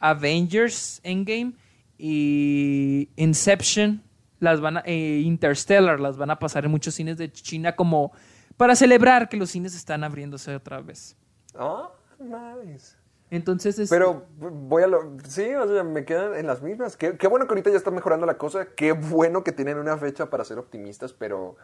Avengers 0.00 1.00
Endgame 1.02 1.54
y 1.98 3.08
Inception, 3.16 4.02
las 4.38 4.60
van 4.60 4.78
a, 4.78 4.82
eh, 4.84 5.22
Interstellar, 5.24 6.00
las 6.00 6.16
van 6.16 6.30
a 6.30 6.38
pasar 6.38 6.64
en 6.64 6.70
muchos 6.70 6.94
cines 6.94 7.16
de 7.16 7.30
China 7.32 7.74
como 7.74 8.12
para 8.56 8.74
celebrar 8.76 9.28
que 9.28 9.36
los 9.36 9.50
cines 9.50 9.74
están 9.74 10.04
abriéndose 10.04 10.54
otra 10.54 10.80
vez. 10.80 11.16
Oh, 11.58 11.90
nice. 12.18 12.96
Entonces 13.28 13.78
es... 13.78 13.90
Pero 13.90 14.26
voy 14.38 14.84
a 14.84 14.86
lo... 14.86 15.16
Sí, 15.26 15.52
o 15.54 15.66
sea, 15.66 15.82
me 15.82 16.04
quedan 16.04 16.36
en 16.36 16.46
las 16.46 16.62
mismas. 16.62 16.96
Qué, 16.96 17.16
qué, 17.16 17.26
bueno 17.26 17.46
que 17.46 17.52
ahorita 17.52 17.70
ya 17.70 17.76
está 17.76 17.90
mejorando 17.90 18.24
la 18.24 18.38
cosa. 18.38 18.68
Qué 18.76 18.92
bueno 18.92 19.42
que 19.42 19.50
tienen 19.50 19.78
una 19.78 19.96
fecha 19.96 20.30
para 20.30 20.44
ser 20.44 20.58
optimistas, 20.58 21.12
pero... 21.12 21.56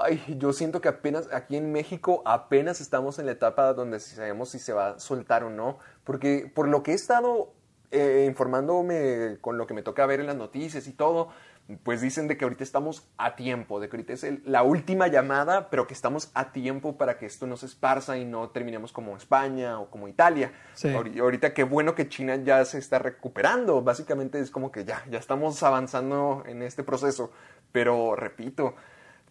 Ay, 0.00 0.22
yo 0.38 0.52
siento 0.54 0.80
que 0.80 0.88
apenas 0.88 1.28
aquí 1.32 1.56
en 1.56 1.70
México 1.70 2.22
apenas 2.24 2.80
estamos 2.80 3.18
en 3.18 3.26
la 3.26 3.32
etapa 3.32 3.74
donde 3.74 4.00
sabemos 4.00 4.50
si 4.50 4.58
se 4.58 4.72
va 4.72 4.90
a 4.90 4.98
soltar 4.98 5.44
o 5.44 5.50
no. 5.50 5.78
Porque 6.02 6.50
por 6.54 6.66
lo 6.66 6.82
que 6.82 6.92
he 6.92 6.94
estado 6.94 7.52
eh, 7.90 8.24
informándome 8.28 9.38
con 9.40 9.58
lo 9.58 9.66
que 9.66 9.74
me 9.74 9.82
toca 9.82 10.06
ver 10.06 10.20
en 10.20 10.26
las 10.26 10.36
noticias 10.36 10.86
y 10.86 10.92
todo, 10.92 11.30
pues 11.82 12.00
dicen 12.00 12.28
de 12.28 12.36
que 12.36 12.44
ahorita 12.44 12.62
estamos 12.62 13.08
a 13.16 13.34
tiempo, 13.34 13.80
de 13.80 13.88
que 13.88 13.96
ahorita 13.96 14.12
es 14.12 14.24
la 14.44 14.62
última 14.62 15.08
llamada, 15.08 15.68
pero 15.68 15.86
que 15.86 15.94
estamos 15.94 16.30
a 16.34 16.52
tiempo 16.52 16.96
para 16.96 17.18
que 17.18 17.26
esto 17.26 17.46
no 17.46 17.56
se 17.56 17.66
esparza 17.66 18.16
y 18.18 18.24
no 18.24 18.50
terminemos 18.50 18.92
como 18.92 19.16
España 19.16 19.80
o 19.80 19.90
como 19.90 20.06
Italia. 20.06 20.52
Ahorita 21.18 21.54
qué 21.54 21.64
bueno 21.64 21.94
que 21.94 22.08
China 22.08 22.36
ya 22.36 22.64
se 22.64 22.78
está 22.78 22.98
recuperando, 23.00 23.82
básicamente 23.82 24.38
es 24.38 24.50
como 24.50 24.70
que 24.70 24.84
ya, 24.84 25.04
ya 25.10 25.18
estamos 25.18 25.60
avanzando 25.62 26.44
en 26.46 26.62
este 26.62 26.84
proceso, 26.84 27.32
pero 27.72 28.14
repito, 28.14 28.76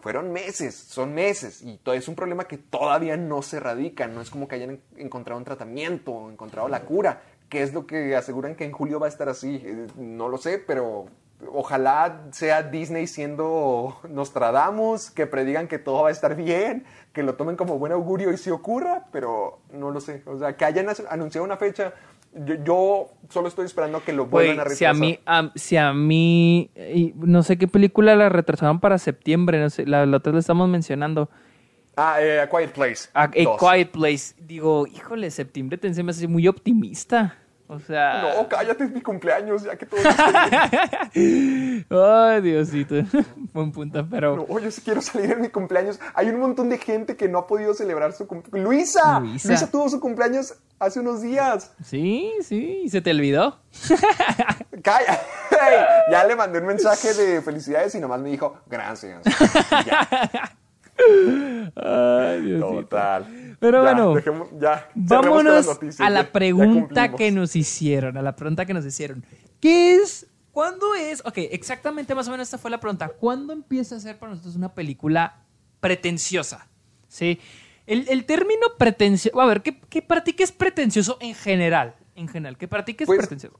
fueron 0.01 0.32
meses, 0.32 0.76
son 0.76 1.14
meses, 1.14 1.62
y 1.64 1.78
todo 1.78 1.95
es 1.95 2.08
un 2.08 2.16
problema 2.16 2.47
que 2.47 2.58
todavía 2.58 3.18
no 3.18 3.41
se 3.41 3.58
erradica, 3.58 4.08
no 4.08 4.22
es 4.22 4.30
como 4.30 4.47
que 4.47 4.56
hayan 4.56 4.82
encontrado 4.97 5.39
un 5.39 5.45
tratamiento 5.45 6.12
o 6.12 6.30
encontrado 6.30 6.68
la 6.68 6.82
cura, 6.82 7.22
¿Qué 7.49 7.61
es 7.61 7.73
lo 7.73 7.85
que 7.85 8.15
aseguran 8.15 8.55
que 8.55 8.65
en 8.65 8.71
julio 8.71 8.99
va 8.99 9.05
a 9.05 9.09
estar 9.09 9.29
así? 9.29 9.61
Eh, 9.63 9.87
no 9.97 10.29
lo 10.29 10.37
sé, 10.37 10.57
pero 10.57 11.05
ojalá 11.51 12.21
sea 12.31 12.63
Disney 12.63 13.07
siendo 13.07 13.99
Nostradamus, 14.09 15.11
que 15.11 15.27
predigan 15.27 15.67
que 15.67 15.79
todo 15.79 16.03
va 16.03 16.09
a 16.09 16.11
estar 16.11 16.35
bien, 16.35 16.85
que 17.13 17.23
lo 17.23 17.35
tomen 17.35 17.55
como 17.55 17.77
buen 17.77 17.91
augurio 17.91 18.31
y 18.31 18.37
se 18.37 18.51
ocurra, 18.51 19.05
pero 19.11 19.59
no 19.71 19.91
lo 19.91 19.99
sé. 19.99 20.23
O 20.25 20.37
sea, 20.37 20.55
que 20.55 20.65
hayan 20.65 20.87
anunciado 21.09 21.45
una 21.45 21.57
fecha, 21.57 21.93
yo, 22.63 23.07
solo 23.29 23.47
estoy 23.47 23.65
esperando 23.65 24.03
que 24.03 24.11
lo 24.11 24.25
vuelvan 24.25 24.59
a 24.59 24.63
retrasar. 24.63 24.77
Si 24.77 24.85
a 24.85 24.93
mí, 24.93 25.19
si 25.55 25.77
a 25.77 25.93
mí 25.93 26.71
no 27.15 27.43
sé 27.43 27.57
qué 27.57 27.67
película 27.67 28.15
la 28.15 28.29
retrasaron 28.29 28.79
para 28.79 28.97
septiembre, 28.97 29.59
no 29.59 29.69
sé, 29.69 29.85
la, 29.85 30.05
la 30.05 30.17
otra 30.17 30.33
la 30.33 30.39
estamos 30.39 30.67
mencionando. 30.67 31.29
Ah, 31.95 32.21
eh, 32.21 32.41
A 32.41 32.49
Quiet 32.49 32.71
Place. 32.71 33.09
A, 33.13 33.29
Quiet 33.29 33.91
Place. 33.91 34.33
Digo, 34.37 34.85
híjole, 34.87 35.31
septiembre 35.31 35.77
te 35.77 36.03
me 36.03 36.11
hace 36.11 36.27
muy 36.27 36.47
optimista. 36.47 37.37
O 37.67 37.79
sea. 37.79 38.21
No, 38.21 38.47
cállate, 38.47 38.83
es 38.83 38.91
mi 38.91 39.01
cumpleaños, 39.01 39.63
ya 39.63 39.75
que 39.75 39.87
todo. 39.87 39.99
Ay, 41.89 42.41
Diosito. 42.41 42.95
Buen 43.53 43.71
punto, 43.71 44.07
pero. 44.07 44.35
No, 44.35 44.59
yo 44.59 44.69
sí 44.69 44.81
quiero 44.81 45.01
salir 45.01 45.31
en 45.31 45.41
mi 45.41 45.49
cumpleaños. 45.49 45.99
Hay 46.13 46.29
un 46.29 46.39
montón 46.39 46.69
de 46.69 46.77
gente 46.77 47.15
que 47.15 47.27
no 47.27 47.39
ha 47.39 47.47
podido 47.47 47.73
celebrar 47.73 48.13
su 48.13 48.27
cumpleaños. 48.27 48.69
¡Luisa! 48.69 49.19
Luisa. 49.19 49.71
tuvo 49.71 49.89
su 49.89 49.99
cumpleaños 49.99 50.53
hace 50.77 50.99
unos 50.99 51.23
días. 51.23 51.71
Sí, 51.83 52.31
sí. 52.43 52.81
¿Y 52.83 52.89
se 52.89 53.01
te 53.01 53.09
olvidó? 53.09 53.59
Calla. 54.83 55.19
ya 56.11 56.23
le 56.23 56.35
mandé 56.35 56.59
un 56.59 56.67
mensaje 56.67 57.15
de 57.15 57.41
felicidades 57.41 57.95
y 57.95 57.99
nomás 57.99 58.21
me 58.21 58.29
dijo, 58.29 58.61
gracias. 58.67 59.23
ya. 59.87 60.55
Ay, 61.75 62.41
Diosito. 62.41 62.81
Total. 62.81 63.57
Pero 63.59 63.81
bueno, 63.81 64.15
ya, 64.59 64.89
vámonos 64.95 65.67
a 65.99 66.09
la 66.09 66.31
pregunta 66.31 67.13
que 67.13 67.31
nos 67.31 67.55
hicieron, 67.55 68.17
a 68.17 68.21
la 68.21 68.35
pregunta 68.35 68.65
que 68.65 68.73
nos 68.73 68.85
hicieron. 68.85 69.25
¿Qué 69.59 69.95
es 69.95 70.27
¿Cuándo 70.55 70.95
es? 70.95 71.21
Ok, 71.25 71.33
exactamente 71.51 72.15
más 72.15 72.29
o 72.29 72.31
menos 72.31 72.47
esta 72.47 72.57
fue 72.57 72.71
la 72.71 72.79
pregunta. 72.79 73.09
¿Cuándo 73.09 73.51
empieza 73.51 73.97
a 73.97 73.99
ser 73.99 74.17
para 74.17 74.31
nosotros 74.31 74.55
una 74.55 74.73
película 74.73 75.43
pretenciosa? 75.81 76.69
¿Sí? 77.09 77.41
El, 77.85 78.07
el 78.07 78.23
término 78.25 78.61
pretencioso. 78.77 79.41
A 79.41 79.45
ver, 79.47 79.61
¿qué, 79.61 79.81
qué 79.89 80.01
para 80.01 80.23
ti 80.23 80.31
qué 80.31 80.43
es 80.43 80.53
pretencioso 80.53 81.17
en 81.19 81.35
general? 81.35 81.95
En 82.15 82.29
general, 82.29 82.57
¿qué 82.57 82.69
para 82.69 82.85
ti 82.85 82.93
qué 82.93 83.03
es 83.03 83.07
Pues, 83.07 83.17
pretencioso? 83.19 83.59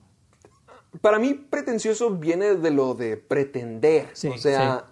Para 1.01 1.19
mí, 1.19 1.33
pretencioso 1.33 2.11
viene 2.11 2.55
de 2.55 2.71
lo 2.71 2.93
de 2.93 3.17
pretender. 3.17 4.07
Sí, 4.13 4.29
o 4.29 4.38
sea, 4.38 4.86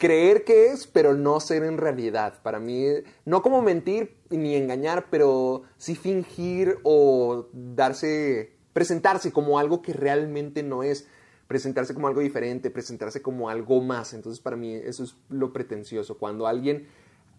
creer 0.00 0.42
que 0.42 0.72
es, 0.72 0.88
pero 0.88 1.14
no 1.14 1.38
ser 1.38 1.62
en 1.62 1.78
realidad. 1.78 2.42
Para 2.42 2.58
mí, 2.58 2.86
no 3.24 3.42
como 3.42 3.62
mentir 3.62 4.16
ni 4.30 4.56
engañar, 4.56 5.06
pero 5.10 5.62
sí 5.76 5.94
fingir 5.94 6.78
o 6.82 7.46
darse, 7.52 8.56
presentarse 8.72 9.30
como 9.30 9.60
algo 9.60 9.82
que 9.82 9.92
realmente 9.92 10.64
no 10.64 10.82
es. 10.82 11.06
Presentarse 11.46 11.94
como 11.94 12.06
algo 12.08 12.20
diferente, 12.20 12.70
presentarse 12.70 13.22
como 13.22 13.48
algo 13.48 13.80
más. 13.80 14.14
Entonces, 14.14 14.40
para 14.40 14.56
mí, 14.56 14.74
eso 14.74 15.04
es 15.04 15.16
lo 15.28 15.52
pretencioso. 15.52 16.16
Cuando 16.16 16.46
alguien 16.46 16.86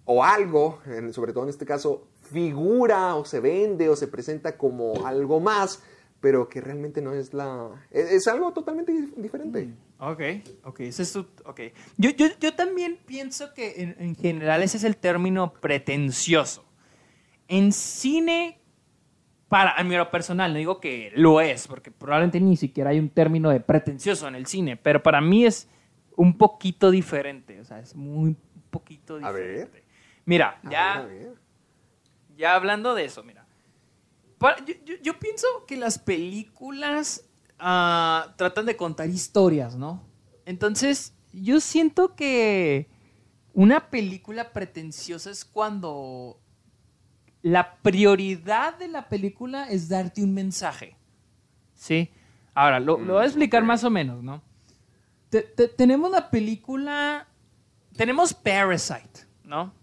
o 0.04 0.24
algo, 0.24 0.80
sobre 1.12 1.32
todo 1.32 1.44
en 1.44 1.50
este 1.50 1.66
caso, 1.66 2.08
figura 2.22 3.16
o 3.16 3.24
se 3.24 3.40
vende 3.40 3.88
o 3.88 3.96
se 3.96 4.08
presenta 4.08 4.58
como 4.58 5.06
algo 5.06 5.40
más, 5.40 5.82
pero 6.20 6.50
que 6.50 6.60
realmente 6.60 7.02
no 7.02 7.14
es 7.14 7.34
la... 7.34 7.70
Es, 7.90 8.12
es 8.12 8.28
algo 8.28 8.52
totalmente 8.52 8.92
dif- 8.92 9.16
diferente. 9.16 9.74
Ok, 10.04 10.22
ok, 10.64 10.80
ese 10.80 11.04
es 11.04 11.14
tu- 11.14 11.28
ok. 11.46 11.60
Yo, 11.98 12.10
yo, 12.10 12.26
yo 12.40 12.56
también 12.56 12.98
pienso 13.06 13.54
que 13.54 13.84
en, 13.84 13.96
en 14.00 14.16
general 14.16 14.64
ese 14.64 14.78
es 14.78 14.84
el 14.84 14.98
término 14.98 15.54
pretencioso. 15.54 16.66
En 17.48 17.72
cine, 17.72 18.60
para 19.48 19.74
a 19.78 19.84
mí 19.84 19.96
lo 19.96 20.10
personal, 20.10 20.54
no 20.54 20.58
digo 20.58 20.80
que 20.80 21.12
lo 21.16 21.40
es, 21.40 21.68
porque 21.68 21.92
probablemente 21.92 22.40
ni 22.42 22.58
siquiera 22.58 22.90
hay 22.90 22.98
un 22.98 23.10
término 23.10 23.52
de 23.52 23.60
pretencioso 23.60 24.28
en 24.28 24.34
el 24.34 24.48
cine, 24.48 24.76
pero 24.76 25.04
para 25.04 25.22
mí 25.22 25.46
es 25.46 25.70
un 26.16 26.36
poquito 26.36 26.90
diferente, 26.90 27.60
o 27.62 27.66
sea, 27.66 27.80
es 27.80 27.96
muy 27.96 28.30
un 28.30 28.64
poquito 28.72 29.18
A 29.22 29.32
ver. 29.32 29.50
diferente. 29.52 29.84
Mira, 30.26 30.60
A 30.64 30.70
ya... 30.72 31.02
ver, 31.02 31.04
a 31.04 31.06
ver. 31.30 31.42
Ya 32.38 32.56
hablando 32.56 32.96
de 32.96 33.06
eso, 33.06 33.22
mira. 33.24 33.46
Para- 34.40 34.66
yo, 34.66 34.74
yo- 34.84 34.96
yo 35.04 35.20
pienso 35.20 35.46
que 35.68 35.78
las 35.78 36.00
películas 36.00 37.30
ah, 37.62 38.34
tratan 38.38 38.66
de 38.66 38.76
contar 38.76 39.08
historias, 39.10 39.76
¿no? 39.76 40.04
Entonces, 40.46 41.14
yo 41.32 41.60
siento 41.62 42.16
que 42.16 42.90
una 43.54 43.90
película 43.90 44.52
pretenciosa 44.52 45.30
es 45.32 45.46
cuando 45.46 46.40
la 47.42 47.76
prioridad 47.78 48.78
de 48.78 48.88
la 48.88 49.08
película 49.08 49.70
es 49.70 49.88
darte 49.88 50.24
un 50.24 50.34
mensaje. 50.34 50.96
¿Sí? 51.76 52.10
Ahora, 52.54 52.80
lo, 52.80 52.98
lo 52.98 53.14
voy 53.14 53.24
a 53.24 53.26
explicar 53.26 53.64
más 53.64 53.84
o 53.84 53.90
menos, 53.90 54.22
¿no? 54.22 54.42
Te- 55.30 55.42
te- 55.44 55.68
tenemos 55.70 56.12
la 56.12 56.30
película... 56.30 57.28
Tenemos 57.96 58.34
Parasite, 58.34 59.28
¿no? 59.44 59.74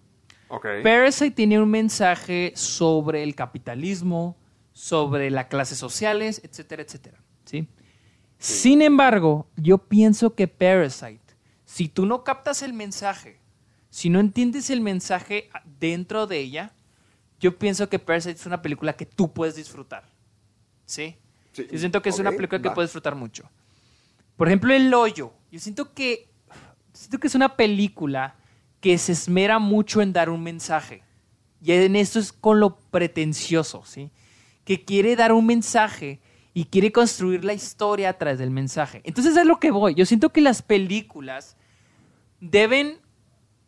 Ok. 0.49 0.66
Parasite 0.83 1.31
tiene 1.31 1.61
un 1.61 1.70
mensaje 1.70 2.53
sobre 2.57 3.22
el 3.22 3.35
capitalismo, 3.35 4.37
sobre 4.72 5.31
las 5.31 5.47
clases 5.47 5.79
sociales, 5.79 6.41
etcétera, 6.45 6.83
etcétera. 6.83 7.18
¿Sí? 8.39 8.61
Sin 8.61 8.82
embargo, 8.82 9.49
yo 9.57 9.78
pienso 9.78 10.34
que 10.34 10.49
Parasite, 10.49 11.20
si 11.64 11.89
tú 11.89 12.07
no 12.07 12.24
captas 12.24 12.62
el 12.62 12.72
mensaje, 12.72 13.39
si 13.91 14.11
no 14.11 14.20
entiendes 14.20 14.70
el 14.70 14.80
mensaje 14.80 15.51
dentro 15.80 16.26
de 16.26 16.39
ella, 16.39 16.72
yo 17.41 17.59
pienso 17.59 17.89
que 17.89 17.99
Parasite 17.99 18.39
es 18.39 18.47
una 18.47 18.62
película 18.62 18.95
que 18.95 19.07
tú 19.07 19.32
puedes 19.32 19.57
disfrutar. 19.57 20.05
¿Sí? 20.86 21.16
Sí, 21.53 21.66
Yo 21.70 21.78
siento 21.78 22.01
que 22.03 22.09
es 22.09 22.18
una 22.18 22.30
película 22.32 22.61
que 22.61 22.68
va. 22.68 22.74
puedes 22.74 22.89
disfrutar 22.91 23.14
mucho. 23.14 23.49
Por 24.36 24.49
ejemplo, 24.49 24.72
El 24.72 24.93
Hoyo. 24.95 25.32
Yo 25.51 25.59
siento 25.59 25.93
que 25.93 26.28
siento 26.93 27.18
que 27.18 27.26
es 27.26 27.34
una 27.34 27.57
película 27.57 28.36
que 28.80 28.97
se 28.99 29.12
esmera 29.12 29.59
mucho 29.59 30.01
en 30.01 30.12
dar 30.12 30.30
un 30.30 30.43
mensaje. 30.43 31.03
Y 31.62 31.72
en 31.72 31.97
esto 31.97 32.18
es 32.18 32.32
con 32.32 32.61
lo 32.61 32.76
pretencioso, 32.78 33.84
¿sí? 33.84 34.11
Que 34.64 34.84
quiere 34.84 35.16
dar 35.16 35.32
un 35.32 35.47
mensaje 35.47 36.20
y 36.59 36.64
quiere 36.64 36.90
construir 36.90 37.44
la 37.44 37.52
historia 37.52 38.09
a 38.09 38.14
través 38.14 38.40
del 38.40 38.50
mensaje. 38.50 39.00
Entonces 39.04 39.36
es 39.36 39.46
lo 39.46 39.61
que 39.61 39.70
voy. 39.70 39.94
Yo 39.94 40.04
siento 40.04 40.30
que 40.30 40.40
las 40.40 40.61
películas 40.61 41.56
deben 42.40 42.98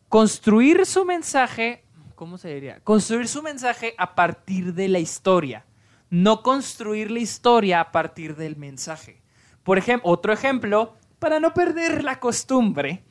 construir 0.09 0.85
su 0.87 1.05
mensaje, 1.05 1.85
¿cómo 2.17 2.37
se 2.37 2.53
diría? 2.53 2.81
Construir 2.81 3.29
su 3.29 3.45
mensaje 3.45 3.95
a 3.97 4.17
partir 4.17 4.75
de 4.75 4.89
la 4.89 4.99
historia, 4.99 5.65
no 6.09 6.43
construir 6.43 7.13
la 7.13 7.21
historia 7.21 7.79
a 7.79 7.93
partir 7.93 8.35
del 8.35 8.57
mensaje. 8.57 9.23
Por 9.63 9.79
ejemplo, 9.79 10.11
otro 10.11 10.33
ejemplo, 10.33 10.97
para 11.21 11.39
no 11.39 11.55
perder 11.55 12.03
la 12.03 12.19
costumbre, 12.19 13.05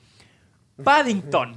Paddington. 0.84 1.56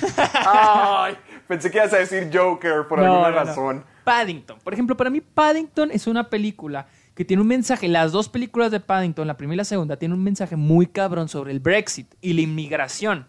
Ay, 0.46 1.16
pensé 1.48 1.72
que 1.72 1.78
ibas 1.78 1.92
a 1.92 1.96
decir 1.98 2.30
Joker 2.32 2.86
por 2.88 3.00
No, 3.00 3.06
alguna 3.06 3.30
no, 3.30 3.34
no. 3.34 3.44
razón. 3.46 3.84
Paddington. 4.04 4.60
Por 4.60 4.74
ejemplo, 4.74 4.96
para 4.96 5.10
mí 5.10 5.20
Paddington 5.20 5.90
es 5.90 6.06
una 6.06 6.30
película 6.30 6.86
que 7.14 7.24
tiene 7.24 7.42
un 7.42 7.48
mensaje, 7.48 7.88
las 7.88 8.12
dos 8.12 8.28
películas 8.28 8.70
de 8.70 8.80
Paddington, 8.80 9.26
la 9.26 9.36
primera 9.36 9.54
y 9.54 9.58
la 9.58 9.64
segunda, 9.64 9.96
tienen 9.96 10.18
un 10.18 10.24
mensaje 10.24 10.56
muy 10.56 10.86
cabrón 10.86 11.28
sobre 11.28 11.52
el 11.52 11.60
Brexit 11.60 12.14
y 12.20 12.32
la 12.32 12.40
inmigración. 12.40 13.26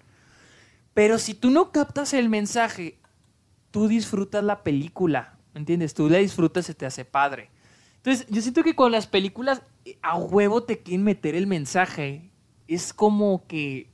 Pero 0.94 1.18
si 1.20 1.34
tú 1.34 1.52
no 1.52 1.72
captas 1.72 2.14
el 2.14 2.30
mensaje, 2.30 3.00
tú 3.70 3.88
disfrutas 3.88 4.44
la 4.44 4.64
película, 4.64 5.38
¿me 5.54 5.60
entiendes? 5.60 5.94
Tú 5.94 6.10
la 6.10 6.18
disfrutas, 6.18 6.66
se 6.66 6.74
te 6.74 6.86
hace 6.86 7.06
padre. 7.06 7.52
Entonces, 7.98 8.26
yo 8.30 8.42
siento 8.42 8.64
que 8.64 8.76
con 8.76 8.92
las 8.92 9.08
películas 9.08 9.62
eh, 9.84 9.98
a 10.02 10.18
huevo 10.18 10.64
te 10.64 10.80
quieren 10.80 11.04
meter 11.04 11.36
el 11.36 11.48
mensaje. 11.48 12.32
Es 12.68 12.94
como 12.94 13.46
que 13.48 13.92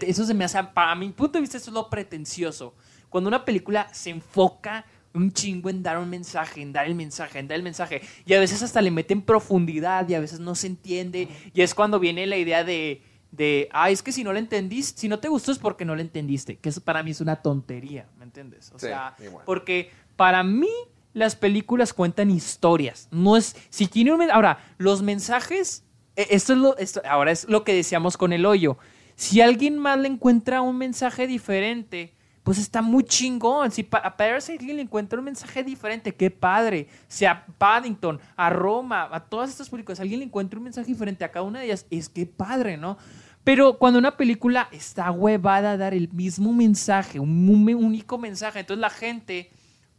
eso 0.00 0.24
se 0.24 0.34
me 0.34 0.44
hace, 0.44 0.62
para 0.62 0.94
mi 0.94 1.10
punto 1.10 1.38
de 1.38 1.40
vista, 1.40 1.56
eso 1.56 1.70
es 1.70 1.74
lo 1.74 1.90
pretencioso. 1.90 2.74
Cuando 3.08 3.28
una 3.28 3.44
película 3.44 3.92
se 3.92 4.10
enfoca 4.10 4.84
un 5.14 5.32
chingo 5.32 5.70
en 5.70 5.82
dar 5.82 5.98
un 5.98 6.08
mensaje, 6.10 6.60
en 6.60 6.72
dar 6.72 6.86
el 6.86 6.94
mensaje, 6.94 7.38
en 7.38 7.48
dar 7.48 7.56
el 7.56 7.62
mensaje, 7.62 8.02
y 8.26 8.34
a 8.34 8.40
veces 8.40 8.62
hasta 8.62 8.80
le 8.82 8.90
meten 8.90 9.22
profundidad 9.22 10.08
y 10.08 10.14
a 10.14 10.20
veces 10.20 10.38
no 10.40 10.54
se 10.54 10.66
entiende, 10.68 11.28
y 11.54 11.62
es 11.62 11.74
cuando 11.74 11.98
viene 11.98 12.26
la 12.26 12.36
idea 12.36 12.62
de, 12.64 13.02
de 13.32 13.68
ah, 13.72 13.90
es 13.90 14.02
que 14.02 14.12
si 14.12 14.22
no 14.24 14.32
lo 14.32 14.38
entendiste, 14.38 15.00
si 15.00 15.08
no 15.08 15.18
te 15.18 15.28
gustó 15.28 15.50
es 15.52 15.58
porque 15.58 15.84
no 15.84 15.94
lo 15.94 16.00
entendiste, 16.02 16.56
que 16.56 16.68
eso 16.68 16.80
para 16.82 17.02
mí 17.02 17.10
es 17.10 17.20
una 17.20 17.36
tontería, 17.36 18.06
¿me 18.18 18.24
entiendes? 18.24 18.70
O 18.74 18.78
Sí, 18.78 18.86
sea, 18.86 19.16
igual. 19.22 19.44
porque 19.44 19.90
para 20.16 20.42
mí 20.42 20.68
las 21.14 21.34
películas 21.36 21.92
cuentan 21.94 22.30
historias, 22.30 23.08
no 23.10 23.36
es, 23.36 23.56
si 23.70 23.86
tiene 23.88 24.12
un, 24.12 24.30
ahora, 24.30 24.58
los 24.76 25.02
mensajes, 25.02 25.84
eh, 26.16 26.26
esto 26.30 26.52
es 26.52 26.58
lo, 26.58 26.76
esto, 26.76 27.02
ahora 27.08 27.32
es 27.32 27.48
lo 27.48 27.64
que 27.64 27.74
decíamos 27.74 28.16
con 28.16 28.32
el 28.32 28.46
hoyo, 28.46 28.76
si 29.16 29.40
alguien 29.40 29.78
más 29.78 29.98
le 29.98 30.06
encuentra 30.08 30.60
un 30.60 30.76
mensaje 30.78 31.26
diferente, 31.26 32.12
pues 32.48 32.56
está 32.56 32.80
muy 32.80 33.04
chingón. 33.04 33.70
Si 33.70 33.86
a 33.92 34.16
Parasite 34.16 34.72
le 34.72 34.80
encuentra 34.80 35.18
un 35.18 35.26
mensaje 35.26 35.62
diferente, 35.62 36.14
qué 36.14 36.30
padre. 36.30 36.88
Si 37.06 37.26
a 37.26 37.44
Paddington, 37.44 38.18
a 38.36 38.48
Roma, 38.48 39.06
a 39.12 39.20
todas 39.20 39.50
estas 39.50 39.68
películas, 39.68 40.00
alguien 40.00 40.20
le 40.20 40.24
encuentra 40.24 40.56
un 40.56 40.64
mensaje 40.64 40.86
diferente 40.86 41.26
a 41.26 41.30
cada 41.30 41.44
una 41.44 41.58
de 41.58 41.66
ellas, 41.66 41.84
es 41.90 42.08
que 42.08 42.24
padre, 42.24 42.78
¿no? 42.78 42.96
Pero 43.44 43.76
cuando 43.76 43.98
una 43.98 44.16
película 44.16 44.70
está 44.72 45.10
huevada 45.10 45.72
a 45.72 45.76
dar 45.76 45.92
el 45.92 46.10
mismo 46.10 46.54
mensaje, 46.54 47.20
un 47.20 47.50
un 47.50 47.84
único 47.84 48.16
mensaje, 48.16 48.60
entonces 48.60 48.80
la 48.80 48.88
gente 48.88 49.50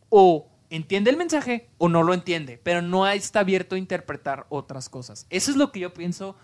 o 0.09 0.49
entiende 0.71 1.11
el 1.11 1.17
mensaje 1.17 1.69
o 1.77 1.87
no 1.87 2.01
lo 2.01 2.15
entiende, 2.15 2.59
pero 2.63 2.81
no 2.81 3.07
está 3.07 3.41
abierto 3.41 3.75
a 3.75 3.77
interpretar 3.77 4.47
otras 4.49 4.89
cosas. 4.89 5.27
Eso 5.29 5.51
es 5.51 5.57
lo 5.57 5.71
que 5.71 5.81
yo 5.81 5.93
pienso 5.93 6.35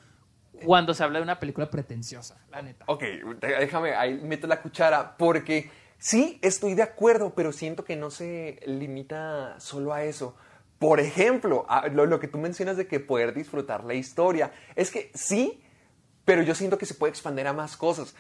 cuando 0.64 0.94
se 0.94 1.04
habla 1.04 1.18
de 1.18 1.24
una 1.24 1.40
película 1.40 1.72
pretenciosa, 1.72 2.38
la 2.52 2.62
neta. 2.62 2.86
Ok, 2.88 3.04
déjame, 3.42 3.96
ahí 3.96 4.14
meto 4.22 4.46
la 4.46 4.62
cuchara, 4.62 5.18
porque 5.18 5.72
sí, 6.06 6.38
estoy 6.44 6.76
de 6.76 6.84
acuerdo, 6.84 7.34
pero 7.36 7.52
siento 7.52 7.84
que 7.84 7.96
no 7.96 8.12
se 8.12 8.60
limita 8.68 9.60
solo 9.60 9.92
a 9.92 10.04
eso. 10.04 10.36
Por 10.78 11.00
ejemplo, 11.00 11.66
lo, 11.94 12.06
lo 12.06 12.20
que 12.20 12.28
tú 12.28 12.38
mencionas 12.38 12.78
de 12.78 12.86
que 12.86 13.00
poder 13.00 13.34
disfrutar 13.34 13.84
la 13.84 13.96
historia, 13.96 14.52
es 14.76 14.92
que 14.92 15.10
sí, 15.16 15.64
pero 16.26 16.44
yo 16.44 16.54
siento 16.54 16.78
que 16.78 16.86
se 16.86 16.94
puede 16.94 17.10
expandir 17.10 17.48
a 17.48 17.54
más 17.54 17.76
cosas. 17.76 18.14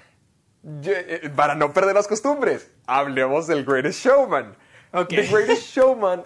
Yo- 0.82 0.94
eh, 0.94 1.30
para 1.36 1.54
no 1.54 1.74
perder 1.74 1.94
las 1.94 2.08
costumbres, 2.08 2.72
hablemos 2.88 3.46
del 3.46 3.64
Greatest 3.66 4.04
Showman. 4.04 4.56
Ok. 4.92 5.10
The 5.10 5.28
Greatest 5.28 5.62
Showman, 5.76 6.24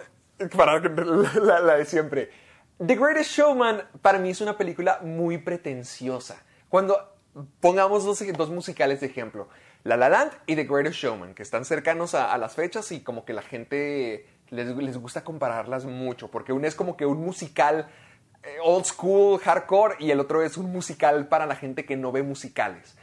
para 0.56 0.78
la, 0.78 1.60
la 1.60 1.74
de 1.76 1.84
siempre. 1.84 2.30
The 2.78 2.94
Greatest 2.94 3.32
Showman 3.32 3.82
para 4.00 4.18
mí 4.18 4.30
es 4.30 4.40
una 4.40 4.56
película 4.56 5.00
muy 5.02 5.36
pretenciosa. 5.36 6.42
Cuando 6.70 6.96
pongamos 7.60 8.04
dos, 8.04 8.22
dos 8.34 8.48
musicales 8.48 9.00
de 9.00 9.08
ejemplo, 9.08 9.48
La 9.84 9.96
La 9.96 10.08
Land 10.08 10.32
y 10.46 10.56
The 10.56 10.64
Greatest 10.64 10.96
Showman, 10.96 11.34
que 11.34 11.42
están 11.42 11.64
cercanos 11.64 12.14
a, 12.14 12.36
las 12.38 12.54
fechas 12.54 12.92
y 12.92 13.00
como 13.00 13.24
que 13.24 13.32
la 13.32 13.42
gente 13.42 14.26
les, 14.50 14.76
les 14.76 14.98
gusta 14.98 15.24
compararlas 15.24 15.86
mucho, 15.86 16.30
porque 16.30 16.52
uno 16.52 16.66
es 16.66 16.74
como 16.74 16.96
que 16.96 17.06
un 17.06 17.24
musical 17.24 17.88
eh, 18.42 18.56
old 18.62 18.86
school, 18.86 19.38
hardcore, 19.38 19.96
y 19.98 20.10
el 20.10 20.20
otro 20.20 20.42
es 20.42 20.56
un 20.56 20.72
musical 20.72 21.28
para 21.28 21.44
la 21.44 21.56
gente 21.56 21.84
que 21.84 21.96
no 21.96 22.10
ve 22.10 22.22
musicales. 22.22 22.96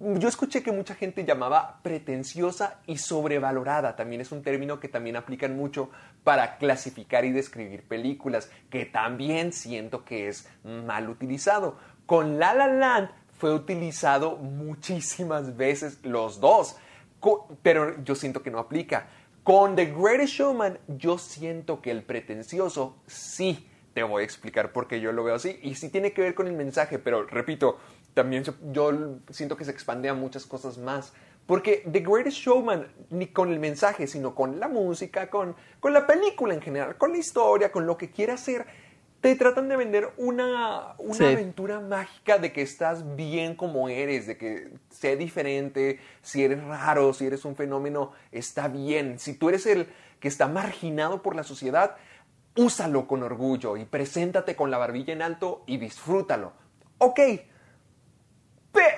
Yo 0.00 0.28
escuché 0.28 0.64
que 0.64 0.72
mucha 0.72 0.96
gente 0.96 1.24
llamaba 1.24 1.78
pretenciosa 1.82 2.80
y 2.86 2.98
sobrevalorada. 2.98 3.94
También 3.94 4.20
es 4.20 4.32
un 4.32 4.42
término 4.42 4.80
que 4.80 4.88
también 4.88 5.14
aplican 5.14 5.56
mucho 5.56 5.90
para 6.24 6.56
clasificar 6.56 7.24
y 7.24 7.30
describir 7.30 7.86
películas, 7.86 8.50
que 8.68 8.84
también 8.84 9.52
siento 9.52 10.04
que 10.04 10.26
es 10.26 10.48
mal 10.64 11.08
utilizado. 11.08 11.76
Con 12.04 12.40
La 12.40 12.52
La 12.52 12.66
Land 12.66 13.10
fue 13.42 13.52
utilizado 13.52 14.36
muchísimas 14.36 15.56
veces 15.56 15.98
los 16.04 16.38
dos, 16.38 16.76
pero 17.60 18.00
yo 18.04 18.14
siento 18.14 18.40
que 18.40 18.52
no 18.52 18.60
aplica. 18.60 19.08
Con 19.42 19.74
The 19.74 19.86
Greatest 19.86 20.34
Showman 20.34 20.78
yo 20.86 21.18
siento 21.18 21.82
que 21.82 21.90
el 21.90 22.04
pretencioso 22.04 22.94
sí. 23.08 23.68
Te 23.94 24.04
voy 24.04 24.22
a 24.22 24.24
explicar 24.24 24.70
por 24.70 24.86
qué 24.86 25.00
yo 25.00 25.10
lo 25.10 25.24
veo 25.24 25.34
así. 25.34 25.58
Y 25.60 25.74
sí 25.74 25.88
tiene 25.88 26.12
que 26.12 26.22
ver 26.22 26.36
con 26.36 26.46
el 26.46 26.52
mensaje, 26.52 27.00
pero 27.00 27.26
repito, 27.26 27.80
también 28.14 28.44
yo 28.70 29.18
siento 29.30 29.56
que 29.56 29.64
se 29.64 29.72
expande 29.72 30.08
a 30.08 30.14
muchas 30.14 30.46
cosas 30.46 30.78
más. 30.78 31.12
Porque 31.44 31.82
The 31.90 31.98
Greatest 31.98 32.36
Showman, 32.36 32.86
ni 33.10 33.26
con 33.26 33.50
el 33.50 33.58
mensaje, 33.58 34.06
sino 34.06 34.36
con 34.36 34.60
la 34.60 34.68
música, 34.68 35.28
con, 35.30 35.56
con 35.80 35.92
la 35.92 36.06
película 36.06 36.54
en 36.54 36.62
general, 36.62 36.96
con 36.96 37.10
la 37.10 37.18
historia, 37.18 37.72
con 37.72 37.86
lo 37.86 37.96
que 37.96 38.08
quiera 38.08 38.34
hacer, 38.34 38.68
te 39.22 39.34
tratan 39.36 39.68
de 39.70 39.76
vender 39.76 40.10
una, 40.18 40.94
una 40.98 41.14
Sí. 41.14 41.24
aventura 41.24 41.80
mágica 41.80 42.36
de 42.38 42.52
que 42.52 42.60
estás 42.60 43.16
bien 43.16 43.54
como 43.54 43.88
eres, 43.88 44.26
de 44.26 44.36
que 44.36 44.68
sé 44.90 45.16
diferente, 45.16 45.98
si 46.20 46.44
eres 46.44 46.62
raro, 46.64 47.14
si 47.14 47.26
eres 47.26 47.44
un 47.46 47.56
fenómeno, 47.56 48.12
está 48.32 48.68
bien. 48.68 49.18
Si 49.18 49.32
tú 49.34 49.48
eres 49.48 49.64
el 49.66 49.86
que 50.20 50.28
está 50.28 50.48
marginado 50.48 51.22
por 51.22 51.34
la 51.36 51.44
sociedad, 51.44 51.96
úsalo 52.56 53.06
con 53.06 53.22
orgullo 53.22 53.76
y 53.78 53.84
preséntate 53.86 54.54
con 54.56 54.70
la 54.70 54.76
barbilla 54.78 55.12
en 55.14 55.22
alto 55.22 55.62
y 55.66 55.78
disfrútalo. 55.78 56.52
Ok, 56.98 57.20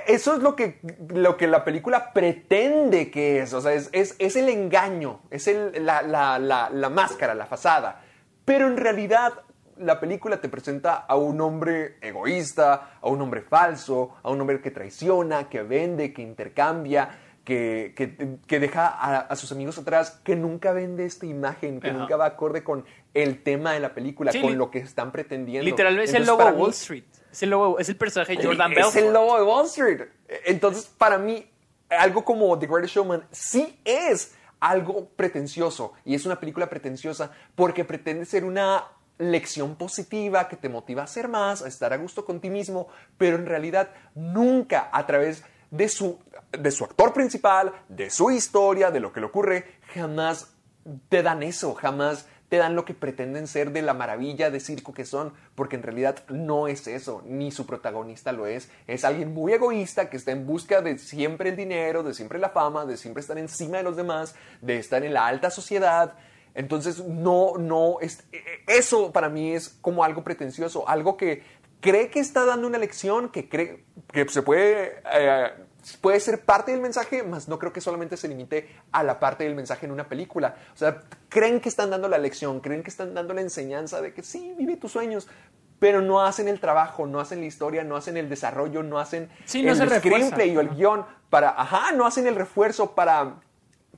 Eso 0.06 0.34
es 0.36 0.42
lo 0.42 0.55
que, 0.55 0.80
lo 1.09 1.36
que 1.36 1.46
la 1.48 1.64
película 1.64 2.12
pretende 2.12 3.10
que 3.10 3.40
es. 3.40 3.52
O 3.55 3.60
sea, 3.60 3.72
es, 3.72 3.88
es- 3.92 4.14
es 4.18 4.36
el 4.36 4.48
engaño, 4.51 5.20
es 5.30 5.48
el- 5.48 5.84
la, 5.84 6.02
la- 6.02 6.38
la- 6.38 6.68
la 6.70 6.88
máscara, 6.90 7.34
la 7.34 7.46
fachada. 7.46 8.02
Pero 8.44 8.66
en 8.68 8.76
realidad 8.76 9.32
la 9.78 9.98
película 10.01 10.40
te 10.40 10.48
presenta 10.48 10.94
a 10.94 11.16
un 11.16 11.40
hombre 11.40 11.96
egoísta, 12.01 12.98
a 13.01 13.09
un 13.09 13.20
hombre 13.22 13.42
falso, 13.42 14.14
a 14.22 14.30
un 14.30 14.40
hombre 14.40 14.60
que 14.60 14.70
traiciona, 14.70 15.48
que 15.48 15.62
vende, 15.62 16.12
que 16.12 16.22
intercambia, 16.22 17.18
que, 17.44 17.92
que- 17.96 18.38
que 18.46 18.60
deja 18.60 18.86
a, 18.88 19.18
a 19.20 19.36
sus 19.36 19.52
amigos 19.52 19.76
atrás, 19.78 20.20
que 20.24 20.34
nunca 20.36 20.72
vende 20.72 21.05
esta 21.05 21.26
imagen, 21.26 21.80
que 21.80 21.90
Ajá. 21.90 21.98
nunca 21.98 22.16
va 22.16 22.26
acorde 22.26 22.64
con 22.64 22.84
el 23.12 23.42
tema 23.42 23.72
de 23.72 23.80
la 23.80 23.94
película, 23.94 24.32
Sí, 24.32 24.40
con 24.40 24.56
lo 24.56 24.70
que 24.70 24.78
están 24.78 25.12
pretendiendo. 25.12 25.64
Literalmente 25.64 26.10
es 26.10 26.14
el 26.14 26.26
para 26.36 26.52
de 26.52 26.59
Wall 26.59 26.70
Street. 26.70 27.05
Es 27.30 27.42
el, 27.42 27.51
lobo, 27.51 27.78
es 27.78 27.88
el 27.88 27.96
personaje 27.96 28.36
de 28.36 28.44
Jordan 28.44 28.70
es 28.72 28.76
Belfort. 28.76 28.96
el 29.05 29.12
lobo 29.12 29.36
de 29.36 29.42
Wall 29.44 29.66
Street. 29.66 30.01
Entonces, 30.46 30.86
para 30.86 31.18
mí, 31.18 31.44
algo 31.90 32.24
como 32.24 32.59
The 32.59 32.66
Greatest 32.66 32.94
Showman 32.94 33.24
sí 33.30 33.78
es 33.84 34.34
algo 34.60 35.09
pretencioso. 35.16 35.92
Y 36.05 36.14
es 36.14 36.24
una 36.26 36.40
película 36.40 36.70
pretenciosa 36.70 37.30
porque 37.55 37.84
pretende 37.84 38.24
ser 38.24 38.44
una 38.44 38.84
lección 39.18 39.76
positiva 39.76 40.48
que 40.48 40.56
te 40.56 40.68
motiva 40.68 41.02
a 41.02 41.04
hacer 41.04 41.28
más, 41.28 41.62
a 41.62 41.68
estar 41.68 41.92
a 41.92 41.96
gusto 41.96 42.24
con 42.24 42.40
ti 42.40 42.50
mismo, 42.50 42.88
pero 43.16 43.36
en 43.36 43.46
realidad 43.46 43.90
nunca 44.14 44.88
a 44.92 45.06
través 45.06 45.44
de 45.70 45.88
su, 45.88 46.18
de 46.52 46.70
su 46.70 46.84
actor 46.84 47.12
principal, 47.12 47.72
de 47.88 48.10
su 48.10 48.30
historia, 48.30 48.90
de 48.90 49.00
lo 49.00 49.12
que 49.12 49.20
le 49.20 49.26
ocurre, 49.26 49.66
jamás 49.92 50.54
te 51.08 51.22
dan 51.22 51.42
eso, 51.42 51.74
jamás 51.74 52.26
te 52.48 52.58
dan 52.58 52.76
lo 52.76 52.84
que 52.84 52.94
pretenden 52.94 53.48
ser 53.48 53.72
de 53.72 53.82
la 53.82 53.94
maravilla 53.94 54.50
de 54.50 54.60
circo 54.60 54.92
que 54.92 55.04
son, 55.04 55.32
porque 55.54 55.76
en 55.76 55.82
realidad 55.82 56.24
no 56.28 56.68
es 56.68 56.86
eso, 56.86 57.22
ni 57.26 57.50
su 57.50 57.66
protagonista 57.66 58.32
lo 58.32 58.46
es. 58.46 58.70
Es 58.86 59.04
alguien 59.04 59.32
muy 59.32 59.52
egoísta 59.52 60.10
que 60.10 60.16
está 60.16 60.30
en 60.30 60.46
busca 60.46 60.80
de 60.80 60.98
siempre 60.98 61.50
el 61.50 61.56
dinero, 61.56 62.02
de 62.02 62.14
siempre 62.14 62.38
la 62.38 62.50
fama, 62.50 62.84
de 62.84 62.96
siempre 62.96 63.22
estar 63.22 63.38
encima 63.38 63.78
de 63.78 63.82
los 63.82 63.96
demás, 63.96 64.36
de 64.60 64.78
estar 64.78 65.04
en 65.04 65.14
la 65.14 65.26
alta 65.26 65.50
sociedad. 65.50 66.14
Entonces, 66.55 67.05
no, 67.05 67.59
no, 67.59 67.98
es, 68.01 68.24
eso 68.66 69.12
para 69.12 69.28
mí 69.28 69.55
es 69.55 69.68
como 69.81 70.05
algo 70.05 70.22
pretencioso, 70.22 70.89
algo 70.89 71.16
que 71.16 71.43
cree 71.81 72.09
que 72.09 72.20
está 72.20 72.44
dando 72.44 72.66
una 72.66 72.78
lección, 72.78 73.28
que 73.28 73.48
cree 73.48 73.85
que 74.10 74.26
se 74.28 74.40
puede, 74.40 75.02
eh, 75.12 75.51
puede 76.01 76.20
ser 76.20 76.40
parte 76.40 76.72
del 76.72 76.81
mensaje, 76.81 77.22
mas 77.22 77.48
no 77.48 77.59
creo 77.59 77.72
que 77.72 77.81
solamente 77.81 78.16
se 78.16 78.28
limite 78.28 78.68
a 78.93 79.02
la 79.02 79.20
parte 79.20 79.44
del 79.44 79.55
mensaje 79.55 79.85
en 79.85 79.93
una 79.93 80.09
película. 80.09 80.56
O 80.72 80.78
sea, 80.78 81.02
creen 81.28 81.60
que 81.60 81.68
están 81.68 81.90
dando 81.90 82.09
la 82.09 82.18
lección, 82.18 82.60
creen 82.60 82.82
que 82.82 82.90
están 82.90 83.12
dando 83.14 83.35
la 83.35 83.40
enseñanza 83.40 84.01
de 84.01 84.14
que 84.14 84.22
sí, 84.22 84.55
vive 84.56 84.76
tus 84.76 84.93
sueños, 84.93 85.28
pero 85.78 86.01
no 86.01 86.22
hacen 86.22 86.48
el 86.48 86.60
trabajo, 86.60 87.06
no 87.06 87.20
hacen 87.20 87.40
la 87.40 87.47
historia, 87.47 87.85
no 87.85 87.97
hacen 87.97 88.16
el 88.16 88.31
desarrollo, 88.31 88.82
no 88.82 88.98
hacen 88.98 89.28
Sí, 89.44 89.62
no 89.62 89.72
el 89.72 89.90
screenplay 89.90 90.56
o 90.56 90.60
el 90.60 90.70
guion 90.70 91.05
para, 91.28 91.51
ajá, 91.51 91.93
no 91.93 92.06
hacen 92.06 92.26
el 92.26 92.36
refuerzo 92.36 92.94
para, 92.94 93.35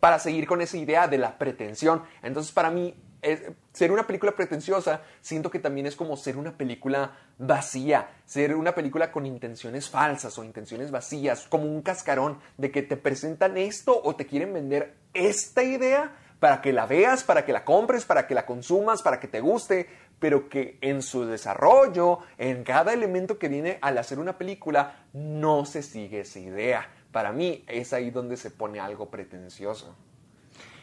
para 0.07 0.21
seguir 0.21 0.47
con 0.47 0.61
esa 0.61 0.77
idea 0.77 1.09
de 1.09 1.19
la 1.19 1.37
pretensión. 1.37 2.05
Entonces, 2.23 2.53
para 2.53 2.71
mí, 2.71 2.95
es- 3.23 3.43
ser 3.73 3.91
una 3.91 4.07
película 4.07 4.31
pretenciosa, 4.37 5.01
siento 5.21 5.51
que 5.51 5.59
también 5.59 5.85
es 5.89 5.97
como 5.97 6.17
ser 6.17 6.37
una 6.37 6.57
película 6.57 7.17
vacía, 7.39 8.09
ser 8.25 8.55
una 8.55 8.73
película 8.73 9.11
con 9.11 9.27
intenciones 9.27 9.91
falsas 9.91 10.39
o 10.39 10.45
intenciones 10.45 10.93
vacías, 10.93 11.49
como 11.49 11.65
un 11.65 11.83
cascarón 11.83 12.39
de 12.57 12.71
que 12.71 12.83
te 12.83 12.97
presentan 12.97 13.57
esto 13.57 14.01
o 14.01 14.15
te 14.15 14.27
quieren 14.27 14.55
vender 14.55 14.95
esta 15.13 15.65
idea 15.65 16.15
para 16.39 16.61
que 16.63 16.73
la 16.73 16.87
veas, 16.87 17.25
para 17.25 17.45
que 17.45 17.53
la 17.53 17.65
compres, 17.65 18.05
para 18.05 18.29
que 18.29 18.35
la 18.37 18.47
consumas, 18.47 19.03
para 19.03 19.19
que 19.19 19.27
te 19.27 19.41
guste, 19.41 19.89
pero 20.21 20.49
que 20.49 20.79
en 20.83 21.03
su 21.03 21.25
desarrollo, 21.27 22.21
en 22.39 22.63
cada 22.63 22.93
elemento 22.93 23.41
que 23.41 23.49
viene 23.49 23.79
al 23.83 23.99
hacer 23.99 24.21
una 24.21 24.39
película, 24.39 25.05
no 25.13 25.65
se 25.65 25.83
sigue 25.83 26.21
esa 26.21 26.39
idea. 26.39 26.91
Para 27.17 27.33
mí 27.33 27.65
es 27.67 27.95
ahí 27.95 28.11
donde 28.11 28.37
se 28.37 28.51
pone 28.51 28.79
algo 28.79 29.09
pretencioso. 29.09 29.97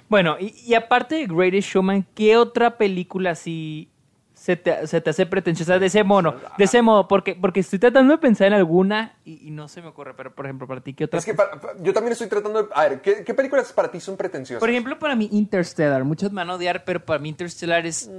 Bueno, 0.09 0.35
y, 0.39 0.47
y 0.65 0.73
aparte 0.73 1.13
de 1.13 1.27
Greatest 1.27 1.69
Showman, 1.69 2.07
¿qué 2.15 2.37
otra 2.37 2.75
película 2.75 3.29
así 3.29 3.87
se 4.33 4.55
te, 4.55 4.87
se 4.87 4.99
te 4.99 5.11
hace 5.11 5.27
pretenciosa 5.27 5.77
de 5.77 5.85
ese 5.85 6.03
modo? 6.03 6.35
De 6.57 6.63
ese 6.63 6.81
modo, 6.81 7.07
porque, 7.07 7.35
porque 7.35 7.59
estoy 7.59 7.77
tratando 7.77 8.13
de 8.13 8.17
pensar 8.17 8.47
en 8.47 8.53
alguna 8.53 9.15
y, 9.25 9.47
y 9.47 9.51
no 9.51 9.67
se 9.67 9.83
me 9.83 9.89
ocurre, 9.89 10.15
pero 10.15 10.33
por 10.33 10.47
ejemplo, 10.47 10.65
para 10.67 10.81
ti, 10.81 10.95
¿qué 10.95 11.03
otra? 11.03 11.19
Es 11.19 11.25
que 11.25 11.35
para- 11.35 11.51
pa- 11.61 11.73
yo 11.79 11.93
también 11.93 12.13
estoy 12.13 12.25
tratando 12.29 12.63
de... 12.63 12.69
A 12.73 12.89
ver, 12.89 13.01
¿qué, 13.01 13.23
qué 13.23 13.35
películas 13.35 13.71
para 13.71 13.91
ti 13.91 13.99
son 13.99 14.17
pretenciosas? 14.17 14.59
Por 14.59 14.71
ejemplo, 14.71 14.97
para 14.97 15.15
mí 15.15 15.29
Interstellar, 15.31 16.03
muchos 16.03 16.31
me 16.31 16.37
van 16.37 16.49
a 16.49 16.55
odiar, 16.55 16.83
pero 16.83 17.05
para 17.05 17.19
mí 17.19 17.29
Interstellar 17.29 17.85
es 17.85 18.09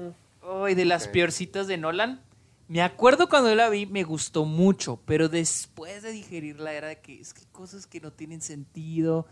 ay, 0.64 0.76
de 0.76 0.84
las 0.84 1.06
ok. 1.08 1.12
peorcitas 1.14 1.66
de 1.66 1.78
Nolan. 1.78 2.20
Me 2.68 2.80
acuerdo 2.82 3.28
cuando 3.28 3.54
la 3.54 3.68
vi, 3.68 3.86
me 3.86 4.04
gustó 4.04 4.44
mucho, 4.46 4.98
pero 5.04 5.28
después 5.28 6.02
de 6.02 6.12
digerirla 6.12 6.72
era 6.72 6.88
de 6.88 7.00
que 7.00 7.20
es 7.20 7.34
que 7.34 7.42
cosas 7.52 7.86
que 7.86 8.00
no 8.00 8.10
tienen 8.10 8.40
sentido. 8.40 9.26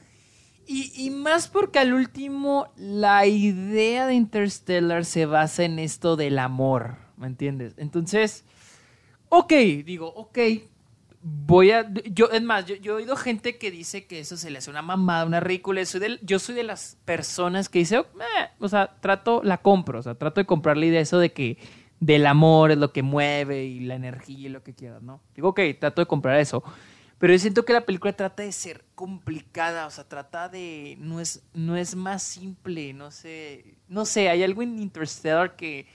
Y, 0.67 1.11
más 1.11 1.49
porque 1.49 1.81
al 1.81 1.93
último 1.93 2.69
la 2.77 3.27
idea 3.27 4.07
de 4.07 4.15
Interstellar 4.15 5.05
se 5.05 5.27
basa 5.27 5.65
en 5.65 5.81
esto 5.81 6.15
del 6.15 6.39
amor, 6.39 6.97
¿me 7.17 7.27
entiendes? 7.27 7.75
Entonces, 7.79 8.45
ok, 9.29 9.53
digo, 9.85 10.07
ok, 10.15 10.39
voy 11.21 11.73
a... 11.73 11.93
Yo, 12.13 12.31
es 12.31 12.43
más, 12.43 12.67
yo, 12.67 12.77
he 12.77 12.91
oído 12.91 13.17
gente 13.17 13.59
que 13.59 13.73
dice 13.73 14.07
que 14.07 14.21
eso 14.21 14.37
se 14.37 14.51
le 14.51 14.59
hace 14.59 14.71
una 14.71 14.83
mamada, 14.83 15.25
una 15.25 15.41
ridícula. 15.41 15.85
Soy 15.85 15.99
del- 16.01 16.21
yo 16.23 16.39
soy 16.39 16.55
de 16.55 16.63
las 16.63 16.97
personas 17.05 17.69
que 17.69 17.81
dice, 17.81 17.97
"Eh", 17.97 18.05
o 18.61 18.69
sea, 18.69 18.97
trato, 19.01 19.41
la 19.43 19.59
compro, 19.59 19.99
o 19.99 20.03
sea, 20.03 20.15
trato 20.15 20.41
de 20.41 20.47
comprar 20.47 20.77
la 20.77 20.87
idea 20.87 21.01
eso 21.01 21.19
de 21.19 21.33
que 21.33 21.59
del 22.03 22.27
amor 22.27 22.73
es 22.73 22.79
lo 22.79 22.93
que 22.93 23.03
mueve 23.05 23.65
y 23.65 23.79
la 23.79 23.95
energía 23.95 24.49
y 24.49 24.51
lo 24.51 24.65
que 24.65 24.75
quieras, 24.75 25.03
¿no? 25.03 25.21
Digo, 25.37 25.51
ok, 25.51 25.61
trato 25.79 26.03
de 26.03 26.07
comprar 26.07 26.41
eso. 26.41 26.65
Pero 27.19 27.33
yo 27.33 27.39
siento 27.39 27.65
que 27.65 27.73
la 27.73 27.87
película 27.87 28.13
trata 28.13 28.43
de 28.43 28.51
ser 28.51 28.85
complicada, 28.97 29.87
o 29.87 29.91
sea, 29.91 30.03
trata 30.09 30.49
de... 30.49 30.97
No 30.99 31.21
es, 31.21 31.45
no 31.55 31.77
es 31.77 31.95
más 31.95 32.25
simple, 32.25 32.93
no 32.93 33.13
sé... 33.13 33.77
No 33.89 34.05
sé, 34.05 34.29
hay 34.29 34.43
algo 34.43 34.63
en 34.63 34.81
Interstellar 34.81 35.55
que... 35.55 35.87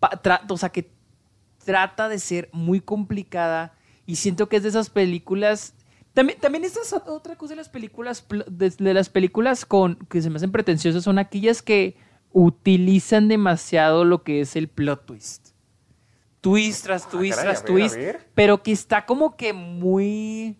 tra- 0.00 0.40
o 0.48 0.56
sea, 0.56 0.70
que 0.70 0.90
trata 1.66 2.08
de 2.08 2.18
ser 2.18 2.48
muy 2.52 2.80
complicada 2.80 3.74
y 4.06 4.16
siento 4.16 4.48
que 4.48 4.56
es 4.56 4.62
de 4.62 4.70
esas 4.70 4.88
películas 4.88 5.74
también 6.14 6.38
también 6.38 6.64
esta 6.64 6.80
es 6.80 6.92
otra 6.92 7.36
cosa 7.36 7.52
de 7.52 7.56
las 7.56 7.68
películas 7.68 8.24
de 8.48 8.94
las 8.94 9.10
películas 9.10 9.66
con 9.66 9.96
que 10.08 10.22
se 10.22 10.30
me 10.30 10.36
hacen 10.36 10.52
pretenciosas 10.52 11.02
son 11.04 11.18
aquellas 11.18 11.60
que 11.60 11.96
utilizan 12.38 13.28
demasiado 13.28 14.04
lo 14.04 14.22
que 14.22 14.42
es 14.42 14.56
el 14.56 14.68
plot 14.68 15.06
twist 15.06 15.48
twist 16.42 16.84
tras 16.84 17.08
twist 17.08 17.38
Ah, 17.38 17.42
caray, 17.42 17.54
tras 17.54 17.64
ver, 17.64 17.72
twist 17.72 17.96
pero 18.34 18.62
que 18.62 18.72
está 18.72 19.06
como 19.06 19.38
que 19.38 19.54
muy 19.54 20.58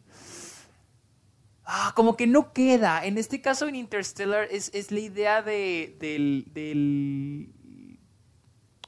Ah, 1.69 1.93
como 1.97 2.17
que 2.17 2.29
no 2.29 2.53
queda. 2.53 3.05
En 3.05 3.19
este 3.19 3.41
caso, 3.41 3.67
en 3.67 3.75
Interstellar, 3.75 4.47
es, 4.53 4.71
es 4.73 4.93
la 4.93 5.01
idea 5.01 5.43
de, 5.43 5.97
del, 5.99 6.47
del... 6.55 7.51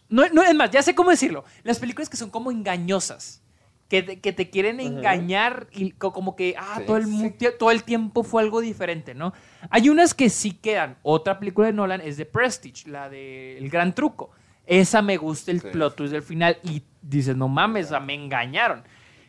No, 0.09 0.23
no, 0.29 0.45
es 0.45 0.55
más, 0.55 0.71
ya 0.71 0.81
sé 0.81 0.95
cómo 0.95 1.11
decirlo. 1.11 1.45
Las 1.65 1.81
películas 1.81 2.09
que 2.09 2.17
son 2.17 2.31
como 2.31 2.53
engañosas. 2.53 3.43
Que 3.89 4.03
te, 4.03 4.21
que 4.21 4.35
te 4.35 4.51
quieren 4.51 4.81
engañar 4.81 5.67
y 5.73 5.93
co- 5.93 6.13
como 6.13 6.37
que, 6.37 6.55
ah, 6.59 6.75
Sí, 6.79 6.85
todo, 6.87 6.99
el, 6.99 7.07
mu- 7.07 7.33
todo 7.59 7.71
el 7.71 7.85
tiempo 7.85 8.23
fue 8.23 8.43
algo 8.43 8.61
diferente, 8.61 9.15
¿no? 9.15 9.33
Hay 9.71 9.89
unas 9.89 10.13
que 10.13 10.29
sí 10.29 10.53
quedan. 10.53 10.99
Otra 11.03 11.39
película 11.39 11.69
de 11.69 11.73
Nolan 11.73 12.03
es 12.03 12.19
de 12.19 12.27
Prestige, 12.27 12.89
la 12.91 13.09
de 13.09 13.57
El 13.57 13.71
Gran 13.71 13.95
Truco. 13.95 14.31
Esa 14.67 15.01
me 15.01 15.17
gusta 15.17 15.51
el 15.53 15.63
Sí. 15.63 15.69
plot 15.73 15.97
twist 15.97 16.13
del 16.13 16.23
final 16.23 16.59
y 16.63 16.83
dices, 17.01 17.35
no 17.35 17.49
mames, 17.49 17.87
o 17.87 17.89
sea, 17.91 18.01
me 18.01 18.13
engañaron. 18.13 18.83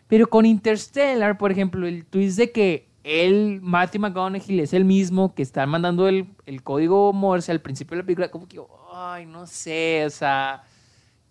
Pero 0.10 0.28
con 0.30 0.46
Interstellar, 0.46 1.38
por 1.38 1.52
ejemplo, 1.54 1.88
el 1.88 2.06
twist 2.06 2.38
de 2.38 2.52
que 2.52 2.90
él, 3.06 3.60
Matthew 3.62 4.02
McConaughey, 4.02 4.60
es 4.60 4.74
el 4.74 4.84
mismo 4.84 5.34
que 5.34 5.42
está 5.42 5.66
mandando 5.66 6.10
el, 6.10 6.28
el 6.46 6.62
código 6.64 7.14
Morse 7.14 7.52
al 7.54 7.62
principio 7.62 7.96
de 7.96 8.04
la 8.04 8.06
película, 8.06 8.30
como 8.30 8.46
que, 8.46 8.60
ay, 8.94 9.26
no 9.26 9.48
sé, 9.48 10.04
o 10.06 10.10
sea, 10.10 10.64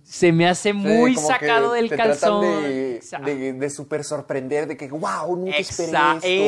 se 0.08 0.32
me 0.32 0.48
hace 0.48 0.72
muy 0.72 1.16
sacado 1.16 1.72
del 1.72 1.90
calzón. 1.90 2.40
De, 2.40 3.00
de, 3.24 3.52
de 3.52 3.70
súper 3.70 4.02
sorprender, 4.04 4.66
de 4.66 4.74
que, 4.74 4.88
wow, 4.88 5.36
nunca 5.36 5.58
esperé 5.58 5.92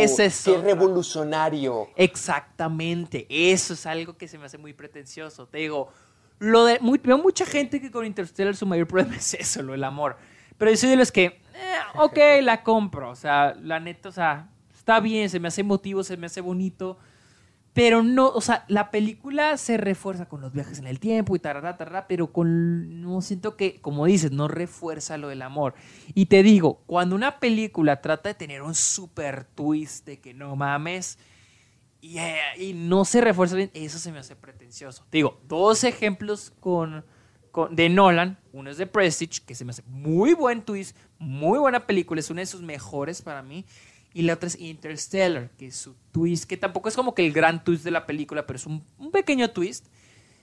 esto. 0.02 0.22
Es 0.22 0.44
Qué 0.44 0.56
revolucionario. 0.56 1.90
Exactamente, 1.94 3.26
eso 3.28 3.74
es 3.74 3.84
algo 3.84 4.16
que 4.16 4.28
se 4.28 4.38
me 4.38 4.46
hace 4.46 4.56
muy 4.56 4.72
pretencioso. 4.72 5.46
Te 5.46 5.58
digo, 5.58 5.90
lo 6.38 6.64
de, 6.64 6.80
veo 7.02 7.18
mucha 7.18 7.44
gente 7.44 7.82
que 7.82 7.90
con 7.90 8.06
Interstellar 8.06 8.56
su 8.56 8.64
mayor 8.64 8.86
problema 8.86 9.16
es 9.16 9.34
eso, 9.34 9.62
lo 9.62 9.72
del 9.72 9.84
amor. 9.84 10.16
Pero 10.56 10.70
yo 10.70 10.78
soy 10.78 10.88
de 10.88 10.96
los 10.96 11.12
que, 11.12 11.24
eh, 11.26 11.76
ok, 11.96 12.18
la 12.42 12.62
compro. 12.62 13.10
O 13.10 13.16
sea, 13.16 13.54
la 13.60 13.78
neta, 13.78 14.08
o 14.08 14.12
sea, 14.12 14.48
está 14.74 15.00
bien, 15.00 15.28
se 15.28 15.38
me 15.38 15.48
hace 15.48 15.60
emotivo, 15.60 16.02
se 16.02 16.16
me 16.16 16.26
hace 16.26 16.40
bonito 16.40 16.96
pero 17.80 18.02
no, 18.02 18.28
o 18.28 18.42
sea, 18.42 18.66
la 18.68 18.90
película 18.90 19.56
se 19.56 19.78
refuerza 19.78 20.28
con 20.28 20.42
los 20.42 20.52
viajes 20.52 20.78
en 20.80 20.86
el 20.86 21.00
tiempo 21.00 21.34
y 21.34 21.38
tarará, 21.38 21.78
tarará, 21.78 22.06
pero 22.06 22.30
con, 22.30 23.00
no 23.00 23.22
siento 23.22 23.56
que, 23.56 23.80
como 23.80 24.04
dices, 24.04 24.32
no 24.32 24.48
refuerza 24.48 25.16
lo 25.16 25.28
del 25.28 25.40
amor. 25.40 25.72
Y 26.12 26.26
te 26.26 26.42
digo, 26.42 26.82
cuando 26.84 27.16
una 27.16 27.40
película 27.40 28.02
trata 28.02 28.28
de 28.28 28.34
tener 28.34 28.60
un 28.60 28.74
super 28.74 29.44
twist 29.44 30.04
de 30.04 30.20
que 30.20 30.34
no 30.34 30.56
mames 30.56 31.18
y, 32.02 32.18
eh, 32.18 32.74
no 32.74 33.06
se 33.06 33.22
refuerza 33.22 33.56
bien, 33.56 33.70
eso 33.72 33.98
se 33.98 34.12
me 34.12 34.18
hace 34.18 34.36
pretencioso. 34.36 35.06
Te 35.08 35.16
digo, 35.16 35.40
dos 35.48 35.82
ejemplos 35.82 36.52
con, 36.60 37.02
de 37.70 37.88
Nolan, 37.88 38.38
uno 38.52 38.68
es 38.68 38.76
de 38.76 38.88
Prestige, 38.88 39.40
que 39.46 39.54
se 39.54 39.64
me 39.64 39.70
hace 39.70 39.84
muy 39.86 40.34
buen 40.34 40.60
twist, 40.60 40.94
muy 41.18 41.58
buena 41.58 41.86
película, 41.86 42.20
es 42.20 42.28
una 42.28 42.42
de 42.42 42.46
sus 42.46 42.60
mejores 42.60 43.22
para 43.22 43.42
mí. 43.42 43.64
Y 44.12 44.22
la 44.22 44.34
otra 44.34 44.48
es 44.48 44.58
Interstellar, 44.58 45.50
que 45.56 45.66
es 45.66 45.76
su 45.76 45.94
twist, 46.10 46.44
que 46.44 46.56
tampoco 46.56 46.88
es 46.88 46.96
como 46.96 47.14
que 47.14 47.24
el 47.24 47.32
gran 47.32 47.62
twist 47.62 47.84
de 47.84 47.92
la 47.92 48.06
película, 48.06 48.46
pero 48.46 48.56
es 48.56 48.66
un, 48.66 48.82
pequeño 49.12 49.50
twist. 49.50 49.86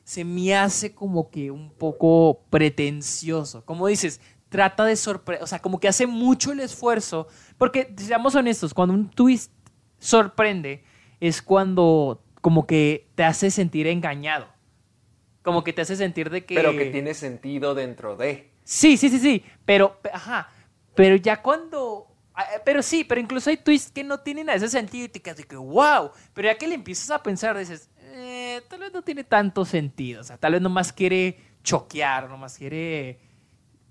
Se 0.05 0.23
me 0.23 0.55
hace 0.55 0.93
como 0.93 1.29
que 1.29 1.51
un 1.51 1.69
poco 1.71 2.43
pretencioso. 2.49 3.65
Como 3.65 3.87
dices, 3.87 4.21
trata 4.47 4.85
de 4.85 4.95
sorprender, 4.95 5.43
o 5.43 5.47
sea, 5.47 5.59
como 5.59 5.81
que 5.81 5.89
hace 5.89 6.07
mucho 6.07 6.53
el 6.53 6.61
esfuerzo. 6.61 7.27
Porque, 7.57 7.93
seamos 7.97 8.35
honestos, 8.35 8.73
cuando 8.73 8.93
un 8.93 9.09
twist 9.09 9.51
sorprende, 9.99 10.83
es 11.19 11.41
cuando 11.41 12.23
como 12.39 12.65
que 12.65 13.09
te 13.15 13.25
hace 13.25 13.51
sentir 13.51 13.87
engañado. 13.87 14.47
Como 15.41 15.65
que 15.65 15.73
te 15.73 15.81
hace 15.81 15.97
sentir 15.97 16.29
de 16.29 16.45
que... 16.45 16.55
Pero 16.55 16.71
que 16.71 16.85
tiene 16.85 17.13
sentido 17.13 17.75
dentro 17.75 18.15
de... 18.15 18.51
Sí, 18.63 18.95
sí, 18.95 19.09
sí, 19.09 19.19
sí. 19.19 19.43
Pero, 19.65 19.99
ajá. 20.13 20.49
Pero 20.95 21.15
ya 21.15 21.41
cuando 21.41 22.06
pero 22.63 22.81
sí, 22.81 23.03
pero 23.03 23.19
incluso 23.19 23.49
hay 23.49 23.57
twists 23.57 23.91
que 23.91 24.03
no 24.03 24.19
tienen 24.19 24.49
ese 24.49 24.69
sentido 24.69 25.05
y 25.05 25.09
te 25.09 25.21
quedas 25.21 25.37
de 25.37 25.43
que 25.43 25.55
wow. 25.55 26.11
Pero 26.33 26.47
ya 26.47 26.57
que 26.57 26.67
le 26.67 26.75
empiezas 26.75 27.09
a 27.11 27.21
pensar, 27.23 27.57
dices, 27.57 27.89
eh, 27.99 28.61
tal 28.69 28.79
vez 28.79 28.93
no 28.93 29.01
tiene 29.01 29.23
tanto 29.23 29.65
sentido. 29.65 30.21
O 30.21 30.23
sea, 30.23 30.37
tal 30.37 30.53
vez 30.53 30.61
nomás 30.61 30.93
quiere 30.93 31.39
choquear, 31.63 32.29
nomás 32.29 32.57
quiere 32.57 33.19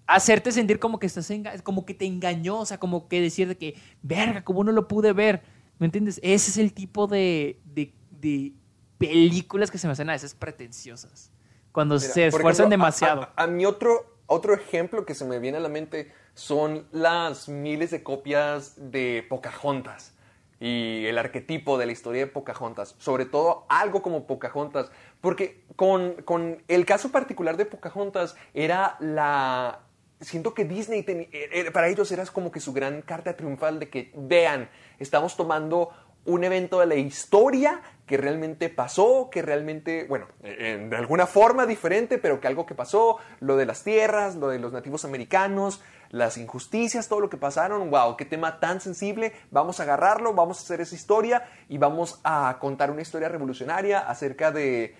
hacerte 0.06 0.52
sentir 0.52 0.78
como 0.78 0.98
que 0.98 1.06
estás 1.06 1.31
como 1.62 1.85
que 1.85 1.94
te 1.94 2.06
engañó, 2.06 2.60
o 2.60 2.66
sea, 2.66 2.78
como 2.78 3.09
que 3.09 3.20
decir 3.20 3.48
de 3.48 3.56
que, 3.56 3.74
verga, 4.02 4.44
como 4.44 4.64
no 4.64 4.73
lo 4.73 4.89
pude 4.89 5.12
ver. 5.12 5.43
¿Me 5.78 5.86
entiendes? 5.86 6.20
Ese 6.23 6.51
es 6.51 6.56
el 6.59 6.73
tipo 6.73 7.06
de, 7.06 7.60
de, 7.64 8.55
películas 8.98 9.70
que 9.70 9.77
se 9.77 9.86
me 9.86 9.93
hacen 9.93 10.09
a 10.09 10.12
veces 10.12 10.35
pretenciosas. 10.35 11.31
Cuando 11.70 11.98
se 11.98 12.28
esfuerzan 12.28 12.70
demasiado. 12.70 13.28
A, 13.36 13.47
mí 13.47 13.66
otro, 13.66 14.15
otro 14.26 14.54
ejemplo 14.54 15.06
que 15.06 15.14
se 15.14 15.24
me 15.24 15.38
viene 15.38 15.58
a 15.58 15.60
la 15.60 15.68
mente 15.68 16.12
son 16.34 16.86
las 16.92 17.48
miles 17.48 17.90
de 17.90 18.02
copias 18.02 18.74
de 18.76 19.24
Pocahontas 19.28 20.16
y 20.58 21.04
el 21.06 21.18
arquetipo 21.18 21.76
de 21.78 21.86
la 21.86 21.92
historia 21.92 22.22
de 22.22 22.30
Pocahontas, 22.30 22.94
sobre 22.98 23.26
todo 23.26 23.66
algo 23.68 24.02
como 24.02 24.26
Pocahontas, 24.26 24.90
porque 25.20 25.64
con, 25.76 26.14
con 26.22 26.62
el 26.68 26.86
caso 26.86 27.10
particular 27.10 27.56
de 27.56 27.66
Pocahontas 27.66 28.36
era 28.54 28.96
la... 29.00 29.80
Siento 30.20 30.54
que 30.54 30.64
Disney, 30.64 31.04
eh, 31.06 31.28
eh, 31.30 31.70
para 31.70 31.88
ellos 31.88 32.10
era 32.10 32.24
como 32.26 32.50
que 32.50 32.60
su 32.60 32.72
gran 32.72 33.02
carta 33.02 33.36
triunfal 33.36 33.78
de 33.78 33.90
que, 33.90 34.12
vean, 34.16 34.70
estamos 34.98 35.36
tomando 35.36 35.90
un 36.24 36.42
evento 36.42 36.80
de 36.80 36.86
la 36.86 36.94
historia 36.94 37.82
que 38.06 38.16
realmente 38.16 38.68
pasó, 38.68 39.28
que 39.30 39.42
realmente, 39.42 40.06
bueno, 40.08 40.26
de 40.42 40.96
alguna 40.96 41.26
forma 41.26 41.66
diferente, 41.66 42.18
pero 42.18 42.40
que 42.40 42.46
algo 42.46 42.64
que 42.64 42.74
pasó, 42.74 43.18
lo 43.40 43.56
de 43.56 43.66
las 43.66 43.82
tierras, 43.82 44.36
lo 44.36 44.48
de 44.48 44.60
los 44.60 44.72
nativos 44.72 45.04
americanos, 45.04 45.82
las 46.10 46.38
injusticias, 46.38 47.08
todo 47.08 47.20
lo 47.20 47.28
que 47.28 47.36
pasaron, 47.36 47.90
wow, 47.90 48.16
qué 48.16 48.24
tema 48.24 48.60
tan 48.60 48.80
sensible, 48.80 49.32
vamos 49.50 49.80
a 49.80 49.82
agarrarlo, 49.82 50.34
vamos 50.34 50.60
a 50.60 50.62
hacer 50.62 50.80
esa 50.80 50.94
historia 50.94 51.48
y 51.68 51.78
vamos 51.78 52.20
a 52.22 52.58
contar 52.60 52.92
una 52.92 53.02
historia 53.02 53.28
revolucionaria 53.28 53.98
acerca 53.98 54.52
de, 54.52 54.94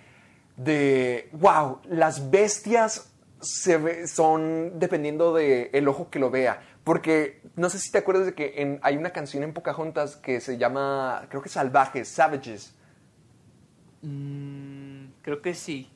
de 0.57 1.29
wow, 1.31 1.79
las 1.85 2.29
bestias 2.29 3.13
se 3.39 4.07
son 4.07 4.79
dependiendo 4.79 5.33
del 5.33 5.69
el 5.71 5.87
ojo 5.87 6.09
que 6.09 6.19
lo 6.19 6.29
vea. 6.29 6.61
Porque 6.83 7.41
no 7.55 7.69
sé 7.69 7.79
si 7.79 7.91
te 7.91 7.97
acuerdas 7.97 8.25
de 8.25 8.33
que 8.33 8.79
hay 8.81 8.97
una 8.97 9.11
canción 9.11 9.43
en 9.43 9.53
Pocahontas 9.53 10.15
que 10.15 10.39
se 10.39 10.57
llama, 10.57 11.25
creo 11.29 11.41
que 11.41 11.49
Salvajes, 11.49 12.07
Savages. 12.07 12.76
Mm, 14.01 15.07
creo 15.21 15.41
que 15.41 15.53
sí. 15.53 15.89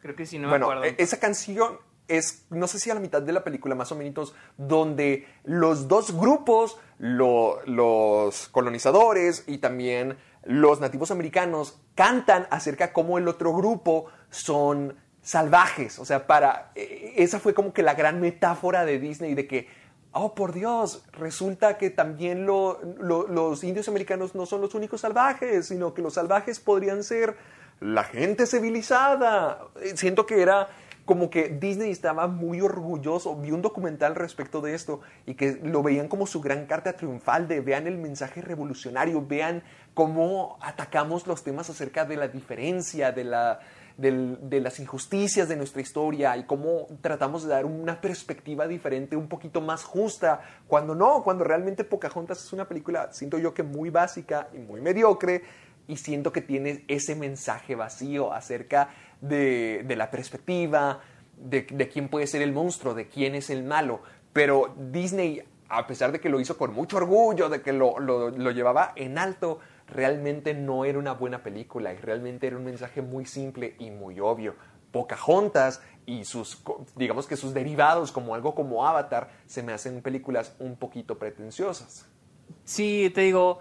Creo 0.00 0.14
que 0.14 0.26
sí, 0.26 0.38
no 0.38 0.48
me 0.48 0.56
acuerdo. 0.56 0.84
E-, 0.84 0.94
esa 0.98 1.18
canción 1.18 1.78
es, 2.08 2.46
no 2.50 2.66
sé 2.66 2.78
si 2.78 2.90
a 2.90 2.94
la 2.94 3.00
mitad 3.00 3.22
de 3.22 3.32
la 3.32 3.44
película, 3.44 3.74
más 3.74 3.92
o 3.92 3.96
menos, 3.96 4.34
donde 4.56 5.26
los 5.44 5.88
dos 5.88 6.16
grupos, 6.16 6.78
los 6.98 8.48
colonizadores 8.48 9.44
y 9.46 9.58
también 9.58 10.16
los 10.44 10.80
nativos 10.80 11.10
americanos, 11.10 11.80
cantan 11.94 12.46
acerca 12.50 12.88
de 12.88 12.92
cómo 12.92 13.18
el 13.18 13.28
otro 13.28 13.54
grupo 13.54 14.06
son 14.30 14.96
salvajes. 15.22 15.98
O 15.98 16.04
sea, 16.04 16.26
para. 16.26 16.72
E, 16.74 17.14
esa 17.16 17.38
fue 17.38 17.54
como 17.54 17.72
que 17.72 17.82
la 17.82 17.94
gran 17.94 18.20
metáfora 18.20 18.84
de 18.84 18.98
Disney 18.98 19.34
de 19.34 19.46
que. 19.46 19.68
Oh, 20.12 20.34
por 20.34 20.52
Dios, 20.52 21.04
resulta 21.12 21.76
que 21.76 21.90
también 21.90 22.46
los 22.46 23.62
indios 23.62 23.88
americanos 23.88 24.34
no 24.34 24.46
son 24.46 24.60
los 24.60 24.74
únicos 24.74 25.02
salvajes, 25.02 25.66
sino 25.68 25.92
que 25.92 26.02
los 26.02 26.14
salvajes 26.14 26.60
podrían 26.60 27.04
ser 27.04 27.36
la 27.80 28.04
gente 28.04 28.46
civilizada. 28.46 29.66
Siento 29.94 30.26
que 30.26 30.40
era 30.42 30.68
como 31.04 31.30
que 31.30 31.48
Disney 31.48 31.90
estaba 31.90 32.26
muy 32.26 32.60
orgulloso, 32.60 33.34
vi 33.34 33.50
un 33.50 33.62
documental 33.62 34.14
respecto 34.14 34.60
de 34.60 34.74
esto 34.74 35.00
y 35.24 35.34
que 35.34 35.58
lo 35.62 35.82
veían 35.82 36.06
como 36.06 36.26
su 36.26 36.42
gran 36.42 36.66
carta 36.66 36.92
triunfal 36.92 37.48
de 37.48 37.60
vean 37.60 37.86
el 37.86 37.96
mensaje 37.96 38.42
revolucionario, 38.42 39.24
vean 39.26 39.62
cómo 39.94 40.58
atacamos 40.60 41.26
los 41.26 41.42
temas 41.42 41.70
acerca 41.70 42.04
de 42.04 42.16
la 42.16 42.28
diferencia, 42.28 43.10
de, 43.10 43.24
la, 43.24 43.60
de 43.98 44.60
las 44.60 44.78
injusticias 44.78 45.48
de 45.48 45.56
nuestra 45.56 45.82
historia 45.82 46.36
y 46.36 46.44
cómo 46.44 46.86
tratamos 47.00 47.42
de 47.42 47.48
dar 47.48 47.66
una 47.66 48.00
perspectiva 48.00 48.68
diferente, 48.68 49.16
un 49.16 49.28
poquito 49.28 49.60
más 49.60 49.82
justa, 49.82 50.40
cuando 50.68 50.94
no, 50.94 51.24
cuando 51.24 51.42
realmente 51.42 51.82
Pocahontas 51.82 52.44
es 52.44 52.52
una 52.52 52.68
película, 52.68 53.12
siento 53.12 53.38
yo 53.38 53.52
que 53.52 53.64
muy 53.64 53.90
básica 53.90 54.48
y 54.54 54.58
muy 54.58 54.80
mediocre 54.80 55.42
y 55.88 55.96
siento 55.96 56.32
que 56.32 56.42
tiene 56.42 56.84
ese 56.86 57.16
mensaje 57.16 57.74
vacío 57.74 58.32
acerca 58.32 58.90
de, 59.20 59.84
la 59.96 60.10
perspectiva, 60.10 61.00
de, 61.36 61.66
quién 61.66 62.08
puede 62.08 62.28
ser 62.28 62.42
el 62.42 62.52
monstruo, 62.52 62.94
de 62.94 63.08
quién 63.08 63.34
es 63.34 63.50
el 63.50 63.64
malo. 63.64 64.02
Pero 64.32 64.74
Disney, 64.76 65.42
a 65.68 65.86
pesar 65.86 66.12
de 66.12 66.20
que 66.20 66.28
lo 66.28 66.38
hizo 66.38 66.56
con 66.56 66.72
mucho 66.72 66.98
orgullo, 66.98 67.48
de 67.48 67.62
que 67.62 67.72
lo, 67.72 68.30
llevaba 68.52 68.92
en 68.94 69.18
alto, 69.18 69.58
realmente 69.88 70.54
no 70.54 70.84
era 70.84 70.98
una 70.98 71.12
buena 71.12 71.42
película 71.42 71.92
y 71.92 71.96
realmente 71.96 72.46
era 72.46 72.56
un 72.56 72.64
mensaje 72.64 73.02
muy 73.02 73.24
simple 73.24 73.74
y 73.78 73.90
muy 73.90 74.20
obvio. 74.20 74.54
Pocahontas 74.92 75.82
y 76.06 76.24
sus, 76.24 76.62
digamos 76.96 77.26
que 77.26 77.36
sus 77.36 77.52
derivados 77.52 78.12
como 78.12 78.34
algo 78.34 78.54
como 78.54 78.86
Avatar 78.86 79.30
se 79.46 79.62
me 79.62 79.72
hacen 79.72 80.00
películas 80.00 80.54
un 80.58 80.76
poquito 80.76 81.18
pretenciosas. 81.18 82.06
Sí, 82.64 83.10
te 83.14 83.22
digo, 83.22 83.58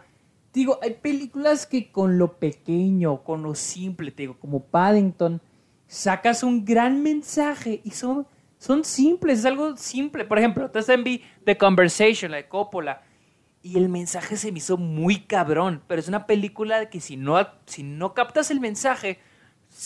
digo, 0.53 0.79
hay 0.81 0.95
películas 0.95 1.65
que 1.65 1.91
con 1.91 2.17
lo 2.17 2.37
pequeño, 2.37 3.23
con 3.23 3.43
lo 3.43 3.55
simple, 3.55 4.11
te 4.11 4.23
digo, 4.23 4.37
como 4.39 4.63
Paddington, 4.63 5.41
sacas 5.87 6.43
un 6.43 6.65
gran 6.65 7.01
mensaje 7.03 7.81
y 7.83 7.91
son, 7.91 8.27
son 8.57 8.83
simples, 8.83 9.39
es 9.39 9.45
algo 9.45 9.75
simple. 9.77 10.25
Por 10.25 10.39
ejemplo, 10.39 10.69
te 10.69 10.97
vi 10.97 11.23
The 11.45 11.57
Conversation, 11.57 12.31
la 12.31 12.37
de 12.37 12.47
Coppola, 12.47 13.01
y 13.61 13.77
el 13.77 13.89
mensaje 13.89 14.37
se 14.37 14.51
me 14.51 14.59
hizo 14.59 14.77
muy 14.77 15.21
cabrón, 15.21 15.83
pero 15.87 15.99
es 15.99 16.07
una 16.07 16.25
película 16.25 16.89
que 16.89 17.01
si 17.01 17.17
no, 17.17 17.37
si 17.65 17.83
no 17.83 18.13
captas 18.13 18.51
el 18.51 18.59
mensaje, 18.59 19.19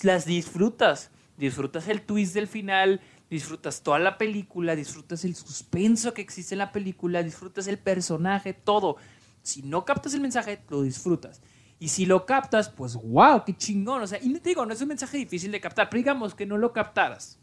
las 0.03 0.26
disfrutas. 0.26 1.11
Disfrutas 1.38 1.88
el 1.88 2.02
twist 2.02 2.35
del 2.35 2.48
final, 2.48 3.02
disfrutas 3.30 3.81
toda 3.81 3.98
la 3.98 4.18
película, 4.18 4.76
disfrutas 4.76 5.26
el 5.26 5.35
suspenso 5.35 6.14
que 6.14 6.22
existe 6.22 6.53
en 6.53 6.60
la 6.60 6.72
película, 6.72 7.23
disfrutas 7.23 7.68
el 7.68 7.80
personaje, 7.80 8.53
todo. 8.53 8.98
Si 9.41 9.64
no 9.64 9.85
captas 9.85 10.14
el 10.14 10.22
mensaje, 10.22 10.64
lo 10.69 10.84
disfrutas. 10.84 11.41
Y 11.80 11.88
si 11.88 12.06
lo 12.06 12.27
captas, 12.27 12.69
pues 12.69 12.95
wow, 12.95 13.43
qué 13.43 13.57
chingón. 13.57 14.03
O 14.03 14.07
sea, 14.07 14.19
y 14.22 14.31
te 14.35 14.49
digo, 14.49 14.65
no 14.68 14.73
es 14.73 14.81
un 14.81 14.89
mensaje 14.89 15.18
difícil 15.18 15.52
de 15.52 15.60
captar, 15.60 15.89
pero 15.89 15.98
digamos 15.98 16.35
que 16.35 16.45
no 16.45 16.57
lo 16.57 16.73
captaras. 16.73 17.39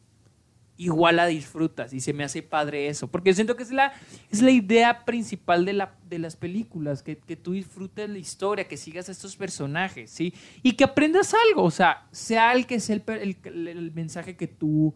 Igual 0.80 1.16
la 1.16 1.26
disfrutas 1.26 1.92
y 1.92 1.98
se 1.98 2.12
me 2.12 2.22
hace 2.22 2.40
padre 2.40 2.86
eso, 2.86 3.09
porque 3.09 3.34
siento 3.34 3.56
que 3.56 3.64
es 3.64 3.72
la, 3.72 3.92
es 4.30 4.40
la 4.42 4.52
idea 4.52 5.05
principal 5.05 5.64
de, 5.64 5.72
la, 5.72 5.96
de 6.09 6.20
las 6.20 6.36
películas, 6.36 7.02
que, 7.02 7.18
que 7.18 7.34
tú 7.34 7.52
disfrutes 7.52 8.09
la 8.09 8.18
historia, 8.18 8.68
que 8.68 8.76
sigas 8.76 9.09
a 9.09 9.12
estos 9.12 9.36
personajes, 9.36 10.09
¿sí? 10.09 10.32
Y 10.62 10.74
que 10.74 10.84
aprendas 10.84 11.34
algo, 11.48 11.64
o 11.64 11.70
sea, 11.72 12.06
sea 12.12 12.52
el 12.52 12.64
que 12.66 12.78
sea 12.78 12.94
el, 12.94 13.36
el, 13.44 13.68
el 13.68 13.92
mensaje 13.92 14.36
que 14.36 14.46
tú 14.46 14.94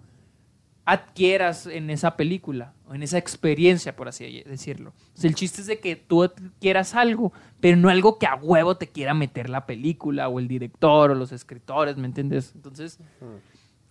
adquieras 0.85 1.67
en 1.67 1.91
esa 1.91 2.17
película, 2.17 2.75
o 2.89 2.95
en 2.95 3.03
esa 3.03 3.19
experiencia, 3.19 3.95
por 3.95 4.09
así 4.09 4.43
decirlo. 4.43 4.93
el 5.23 5.35
chiste 5.35 5.61
es 5.61 5.67
de 5.69 5.79
que 5.79 5.97
tú 5.97 6.25
adquieras 6.25 6.95
algo, 6.95 7.33
pero 7.61 7.77
no 7.77 7.89
algo 7.89 8.19
que 8.19 8.27
a 8.27 8.35
huevo 8.35 8.77
te 8.77 8.89
quiera 8.89 9.15
meter 9.15 9.49
la 9.49 9.67
película, 9.67 10.29
o 10.29 10.39
el 10.39 10.49
director, 10.49 11.13
o 11.13 11.15
los 11.15 11.33
escritores, 11.33 11.97
¿me 11.97 12.07
entiendes? 12.07 12.53
Entonces, 12.55 12.99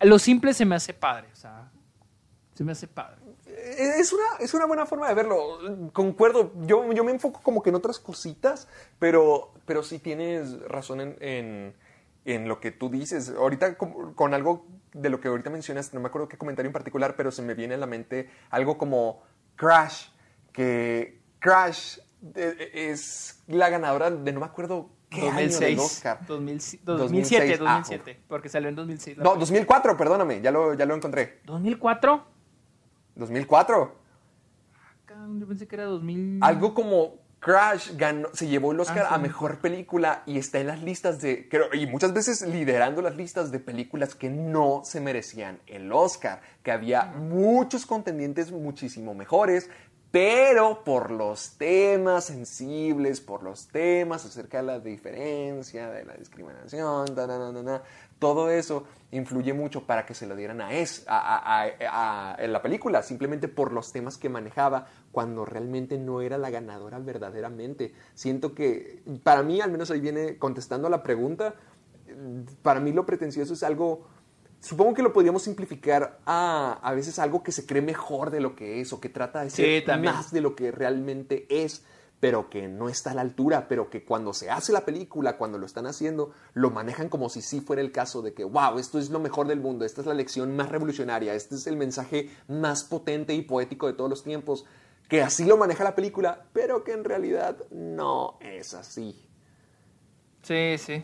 lo 0.01 0.19
simple 0.19 0.53
se 0.53 0.65
me 0.65 0.75
hace 0.75 0.93
padre, 0.93 1.27
o 1.31 1.35
sea, 1.35 1.71
se 2.61 2.65
me 2.65 2.73
hace 2.73 2.87
padre. 2.87 3.17
Es 3.47 4.13
una, 4.13 4.23
es 4.39 4.53
una 4.53 4.67
buena 4.67 4.85
forma 4.85 5.07
de 5.07 5.15
verlo. 5.15 5.91
Concuerdo. 5.93 6.53
Yo, 6.67 6.93
yo 6.93 7.03
me 7.03 7.11
enfoco 7.11 7.41
como 7.41 7.63
que 7.63 7.69
en 7.69 7.75
otras 7.75 7.97
cositas, 7.97 8.67
pero, 8.99 9.51
pero 9.65 9.81
sí 9.81 9.97
tienes 9.97 10.61
razón 10.67 11.01
en, 11.19 11.73
en, 12.23 12.47
lo 12.47 12.59
que 12.59 12.69
tú 12.69 12.89
dices. 12.89 13.33
Ahorita 13.35 13.79
con, 13.79 14.33
algo 14.35 14.67
de 14.93 15.09
lo 15.09 15.19
que 15.19 15.27
ahorita 15.27 15.49
mencionas, 15.49 15.91
no 15.91 16.01
me 16.01 16.09
acuerdo 16.09 16.27
qué 16.27 16.37
comentario 16.37 16.69
en 16.69 16.73
particular, 16.73 17.15
pero 17.15 17.31
se 17.31 17.41
me 17.41 17.55
viene 17.55 17.73
a 17.73 17.77
la 17.77 17.87
mente 17.87 18.29
algo 18.51 18.77
como 18.77 19.23
Crash, 19.55 20.09
que 20.53 21.19
Crash 21.39 21.97
eh, 22.35 22.55
eh, 22.59 22.91
es 22.91 23.41
la 23.47 23.69
ganadora 23.69 24.11
de 24.11 24.31
no 24.33 24.39
me 24.39 24.45
acuerdo 24.45 24.91
qué 25.09 25.21
2006, 25.21 25.57
año 25.57 25.67
del 25.67 25.79
Oscar. 25.79 26.25
2007, 26.27 26.83
2007, 26.85 27.57
2007 27.57 28.23
porque 28.27 28.49
salió 28.49 28.69
en 28.69 28.75
2006. 28.75 29.17
No, 29.17 29.35
2004, 29.35 29.97
perdóname, 29.97 30.41
ya 30.41 30.51
lo, 30.51 30.75
ya 30.75 30.85
lo 30.85 30.93
encontré. 30.93 31.41
¿2004? 31.47 32.30
2004. 33.15 34.01
Yo 35.39 35.47
pensé 35.47 35.67
que 35.67 35.75
era 35.75 35.85
2000. 35.85 36.39
Algo 36.41 36.73
como 36.73 37.15
Crash 37.39 37.95
ganó, 37.95 38.29
se 38.33 38.47
llevó 38.47 38.71
el 38.71 38.79
Oscar 38.79 39.07
ah, 39.09 39.15
a 39.15 39.17
mejor 39.17 39.59
película 39.59 40.23
y 40.25 40.37
está 40.37 40.59
en 40.59 40.67
las 40.67 40.83
listas 40.83 41.19
de. 41.21 41.49
y 41.73 41.87
muchas 41.87 42.13
veces 42.13 42.43
liderando 42.43 43.01
las 43.01 43.15
listas 43.15 43.51
de 43.51 43.59
películas 43.59 44.15
que 44.15 44.29
no 44.29 44.81
se 44.85 45.01
merecían 45.01 45.59
el 45.67 45.91
Oscar. 45.91 46.41
Que 46.63 46.71
había 46.71 47.05
muchos 47.05 47.85
contendientes 47.85 48.51
muchísimo 48.51 49.15
mejores, 49.15 49.69
pero 50.11 50.83
por 50.83 51.09
los 51.09 51.57
temas 51.57 52.25
sensibles, 52.25 53.21
por 53.21 53.43
los 53.43 53.67
temas 53.69 54.25
acerca 54.25 54.57
de 54.57 54.63
la 54.63 54.79
diferencia, 54.79 55.89
de 55.89 56.05
la 56.05 56.13
discriminación, 56.13 57.15
todo 58.21 58.51
eso 58.51 58.83
influye 59.09 59.51
mucho 59.51 59.87
para 59.87 60.05
que 60.05 60.13
se 60.13 60.27
lo 60.27 60.35
dieran 60.35 60.61
a, 60.61 60.75
es, 60.75 61.03
a, 61.07 62.35
en 62.37 62.53
la 62.53 62.61
película, 62.61 63.01
simplemente 63.01 63.47
por 63.47 63.73
los 63.73 63.91
temas 63.91 64.19
que 64.19 64.29
manejaba, 64.29 64.85
cuando 65.11 65.43
realmente 65.43 65.97
no 65.97 66.21
era 66.21 66.37
la 66.37 66.51
ganadora 66.51 66.99
verdaderamente. 66.99 67.95
Siento 68.13 68.53
que, 68.53 69.01
para 69.23 69.41
mí, 69.41 69.59
al 69.59 69.71
menos 69.71 69.89
ahí 69.89 69.99
viene 69.99 70.37
contestando 70.37 70.85
a 70.85 70.91
la 70.91 71.01
pregunta, 71.01 71.55
para 72.61 72.79
mí 72.79 72.93
lo 72.93 73.07
pretencioso 73.07 73.53
es 73.53 73.63
algo 73.63 74.07
supongo 74.59 74.93
que 74.93 75.01
lo 75.01 75.11
podríamos 75.11 75.41
simplificar 75.41 76.19
a 76.25 76.77
a 76.83 76.93
veces 76.93 77.17
algo 77.17 77.41
que 77.41 77.51
se 77.51 77.65
cree 77.65 77.81
mejor 77.81 78.29
de 78.29 78.41
lo 78.41 78.55
que 78.55 78.81
es 78.81 78.93
o 78.93 78.99
que 78.99 79.09
trata 79.09 79.43
de 79.43 79.49
ser 79.49 79.97
más 79.97 80.31
de 80.31 80.41
lo 80.41 80.55
que 80.55 80.71
realmente 80.71 81.47
es, 81.49 81.83
pero 82.21 82.51
que 82.51 82.67
no 82.67 82.87
está 82.87 83.11
a 83.11 83.15
la 83.15 83.21
altura, 83.21 83.67
pero 83.67 83.89
que 83.89 84.05
cuando 84.05 84.31
se 84.31 84.51
hace 84.51 84.71
la 84.71 84.85
película, 84.85 85.37
cuando 85.37 85.57
lo 85.57 85.65
están 85.65 85.87
haciendo, 85.87 86.31
lo 86.53 86.69
manejan 86.69 87.09
como 87.09 87.29
si 87.29 87.41
sí 87.41 87.61
fuera 87.61 87.81
el 87.81 87.91
caso 87.91 88.21
de 88.21 88.35
que, 88.35 88.43
wow, 88.43 88.77
esto 88.77 88.99
es 88.99 89.09
lo 89.09 89.19
mejor 89.19 89.47
del 89.47 89.59
mundo, 89.59 89.85
esta 89.85 90.01
es 90.01 90.07
la 90.07 90.13
lección 90.13 90.55
más 90.55 90.69
revolucionaria, 90.69 91.33
este 91.33 91.55
es 91.55 91.65
el 91.65 91.77
mensaje 91.77 92.29
más 92.47 92.83
potente 92.83 93.33
y 93.33 93.41
poético 93.41 93.87
de 93.87 93.93
todos 93.93 94.07
los 94.07 94.23
tiempos, 94.23 94.65
que 95.09 95.23
así 95.23 95.45
lo 95.45 95.57
maneja 95.57 95.83
la 95.83 95.95
película, 95.95 96.45
pero 96.53 96.83
que 96.83 96.91
en 96.91 97.03
realidad 97.03 97.57
no 97.71 98.37
es 98.39 98.75
así. 98.75 99.27
Sí, 100.43 100.77
sí. 100.77 101.03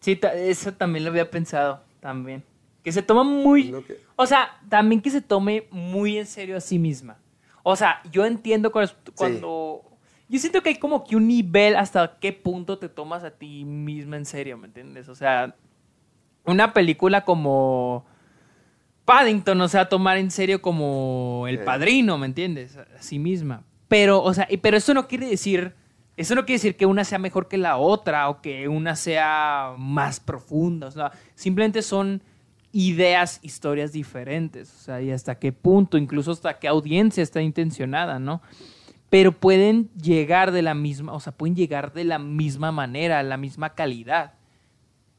Sí, 0.00 0.20
eso 0.34 0.72
también 0.72 1.04
lo 1.04 1.10
había 1.10 1.30
pensado, 1.30 1.84
también. 2.00 2.42
Que 2.82 2.90
se 2.90 3.02
toma 3.02 3.22
muy... 3.22 3.72
O 4.16 4.26
sea, 4.26 4.60
también 4.68 5.00
que 5.00 5.10
se 5.10 5.20
tome 5.20 5.68
muy 5.70 6.18
en 6.18 6.26
serio 6.26 6.56
a 6.56 6.60
sí 6.60 6.80
misma. 6.80 7.18
O 7.62 7.76
sea, 7.76 8.02
yo 8.10 8.26
entiendo 8.26 8.72
cuando... 9.14 9.84
Yo 10.28 10.38
siento 10.38 10.62
que 10.62 10.70
hay 10.70 10.76
como 10.76 11.04
que 11.04 11.16
un 11.16 11.28
nivel 11.28 11.76
hasta 11.76 12.18
qué 12.18 12.32
punto 12.32 12.78
te 12.78 12.88
tomas 12.88 13.24
a 13.24 13.30
ti 13.30 13.64
misma 13.64 14.16
en 14.16 14.24
serio, 14.24 14.58
¿me 14.58 14.66
entiendes? 14.66 15.08
O 15.08 15.14
sea, 15.14 15.54
una 16.44 16.72
película 16.72 17.24
como 17.24 18.04
Paddington, 19.04 19.60
o 19.60 19.68
sea, 19.68 19.88
tomar 19.88 20.16
en 20.18 20.30
serio 20.30 20.60
como 20.60 21.46
El 21.48 21.60
Padrino, 21.60 22.18
¿me 22.18 22.26
entiendes? 22.26 22.76
A 22.76 22.86
sí 23.00 23.18
misma. 23.18 23.62
Pero, 23.88 24.22
o 24.22 24.34
sea, 24.34 24.48
pero 24.60 24.76
eso 24.76 24.94
no 24.94 25.06
quiere 25.08 25.28
decir... 25.28 25.74
Eso 26.16 26.34
no 26.34 26.46
quiere 26.46 26.54
decir 26.54 26.76
que 26.76 26.86
una 26.86 27.04
sea 27.04 27.18
mejor 27.18 27.46
que 27.46 27.58
la 27.58 27.76
otra 27.76 28.30
o 28.30 28.40
que 28.40 28.68
una 28.68 28.96
sea 28.96 29.74
más 29.76 30.18
profunda. 30.18 30.86
O 30.86 30.90
sea, 30.90 31.12
simplemente 31.34 31.82
son 31.82 32.22
ideas, 32.72 33.38
historias 33.42 33.92
diferentes, 33.92 34.74
o 34.74 34.78
sea, 34.78 35.00
y 35.00 35.10
hasta 35.10 35.38
qué 35.38 35.52
punto, 35.52 35.96
incluso 35.96 36.32
hasta 36.32 36.58
qué 36.58 36.68
audiencia 36.68 37.22
está 37.22 37.40
intencionada, 37.40 38.18
¿no? 38.18 38.42
Pero 39.16 39.32
pueden 39.32 39.88
llegar 39.94 40.52
de 40.52 40.60
la 40.60 40.74
misma, 40.74 41.14
o 41.14 41.20
sea, 41.20 41.32
pueden 41.32 41.56
llegar 41.56 41.94
de 41.94 42.04
la 42.04 42.18
misma 42.18 42.70
manera, 42.70 43.22
la 43.22 43.38
misma 43.38 43.74
calidad. 43.74 44.34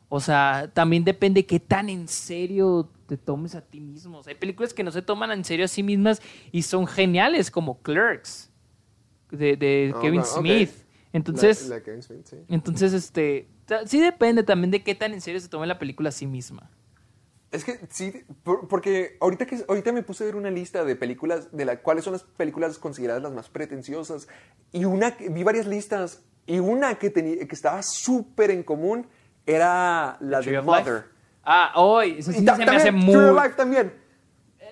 O 0.08 0.20
sea, 0.20 0.70
también 0.72 1.04
depende 1.04 1.48
qué 1.48 1.60
tan 1.60 1.90
en 1.90 2.08
serio 2.08 2.92
te 3.08 3.18
tomes 3.18 3.56
a 3.56 3.62
ti 3.62 3.80
mismo. 3.80 4.22
hay 4.28 4.36
películas 4.36 4.76
que 4.76 4.84
no 4.84 4.92
se 4.92 5.02
toman 5.02 5.32
en 5.32 5.44
serio 5.44 5.66
a 5.66 5.68
sí 5.68 5.82
mismas 5.82 6.22
y 6.52 6.62
son 6.62 6.86
geniales, 6.86 7.50
como 7.50 7.82
Clerks, 7.82 8.52
de, 9.32 9.92
oh, 9.96 10.00
Kevin 10.00 10.24
Smith. 10.24 10.70
Entonces, 11.12 11.68
entonces, 12.50 12.94
este, 12.94 13.48
sí 13.88 14.00
depende 14.00 14.44
también 14.44 14.70
de 14.70 14.84
qué 14.84 14.94
tan 14.94 15.12
en 15.12 15.22
serio 15.22 15.40
se 15.40 15.50
tome 15.50 15.66
la 15.66 15.80
película 15.80 16.10
a 16.10 16.12
sí 16.12 16.28
misma. 16.28 16.70
Es 17.52 17.64
que 17.64 17.80
sí, 17.90 18.26
porque 18.44 19.18
ahorita, 19.22 19.46
que, 19.46 19.64
ahorita 19.68 19.94
me 19.94 20.04
puse 20.04 20.24
a 20.24 20.28
ver 20.28 20.36
una 20.36 20.52
lista 20.52 20.84
de 20.84 20.98
películas, 20.98 21.56
de 21.56 21.64
la, 21.64 21.82
cuáles 21.82 22.04
son 22.04 22.14
las 22.14 22.24
películas 22.24 22.78
consideradas 22.78 23.24
las 23.24 23.32
más 23.32 23.48
pretenciosas, 23.48 24.28
y 24.74 24.84
una, 24.84 25.16
vi 25.30 25.44
varias 25.44 25.66
listas, 25.66 26.24
y 26.46 26.60
una 26.60 26.96
que, 26.96 27.10
tenía, 27.10 27.48
que 27.48 27.56
estaba 27.56 27.82
súper 27.84 28.52
en 28.52 28.64
común 28.64 29.08
era 29.46 30.18
la 30.20 30.42
de 30.42 30.62
Mother. 30.62 31.06
Ah, 31.44 31.72
hoy, 31.76 32.18
eso 32.20 32.34
sí 32.34 32.46
se 32.46 32.66
me 32.66 32.76
hace 32.76 32.92
muy... 32.92 33.14
True 33.14 33.34
Life 33.34 33.54
también. 33.56 33.94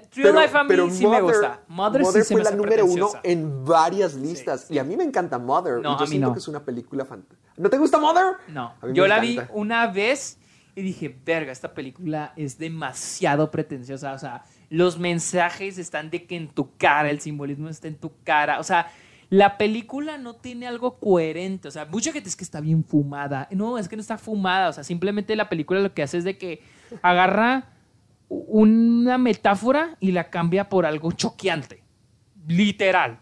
True 0.09 0.33
Life 0.33 0.57
a 0.57 0.63
mí 0.65 0.91
sí 0.91 1.07
me 1.07 1.21
gusta. 1.21 1.61
Mother, 1.69 2.05
sí 2.05 2.23
se 2.23 2.33
fue 2.33 2.43
la 2.43 2.51
número 2.51 2.85
uno 2.85 3.09
en 3.23 3.63
varias 3.63 4.15
listas, 4.15 4.69
y 4.69 4.79
a 4.79 4.83
mí 4.83 4.97
me 4.97 5.05
encanta 5.05 5.39
Mother, 5.39 5.81
no, 5.81 5.95
y 5.95 5.99
yo 5.99 6.07
siento 6.07 6.33
que 6.33 6.39
es 6.39 6.47
una 6.49 6.65
película 6.65 7.05
fantástica. 7.05 7.53
¿No 7.55 7.69
te 7.69 7.77
gusta 7.77 7.99
Mother? 7.99 8.35
No, 8.49 8.73
yo 8.91 9.07
la 9.07 9.21
vi 9.21 9.39
una 9.53 9.87
vez 9.87 10.39
y 10.75 10.81
dije, 10.81 11.15
verga, 11.25 11.51
esta 11.51 11.73
película 11.73 12.33
es 12.35 12.57
demasiado 12.57 13.49
pretenciosa. 13.49 14.13
O 14.13 14.19
sea, 14.19 14.43
los 14.69 14.99
mensajes 14.99 15.77
están 15.77 16.09
de 16.09 16.25
que 16.25 16.35
en 16.35 16.49
tu 16.49 16.75
cara, 16.75 17.09
el 17.09 17.21
simbolismo 17.21 17.69
está 17.69 17.87
en 17.87 17.95
tu 17.95 18.11
cara. 18.23 18.59
O 18.59 18.63
sea, 18.63 18.91
la 19.29 19.57
película 19.57 20.17
no 20.17 20.35
tiene 20.35 20.67
algo 20.67 20.99
coherente. 20.99 21.69
O 21.69 21.71
sea, 21.71 21.85
mucha 21.85 22.11
gente 22.11 22.27
es 22.27 22.35
que 22.35 22.43
está 22.43 22.59
bien 22.59 22.83
fumada. 22.83 23.47
No, 23.51 23.77
es 23.77 23.87
que 23.87 23.95
no 23.95 24.01
está 24.01 24.17
fumada. 24.17 24.67
O 24.67 24.73
sea, 24.73 24.83
simplemente 24.83 25.35
la 25.37 25.47
película 25.47 25.79
lo 25.79 25.93
que 25.93 26.03
hace 26.03 26.17
es 26.17 26.25
de 26.25 26.37
que 26.37 26.61
agarra 27.01 27.69
una 28.27 29.17
metáfora 29.17 29.95
y 30.01 30.11
la 30.11 30.29
cambia 30.29 30.67
por 30.67 30.85
algo 30.85 31.13
choqueante. 31.13 31.83
Literal. 32.47 33.19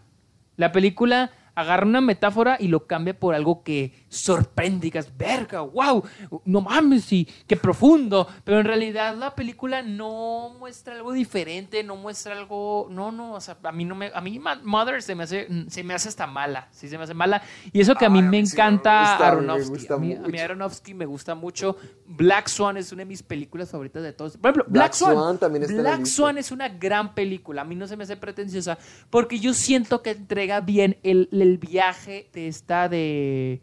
La 0.56 0.72
película 0.72 1.30
agarra 1.54 1.86
una 1.86 2.00
metáfora 2.00 2.56
y 2.58 2.68
lo 2.68 2.86
cambia 2.86 3.18
por 3.18 3.34
algo 3.34 3.62
que 3.62 3.92
sorprende, 4.16 4.80
digas, 4.80 5.08
verga, 5.16 5.60
wow, 5.60 6.02
no 6.44 6.60
mames, 6.60 7.04
sí, 7.04 7.28
qué 7.46 7.56
profundo. 7.56 8.26
Pero 8.44 8.60
en 8.60 8.66
realidad 8.66 9.16
la 9.16 9.34
película 9.34 9.82
no 9.82 10.56
muestra 10.58 10.94
algo 10.94 11.12
diferente, 11.12 11.82
no 11.84 11.96
muestra 11.96 12.36
algo, 12.36 12.88
no, 12.90 13.12
no, 13.12 13.34
o 13.34 13.40
sea, 13.40 13.56
a 13.62 13.72
mí 13.72 13.84
no 13.84 13.94
me, 13.94 14.10
a 14.12 14.20
mí 14.20 14.40
Mother 14.64 15.02
se 15.02 15.14
me 15.14 15.24
hace, 15.24 15.48
se 15.68 15.84
me 15.84 15.94
hace 15.94 16.08
hasta 16.08 16.26
mala, 16.26 16.68
sí, 16.72 16.88
se 16.88 16.98
me 16.98 17.04
hace 17.04 17.14
mala. 17.14 17.42
Y 17.72 17.80
eso 17.80 17.94
que 17.94 18.06
a 18.06 18.10
mí 18.10 18.22
me 18.22 18.38
encanta 18.38 19.16
Aronofsky. 19.16 19.92
a, 19.92 19.96
mí, 19.96 20.38
Aronofsky 20.38 20.94
me 20.94 21.06
gusta 21.06 21.34
mucho. 21.34 21.76
Black 22.06 22.48
Swan 22.48 22.76
es 22.76 22.92
una 22.92 23.00
de 23.00 23.06
mis 23.06 23.22
películas 23.22 23.70
favoritas 23.70 24.02
de 24.02 24.12
todos. 24.12 24.36
Por 24.36 24.50
ejemplo, 24.50 24.64
Black, 24.68 24.92
Swan, 24.92 25.38
también 25.38 25.66
Black 25.68 26.04
Swan 26.06 26.38
es 26.38 26.50
una 26.50 26.68
gran 26.68 27.14
película. 27.14 27.62
A 27.62 27.64
mí 27.64 27.74
no 27.74 27.86
se 27.86 27.96
me 27.96 28.04
hace 28.04 28.16
pretenciosa 28.16 28.78
porque 29.10 29.38
yo 29.38 29.54
siento 29.54 30.02
que 30.02 30.10
entrega 30.10 30.60
bien 30.60 30.98
el 31.02 31.28
el 31.44 31.58
viaje 31.58 32.28
de 32.32 32.48
esta 32.48 32.88
de... 32.88 33.60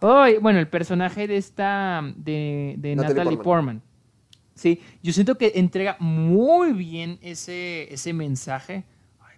bueno, 0.00 0.58
el 0.58 0.68
personaje 0.68 1.26
de 1.26 1.36
esta, 1.36 2.02
de, 2.16 2.94
Natalie, 2.96 3.38
Portman. 3.38 3.82
Sí, 4.54 4.80
yo 5.02 5.12
siento 5.12 5.36
que 5.38 5.52
entrega 5.54 5.96
muy 6.00 6.72
bien 6.72 7.18
ese, 7.22 7.92
ese 7.92 8.12
mensaje. 8.12 8.84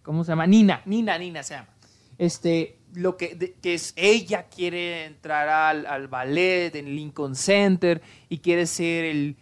¿Cómo 0.02 0.24
se 0.24 0.32
llama? 0.32 0.46
Nina, 0.46 0.82
Nina, 0.86 1.18
Nina 1.18 1.42
se 1.42 1.54
llama. 1.54 1.68
Este, 2.16 2.78
lo 2.94 3.16
que, 3.16 3.56
que 3.60 3.74
es, 3.74 3.92
ella 3.96 4.48
quiere 4.48 5.04
entrar 5.04 5.48
al, 5.48 5.86
al, 5.86 6.08
ballet 6.08 6.74
en 6.74 6.96
Lincoln 6.96 7.34
Center 7.34 8.00
y 8.28 8.38
quiere 8.38 8.66
ser 8.66 9.04
el, 9.04 9.36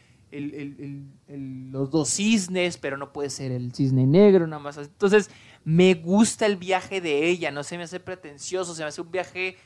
los 1.71 1.91
dos 1.91 2.11
cisnes, 2.11 2.77
pero 2.77 2.97
no 2.97 3.13
puede 3.13 3.31
ser 3.31 3.53
el 3.53 3.73
cisne 3.73 4.07
negro, 4.07 4.47
nada 4.47 4.63
más. 4.63 4.77
Entonces, 4.77 5.31
me 5.65 5.95
gusta 5.95 6.47
el 6.47 6.57
viaje 6.57 7.01
de 7.01 7.29
ella, 7.29 7.51
no 7.51 7.63
se 7.63 7.77
me 7.77 7.85
hace 7.85 8.01
pretencioso, 8.01 8.75
se 8.75 8.83
me 8.83 8.89
hace 8.89 9.01
un 9.01 9.11
viaje 9.11 9.57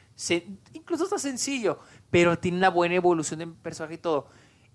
incluso 0.73 1.05
está 1.05 1.19
sencillo, 1.19 1.79
pero 2.11 2.39
tiene 2.39 2.59
una 2.59 2.71
buena 2.71 2.95
evolución 2.95 3.41
de 3.41 3.47
personaje 3.47 3.95
y 3.95 3.99
todo. 3.99 4.29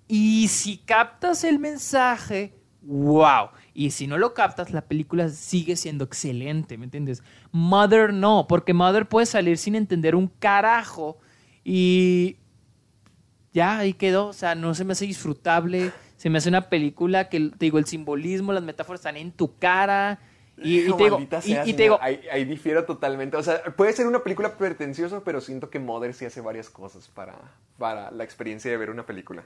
Y 0.07 0.47
si 0.47 0.77
captas 0.77 1.43
el 1.43 1.59
mensaje, 1.59 2.53
wow. 2.81 3.49
Y 3.73 3.91
si 3.91 4.07
no 4.07 4.17
lo 4.17 4.33
captas, 4.33 4.71
la 4.71 4.81
película 4.81 5.29
sigue 5.29 5.75
siendo 5.75 6.05
excelente, 6.05 6.77
¿me 6.77 6.85
entiendes? 6.85 7.21
Mother 7.51 8.13
no, 8.13 8.45
porque 8.47 8.73
Mother 8.73 9.07
puede 9.07 9.25
salir 9.25 9.57
sin 9.57 9.75
entender 9.75 10.15
un 10.15 10.27
carajo 10.27 11.17
y 11.63 12.37
ya 13.53 13.79
ahí 13.79 13.93
quedó, 13.93 14.27
o 14.27 14.33
sea, 14.33 14.55
no 14.55 14.73
se 14.73 14.85
me 14.85 14.93
hace 14.93 15.05
disfrutable, 15.05 15.91
se 16.15 16.29
me 16.29 16.37
hace 16.37 16.49
una 16.49 16.69
película 16.69 17.29
que, 17.29 17.39
te 17.39 17.65
digo, 17.65 17.77
el 17.77 17.85
simbolismo, 17.85 18.53
las 18.53 18.63
metáforas 18.63 19.01
están 19.01 19.17
en 19.17 19.31
tu 19.31 19.57
cara. 19.57 20.19
Y, 20.57 20.79
y 20.79 20.91
te 20.93 21.03
digo, 21.03 21.09
Maldita 21.17 21.37
y- 21.39 21.41
sea, 21.41 21.61
y 21.63 21.73
te 21.73 21.77
señor, 21.77 21.77
digo, 21.77 21.99
ahí, 22.01 22.19
ahí 22.31 22.45
difiero 22.45 22.85
totalmente. 22.85 23.37
O 23.37 23.43
sea, 23.43 23.63
puede 23.75 23.93
ser 23.93 24.07
una 24.07 24.23
película 24.23 24.57
pretenciosa, 24.57 25.21
pero 25.23 25.39
siento 25.41 25.69
que 25.69 25.79
Mother 25.79 26.13
sí 26.13 26.25
hace 26.25 26.41
varias 26.41 26.69
cosas 26.69 27.07
para, 27.09 27.35
para 27.77 28.11
la 28.11 28.23
experiencia 28.23 28.71
de 28.71 28.77
ver 28.77 28.89
una 28.89 29.05
película. 29.05 29.43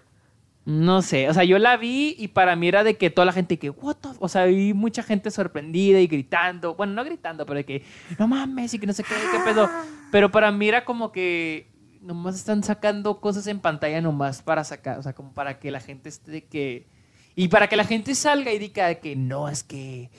No 0.64 1.02
sé, 1.02 1.28
o 1.28 1.34
sea, 1.34 1.44
yo 1.44 1.58
la 1.58 1.76
vi 1.76 2.16
y 2.20 2.28
para 2.28 2.56
mí 2.56 2.68
era 2.68 2.84
de 2.84 2.96
que 2.96 3.10
toda 3.10 3.26
la 3.26 3.34
gente 3.34 3.58
que, 3.58 3.72
what 3.72 3.96
the 3.96 4.10
f-", 4.10 4.18
O 4.22 4.30
sea, 4.30 4.46
vi 4.46 4.74
mucha 4.76 5.02
gente 5.02 5.32
sorprendida 5.32 6.00
y 6.00 6.06
gritando. 6.06 6.76
Bueno, 6.76 6.94
no 6.94 7.04
gritando, 7.04 7.48
pero 7.48 7.58
de 7.58 7.66
que, 7.66 7.84
no 8.20 8.28
mames, 8.28 8.74
y 8.76 8.80
que 8.80 8.86
no 8.86 8.94
sé 8.94 9.04
qué, 9.04 9.16
qué 9.32 9.40
pedo. 9.44 9.68
Pero 10.12 10.32
para 10.32 10.52
mí 10.52 10.68
era 10.70 10.86
como 10.86 11.12
que 11.12 11.68
nomás 12.02 12.36
están 12.36 12.64
sacando 12.64 13.20
cosas 13.20 13.48
en 13.48 13.60
pantalla 13.60 14.02
nomás 14.02 14.42
para 14.44 14.64
sacar, 14.64 15.00
o 15.00 15.04
sea, 15.04 15.14
como 15.14 15.34
para 15.34 15.58
que 15.60 15.72
la 15.72 15.80
gente 15.80 16.10
esté 16.10 16.32
de 16.32 16.44
que. 16.46 16.88
Y 17.36 17.48
para 17.48 17.68
que 17.68 17.76
la 17.76 17.86
gente 17.86 18.14
salga 18.14 18.52
y 18.54 18.60
diga 18.60 18.94
que 18.96 19.16
no, 19.16 19.50
es 19.50 19.64
que 19.64 20.12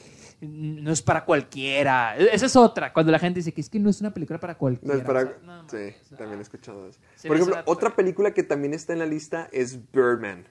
no 0.43 0.91
es 0.93 1.03
para 1.03 1.25
cualquiera. 1.25 2.17
Esa 2.17 2.47
es 2.47 2.57
otra, 2.57 2.93
cuando 2.93 3.13
la 3.13 3.19
gente 3.19 3.41
dice 3.41 3.53
que 3.53 3.61
es 3.61 3.69
que 3.71 3.79
no 3.79 3.89
es 3.91 4.01
una 4.01 4.13
película 4.13 4.39
para 4.41 4.55
No 4.55 4.59
cualquiera. 4.59 4.97
es 4.97 5.05
para... 5.05 5.21
o 5.21 5.25
sea, 5.25 5.37
no 5.41 5.47
mames, 5.47 5.71
sí, 6.03 6.15
también 6.17 6.39
he 6.41 6.43
escuchado 6.43 6.89
eso. 6.89 6.99
Por 7.27 7.37
ejemplo, 7.37 7.57
otra 7.67 7.95
película 7.97 8.33
que 8.35 8.43
también 8.43 8.75
está 8.75 8.93
en 8.93 8.99
la 8.99 9.07
lista 9.07 9.49
es 9.53 9.79
Birdman. 9.93 10.47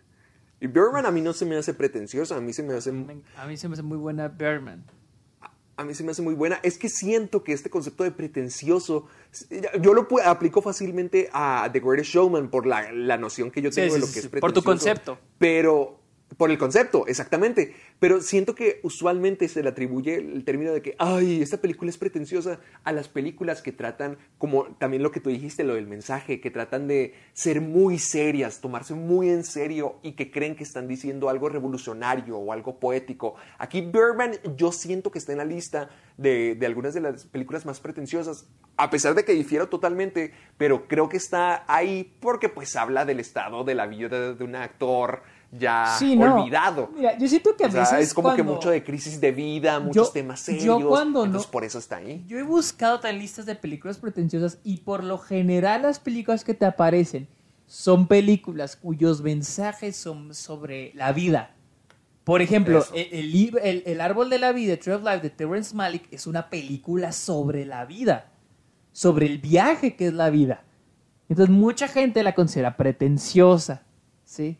Y 0.59 0.67
Birdman 0.67 1.05
a 1.05 1.11
mí 1.11 1.21
no 1.21 1.33
se 1.33 1.45
me 1.45 1.57
hace 1.57 1.73
pretenciosa, 1.73 2.35
a 2.37 2.41
mí 2.41 2.53
se 2.53 2.63
me 2.63 2.73
hace... 2.73 2.91
A 3.37 3.47
mí 3.47 3.57
se 3.57 3.67
me 3.67 3.73
hace 3.73 3.83
muy 3.83 3.97
buena 3.97 4.27
Birdman. 4.27 4.83
a 5.75 5.83
mí 5.83 5.95
se 5.95 6.03
me 6.03 6.11
hace 6.11 6.21
muy 6.21 6.35
buena. 6.35 6.59
Es 6.61 6.77
que 6.77 6.87
siento 6.89 7.43
que 7.43 7.51
este 7.53 7.71
concepto 7.71 8.03
de 8.03 8.11
pretencioso, 8.11 9.07
yo 9.81 9.93
lo 9.95 10.07
aplico 10.23 10.61
fácilmente 10.61 11.29
a 11.33 11.67
The 11.73 11.79
Greatest 11.79 12.11
Showman 12.11 12.49
por 12.51 12.67
la, 12.67 12.91
la 12.91 13.17
noción 13.17 13.49
que 13.49 13.61
yo 13.63 13.71
tengo 13.71 13.87
sí, 13.95 13.99
de 13.99 14.05
lo 14.05 14.13
que 14.13 14.19
es 14.19 14.27
Por 14.27 14.53
tu 14.53 14.61
pretencioso. 14.61 14.63
concepto. 14.63 15.17
Pero, 15.39 16.00
por 16.41 16.49
el 16.49 16.57
concepto, 16.57 17.05
exactamente. 17.05 17.75
Pero 17.99 18.19
siento 18.19 18.55
que 18.55 18.79
usualmente 18.81 19.47
se 19.47 19.61
le 19.61 19.69
atribuye 19.69 20.15
el 20.15 20.43
término 20.43 20.71
de 20.71 20.81
que, 20.81 20.95
ay, 20.97 21.39
esta 21.39 21.57
película 21.57 21.91
es 21.91 21.99
pretenciosa 21.99 22.59
a 22.83 22.91
las 22.91 23.07
películas 23.07 23.61
que 23.61 23.71
tratan, 23.71 24.17
como 24.39 24.63
también 24.79 25.03
lo 25.03 25.11
que 25.11 25.19
tú 25.19 25.29
dijiste, 25.29 25.63
lo 25.63 25.75
del 25.75 25.85
mensaje, 25.85 26.41
que 26.41 26.49
tratan 26.49 26.87
de 26.87 27.13
ser 27.33 27.61
muy 27.61 27.99
serias, 27.99 28.59
tomarse 28.59 28.95
muy 28.95 29.29
en 29.29 29.43
serio 29.43 29.99
y 30.01 30.13
que 30.13 30.31
creen 30.31 30.55
que 30.55 30.63
están 30.63 30.87
diciendo 30.87 31.29
algo 31.29 31.47
revolucionario 31.47 32.39
o 32.39 32.51
algo 32.51 32.79
poético. 32.79 33.35
Aquí 33.59 33.81
Birdman 33.81 34.31
yo 34.57 34.71
siento 34.71 35.11
que 35.11 35.19
está 35.19 35.33
en 35.33 35.37
la 35.37 35.45
lista 35.45 35.91
de, 36.17 36.55
de 36.55 36.65
algunas 36.65 36.95
de 36.95 37.01
las 37.01 37.25
películas 37.25 37.67
más 37.67 37.79
pretenciosas, 37.79 38.47
a 38.77 38.89
pesar 38.89 39.13
de 39.13 39.25
que 39.25 39.33
difiero 39.33 39.69
totalmente, 39.69 40.33
pero 40.57 40.87
creo 40.87 41.07
que 41.07 41.17
está 41.17 41.65
ahí 41.67 42.17
porque 42.19 42.49
pues 42.49 42.75
habla 42.75 43.05
del 43.05 43.19
estado 43.19 43.63
de 43.63 43.75
la 43.75 43.85
vida 43.85 44.33
de 44.33 44.43
un 44.43 44.55
actor 44.55 45.21
ya 45.51 45.95
Sí, 45.99 46.15
no. 46.15 46.35
olvidado. 46.35 46.89
Mira, 46.95 47.17
yo 47.17 47.27
siento 47.27 47.55
que 47.57 47.65
a 47.65 47.67
O 47.67 47.71
sea, 47.71 47.81
veces 47.81 47.99
es 48.07 48.13
como 48.13 48.29
que 48.29 48.35
cuando- 48.37 48.53
mucho 48.55 48.69
de 48.69 48.83
crisis 48.83 49.19
de 49.19 49.31
vida, 49.31 49.79
muchos 49.79 50.07
Yo- 50.07 50.11
temas 50.13 50.45
yo 50.45 50.53
serios. 50.53 50.83
cuando 50.85 51.19
no- 51.19 51.25
entonces 51.25 51.49
por 51.51 51.63
eso 51.65 51.77
está 51.79 51.97
ahí. 51.97 52.23
Yo 52.27 52.37
he 52.39 52.43
buscado 52.43 52.99
tan 52.99 53.19
listas 53.19 53.45
de 53.45 53.55
películas 53.55 53.97
pretenciosas 53.97 54.59
y 54.63 54.77
por 54.77 55.03
lo 55.03 55.17
general 55.17 55.81
las 55.81 55.99
películas 55.99 56.43
que 56.43 56.53
te 56.53 56.65
aparecen 56.65 57.27
son 57.67 58.07
películas 58.07 58.75
cuyos 58.75 59.21
mensajes 59.21 59.95
son 59.97 60.33
sobre 60.33 60.91
la 60.95 61.11
vida. 61.11 61.55
Por 62.23 62.41
ejemplo, 62.41 62.85
el- 62.93 63.83
El 63.85 63.99
árbol 64.01 64.29
de 64.29 64.37
la 64.39 64.51
vida, 64.51 64.77
Tree 64.77 64.93
of 64.93 65.03
Life 65.03 65.19
de 65.21 65.29
Terrence 65.31 65.75
Malick 65.75 66.07
es 66.11 66.27
una 66.27 66.49
película 66.49 67.11
sobre 67.11 67.65
la 67.65 67.83
vida, 67.85 68.31
sobre 68.93 69.25
el 69.25 69.37
viaje 69.39 69.95
que 69.95 70.07
es 70.07 70.13
la 70.13 70.29
vida. 70.29 70.63
Entonces 71.29 71.53
mucha 71.53 71.87
gente 71.87 72.21
la 72.23 72.35
considera 72.35 72.75
pretenciosa, 72.77 73.83
¿sí? 74.23 74.57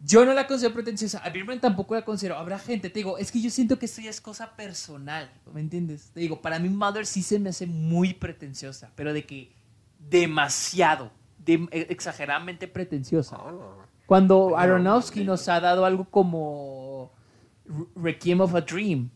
Yo 0.00 0.24
no 0.24 0.32
la 0.32 0.46
considero 0.46 0.74
pretenciosa. 0.74 1.18
A 1.18 1.30
Birdman 1.30 1.60
tampoco 1.60 1.94
la 1.94 2.02
considero. 2.04 2.36
Habrá 2.36 2.58
gente, 2.58 2.88
te 2.88 3.00
digo, 3.00 3.18
es 3.18 3.32
que 3.32 3.40
yo 3.40 3.50
siento 3.50 3.78
que 3.78 3.86
esto 3.86 4.00
ya 4.00 4.10
es 4.10 4.20
cosa 4.20 4.54
personal. 4.54 5.28
¿Me 5.52 5.60
entiendes? 5.60 6.10
Te 6.14 6.20
digo, 6.20 6.40
para 6.40 6.58
mí 6.60 6.68
Mother 6.68 7.04
sí 7.04 7.22
se 7.22 7.38
me 7.40 7.50
hace 7.50 7.66
muy 7.66 8.14
pretenciosa, 8.14 8.90
pero 8.94 9.12
de 9.12 9.24
que 9.26 9.52
demasiado, 9.98 11.10
de- 11.44 11.68
eh, 11.72 11.86
exageradamente 11.90 12.68
pretenciosa. 12.68 13.38
Cuando 14.06 14.56
Aronofsky 14.56 15.24
nos 15.24 15.48
ha 15.48 15.60
dado 15.60 15.84
algo 15.84 16.04
como 16.04 17.12
Re- 17.66 17.86
Requiem 17.96 18.40
of 18.40 18.54
a 18.54 18.60
Dream, 18.62 19.10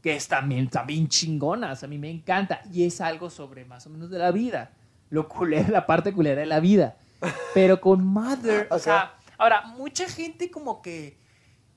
que 0.00 0.16
es 0.16 0.28
también, 0.28 0.68
también 0.68 1.08
chingonas, 1.08 1.82
a 1.82 1.86
mí 1.86 1.98
me 1.98 2.10
encanta, 2.10 2.60
y 2.72 2.84
es 2.84 3.00
algo 3.00 3.28
sobre 3.30 3.64
más 3.64 3.86
o 3.86 3.90
menos 3.90 4.10
de 4.10 4.18
la 4.18 4.30
vida, 4.30 4.70
lo 5.10 5.28
culera, 5.28 5.68
la 5.68 5.86
parte 5.86 6.12
culera 6.12 6.40
de 6.40 6.46
la 6.46 6.60
vida. 6.60 6.96
Pero 7.54 7.80
con 7.80 8.04
Mother, 8.04 8.68
o 8.70 8.78
sea, 8.78 9.14
ahora, 9.38 9.66
mucha 9.76 10.08
gente 10.08 10.50
como 10.50 10.82
que 10.82 11.18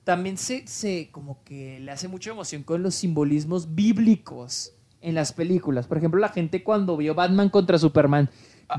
también 0.04 0.38
se, 0.38 0.66
se, 0.68 1.10
como 1.12 1.44
que 1.44 1.80
le 1.80 1.92
hace 1.92 2.08
mucha 2.08 2.30
emoción 2.30 2.64
con 2.64 2.82
los 2.82 2.96
simbolismos 2.96 3.76
bíblicos 3.76 4.74
en 5.02 5.16
las 5.16 5.34
películas. 5.34 5.88
Por 5.88 5.98
ejemplo, 5.98 6.20
la 6.20 6.30
gente 6.30 6.64
cuando 6.64 6.96
vio 6.98 7.14
Batman 7.14 7.50
contra 7.50 7.78
Superman, 7.78 8.30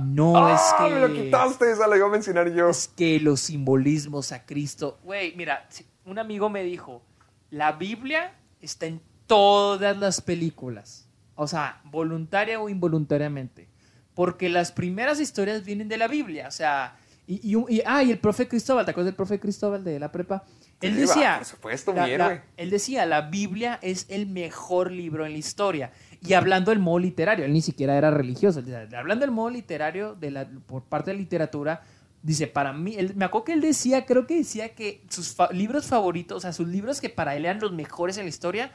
no 0.01 0.49
es 0.49 0.61
¡Ah, 0.61 0.87
que... 0.87 0.95
me 0.95 1.01
lo 1.01 1.13
quitaste! 1.13 1.71
Esa 1.71 1.87
la 1.87 1.97
iba 1.97 2.07
a 2.07 2.11
mencionar 2.11 2.53
yo. 2.53 2.69
Es 2.69 2.89
que 2.89 3.21
los 3.21 3.41
simbolismos 3.41 4.33
a 4.33 4.45
Cristo. 4.45 4.99
Güey, 5.05 5.35
mira, 5.37 5.69
un 6.05 6.19
amigo 6.19 6.51
me 6.51 6.63
dijo: 6.63 7.03
la 7.51 7.73
Biblia 7.73 8.35
está 8.61 8.87
en 8.87 9.01
todas 9.27 9.97
las 9.97 10.21
películas. 10.21 11.09
O 11.35 11.47
sea, 11.47 11.81
voluntaria 11.85 12.61
o 12.61 12.69
involuntariamente. 12.69 13.69
Porque 14.15 14.49
las 14.49 14.73
primeras 14.73 15.21
historias 15.21 15.65
vienen 15.65 15.89
de 15.89 15.97
la 15.97 16.09
Biblia. 16.09 16.49
O 16.49 16.51
sea, 16.51 16.97
y, 17.29 17.51
y 17.51 17.55
un- 17.55 17.67
y- 17.69 17.83
ah, 17.87 18.03
y 18.03 18.11
el 18.11 18.19
profe 18.19 18.49
Cristóbal, 18.49 18.85
¿te 18.85 18.91
acuerdas 18.91 19.09
del 19.13 19.17
profe 19.17 19.39
Cristóbal 19.39 19.85
de 19.85 20.01
la 20.01 20.11
prepa? 20.11 20.45
Él 20.81 20.95
Sí, 20.95 21.01
decía. 21.03 21.31
va, 21.33 21.37
por 21.39 21.47
supuesto, 21.47 21.93
la- 21.93 22.07
la- 22.09 22.45
él 22.57 22.71
decía: 22.71 23.05
la 23.07 23.21
Biblia 23.23 23.79
es 23.83 24.07
el 24.09 24.27
mejor 24.27 24.91
libro 24.91 25.25
en 25.27 25.33
la 25.33 25.39
historia. 25.39 25.93
Y 26.27 26.33
hablando 26.33 26.71
del 26.73 26.81
modo 26.81 26.99
literario, 26.99 27.45
él 27.45 27.53
ni 27.53 27.61
siquiera 27.61 27.97
era 27.97 28.11
religioso. 28.11 28.61
Hablando 28.97 29.25
del 29.27 29.31
modo 29.31 29.51
literario, 29.51 30.15
de 30.15 30.31
la, 30.33 30.49
por 30.67 30.83
parte 30.85 31.11
de 31.11 31.17
la 31.17 31.21
literatura, 31.21 31.83
dice, 32.23 32.47
para 32.49 32.73
mí, 32.73 32.95
él- 32.97 33.15
me 33.15 33.25
acuerdo 33.27 33.45
que 33.45 33.53
él 33.53 33.61
decía, 33.61 34.05
creo 34.07 34.27
que 34.27 34.37
decía 34.39 34.75
que 34.75 35.05
sus 35.09 35.35
fa- 35.35 35.51
libros 35.53 35.87
favoritos, 35.87 36.39
o 36.39 36.41
sea, 36.41 36.53
sus 36.53 36.67
libros 36.67 37.01
que 37.01 37.09
para 37.11 37.37
él 37.37 37.45
eran 37.45 37.61
los 37.61 37.73
mejores 37.73 38.17
en 38.19 38.25
la 38.25 38.31
historia, 38.31 38.73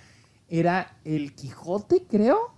era 0.47 0.97
El 1.03 1.33
Quijote, 1.33 2.03
creo, 2.09 2.53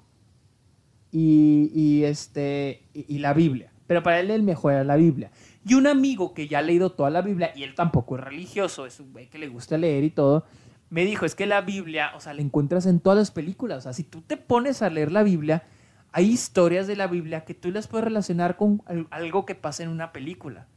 y, 1.11 1.71
y, 1.73 2.03
este, 2.03 2.83
y, 2.93 3.15
y 3.15 3.19
la 3.19 3.33
Biblia. 3.33 3.71
Pero 3.87 4.03
para 4.03 4.19
él 4.19 4.31
el 4.31 4.43
mejor 4.43 4.73
era 4.73 4.83
la 4.83 4.95
Biblia. 4.95 5.31
Y 5.67 5.73
un 5.73 5.87
amigo 5.87 6.33
que 6.33 6.47
ya 6.47 6.59
ha 6.59 6.61
leído 6.61 6.91
toda 6.91 7.09
la 7.09 7.21
Biblia, 7.21 7.51
y 7.55 7.63
él 7.63 7.73
tampoco 7.73 8.17
es 8.17 8.23
religioso, 8.23 8.85
es 8.85 8.99
un 8.99 9.11
güey 9.11 9.27
que 9.29 9.39
le 9.39 9.47
gusta 9.47 9.77
leer 9.77 10.03
y 10.03 10.11
todo, 10.11 10.45
me 10.91 11.03
dijo, 11.05 11.25
es 11.25 11.33
que 11.33 11.47
la 11.47 11.61
Biblia, 11.61 12.11
o 12.15 12.19
sea, 12.19 12.33
la 12.35 12.41
encuentras 12.41 12.85
en 12.85 12.99
todas 12.99 13.17
las 13.17 13.31
películas. 13.31 13.79
O 13.79 13.81
sea, 13.81 13.93
si 13.93 14.03
tú 14.03 14.21
te 14.21 14.37
pones 14.37 14.81
a 14.83 14.89
leer 14.91 15.11
la 15.11 15.23
Biblia, 15.23 15.63
hay 16.11 16.29
historias 16.29 16.85
de 16.85 16.95
la 16.95 17.07
Biblia 17.07 17.43
que 17.45 17.55
tú 17.55 17.71
las 17.71 17.87
puedes 17.87 18.05
relacionar 18.05 18.55
con 18.57 18.83
al- 18.85 19.07
algo 19.09 19.45
que 19.45 19.55
pasa 19.55 19.81
en 19.83 19.89
una 19.89 20.13
película. 20.13 20.67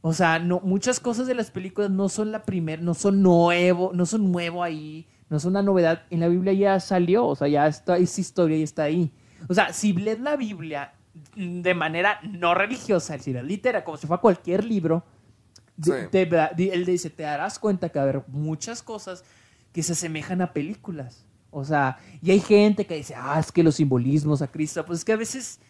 O 0.00 0.12
sea, 0.12 0.38
no, 0.38 0.60
muchas 0.60 1.00
cosas 1.00 1.26
de 1.26 1.34
las 1.34 1.50
películas 1.50 1.90
no 1.90 2.08
son 2.08 2.30
la 2.32 2.42
primera, 2.44 2.80
no 2.80 2.94
son 2.94 3.22
nuevo, 3.22 3.90
no 3.92 4.06
son 4.06 4.30
nuevo 4.32 4.62
ahí, 4.62 5.06
no 5.28 5.38
son 5.40 5.50
una 5.52 5.62
novedad. 5.62 6.04
En 6.10 6.20
la 6.20 6.28
Biblia 6.28 6.52
ya 6.52 6.80
salió, 6.80 7.26
o 7.26 7.34
sea, 7.36 7.48
ya 7.48 7.66
está, 7.66 7.98
esa 7.98 8.20
historia 8.20 8.56
ya 8.58 8.64
está 8.64 8.84
ahí. 8.84 9.12
O 9.48 9.54
sea, 9.54 9.72
si 9.72 9.92
lees 9.92 10.20
la 10.20 10.36
Biblia 10.36 10.92
de 11.34 11.74
manera 11.74 12.20
no 12.22 12.54
religiosa, 12.54 13.14
es 13.14 13.24
decir, 13.24 13.42
litera, 13.42 13.84
como 13.84 13.96
si 13.96 14.06
fuera 14.06 14.20
cualquier 14.20 14.64
libro, 14.64 15.04
Sí. 15.82 15.90
te 16.10 16.22
él 16.72 16.84
dice, 16.84 17.10
te 17.10 17.22
darás 17.22 17.58
cuenta 17.58 17.88
que 17.88 17.98
va 17.98 18.04
a 18.04 18.08
haber 18.08 18.22
muchas 18.28 18.82
cosas 18.82 19.24
que 19.72 19.82
se 19.82 19.92
asemejan 19.92 20.42
a 20.42 20.52
películas. 20.52 21.24
O 21.50 21.64
sea, 21.64 21.98
y 22.22 22.30
hay 22.30 22.40
gente 22.40 22.86
que 22.86 22.94
dice, 22.94 23.14
ah, 23.16 23.38
es 23.40 23.52
que 23.52 23.62
los 23.62 23.76
simbolismos 23.76 24.42
a 24.42 24.48
Cristo, 24.48 24.84
pues 24.84 25.00
es 25.00 25.04
que 25.04 25.12
a 25.12 25.16
veces 25.16 25.60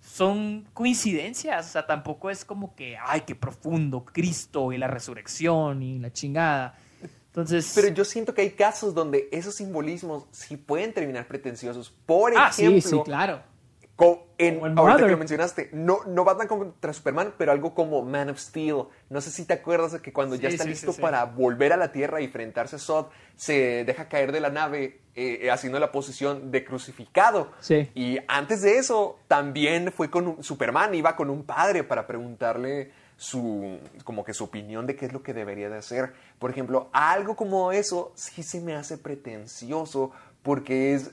son 0.00 0.66
coincidencias, 0.72 1.66
o 1.66 1.72
sea, 1.72 1.86
tampoco 1.86 2.30
es 2.30 2.44
como 2.44 2.74
que, 2.74 2.96
ay, 3.02 3.22
qué 3.26 3.34
profundo, 3.34 4.04
Cristo 4.04 4.72
y 4.72 4.78
la 4.78 4.88
resurrección 4.88 5.82
y 5.82 5.98
la 5.98 6.12
chingada. 6.12 6.78
Entonces, 7.26 7.72
Pero 7.74 7.88
yo 7.88 8.04
siento 8.04 8.34
que 8.34 8.42
hay 8.42 8.50
casos 8.50 8.92
donde 8.92 9.28
esos 9.30 9.54
simbolismos 9.54 10.24
sí 10.32 10.56
pueden 10.56 10.92
terminar 10.92 11.28
pretenciosos. 11.28 11.94
Por 12.04 12.32
ah, 12.36 12.48
ejemplo, 12.50 12.80
sí, 12.80 12.88
sí, 12.88 13.02
claro. 13.04 13.40
En, 14.38 14.60
Como 14.60 14.80
ahorita 14.80 15.04
que 15.04 15.12
lo 15.12 15.18
mencionaste, 15.18 15.70
no, 15.72 15.98
no 16.06 16.24
Batman 16.24 16.48
contra 16.48 16.92
Superman, 16.92 17.34
pero 17.36 17.52
algo 17.52 17.74
como 17.74 18.02
Man 18.02 18.30
of 18.30 18.38
Steel. 18.38 18.84
No 19.10 19.20
sé 19.20 19.30
si 19.30 19.44
te 19.44 19.52
acuerdas 19.52 19.92
de 19.92 20.00
que 20.00 20.12
cuando 20.12 20.36
ya 20.36 20.48
está 20.48 20.64
sí, 20.64 20.70
listo 20.70 20.92
sí, 20.92 21.00
para 21.00 21.24
volver 21.24 21.72
a 21.72 21.76
la 21.76 21.92
Tierra 21.92 22.20
y 22.20 22.24
enfrentarse 22.24 22.76
a 22.76 22.78
Zod, 22.78 23.06
se 23.36 23.84
deja 23.84 24.08
caer 24.08 24.32
de 24.32 24.40
la 24.40 24.50
nave 24.50 25.00
eh, 25.14 25.40
eh, 25.42 25.50
haciendo 25.50 25.78
la 25.78 25.92
posición 25.92 26.50
de 26.50 26.64
crucificado. 26.64 27.50
Sí. 27.60 27.90
Y 27.94 28.18
antes 28.28 28.62
de 28.62 28.78
eso, 28.78 29.18
también 29.28 29.92
fue 29.92 30.10
con 30.10 30.28
un, 30.28 30.42
Superman, 30.42 30.94
iba 30.94 31.16
con 31.16 31.28
un 31.28 31.44
padre 31.44 31.84
para 31.84 32.06
preguntarle 32.06 32.92
su, 33.18 33.78
como 34.04 34.24
que 34.24 34.32
su 34.32 34.44
opinión 34.44 34.86
de 34.86 34.96
qué 34.96 35.04
es 35.04 35.12
lo 35.12 35.22
que 35.22 35.34
debería 35.34 35.68
de 35.68 35.76
hacer. 35.76 36.14
Por 36.38 36.50
ejemplo, 36.50 36.88
algo 36.92 37.36
como 37.36 37.70
eso 37.70 38.12
sí 38.14 38.42
se 38.42 38.62
me 38.62 38.74
hace 38.74 38.96
pretencioso 38.96 40.12
porque 40.42 40.94
es 40.94 41.10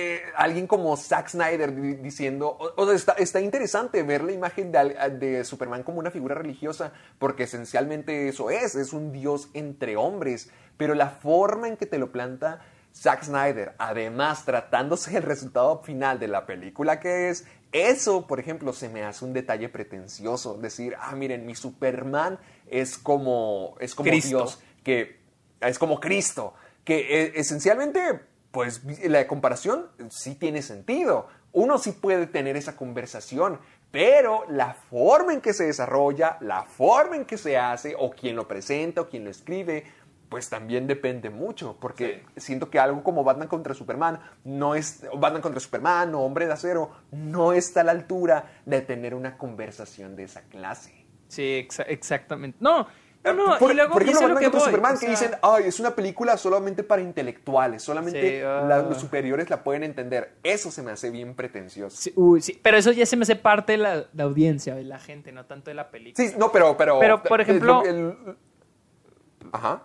eh, 0.00 0.22
alguien 0.36 0.68
como 0.68 0.96
Zack 0.96 1.28
Snyder 1.28 1.74
diciendo, 2.00 2.56
o, 2.76 2.96
sea, 2.96 3.14
está, 3.18 3.40
interesante 3.40 4.04
ver 4.04 4.22
la 4.22 4.30
imagen 4.30 4.70
de, 4.70 4.94
de, 5.18 5.44
Superman 5.44 5.82
como 5.82 5.98
una 5.98 6.12
figura 6.12 6.36
religiosa, 6.36 6.92
porque 7.18 7.42
esencialmente 7.42 8.28
eso 8.28 8.48
es, 8.50 8.76
es 8.76 8.92
un 8.92 9.10
dios 9.10 9.48
entre 9.54 9.96
hombres, 9.96 10.50
pero 10.76 10.94
la 10.94 11.10
forma 11.10 11.66
en 11.66 11.76
que 11.76 11.86
te 11.86 11.98
lo 11.98 12.12
planta 12.12 12.60
Zack 12.94 13.24
Snyder, 13.24 13.74
además 13.78 14.44
tratándose 14.44 15.16
el 15.16 15.24
resultado 15.24 15.82
final 15.82 16.20
de 16.20 16.28
la 16.28 16.46
película 16.46 17.00
que 17.00 17.30
es, 17.30 17.44
eso, 17.72 18.26
por 18.28 18.38
ejemplo, 18.38 18.72
se 18.72 18.88
me 18.88 19.02
hace 19.02 19.24
un 19.24 19.32
detalle 19.32 19.68
pretencioso. 19.68 20.54
Decir, 20.54 20.94
ah, 21.00 21.14
miren, 21.16 21.44
mi 21.44 21.54
Superman 21.54 22.38
es 22.68 22.96
como, 22.96 23.76
es 23.80 23.94
como 23.96 24.10
Dios, 24.10 24.60
que 24.84 25.18
es 25.60 25.78
como 25.78 26.00
Cristo, 26.00 26.54
que 26.84 26.98
eh, 26.98 27.32
esencialmente, 27.34 28.20
pues 28.50 28.82
la 29.04 29.26
comparación 29.26 29.86
sí 30.10 30.34
tiene 30.34 30.62
sentido. 30.62 31.28
Uno 31.52 31.78
sí 31.78 31.92
puede 31.92 32.26
tener 32.26 32.56
esa 32.56 32.76
conversación, 32.76 33.58
pero 33.90 34.44
la 34.48 34.74
forma 34.74 35.32
en 35.32 35.40
que 35.40 35.52
se 35.52 35.64
desarrolla, 35.64 36.36
la 36.40 36.64
forma 36.64 37.16
en 37.16 37.24
que 37.24 37.38
se 37.38 37.56
hace, 37.56 37.94
o 37.98 38.10
quien 38.10 38.36
lo 38.36 38.46
presenta, 38.46 39.02
o 39.02 39.08
quien 39.08 39.24
lo 39.24 39.30
escribe, 39.30 39.84
pues 40.28 40.50
también 40.50 40.86
depende 40.86 41.30
mucho, 41.30 41.76
porque 41.80 42.24
siento 42.36 42.68
que 42.68 42.78
algo 42.78 43.02
como 43.02 43.24
Batman 43.24 43.48
contra 43.48 43.72
Superman 43.74 44.20
no 44.44 44.74
es 44.74 45.06
Batman 45.16 45.40
contra 45.40 45.60
Superman 45.60 46.14
o 46.14 46.20
Hombre 46.20 46.46
de 46.46 46.52
Acero 46.52 46.90
no 47.12 47.54
está 47.54 47.80
a 47.80 47.84
la 47.84 47.92
altura 47.92 48.60
de 48.66 48.82
tener 48.82 49.14
una 49.14 49.38
conversación 49.38 50.16
de 50.16 50.24
esa 50.24 50.42
clase. 50.42 51.06
Sí, 51.28 51.66
exactamente. 51.86 52.58
No, 52.60 52.86
no, 53.24 53.34
no, 53.34 53.58
por, 53.58 53.72
y 53.72 53.74
luego 53.74 53.92
por 53.92 54.02
ejemplo, 54.02 54.28
Batman 54.28 54.42
contra 54.44 54.60
Superman 54.60 54.98
que 54.98 55.08
dicen, 55.08 55.32
ay, 55.42 55.64
es 55.66 55.80
una 55.80 55.94
película 55.94 56.36
solamente 56.36 56.82
para 56.82 57.02
intelectuales, 57.02 57.82
solamente 57.82 58.44
ah. 58.44 58.86
los 58.88 58.98
superiores 58.98 59.50
la 59.50 59.62
pueden 59.62 59.82
entender. 59.82 60.36
Eso 60.42 60.70
se 60.70 60.82
me 60.82 60.92
hace 60.92 61.10
bien 61.10 61.34
pretencioso. 61.34 61.96
Sí, 61.96 62.12
uy, 62.16 62.40
sí, 62.40 62.58
pero 62.62 62.76
eso 62.76 62.92
ya 62.92 63.06
se 63.06 63.16
me 63.16 63.22
hace 63.22 63.36
parte 63.36 63.72
de 63.72 63.78
la, 63.78 64.06
audiencia, 64.20 64.74
de 64.74 64.84
la 64.84 64.98
gente, 64.98 65.32
no 65.32 65.46
tanto 65.46 65.70
de 65.70 65.74
la 65.74 65.90
película. 65.90 66.28
Sí, 66.28 66.34
no, 66.38 66.52
pero... 66.52 66.76
Pero, 66.76 66.98
pero 66.98 67.22
por 67.22 67.40
ejemplo... 67.40 67.82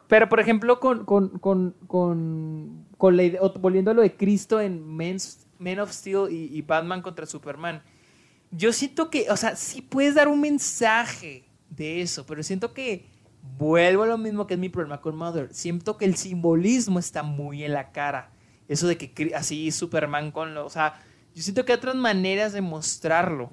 Pero, 0.08 0.30
por 0.30 0.40
ejemplo, 0.40 0.80
con, 0.80 1.06
con, 1.06 1.30
con, 1.40 1.76
con, 1.88 2.86
con 2.98 3.18
la 3.18 3.24
idea, 3.24 3.42
volviendo 3.60 3.92
a 3.92 3.94
lo 3.94 4.02
de 4.02 4.16
Cristo 4.16 4.60
en 4.60 4.96
Men 4.96 5.80
of 5.80 5.92
Steel 5.92 6.28
y, 6.30 6.62
Batman 6.62 7.02
contra 7.02 7.26
Superman, 7.26 7.84
yo 8.52 8.74
siento 8.74 9.10
que, 9.10 9.30
o 9.30 9.38
sea, 9.38 9.56
sí 9.56 9.82
puedes 9.82 10.16
dar 10.16 10.28
un 10.28 10.42
mensaje 10.42 11.46
de 11.70 12.02
eso, 12.02 12.26
pero 12.26 12.44
siento 12.44 12.74
que 12.74 13.06
vuelvo 13.58 14.04
a 14.04 14.08
lo 14.08 14.18
mismo 14.18 14.48
que 14.48 14.56
es 14.56 14.60
mi 14.60 14.70
problema 14.70 15.02
con 15.02 15.16
Mother. 15.16 15.54
Siento 15.54 15.98
que 15.98 16.06
el 16.06 16.16
simbolismo 16.16 17.00
está 17.00 17.24
muy 17.24 17.64
en 17.64 17.74
la 17.74 17.92
cara. 17.92 18.32
Eso 18.68 18.88
de 18.88 18.98
que 18.98 19.34
así 19.36 19.72
Superman 19.72 20.32
con 20.32 20.54
lo. 20.54 20.66
O 20.66 20.70
sea, 20.70 21.02
yo 21.36 21.44
siento 21.44 21.66
que 21.66 21.74
hay 21.74 21.78
otras 21.78 21.96
maneras 21.96 22.54
de 22.54 22.62
mostrarlo, 22.62 23.52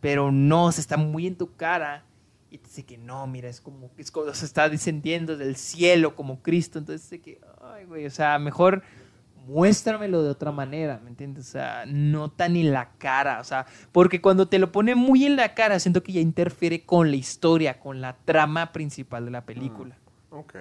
pero 0.00 0.32
no, 0.32 0.72
se 0.72 0.80
está 0.80 0.96
muy 0.96 1.26
en 1.26 1.36
tu 1.36 1.54
cara 1.54 2.04
y 2.50 2.58
te 2.58 2.68
dice 2.68 2.84
que 2.84 2.98
no, 2.98 3.26
mira, 3.26 3.48
es 3.48 3.60
como, 3.60 3.90
es 3.96 4.10
como 4.10 4.32
se 4.34 4.44
está 4.44 4.68
descendiendo 4.68 5.36
del 5.36 5.56
cielo 5.56 6.16
como 6.16 6.42
Cristo. 6.42 6.78
Entonces 6.78 7.08
dice 7.08 7.22
que, 7.22 7.40
ay, 7.62 7.84
güey, 7.84 8.06
o 8.06 8.10
sea, 8.10 8.38
mejor 8.38 8.82
muéstramelo 9.46 10.22
de 10.22 10.30
otra 10.30 10.52
manera, 10.52 11.00
¿me 11.02 11.10
entiendes? 11.10 11.48
O 11.48 11.50
sea, 11.52 11.84
no 11.86 12.30
tan 12.30 12.56
en 12.56 12.72
la 12.72 12.92
cara, 12.98 13.40
o 13.40 13.44
sea, 13.44 13.66
porque 13.92 14.20
cuando 14.20 14.48
te 14.48 14.58
lo 14.58 14.72
pone 14.72 14.94
muy 14.94 15.26
en 15.26 15.36
la 15.36 15.54
cara, 15.54 15.78
siento 15.78 16.02
que 16.02 16.12
ya 16.12 16.20
interfiere 16.20 16.84
con 16.84 17.10
la 17.10 17.16
historia, 17.16 17.80
con 17.80 18.00
la 18.00 18.16
trama 18.24 18.72
principal 18.72 19.24
de 19.24 19.30
la 19.30 19.44
película. 19.44 19.96
Mm, 20.30 20.34
ok, 20.34 20.54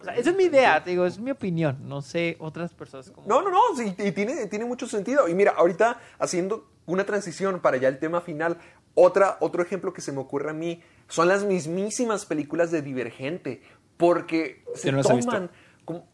O 0.00 0.04
sea, 0.04 0.16
esa 0.16 0.30
es 0.30 0.36
mi 0.36 0.44
idea, 0.44 0.82
te 0.82 0.90
digo, 0.90 1.06
es 1.06 1.18
mi 1.18 1.30
opinión, 1.30 1.78
no 1.82 2.02
sé 2.02 2.36
otras 2.40 2.72
personas 2.74 3.10
como... 3.10 3.26
No, 3.26 3.42
no, 3.42 3.50
no, 3.50 3.60
sí, 3.76 3.94
y 3.98 4.12
tiene, 4.12 4.46
tiene 4.46 4.64
mucho 4.64 4.86
sentido. 4.86 5.28
Y 5.28 5.34
mira, 5.34 5.52
ahorita 5.56 6.00
haciendo 6.18 6.68
una 6.86 7.04
transición 7.04 7.60
para 7.60 7.76
ya 7.76 7.88
el 7.88 7.98
tema 7.98 8.20
final, 8.20 8.58
otra, 8.94 9.36
otro 9.40 9.62
ejemplo 9.62 9.92
que 9.92 10.00
se 10.00 10.12
me 10.12 10.18
ocurre 10.18 10.50
a 10.50 10.54
mí 10.54 10.82
son 11.08 11.28
las 11.28 11.44
mismísimas 11.44 12.26
películas 12.26 12.70
de 12.70 12.82
Divergente, 12.82 13.62
porque 13.96 14.64
se 14.74 14.92
toman 14.92 15.50
como, 15.84 16.06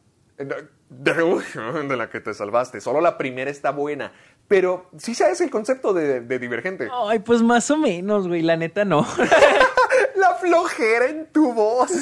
de, 0.89 1.97
la 1.97 2.11
que 2.11 2.21
te 2.21 2.35
salvaste. 2.35 2.81
Solo 2.81 3.01
la 3.01 3.19
primera 3.19 3.51
está 3.51 3.71
buena. 3.71 4.13
Pero 4.47 4.87
sí 4.97 5.15
sabes 5.15 5.41
el 5.41 5.51
concepto 5.51 5.93
de, 5.93 6.21
Divergente. 6.39 6.89
Ay, 6.93 7.19
pues 7.19 7.43
más 7.43 7.71
o 7.71 7.77
menos, 7.77 8.29
güey. 8.29 8.43
La 8.43 8.57
neta 8.57 8.85
no. 8.85 9.07
la 10.17 10.35
flojera 10.35 11.07
en 11.07 11.27
tu 11.27 11.53
voz. 11.53 11.93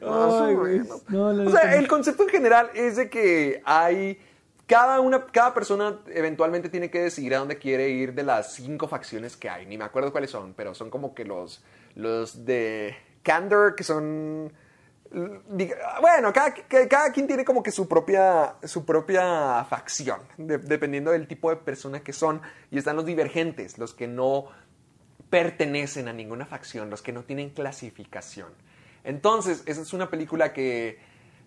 Más 0.00 0.32
o 0.32 0.56
menos. 0.56 1.02
o 1.12 1.50
sea, 1.50 1.76
el 1.76 1.86
concepto 1.86 2.24
en 2.24 2.28
general 2.28 2.70
es 2.74 2.96
de 2.96 3.08
que 3.08 3.62
hay 3.64 4.18
cada, 4.66 5.00
una, 5.00 5.26
cada 5.26 5.54
persona 5.54 6.00
eventualmente 6.08 6.68
tiene 6.68 6.90
que 6.90 7.02
decidir 7.02 7.34
a 7.34 7.38
dónde 7.38 7.58
quiere 7.58 7.90
ir 7.90 8.14
de 8.14 8.22
las 8.22 8.54
cinco 8.54 8.88
facciones 8.88 9.36
que 9.36 9.48
hay. 9.48 9.66
Ni 9.66 9.78
me 9.78 9.84
acuerdo 9.84 10.12
cuáles 10.12 10.30
son, 10.30 10.54
pero 10.54 10.74
son 10.74 10.90
como 10.90 11.14
que 11.14 11.24
los, 11.24 11.62
los 11.94 12.44
de 12.44 12.96
Candor, 13.22 13.74
que 13.74 13.84
son... 13.84 14.52
Bueno, 16.00 16.32
cada, 16.32 16.54
cada, 16.88 17.12
quien 17.12 17.26
tiene 17.26 17.44
como 17.44 17.62
que 17.62 17.70
su 17.70 17.86
propia, 17.86 18.54
su 18.64 18.84
propia 18.84 19.64
facción, 19.68 20.20
dependiendo 20.38 21.10
del 21.10 21.26
tipo 21.26 21.50
de 21.50 21.56
persona 21.56 22.00
que 22.00 22.12
son. 22.12 22.40
Y 22.70 22.78
están 22.78 22.96
los 22.96 23.04
divergentes, 23.04 23.78
los 23.78 23.92
que 23.92 24.06
no 24.08 24.46
pertenecen 25.28 26.08
a 26.08 26.12
ninguna 26.12 26.46
facción, 26.46 26.90
los 26.90 27.02
que 27.02 27.12
no 27.12 27.24
tienen 27.24 27.50
clasificación. 27.50 28.48
Entonces, 29.04 29.62
esa 29.66 29.82
es 29.82 29.92
una 29.92 30.10
película 30.10 30.52
que 30.52 30.98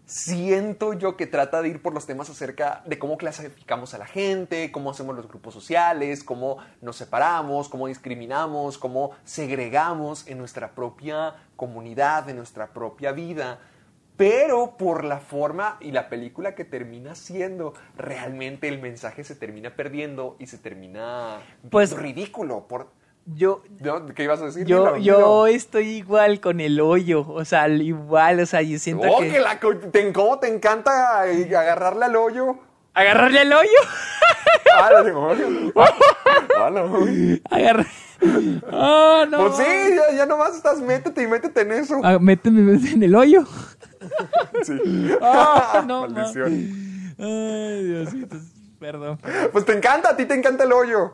siento 0.05 0.93
yo 0.93 1.17
que 1.17 1.27
trata 1.27 1.61
de 1.61 1.69
ir 1.69 1.81
por 1.81 1.93
los 1.93 2.05
temas 2.05 2.29
acerca 2.29 2.83
de 2.85 2.99
cómo 2.99 3.17
clasificamos 3.17 3.93
a 3.93 3.97
la 3.97 4.05
gente, 4.05 4.71
cómo 4.71 4.91
hacemos 4.91 5.15
los 5.15 5.27
grupos 5.27 5.53
sociales, 5.53 6.23
cómo 6.23 6.57
nos 6.81 6.95
separamos, 6.95 7.69
cómo 7.69 7.87
discriminamos, 7.87 8.77
cómo 8.77 9.11
segregamos 9.23 10.27
en 10.27 10.37
nuestra 10.37 10.71
propia 10.71 11.35
comunidad, 11.55 12.29
en 12.29 12.37
nuestra 12.37 12.67
propia 12.67 13.11
vida. 13.11 13.59
Pero 14.17 14.77
por 14.77 15.03
la 15.03 15.19
forma 15.19 15.77
y 15.81 15.91
la 15.91 16.07
película 16.07 16.55
que 16.55 16.63
termina 16.63 17.15
siendo, 17.15 17.73
realmente 17.97 18.69
el 18.69 18.79
mensaje 18.79 19.25
se 19.25 19.35
termina 19.35 19.75
perdiendo 19.75 20.37
y 20.39 20.47
se 20.47 20.57
termina 20.57 21.41
pues 21.69 21.91
ridículo. 21.91 22.65
Por, 22.67 22.91
yo, 23.25 23.63
¿Qué 24.15 24.23
ibas 24.23 24.39
a 24.41 24.45
decir? 24.45 24.65
Yo, 24.65 24.97
yo 24.97 25.47
estoy 25.47 25.87
igual 25.87 26.39
con 26.39 26.59
el 26.59 26.79
hoyo, 26.79 27.27
o 27.27 27.43
sea, 27.43 27.67
igual, 27.67 28.39
o 28.39 28.45
sea, 28.45 28.61
yo 28.61 28.77
siento 28.77 29.07
oh, 29.09 29.19
que... 29.19 29.39
la, 29.39 29.59
te, 29.91 30.13
¿Cómo 30.13 30.37
te 30.37 30.47
encanta 30.47 31.21
agarrarle 31.21 32.05
al 32.05 32.15
hoyo? 32.15 32.59
¿Agarrarle 32.93 33.39
al 33.39 33.53
hoyo? 33.53 33.79
ah, 34.77 34.91
lo 35.03 35.31
ah, 36.57 36.69
no. 36.71 37.07
Agarra... 37.49 37.85
Ah, 38.71 39.25
no. 39.29 39.37
Pues 39.37 39.57
sí, 39.57 39.95
ya, 39.95 40.17
ya, 40.17 40.25
nomás 40.25 40.55
estás, 40.55 40.79
métete 40.79 41.23
y 41.23 41.27
métete 41.27 41.61
en 41.61 41.71
eso. 41.71 41.99
Ah, 42.03 42.19
méteme, 42.19 42.73
en 42.73 43.03
el 43.03 43.15
hoyo. 43.15 43.43
sí. 44.63 45.09
Ah, 45.21 45.83
no, 45.85 46.07
Maldición. 46.07 46.53
Ay, 47.19 47.83
Diosito, 47.83 48.37
perdón. 48.79 49.19
Pues 49.51 49.65
te 49.65 49.73
encanta, 49.73 50.11
a 50.11 50.15
ti 50.15 50.25
te 50.25 50.35
encanta 50.35 50.63
el 50.63 50.73
hoyo. 50.73 51.13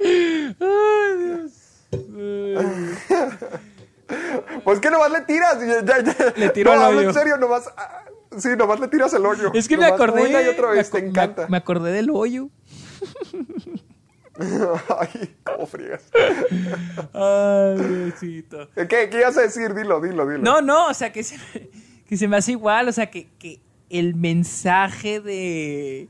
Ay, 0.00 1.16
Dios. 1.18 1.52
Pues 4.64 4.80
que 4.80 4.90
nomás 4.90 5.10
le 5.10 5.20
tiras. 5.22 5.58
le 6.36 6.48
tiro 6.50 6.72
al 6.72 6.96
hoyo. 6.96 7.08
en 7.08 7.14
serio, 7.14 7.36
nomás. 7.36 7.68
Ah, 7.76 8.04
sí, 8.36 8.50
nomás 8.56 8.80
le 8.80 8.88
tiras 8.88 9.12
el 9.14 9.24
hoyo. 9.24 9.52
Es 9.54 9.68
que 9.68 9.76
me 9.76 9.86
acordé. 9.86 10.28
Una 10.28 10.42
y 10.42 10.48
otra 10.48 10.70
vez, 10.70 10.90
te 10.90 10.98
encanta. 10.98 11.46
Me, 11.48 11.56
acordé 11.56 11.92
del 11.92 12.10
hoyo. 12.10 12.48
Ay, 14.38 15.36
cómo 15.42 15.66
friegas. 15.66 16.04
Ay, 17.12 17.76
Diosito. 17.76 18.68
¿Qué, 18.74 19.08
¿Qué 19.10 19.18
ibas 19.20 19.36
a 19.36 19.42
decir? 19.42 19.74
Dilo, 19.74 20.00
dilo, 20.00 20.26
dilo. 20.28 20.42
No, 20.42 20.60
no, 20.62 20.88
o 20.88 20.94
sea, 20.94 21.12
que 21.12 21.24
se, 21.24 21.36
que 22.08 22.16
se 22.16 22.28
me 22.28 22.36
hace 22.36 22.52
igual. 22.52 22.88
O 22.88 22.92
sea, 22.92 23.10
que, 23.10 23.28
que 23.38 23.60
el 23.90 24.14
mensaje 24.14 25.20
de 25.20 26.08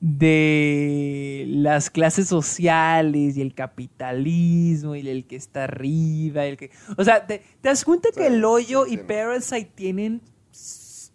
de 0.00 1.44
las 1.48 1.90
clases 1.90 2.28
sociales 2.28 3.36
y 3.36 3.42
el 3.42 3.54
capitalismo 3.54 4.94
y 4.94 5.08
el 5.08 5.26
que 5.26 5.36
está 5.36 5.64
arriba, 5.64 6.44
el 6.44 6.56
que... 6.56 6.70
O 6.96 7.04
sea, 7.04 7.26
¿te, 7.26 7.42
das 7.62 7.84
cuenta 7.84 8.10
que 8.14 8.28
el 8.28 8.44
hoyo 8.44 8.86
y 8.86 8.96
Parasite 8.96 9.72
tienen 9.74 10.22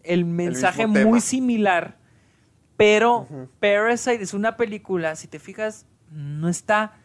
el 0.04 0.26
mensaje 0.26 0.86
muy 0.88 1.22
similar? 1.22 1.98
Pero 2.76 3.28
Parasite 3.60 4.22
es 4.22 4.34
una 4.34 4.58
película, 4.58 5.16
si 5.16 5.28
te 5.28 5.40
fijas, 5.40 5.86
no 6.12 6.50
está 6.50 6.98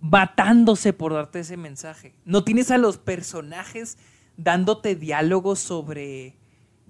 matándose 0.00 0.92
por 0.92 1.14
darte 1.14 1.40
ese 1.40 1.56
mensaje. 1.56 2.14
No 2.24 2.44
tienes 2.44 2.70
a 2.70 2.76
los 2.76 2.98
personajes 2.98 3.96
dándote 4.36 4.96
diálogos 4.96 5.60
sobre 5.60 6.36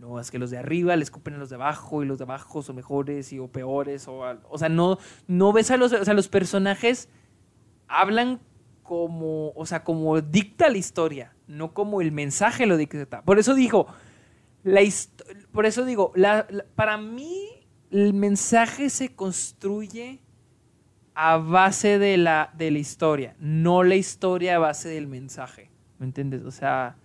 no, 0.03 0.19
es 0.19 0.33
que 0.33 0.39
los 0.41 0.51
de 0.51 0.59
arriba 0.59 0.97
le 0.97 1.05
escupen 1.05 1.35
a 1.35 1.39
los 1.39 1.49
de 1.49 1.55
abajo 1.55 2.03
y 2.03 2.07
los 2.07 2.19
de 2.19 2.25
abajo 2.25 2.61
son 2.61 2.75
mejores 2.75 3.33
y, 3.33 3.39
o 3.39 3.47
peores. 3.47 4.09
O, 4.09 4.21
o 4.51 4.59
sea, 4.59 4.69
no, 4.69 4.99
no 5.29 5.53
ves 5.53 5.71
a 5.71 5.77
los, 5.77 5.93
o 5.93 6.05
sea, 6.05 6.13
los 6.13 6.27
personajes 6.27 7.09
hablan 7.87 8.41
como, 8.83 9.51
o 9.55 9.65
sea, 9.65 9.85
como 9.85 10.21
dicta 10.21 10.69
la 10.69 10.77
historia, 10.79 11.37
no 11.47 11.73
como 11.73 12.01
el 12.01 12.11
mensaje 12.11 12.67
lo 12.67 12.77
dicta. 12.77 13.23
Por 13.23 13.39
eso 13.39 13.55
digo, 13.55 13.87
la 14.65 14.81
por 15.53 15.67
eso 15.67 15.85
digo, 15.85 16.13
la- 16.17 16.49
para 16.75 16.99
mí 16.99 17.47
el 17.93 18.13
mensaje 18.13 18.91
se 18.91 19.15
construye 19.15 20.21
a 21.15 21.37
base 21.37 22.01
de 22.01 22.17
la, 22.17 22.51
de 22.57 22.73
la 22.73 22.79
historia, 22.79 23.37
no 23.39 23.85
la 23.85 23.95
historia 23.95 24.57
a 24.57 24.59
base 24.59 24.89
del 24.89 25.07
mensaje. 25.07 25.71
¿Me 26.01 26.07
entiendes? 26.07 26.43
O 26.43 26.51
sea, 26.51 26.97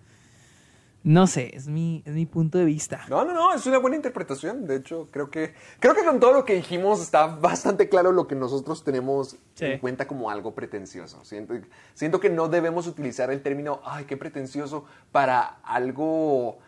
no 1.07 1.25
sé, 1.25 1.55
es 1.55 1.67
mi, 1.69 2.03
es 2.05 2.13
mi 2.13 2.25
punto 2.25 2.57
de 2.57 2.65
vista. 2.65 3.05
No, 3.09 3.23
no, 3.23 3.33
no, 3.33 3.53
es 3.53 3.65
una 3.65 3.77
buena 3.77 3.95
interpretación. 3.95 4.67
De 4.67 4.75
hecho, 4.75 5.07
creo 5.09 5.29
que 5.29 5.53
creo 5.79 5.95
que 5.95 6.03
con 6.03 6.19
todo 6.19 6.33
lo 6.33 6.43
que 6.43 6.53
dijimos 6.55 7.01
está 7.01 7.27
bastante 7.27 7.87
claro 7.87 8.11
lo 8.11 8.27
que 8.27 8.35
nosotros 8.35 8.83
tenemos 8.83 9.37
Sí. 9.53 9.65
en 9.65 9.79
cuenta 9.79 10.05
como 10.05 10.29
algo 10.29 10.53
pretencioso. 10.53 11.23
Siento, 11.23 11.53
siento 11.93 12.19
que 12.19 12.29
no 12.29 12.47
debemos 12.49 12.85
utilizar 12.87 13.31
el 13.31 13.41
término, 13.41 13.79
ay, 13.85 14.05
qué 14.05 14.17
pretencioso, 14.17 14.85
para 15.11 15.59
algo 15.63 16.59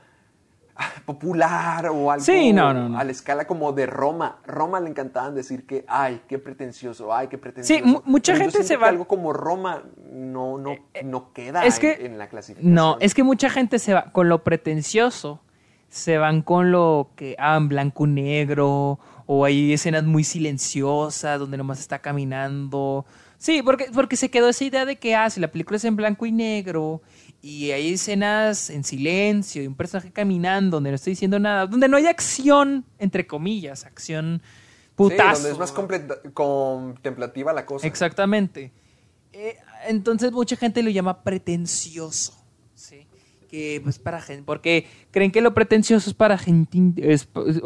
popular 1.05 1.87
o 1.87 2.11
algo 2.11 2.23
Sí, 2.23 2.53
no, 2.53 2.73
no, 2.73 2.89
no. 2.89 2.97
a 2.99 3.03
la 3.03 3.11
escala 3.11 3.45
como 3.45 3.71
de 3.73 3.85
Roma. 3.85 4.39
Roma 4.45 4.79
le 4.79 4.89
encantaban 4.89 5.35
decir 5.35 5.65
que, 5.65 5.85
ay, 5.87 6.21
qué 6.27 6.39
pretencioso, 6.39 7.13
ay, 7.13 7.27
qué 7.27 7.37
pretencioso. 7.37 7.85
mu- 7.85 8.01
mucha 8.05 8.33
Pero 8.33 8.45
gente 8.45 8.63
se 8.63 8.73
que 8.75 8.77
va- 8.77 8.87
algo 8.89 9.05
como 9.07 9.33
Roma 9.33 9.83
no, 10.11 10.57
no, 10.57 10.75
no 11.03 11.33
queda 11.33 11.65
es 11.65 11.75
en- 11.75 11.81
que- 11.81 12.05
en, 12.05 12.17
la 12.17 12.27
clasificación. 12.29 12.73
No, 12.73 12.97
es 12.99 13.13
que 13.13 13.23
mucha 13.23 13.49
gente 13.49 13.79
se 13.79 13.93
va 13.93 14.11
con 14.11 14.29
lo 14.29 14.43
pretencioso, 14.43 15.41
se 15.89 16.17
van 16.17 16.41
con 16.41 16.71
lo 16.71 17.09
que, 17.15 17.35
ah, 17.39 17.57
en 17.57 17.67
blanco 17.69 18.05
y 18.05 18.09
negro, 18.11 18.99
o 19.25 19.45
hay 19.45 19.73
escenas 19.73 20.03
muy 20.03 20.23
silenciosas 20.23 21.39
donde 21.39 21.57
nomás 21.57 21.79
está 21.79 21.99
caminando. 21.99 23.05
Sí, 23.37 23.61
porque, 23.63 23.87
porque 23.93 24.15
se 24.15 24.29
quedó 24.29 24.49
esa 24.49 24.63
idea 24.65 24.85
de 24.85 24.97
que, 24.97 25.15
ah, 25.15 25.29
si 25.29 25.39
la 25.39 25.47
película 25.49 25.77
es 25.77 25.85
en 25.85 25.95
blanco 25.95 26.25
y 26.25 26.31
negro 26.31 27.01
y 27.41 27.71
hay 27.71 27.93
escenas 27.93 28.69
en 28.69 28.83
silencio 28.83 29.63
y 29.63 29.67
un 29.67 29.75
personaje 29.75 30.11
caminando 30.11 30.77
donde 30.77 30.91
no 30.91 30.95
estoy 30.95 31.11
diciendo 31.11 31.39
nada, 31.39 31.67
donde 31.67 31.87
no 31.87 31.97
hay 31.97 32.07
acción, 32.07 32.85
entre 32.97 33.25
comillas, 33.27 33.85
acción 33.85 34.41
putazo. 34.95 35.35
Sí, 35.35 35.43
donde 35.43 35.51
es 35.51 35.59
más 35.59 35.71
contemplativa 36.33 37.53
la 37.53 37.65
cosa. 37.65 37.87
Exactamente. 37.87 38.71
Eh, 39.31 39.57
entonces 39.87 40.31
mucha 40.31 40.55
gente 40.55 40.83
lo 40.83 40.89
llama 40.89 41.23
pretencioso, 41.23 42.38
¿sí? 43.49 43.57
Que 43.57 43.81
pues 43.83 43.99
para 43.99 44.21
gente, 44.21 44.43
porque 44.43 44.85
creen 45.11 45.31
que 45.31 45.41
lo 45.41 45.53
pretencioso 45.53 46.09
es 46.09 46.15
para 46.15 46.37
gente, 46.37 47.15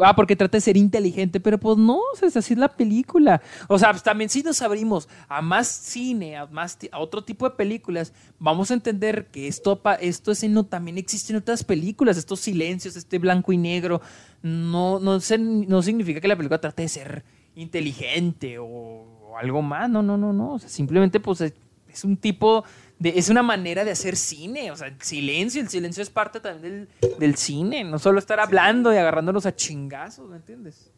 ah, 0.02 0.14
porque 0.16 0.36
trata 0.36 0.56
de 0.56 0.60
ser 0.62 0.76
inteligente, 0.76 1.40
pero 1.40 1.58
pues 1.58 1.76
no, 1.78 1.98
o 1.98 2.16
sea, 2.16 2.28
es 2.28 2.36
así 2.36 2.54
la 2.54 2.68
película. 2.68 3.42
O 3.68 3.78
sea, 3.78 3.90
pues, 3.90 4.02
también 4.02 4.30
si 4.30 4.42
nos 4.42 4.62
abrimos 4.62 5.08
a 5.28 5.42
más 5.42 5.68
cine, 5.68 6.36
a 6.36 6.46
más 6.46 6.78
a 6.90 6.98
otro 6.98 7.22
tipo 7.24 7.48
de 7.48 7.56
películas, 7.56 8.12
vamos 8.38 8.70
a 8.70 8.74
entender 8.74 9.26
que 9.26 9.48
esto, 9.48 9.80
esto 10.00 10.32
es 10.32 10.44
no, 10.44 10.64
también 10.64 10.98
existe 10.98 11.32
en 11.32 11.38
otras 11.38 11.64
películas, 11.64 12.16
estos 12.16 12.40
silencios, 12.40 12.96
este 12.96 13.18
blanco 13.18 13.52
y 13.52 13.56
negro, 13.56 14.00
no, 14.42 14.98
no, 15.00 15.20
se- 15.20 15.38
no 15.38 15.82
significa 15.82 16.20
que 16.20 16.28
la 16.28 16.36
película 16.36 16.60
trate 16.60 16.82
de 16.82 16.88
ser 16.88 17.24
inteligente 17.56 18.58
o, 18.58 19.36
algo 19.38 19.62
más, 19.62 19.90
no, 19.90 20.02
no, 20.02 20.16
no, 20.16 20.32
no, 20.32 20.54
o 20.54 20.58
sea, 20.58 20.68
simplemente 20.68 21.18
pues 21.18 21.40
es, 21.40 21.54
es 21.88 22.04
un 22.04 22.16
tipo 22.16 22.64
de, 22.98 23.12
es 23.16 23.28
una 23.28 23.42
manera 23.42 23.84
de 23.84 23.90
hacer 23.90 24.16
cine, 24.16 24.70
o 24.70 24.76
sea, 24.76 24.86
el 24.88 25.00
silencio, 25.02 25.60
el 25.60 25.68
silencio 25.68 26.02
es 26.02 26.10
parte 26.10 26.40
también 26.40 26.88
del, 27.00 27.16
del 27.18 27.36
cine, 27.36 27.84
no 27.84 27.98
solo 27.98 28.18
estar 28.18 28.38
hablando 28.40 28.92
y 28.92 28.96
agarrándonos 28.96 29.46
a 29.46 29.54
chingazos, 29.54 30.28
¿me 30.28 30.36
entiendes? 30.36 30.90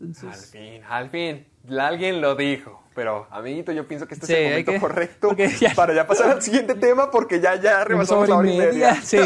Al 0.00 0.34
fin, 0.34 0.82
al 0.88 1.10
fin. 1.10 1.46
Alguien 1.78 2.20
lo 2.20 2.34
dijo. 2.34 2.82
Pero, 2.94 3.26
amiguito, 3.30 3.72
yo 3.72 3.88
pienso 3.88 4.06
que 4.06 4.14
este 4.14 4.26
Sí, 4.26 4.32
es 4.34 4.38
el 4.38 4.44
momento 4.50 4.72
que- 4.72 4.80
correcto 4.80 5.36
ya- 5.36 5.74
para 5.74 5.94
ya 5.94 6.06
pasar 6.06 6.30
al 6.30 6.42
siguiente 6.42 6.74
tema 6.76 7.10
porque 7.10 7.40
ya, 7.40 7.60
ya 7.60 7.82
rebasamos 7.84 8.28
la 8.28 8.36
hora 8.36 8.52
y 8.52 8.58
media. 8.58 8.94
Sí. 9.02 9.18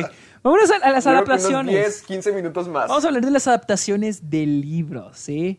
Vámonos 0.42 0.70
a, 0.70 0.76
a 0.76 0.90
las 0.92 1.04
creo 1.04 1.16
adaptaciones. 1.16 1.74
10, 1.74 2.02
15 2.02 2.32
minutos 2.32 2.68
más. 2.68 2.88
Vamos 2.88 3.04
a 3.04 3.08
hablar 3.08 3.24
de 3.24 3.30
las 3.30 3.46
adaptaciones 3.48 4.30
de 4.30 4.46
libros, 4.46 5.18
¿sí? 5.18 5.58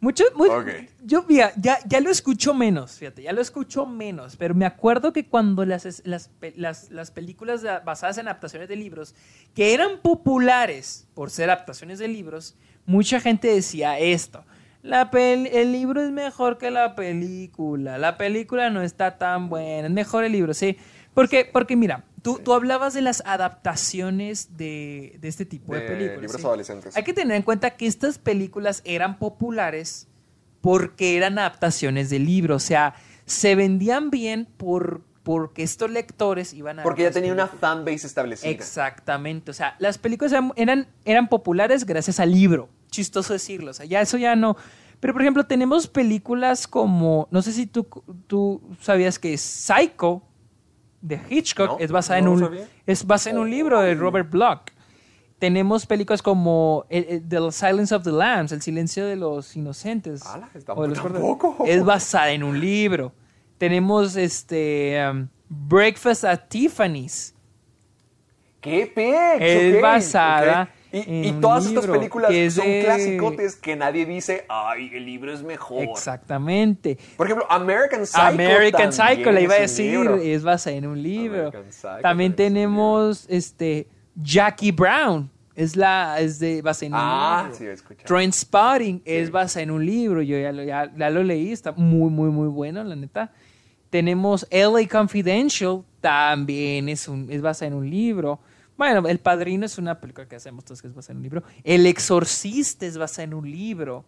Mucho, 0.00 0.24
muy-. 0.34 0.88
Yo, 1.04 1.24
mira, 1.28 1.52
ya, 1.56 1.78
ya 1.86 2.00
lo 2.00 2.10
escucho 2.10 2.54
menos, 2.54 2.98
fíjate, 2.98 3.22
ya 3.22 3.32
lo 3.32 3.42
escucho 3.42 3.84
menos, 3.84 4.36
pero 4.36 4.54
me 4.54 4.64
acuerdo 4.64 5.12
que 5.12 5.26
cuando 5.26 5.64
las, 5.66 6.02
las, 6.06 6.30
las, 6.56 6.90
las 6.90 7.10
películas 7.10 7.62
basadas 7.84 8.16
en 8.16 8.26
adaptaciones 8.26 8.68
de 8.68 8.76
libros, 8.76 9.14
que 9.54 9.74
eran 9.74 9.98
populares 10.00 11.06
por 11.14 11.30
ser 11.30 11.50
adaptaciones 11.50 11.98
de 11.98 12.08
libros, 12.08 12.56
mucha 12.86 13.20
gente 13.20 13.48
decía 13.48 13.98
esto. 13.98 14.44
La 14.82 15.10
el 15.12 15.72
libro 15.72 16.02
es 16.02 16.10
mejor 16.10 16.56
que 16.56 16.70
la 16.70 16.94
película. 16.94 17.98
La 17.98 18.16
película 18.16 18.70
no 18.70 18.80
está 18.80 19.18
tan 19.18 19.50
buena. 19.50 19.88
Es 19.88 19.92
mejor 19.92 20.24
el 20.24 20.32
libro, 20.32 20.54
sí. 20.54 20.78
Porque, 21.12 21.48
porque 21.52 21.76
mira, 21.76 22.04
tú, 22.22 22.40
tú 22.42 22.54
hablabas 22.54 22.94
de 22.94 23.02
las 23.02 23.22
adaptaciones 23.26 24.56
de, 24.56 25.16
de 25.20 25.28
este 25.28 25.44
tipo 25.44 25.74
de, 25.74 25.80
De 25.80 25.86
películas. 25.88 26.20
libros 26.20 26.40
¿sí? 26.40 26.46
adolescentes. 26.46 26.96
Hay 26.96 27.02
que 27.02 27.12
tener 27.12 27.36
en 27.36 27.42
cuenta 27.42 27.70
que 27.70 27.86
estas 27.86 28.18
películas 28.18 28.82
eran 28.84 29.18
populares 29.18 30.08
porque 30.60 31.16
eran 31.16 31.38
adaptaciones 31.38 32.10
de 32.10 32.18
libros. 32.18 32.64
O 32.64 32.66
sea, 32.66 32.94
se 33.24 33.54
vendían 33.54 34.10
bien 34.10 34.46
por, 34.56 35.02
porque 35.22 35.62
estos 35.62 35.90
lectores 35.90 36.52
iban 36.52 36.80
a... 36.80 36.82
Porque 36.82 37.02
ya 37.02 37.10
tenía 37.10 37.32
una 37.32 37.46
películas. 37.46 37.76
fanbase 37.76 38.06
establecida. 38.06 38.50
Exactamente. 38.50 39.50
O 39.50 39.54
sea, 39.54 39.76
las 39.78 39.98
películas 39.98 40.32
eran, 40.32 40.52
eran, 40.56 40.88
eran 41.04 41.28
populares 41.28 41.86
gracias 41.86 42.20
al 42.20 42.32
libro. 42.32 42.68
Chistoso 42.90 43.32
decirlo. 43.32 43.70
O 43.70 43.74
sea, 43.74 43.86
ya 43.86 44.00
eso 44.00 44.18
ya 44.18 44.36
no. 44.36 44.56
Pero, 44.98 45.14
por 45.14 45.22
ejemplo, 45.22 45.46
tenemos 45.46 45.86
películas 45.86 46.66
como. 46.66 47.26
No 47.30 47.40
sé 47.40 47.52
si 47.52 47.66
tú, 47.66 47.86
tú 48.26 48.60
sabías 48.80 49.18
que 49.18 49.38
Psycho 49.38 50.22
de 51.00 51.20
Hitchcock 51.28 51.68
No, 51.68 51.78
es 51.78 51.90
basada 51.92 52.20
no 52.20 52.34
en 52.34 52.44
un. 52.44 52.58
Es 52.86 53.06
basada 53.06 53.36
en 53.36 53.42
un 53.42 53.50
libro 53.50 53.80
de 53.80 53.94
Robert 53.94 54.30
Bloch. 54.30 54.62
Tenemos 55.38 55.86
películas 55.86 56.20
como 56.20 56.84
eh, 56.90 57.06
eh, 57.08 57.22
The 57.26 57.50
Silence 57.50 57.94
of 57.94 58.04
the 58.04 58.12
Lambs, 58.12 58.52
El 58.52 58.60
silencio 58.60 59.06
de 59.06 59.16
los 59.16 59.56
inocentes. 59.56 60.26
Ala, 60.26 60.50
o 60.68 60.82
de 60.82 60.88
los 60.88 60.98
tampoco. 61.02 61.56
corderos. 61.56 61.76
Es 61.78 61.84
basada 61.84 62.30
en 62.32 62.42
un 62.42 62.60
libro. 62.60 63.12
Tenemos 63.56 64.16
este 64.16 65.00
um, 65.10 65.28
Breakfast 65.48 66.24
at 66.24 66.48
Tiffany's. 66.48 67.34
¡Qué 68.60 68.92
pex! 68.94 69.40
Es 69.40 69.80
basada. 69.80 70.70
Y, 70.92 71.32
todas 71.40 71.66
estas 71.66 71.86
películas 71.86 72.30
que 72.30 72.50
son 72.50 72.66
de- 72.66 72.82
clasicotes 72.84 73.56
que 73.56 73.76
nadie 73.76 74.06
dice, 74.06 74.44
ay, 74.48 74.90
el 74.92 75.06
libro 75.06 75.32
es 75.32 75.42
mejor. 75.42 75.84
Exactamente. 75.84 76.98
Por 77.16 77.26
ejemplo, 77.26 77.46
American 77.50 78.04
Psycho. 78.06 78.20
American 78.22 78.92
Psycho, 78.92 79.30
le 79.30 79.42
iba 79.42 79.54
a 79.54 79.60
decir, 79.60 80.00
libro. 80.00 80.16
es 80.16 80.42
basada 80.42 80.76
en 80.76 80.86
un 80.86 81.02
libro. 81.02 81.52
Psycho 81.70 81.98
También 82.02 82.32
es 82.32 82.36
tenemos 82.36 83.26
este 83.28 83.86
Jackie 84.16 84.72
Brown, 84.72 85.30
es 85.54 85.76
la 85.76 86.18
es 86.20 86.38
de 86.40 86.60
basada 86.62 86.86
en 86.86 86.92
un 86.94 86.98
Ah, 87.00 87.42
libro. 87.44 87.58
sí, 87.58 87.64
he 87.66 87.72
escuchado. 87.72 88.06
Trainspotting 88.06 89.02
es 89.04 89.30
basada 89.30 89.62
en 89.62 89.70
un 89.70 89.86
libro, 89.86 90.22
yo 90.22 90.38
ya 90.38 90.50
lo, 90.52 90.62
ya, 90.64 90.90
ya 90.96 91.10
lo 91.10 91.22
leí, 91.22 91.52
está 91.52 91.72
muy 91.72 92.10
muy 92.10 92.30
muy 92.30 92.48
bueno, 92.48 92.82
la 92.82 92.96
neta. 92.96 93.32
Tenemos 93.90 94.46
LA 94.50 94.86
Confidential, 94.88 95.82
también 96.00 96.88
es 96.88 97.08
un 97.08 97.28
es 97.30 97.42
basada 97.42 97.68
en 97.68 97.74
un 97.74 97.88
libro. 97.90 98.40
Bueno, 98.80 99.06
El 99.06 99.18
Padrino 99.18 99.66
es 99.66 99.76
una 99.76 100.00
película 100.00 100.26
que 100.26 100.36
hacemos 100.36 100.64
todos 100.64 100.80
que 100.80 100.88
es 100.88 100.94
basada 100.94 101.12
en 101.12 101.18
un 101.18 101.22
libro. 101.24 101.42
El 101.64 101.84
Exorcista 101.84 102.86
es 102.86 102.96
basada 102.96 103.24
en 103.24 103.34
un 103.34 103.50
libro. 103.50 104.06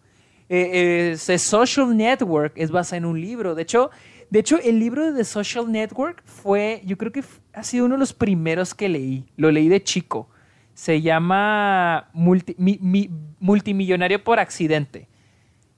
Eh, 0.49 1.11
eh, 1.13 1.17
The 1.23 1.37
Social 1.37 1.95
Network 1.95 2.53
es 2.55 2.71
basada 2.71 2.97
en 2.97 3.05
un 3.05 3.21
libro. 3.21 3.53
De 3.53 3.61
hecho, 3.61 3.91
de 4.31 4.39
hecho, 4.39 4.57
el 4.57 4.79
libro 4.79 5.05
de 5.05 5.13
The 5.15 5.25
Social 5.25 5.71
Network 5.71 6.23
fue, 6.25 6.81
yo 6.85 6.97
creo 6.97 7.11
que 7.11 7.23
ha 7.53 7.61
sido 7.63 7.85
uno 7.85 7.93
de 7.93 7.99
los 7.99 8.13
primeros 8.13 8.73
que 8.73 8.89
leí. 8.89 9.25
Lo 9.37 9.51
leí 9.51 9.69
de 9.69 9.83
chico. 9.83 10.27
Se 10.73 11.03
llama 11.03 12.09
Multi- 12.15 12.55
mi- 12.57 12.79
mi- 12.81 13.11
Multimillonario 13.39 14.23
por 14.23 14.39
accidente. 14.39 15.07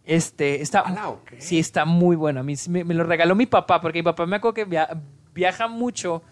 Este, 0.06 0.62
está, 0.62 0.84
ok. 1.10 1.32
sí, 1.40 1.60
está 1.60 1.84
muy 1.84 2.16
bueno. 2.16 2.40
A 2.40 2.44
mí 2.44 2.54
me, 2.70 2.86
me 2.86 2.94
lo 2.94 3.04
regaló 3.04 3.36
mi 3.36 3.46
papá, 3.46 3.82
porque 3.82 4.00
mi 4.00 4.04
papá 4.04 4.26
me 4.26 4.38
acuerdo 4.38 4.54
que 4.54 4.64
via- 4.64 5.02
viaja 5.34 5.68
mucho. 5.68 6.24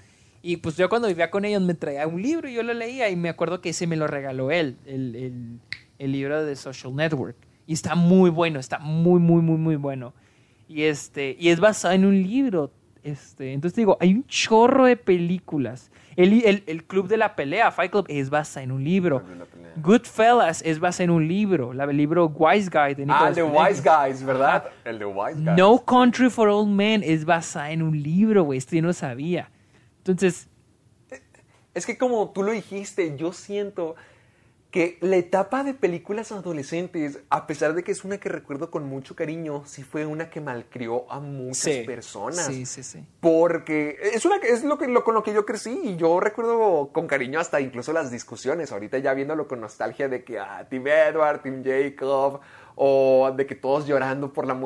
Y 0.44 0.58
pues 0.58 0.76
yo 0.78 0.90
cuando 0.90 1.08
vivía 1.08 1.32
con 1.32 1.46
ellos 1.46 1.62
me 1.64 1.74
traía 1.74 2.06
un 2.06 2.22
libro 2.22 2.48
y 2.50 2.54
yo 2.54 2.62
lo 2.64 2.74
leía 2.74 3.10
y 3.10 3.16
me 3.16 3.30
acuerdo 3.30 3.62
que 3.62 3.70
ese 3.70 3.88
me 3.88 3.96
lo 3.96 4.06
regaló 4.08 4.52
él, 4.52 4.76
el, 4.86 5.16
el- 5.16 5.60
el 6.00 6.12
libro 6.12 6.44
de 6.44 6.56
Social 6.56 6.94
Network. 6.96 7.36
Y 7.66 7.74
está 7.74 7.96
muy 7.96 8.30
bueno, 8.30 8.60
está 8.60 8.78
muy, 8.78 9.20
muy, 9.22 9.42
muy, 9.42 9.58
muy 9.58 9.76
bueno. 9.78 10.14
Y, 10.68 10.84
este, 10.84 11.38
y 11.40 11.48
es 11.50 11.60
basado 11.62 11.94
en 11.94 12.04
un 12.06 12.22
libro. 12.22 12.72
Este, 13.04 13.54
entonces 13.54 13.76
digo, 13.78 13.98
hay 14.02 14.14
un 14.14 14.26
chorro 14.28 14.86
de 14.86 14.98
películas. 14.98 15.92
El, 16.18 16.44
el, 16.46 16.64
el 16.68 16.84
Club 16.84 17.08
de 17.08 17.16
la 17.18 17.36
Pelea, 17.36 17.72
Fight 17.72 17.92
Club, 17.92 18.06
es 18.10 18.30
basado 18.30 18.66
en 18.66 18.72
un 18.74 18.84
libro. 18.84 19.22
Goodfellas 19.82 20.62
es 20.64 20.80
basado 20.80 21.06
en 21.06 21.10
un 21.12 21.28
libro, 21.28 21.74
la- 21.74 21.86
el 21.86 21.96
libro 21.98 22.26
Wise 22.28 22.70
Guy 22.70 22.96
de 22.96 23.06
Ah, 23.10 23.28
el 23.30 23.36
de. 23.36 23.44
Wise 23.44 23.82
Guys, 23.82 24.24
¿verdad? 24.24 24.66
El 24.84 25.00
de 25.00 25.06
Wise 25.06 25.36
Guys. 25.36 25.58
No 25.58 25.80
Country 25.86 26.30
for 26.30 26.50
Old 26.50 26.70
Men 26.70 27.02
es 27.04 27.24
basada 27.26 27.72
en 27.72 27.82
un 27.82 28.02
libro, 28.02 28.44
güey. 28.44 28.58
Esto 28.58 28.76
yo 28.76 28.82
no 28.82 28.94
sabía. 28.94 29.50
Entonces, 30.06 30.48
Es 31.74 31.86
que 31.88 31.98
como 31.98 32.30
tú 32.32 32.44
lo 32.44 32.52
dijiste, 32.52 33.16
yo 33.18 33.34
siento 33.34 33.96
que 34.70 34.98
la 35.02 35.16
etapa 35.18 35.64
de 35.64 35.74
películas 35.74 36.32
adolescentes, 36.32 37.20
a 37.30 37.48
pesar 37.48 37.74
de 37.74 37.84
que 37.84 37.92
es 37.92 38.04
una 38.04 38.18
que 38.20 38.28
recuerdo 38.30 38.70
con 38.70 38.84
mucho 38.86 39.16
cariño, 39.16 39.64
sí 39.66 39.84
fue 39.84 40.06
una 40.06 40.30
que 40.30 40.42
malcrió 40.42 41.12
a 41.12 41.20
muchas 41.20 41.74
Sí. 41.74 41.84
personas. 41.86 42.46
Sí, 42.46 42.66
sí, 42.66 42.84
sí. 42.84 43.06
Porque 43.22 43.98
es, 44.14 44.26
una, 44.26 44.36
es 44.38 44.64
lo 44.64 44.78
que, 44.78 44.88
lo, 44.88 45.04
con 45.04 45.14
lo 45.16 45.24
que 45.24 45.34
yo 45.34 45.46
crecí 45.46 45.80
y 45.84 45.96
yo 45.96 46.20
recuerdo 46.20 46.90
con 46.92 47.08
cariño 47.08 47.40
hasta 47.40 47.60
incluso 47.62 47.94
las 47.94 48.12
discusiones, 48.12 48.72
ahorita 48.72 48.98
ya 49.00 49.14
viéndolo 49.14 49.48
con 49.48 49.62
nostalgia 49.62 50.10
de 50.10 50.24
que 50.24 50.40
ah, 50.40 50.68
Team 50.70 50.86
Edward, 50.88 51.42
Team 51.42 51.64
Jacob, 51.64 52.40
o 52.76 53.32
de 53.36 53.46
que 53.46 53.54
todos 53.56 53.86
llorando 53.88 54.34
por 54.34 54.46
la, 54.48 54.60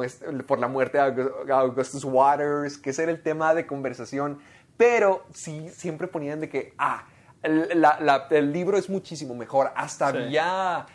por 0.46 0.60
la 0.60 0.68
muerte 0.70 0.98
de 0.98 1.04
Aug- 1.04 1.52
Augustus 1.52 2.04
Waters, 2.06 2.78
que 2.78 2.90
ese 2.92 3.04
era 3.04 3.12
el 3.12 3.22
tema 3.22 3.54
de 3.54 3.68
conversación, 3.68 4.40
pero 4.78 5.26
sí 5.34 5.70
siempre 5.74 6.08
ponían 6.08 6.40
de 6.40 6.50
que, 6.50 6.74
ah, 6.78 7.08
el, 7.44 7.82
la- 7.82 8.00
la- 8.00 8.28
el 8.32 8.52
libro 8.54 8.78
es 8.78 8.90
muchísimo 8.90 9.36
mejor, 9.36 9.72
hasta 9.76 10.12
Sí. 10.12 10.18
había 10.18 10.86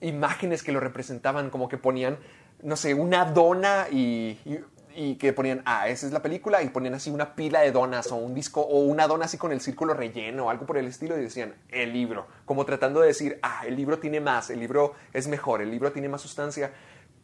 imágenes 0.00 0.62
que 0.62 0.72
lo 0.72 0.80
representaban, 0.80 1.50
como 1.50 1.68
que 1.68 1.78
ponían, 1.78 2.18
no 2.62 2.76
sé, 2.76 2.94
una 2.94 3.24
dona 3.26 3.86
y, 3.90 4.38
y- 4.44 4.60
y 4.94 5.14
que 5.14 5.32
ponían, 5.32 5.62
ah, 5.64 5.88
esa 5.88 6.06
es 6.06 6.12
la 6.12 6.20
película, 6.20 6.62
y 6.62 6.68
ponían 6.68 6.94
así 6.94 7.08
una 7.10 7.34
pila 7.34 7.60
de 7.60 7.72
donas 7.72 8.12
o 8.12 8.16
un 8.16 8.34
disco, 8.34 8.60
o 8.60 8.80
una 8.80 9.06
dona 9.06 9.24
así 9.24 9.38
con 9.38 9.50
el 9.52 9.60
círculo 9.60 9.94
relleno 9.94 10.46
o 10.46 10.50
algo 10.50 10.66
por 10.66 10.76
el 10.76 10.86
estilo, 10.86 11.16
y 11.18 11.22
decían, 11.22 11.54
el 11.70 11.92
libro, 11.92 12.26
como 12.44 12.64
tratando 12.66 13.00
de 13.00 13.06
decir, 13.08 13.38
ah, 13.42 13.62
el 13.66 13.74
libro 13.76 13.98
tiene 13.98 14.20
más, 14.20 14.50
el 14.50 14.60
libro 14.60 14.92
es 15.14 15.28
mejor, 15.28 15.62
el 15.62 15.70
libro 15.70 15.92
tiene 15.92 16.08
más 16.10 16.20
sustancia, 16.20 16.72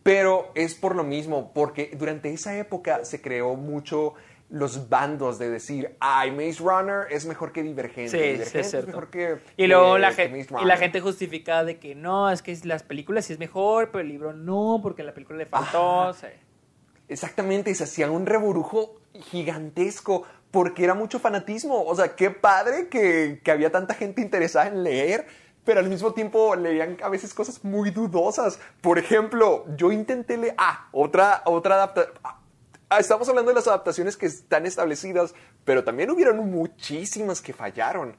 pero 0.03 0.51
es 0.55 0.75
por 0.75 0.95
lo 0.97 1.05
mismo, 1.05 1.53
porque 1.53 1.91
durante 1.99 2.33
esa 2.33 2.57
época 2.57 3.05
se 3.05 3.21
creó 3.21 3.55
mucho 3.57 4.15
los 4.51 4.89
bandos 4.89 5.39
de 5.39 5.51
decir, 5.51 5.97
ay, 6.01 6.31
Maze 6.31 6.63
Runner 6.63 7.07
es 7.11 7.27
mejor 7.27 7.53
que 7.53 7.63
Divergente, 7.63 8.11
Sí, 8.11 8.33
Divergente 8.33 8.79
es 8.79 8.87
mejor 8.87 9.11
que... 9.11 9.39
Y 9.57 9.67
luego 9.67 9.99
la, 9.99 10.13
gente, 10.13 10.39
Maze 10.39 10.49
y 10.51 10.53
la 10.53 10.61
Runner". 10.61 10.79
gente 10.79 11.01
justificaba 11.01 11.65
de 11.65 11.79
que 11.79 11.95
no, 11.95 12.31
es 12.31 12.43
que 12.43 12.59
las 12.65 12.83
películas 12.83 13.27
sí 13.27 13.35
es 13.35 13.39
mejor, 13.39 13.91
pero 13.91 14.01
el 14.01 14.09
libro 14.09 14.33
no, 14.33 14.81
porque 14.83 15.03
a 15.03 15.05
la 15.05 15.13
película 15.13 15.39
le 15.39 15.47
faltó. 15.47 16.03
Ajá. 16.03 16.13
sí. 16.15 16.27
Exactamente, 17.09 17.71
y 17.71 17.75
se 17.75 17.85
hacía 17.85 18.11
un 18.11 18.27
reburujo 18.27 18.97
gigantesco 19.15 20.25
porque 20.51 20.85
era 20.85 20.95
mucho 20.95 21.19
fanatismo. 21.19 21.85
O 21.85 21.95
sea, 21.95 22.15
qué 22.17 22.31
padre 22.31 22.89
que, 22.89 23.41
que 23.43 23.51
había 23.51 23.71
tanta 23.73 23.95
gente 23.95 24.21
interesada 24.21 24.69
en 24.69 24.83
leer, 24.83 25.27
pero 25.65 25.81
al 25.81 25.89
mismo 25.89 26.13
tiempo 26.13 26.55
leían 26.55 26.99
a 27.03 27.09
veces 27.09 27.33
cosas 27.33 27.65
muy 27.65 27.91
dudosas. 27.91 28.59
Por 28.81 28.99
ejemplo, 28.99 29.65
yo 29.77 29.91
intenté 29.93 30.37
leer... 30.37 30.55
Ah, 30.59 30.89
otra, 30.93 31.43
otra 31.47 31.77
adaptación... 31.77 32.15
estamos 32.99 33.29
hablando 33.29 33.51
de 33.51 33.55
las 33.57 33.67
adaptaciones 33.69 34.17
que 34.17 34.27
están 34.27 34.65
establecidas, 34.67 35.35
pero 35.65 35.85
también 35.85 36.11
hubieron 36.11 36.39
muchísimas 36.51 37.41
que 37.41 37.53
fallaron. 37.53 38.17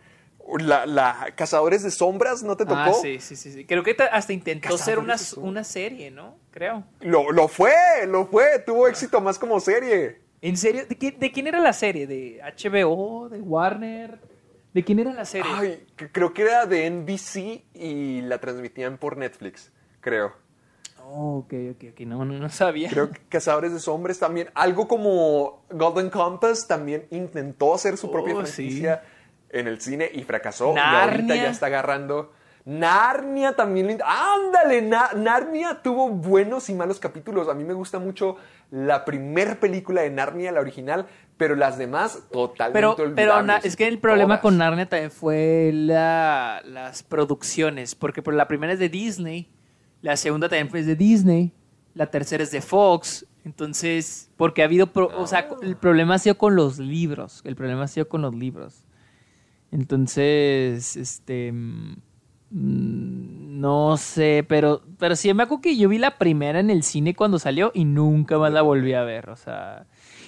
La, 0.60 0.86
la 0.88 1.28
Cazadores 1.36 1.84
de 1.84 1.92
Sombras, 1.92 2.42
¿no 2.42 2.58
te 2.58 2.66
tocó? 2.66 2.80
Ah, 2.80 2.94
sí, 2.94 3.20
sí, 3.20 3.36
sí, 3.36 3.52
sí. 3.52 3.66
Creo 3.66 3.84
que 3.84 3.94
ta- 3.94 4.06
hasta 4.08 4.34
intentó 4.34 4.78
ser 4.80 4.98
una, 4.98 5.14
Cazadores 5.14 5.20
de 5.20 5.26
Sombras. 5.36 5.52
una 5.52 5.64
serie, 5.64 6.12
¿no? 6.12 6.38
Creo. 6.52 6.86
Lo, 7.02 7.32
lo 7.32 7.48
fue, 7.48 7.72
lo 8.08 8.26
fue, 8.26 8.58
tuvo 8.66 8.88
éxito 8.88 9.22
más 9.22 9.38
como 9.38 9.60
serie. 9.60 10.22
¿En 10.42 10.58
serio? 10.58 10.86
¿De, 10.88 10.96
qué- 10.98 11.12
de 11.12 11.32
quién 11.32 11.46
era 11.48 11.60
la 11.60 11.74
serie? 11.74 12.08
¿De 12.08 12.42
HBO? 12.42 13.30
¿De 13.30 13.40
Warner? 13.42 14.20
¿De 14.74 14.84
quién 14.84 14.98
era 15.00 15.14
la 15.14 15.26
serie? 15.26 15.52
Ay, 15.54 15.86
creo 16.12 16.34
que 16.34 16.44
era 16.44 16.66
de 16.66 16.90
NBC 16.90 17.64
y 17.76 18.22
la 18.22 18.40
transmitían 18.40 18.98
por 18.98 19.18
Netflix, 19.18 19.72
creo. 20.00 20.34
Oh, 21.12 21.40
ok, 21.40 21.54
ok, 21.72 21.84
ok. 21.94 22.00
No, 22.02 22.24
no, 22.24 22.34
no 22.38 22.50
sabía. 22.50 22.90
Creo 22.90 23.10
que 23.12 23.20
Cazadores 23.30 23.74
de 23.74 23.80
Sombras 23.80 24.20
también, 24.20 24.50
algo 24.54 24.88
como 24.88 25.64
Golden 25.72 26.10
Compass 26.12 26.68
también 26.68 27.08
intentó 27.10 27.74
hacer 27.74 27.98
su 27.98 28.12
propia 28.12 28.36
Oh, 28.36 28.46
franquicia 28.46 29.02
en 29.50 29.68
el 29.68 29.82
cine 29.82 30.10
y 30.14 30.24
fracasó. 30.24 30.72
Y 30.72 30.76
Narnia. 30.76 31.02
ahorita 31.04 31.36
ya 31.36 31.50
está 31.50 31.66
agarrando. 31.66 32.32
Narnia 32.66 33.56
también. 33.56 33.98
¡Ándale! 34.06 34.84
Na- 34.84 35.12
Narnia 35.16 35.82
tuvo 35.82 36.10
buenos 36.10 36.70
y 36.70 36.76
malos 36.76 37.00
capítulos. 37.00 37.48
A 37.50 37.56
mí 37.56 37.64
me 37.64 37.74
gusta 37.74 37.98
mucho 37.98 38.36
la 38.70 39.04
primera 39.06 39.60
película 39.60 40.02
de 40.02 40.12
Narnia, 40.12 40.52
la 40.52 40.60
original, 40.60 41.08
pero 41.38 41.56
las 41.56 41.80
demás 41.80 42.22
totalmente 42.32 42.80
Pero, 42.80 42.96
pero 43.16 43.34
olvidables. 43.34 43.66
es 43.66 43.76
que 43.76 43.88
el 43.88 43.98
problema 43.98 44.36
Todas. 44.36 44.42
con 44.42 44.58
Narnia 44.60 44.88
también 44.88 45.10
fue 45.10 45.72
la- 45.74 46.62
las 46.66 47.02
producciones, 47.02 47.96
porque 47.96 48.22
por 48.22 48.36
la 48.36 48.48
primera 48.48 48.74
es 48.74 48.80
de 48.80 48.90
Disney, 48.90 49.50
la 50.02 50.16
segunda 50.18 50.48
también 50.50 50.70
fue 50.70 50.84
de 50.84 50.96
Disney, 50.96 51.52
la 51.94 52.08
tercera 52.10 52.44
es 52.44 52.52
de 52.52 52.62
Fox, 52.62 53.26
entonces, 53.46 54.30
porque 54.38 54.62
ha 54.62 54.66
habido, 54.66 54.88
pro- 54.88 55.12
o 55.18 55.26
sea, 55.28 55.50
el 55.62 55.76
problema 55.76 56.16
ha 56.16 56.20
sido 56.20 56.38
con 56.38 56.56
los 56.56 56.78
libros, 56.80 57.42
el 57.46 57.56
problema 57.56 57.84
ha 57.84 57.88
sido 57.88 58.08
con 58.08 58.22
los 58.22 58.36
libros. 58.36 58.84
Entonces, 59.72 60.96
este, 60.98 61.52
mm, 61.52 61.94
no 62.52 63.98
sé, 63.98 64.46
pero, 64.48 64.82
pero 64.98 65.16
sí 65.16 65.32
me 65.34 65.44
acuerdo 65.44 65.62
que 65.62 65.78
yo 65.78 65.90
vi 65.90 65.98
la 66.00 66.18
primera 66.18 66.60
en 66.60 66.70
el 66.70 66.84
cine 66.84 67.14
cuando 67.16 67.38
salió 67.40 67.72
y 67.74 67.86
nunca 67.86 68.38
más 68.38 68.52
la 68.52 68.62
volví 68.62 68.94
a 68.94 69.04
ver, 69.04 69.30
o 69.30 69.36
sea, 69.36 69.86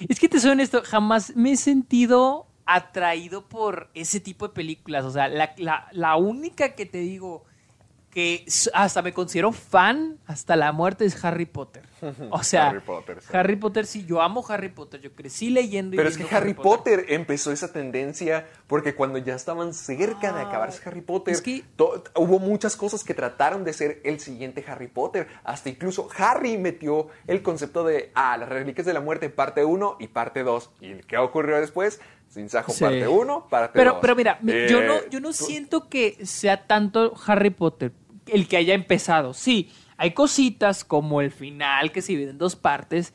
es 0.08 0.20
que 0.20 0.28
te 0.28 0.38
soy 0.38 0.50
honesto, 0.52 0.82
jamás 0.84 1.34
me 1.36 1.52
he 1.52 1.56
sentido 1.56 2.46
atraído 2.66 3.48
por 3.48 3.90
ese 3.94 4.20
tipo 4.20 4.46
de 4.48 4.54
películas, 4.54 5.04
o 5.04 5.10
sea, 5.10 5.28
la, 5.28 5.52
la, 5.58 5.88
la 5.92 6.16
única 6.16 6.74
que 6.74 6.86
te 6.86 6.98
digo 6.98 7.44
que 8.12 8.44
hasta 8.74 9.00
me 9.00 9.14
considero 9.14 9.52
fan 9.52 10.18
hasta 10.26 10.54
la 10.54 10.70
muerte 10.70 11.06
es 11.06 11.24
Harry 11.24 11.46
Potter. 11.46 11.82
O 12.30 12.42
sea, 12.42 12.68
Harry 12.68 12.80
Potter, 12.80 13.22
sí. 13.22 13.28
Harry 13.32 13.56
Potter, 13.56 13.86
sí, 13.86 14.04
yo 14.04 14.20
amo 14.20 14.44
Harry 14.48 14.68
Potter, 14.68 15.00
yo 15.00 15.12
crecí 15.12 15.48
leyendo 15.50 15.94
y 15.94 15.96
Pero 15.96 16.08
es 16.08 16.18
que 16.18 16.26
Harry 16.34 16.52
Potter 16.52 17.06
empezó 17.08 17.52
esa 17.52 17.72
tendencia 17.72 18.46
porque 18.66 18.94
cuando 18.94 19.18
ya 19.18 19.34
estaban 19.34 19.72
cerca 19.72 20.32
de 20.32 20.40
Ah, 20.42 20.48
acabarse 20.48 20.82
Harry 20.86 21.00
Potter, 21.00 21.32
es 21.32 21.40
que- 21.40 21.64
to- 21.76 22.04
hubo 22.16 22.38
muchas 22.38 22.76
cosas 22.76 23.02
que 23.04 23.14
trataron 23.14 23.64
de 23.64 23.72
ser 23.72 24.00
el 24.04 24.20
siguiente 24.20 24.62
Harry 24.68 24.88
Potter. 24.88 25.28
Hasta 25.44 25.70
incluso 25.70 26.08
Harry 26.18 26.58
metió 26.58 27.06
el 27.26 27.40
concepto 27.42 27.82
de, 27.84 28.10
ah, 28.14 28.36
las 28.36 28.48
reliquias 28.48 28.86
de 28.86 28.92
la 28.92 29.00
muerte, 29.00 29.30
parte 29.30 29.64
1 29.64 29.96
y 30.00 30.08
parte 30.08 30.42
2. 30.42 30.70
¿Y 30.80 30.94
qué 31.04 31.16
ocurrió 31.18 31.58
después? 31.60 32.00
Sin 32.28 32.48
sajo, 32.48 32.72
Sí. 32.72 32.82
parte 32.82 33.06
1, 33.06 33.46
parte 33.48 33.78
2. 33.78 33.84
Pero, 33.84 34.00
pero 34.00 34.16
mira, 34.16 34.38
mi- 34.40 34.66
yo 34.66 34.82
no, 34.82 34.94
Eh, 34.96 35.08
yo 35.10 35.20
no 35.20 35.28
tú- 35.28 35.34
siento 35.44 35.88
que 35.88 36.18
sea 36.26 36.66
tanto 36.66 37.12
Harry 37.26 37.50
Potter 37.50 37.92
el 38.32 38.48
que 38.48 38.56
haya 38.56 38.74
empezado. 38.74 39.34
Sí, 39.34 39.70
hay 39.96 40.12
cositas 40.12 40.84
como 40.84 41.20
el 41.20 41.30
final 41.30 41.92
que 41.92 42.02
se 42.02 42.12
divide 42.12 42.30
en 42.30 42.38
dos 42.38 42.56
partes, 42.56 43.14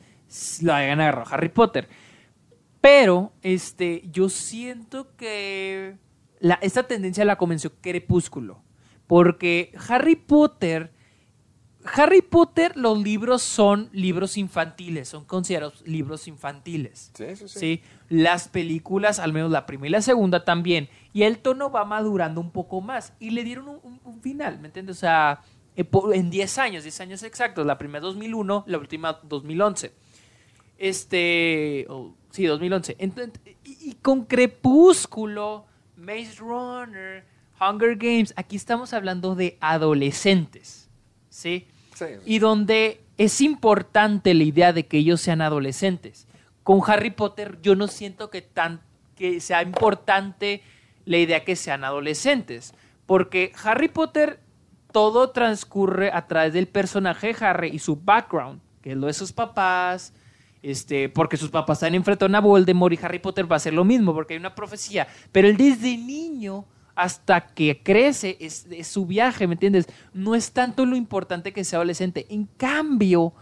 lo 0.62 0.74
hayan 0.74 1.00
agarrado 1.00 1.28
Harry 1.30 1.48
Potter. 1.48 1.88
Pero, 2.80 3.32
este, 3.42 4.04
yo 4.10 4.28
siento 4.28 5.14
que 5.16 5.96
la, 6.40 6.54
esta 6.62 6.84
tendencia 6.84 7.24
la 7.24 7.36
comenzó 7.36 7.72
Crepúsculo. 7.80 8.62
Porque 9.06 9.72
Harry 9.88 10.16
Potter. 10.16 10.92
Harry 11.94 12.20
Potter, 12.20 12.76
los 12.76 12.98
libros 13.02 13.40
son 13.42 13.88
libros 13.92 14.36
infantiles, 14.36 15.08
son 15.08 15.24
considerados 15.24 15.82
libros 15.86 16.28
infantiles. 16.28 17.12
Sí, 17.14 17.36
sí, 17.36 17.48
sí. 17.48 17.58
Sí, 17.58 17.82
las 18.08 18.48
películas, 18.48 19.18
al 19.18 19.32
menos 19.32 19.50
la 19.50 19.64
primera 19.64 19.88
y 19.88 19.92
la 19.92 20.02
segunda 20.02 20.44
también. 20.44 20.88
Y 21.12 21.22
el 21.22 21.38
tono 21.38 21.70
va 21.70 21.84
madurando 21.84 22.40
un 22.40 22.50
poco 22.50 22.80
más. 22.80 23.12
Y 23.18 23.30
le 23.30 23.44
dieron 23.44 23.68
un, 23.68 23.80
un- 23.82 24.00
un 24.04 24.20
final, 24.20 24.58
¿me 24.60 24.68
entiendes? 24.68 24.96
O 24.96 25.00
sea, 25.00 25.42
en 25.74 26.30
10 26.30 26.58
años, 26.58 26.82
10 26.84 27.00
años 27.00 27.22
exactos. 27.22 27.64
La 27.66 27.78
primera 27.78 28.00
2001, 28.00 28.64
la 28.66 28.78
última 28.78 29.18
2011. 29.22 29.92
Este, 30.76 31.86
sí, 32.30 32.44
2011. 32.46 32.96
Entonces, 32.98 33.32
y, 33.64 33.90
y 33.90 33.94
con 33.94 34.24
Crepúsculo, 34.24 35.66
Maze 35.96 36.36
Runner, 36.38 37.24
Hunger 37.60 37.96
Games, 37.96 38.32
aquí 38.36 38.56
estamos 38.56 38.92
hablando 38.92 39.34
de 39.34 39.58
adolescentes, 39.60 40.88
¿sí? 41.28 41.66
Sí. 41.94 42.04
Y 42.24 42.38
donde 42.38 43.00
es 43.16 43.40
importante 43.40 44.32
la 44.34 44.44
idea 44.44 44.72
de 44.72 44.86
que 44.86 44.98
ellos 44.98 45.20
sean 45.20 45.40
adolescentes. 45.40 46.28
Con 46.62 46.80
Harry 46.86 47.10
Potter 47.10 47.58
yo 47.60 47.74
no 47.74 47.88
siento 47.88 48.30
que, 48.30 48.42
tan, 48.42 48.80
que 49.16 49.40
sea 49.40 49.62
importante 49.62 50.62
la 51.08 51.18
idea 51.18 51.44
que 51.44 51.56
sean 51.56 51.84
adolescentes. 51.84 52.74
Porque 53.06 53.52
Harry 53.64 53.88
Potter 53.88 54.40
todo 54.92 55.30
transcurre 55.30 56.10
a 56.12 56.26
través 56.26 56.52
del 56.52 56.68
personaje 56.68 57.34
Harry 57.40 57.68
y 57.68 57.78
su 57.78 57.96
background, 57.96 58.60
que 58.82 58.92
es 58.92 58.96
lo 58.96 59.06
de 59.06 59.14
sus 59.14 59.32
papás, 59.32 60.12
este, 60.62 61.08
porque 61.08 61.36
sus 61.36 61.50
papás 61.50 61.78
están 61.78 61.94
enfrentando 61.94 62.36
a 62.36 62.40
Voldemort 62.40 62.92
y 62.92 62.98
Harry 63.02 63.18
Potter 63.18 63.50
va 63.50 63.56
a 63.56 63.58
hacer 63.58 63.72
lo 63.72 63.84
mismo, 63.84 64.12
porque 64.12 64.34
hay 64.34 64.40
una 64.40 64.54
profecía. 64.54 65.08
Pero 65.32 65.48
él 65.48 65.56
desde 65.56 65.96
niño 65.96 66.66
hasta 66.94 67.46
que 67.46 67.80
crece 67.82 68.36
es, 68.40 68.66
es 68.70 68.88
su 68.88 69.06
viaje, 69.06 69.46
¿me 69.46 69.54
entiendes? 69.54 69.86
No 70.12 70.34
es 70.34 70.52
tanto 70.52 70.84
lo 70.84 70.96
importante 70.96 71.52
que 71.52 71.64
sea 71.64 71.78
adolescente. 71.78 72.26
En 72.28 72.46
cambio, 72.56 73.32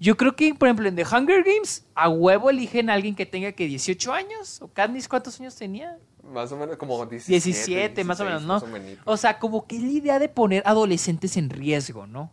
yo 0.00 0.16
creo 0.16 0.34
que, 0.34 0.54
por 0.54 0.68
ejemplo, 0.68 0.88
en 0.88 0.96
The 0.96 1.04
Hunger 1.04 1.44
Games, 1.44 1.86
a 1.94 2.08
huevo 2.08 2.50
eligen 2.50 2.90
a 2.90 2.94
alguien 2.94 3.14
que 3.14 3.26
tenga 3.26 3.52
que 3.52 3.66
18 3.66 4.12
años. 4.12 4.60
¿O 4.60 4.68
Katniss 4.68 5.06
cuántos 5.06 5.38
años 5.40 5.54
tenía? 5.54 5.96
Más 6.22 6.52
o 6.52 6.56
menos 6.56 6.76
como 6.76 7.04
17. 7.06 7.32
17, 7.32 8.04
más 8.04 8.20
o 8.20 8.24
16, 8.24 8.46
menos, 8.46 8.62
¿no? 8.62 8.68
más 8.68 8.98
o 9.04 9.16
sea, 9.16 9.38
como 9.38 9.66
que 9.66 9.76
es 9.76 9.82
la 9.82 9.90
idea 9.90 10.18
de 10.18 10.28
poner 10.28 10.62
adolescentes 10.66 11.36
en 11.36 11.50
riesgo, 11.50 12.06
¿no? 12.06 12.30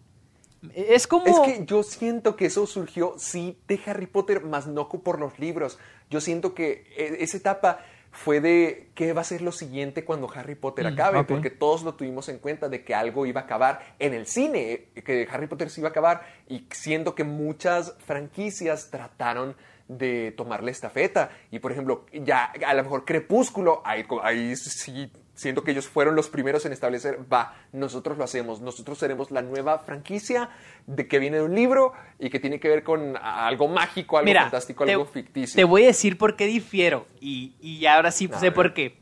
Es 0.73 1.07
como... 1.07 1.27
Es 1.27 1.39
que 1.39 1.65
yo 1.65 1.84
siento 1.84 2.35
que 2.35 2.47
eso 2.47 2.65
surgió, 2.65 3.15
sí, 3.18 3.57
de 3.68 3.80
Harry 3.85 4.07
Potter, 4.07 4.43
más 4.43 4.68
no 4.68 4.89
por 4.89 5.19
los 5.19 5.38
libros. 5.39 5.77
Yo 6.09 6.19
siento 6.19 6.53
que 6.53 6.85
e- 6.97 7.18
esa 7.23 7.38
etapa 7.38 7.80
fue 8.11 8.41
de 8.41 8.89
qué 8.95 9.14
va 9.14 9.22
a 9.22 9.23
ser 9.23 9.41
lo 9.41 9.51
siguiente 9.51 10.03
cuando 10.03 10.30
Harry 10.34 10.55
Potter 10.55 10.85
Mm, 10.85 10.93
acabe, 10.93 11.23
porque 11.23 11.51
todos 11.51 11.84
lo 11.84 11.93
tuvimos 11.93 12.30
en 12.30 12.39
cuenta 12.39 12.68
de 12.69 12.84
que 12.84 12.95
algo 12.95 13.26
iba 13.26 13.41
a 13.41 13.43
acabar 13.43 13.95
en 13.99 14.14
el 14.14 14.26
cine, 14.26 14.88
que 15.05 15.27
Harry 15.31 15.47
Potter 15.47 15.69
se 15.69 15.81
iba 15.81 15.89
a 15.89 15.91
acabar, 15.91 16.23
y 16.47 16.65
siendo 16.72 17.14
que 17.14 17.23
muchas 17.23 17.93
franquicias 17.99 18.89
trataron 18.89 19.55
de 19.88 20.34
tomarle 20.35 20.72
estafeta. 20.72 21.30
Y 21.51 21.59
por 21.59 21.72
ejemplo, 21.72 22.05
ya 22.11 22.45
a 22.65 22.73
lo 22.73 22.84
mejor 22.84 23.05
Crepúsculo, 23.05 23.81
ahí, 23.85 24.05
ahí 24.23 24.55
sí, 24.55 25.11
siento 25.34 25.64
que 25.64 25.72
ellos 25.72 25.88
fueron 25.88 26.15
los 26.15 26.30
primeros 26.30 26.65
en 26.65 26.73
establecer, 26.73 27.19
va, 27.31 27.55
nosotros 27.72 28.18
lo 28.18 28.23
hacemos, 28.23 28.59
nosotros 28.59 28.97
seremos 28.97 29.31
la 29.31 29.41
nueva 29.41 29.80
franquicia 29.80 30.49
de 30.88 31.07
que 31.07 31.19
viene 31.19 31.38
de 31.38 31.43
un 31.43 31.55
libro 31.55 31.93
y 32.19 32.30
que 32.30 32.39
tiene 32.39 32.59
que 32.59 32.68
ver 32.68 32.84
con 32.84 33.15
algo 33.18 33.68
mágico, 33.68 34.18
algo 34.18 34.26
Mira, 34.26 34.41
fantástico, 34.43 34.85
te, 34.85 34.93
algo 34.93 35.05
ficticio. 35.05 35.55
Te 35.55 35.64
voy 35.64 35.84
a 35.84 35.88
decir 35.88 36.18
por 36.18 36.35
qué 36.35 36.47
difiero. 36.47 37.07
Y, 37.22 37.53
y 37.61 37.85
ahora 37.85 38.11
sí 38.11 38.30
A 38.34 38.39
sé 38.39 38.47
ver. 38.47 38.53
por 38.53 38.73
qué. 38.73 38.97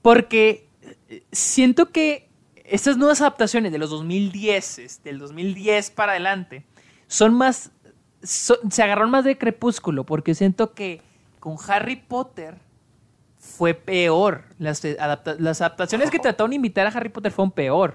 Porque 0.00 0.68
eh, 1.08 1.24
siento 1.32 1.90
que 1.90 2.28
estas 2.64 2.96
nuevas 2.96 3.20
adaptaciones 3.20 3.72
de 3.72 3.78
los 3.78 3.90
2010, 3.90 5.02
del 5.02 5.18
2010 5.18 5.90
para 5.90 6.12
adelante, 6.12 6.64
son 7.08 7.34
más. 7.34 7.72
Se 8.28 8.82
agarraron 8.82 9.10
más 9.10 9.24
de 9.24 9.38
crepúsculo. 9.38 10.04
Porque 10.04 10.34
siento 10.34 10.72
que 10.74 11.00
con 11.40 11.56
Harry 11.68 11.96
Potter 11.96 12.56
fue 13.38 13.74
peor. 13.74 14.44
Las, 14.58 14.84
eh, 14.84 14.96
adapta- 15.00 15.36
las 15.38 15.60
adaptaciones 15.60 16.10
que 16.10 16.18
trataron 16.20 16.50
de 16.50 16.56
imitar 16.56 16.86
a 16.86 16.90
Harry 16.90 17.08
Potter 17.08 17.32
fueron 17.32 17.50
peor. 17.52 17.94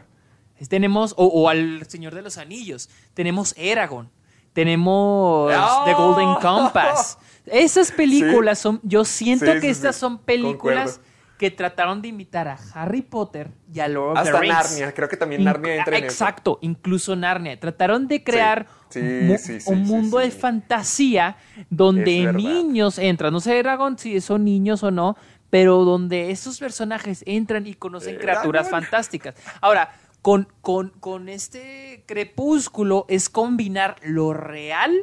Tenemos, 0.69 1.13
o, 1.17 1.25
o 1.25 1.49
al 1.49 1.85
Señor 1.87 2.15
de 2.15 2.21
los 2.21 2.37
Anillos, 2.37 2.89
tenemos 3.13 3.53
Eragon, 3.57 4.09
tenemos 4.53 5.51
¡Oh! 5.53 5.81
The 5.83 5.93
Golden 5.93 6.35
Compass. 6.35 7.17
Esas 7.47 7.91
películas 7.91 8.59
son, 8.59 8.79
yo 8.83 9.03
siento 9.03 9.45
Sí, 9.47 9.51
que 9.53 9.61
sí, 9.61 9.67
estas 9.67 9.97
son 9.97 10.19
películas 10.19 10.93
Concuerdo. 10.93 11.12
Que 11.43 11.51
trataron 11.51 12.01
de 12.01 12.07
imitar 12.07 12.47
a 12.47 12.57
Harry 12.73 13.01
Potter 13.01 13.51
y 13.73 13.81
a 13.81 13.89
Lord 13.89 14.11
of 14.17 14.23
the 14.23 14.29
Hasta 14.29 14.39
Rings. 14.39 14.53
Narnia, 14.55 14.93
creo 14.93 15.09
que 15.09 15.17
también 15.17 15.43
Narnia 15.43 15.75
entra 15.75 15.97
en 15.97 16.05
eso. 16.05 16.13
Exacto, 16.13 16.57
incluso 16.61 17.17
Narnia. 17.17 17.59
Trataron 17.59 18.07
de 18.07 18.23
crear 18.23 18.65
Sí, 18.87 18.99
un 19.01 19.27
mu- 19.27 19.37
sí, 19.37 19.59
sí, 19.59 19.69
un 19.69 19.85
sí, 19.85 19.91
mundo 19.91 20.19
de 20.19 20.31
fantasía 20.31 21.35
donde 21.69 22.31
niños 22.31 22.97
entran. 22.97 23.33
No 23.33 23.41
sé, 23.41 23.59
Eragon, 23.59 23.97
si 23.97 24.21
son 24.21 24.45
niños 24.45 24.83
o 24.83 24.91
no, 24.91 25.17
pero 25.49 25.83
donde 25.83 26.31
estos 26.31 26.59
personajes 26.59 27.23
entran 27.27 27.67
y 27.67 27.73
conocen 27.73 28.15
criaturas 28.15 28.67
Eragon. 28.67 28.83
fantásticas. 28.83 29.35
Ahora, 29.59 29.91
con, 30.21 30.47
con, 30.61 30.91
con 31.01 31.27
este 31.27 32.05
crepúsculo 32.05 33.05
es 33.09 33.29
combinar 33.29 33.97
lo 34.01 34.33
real 34.33 34.93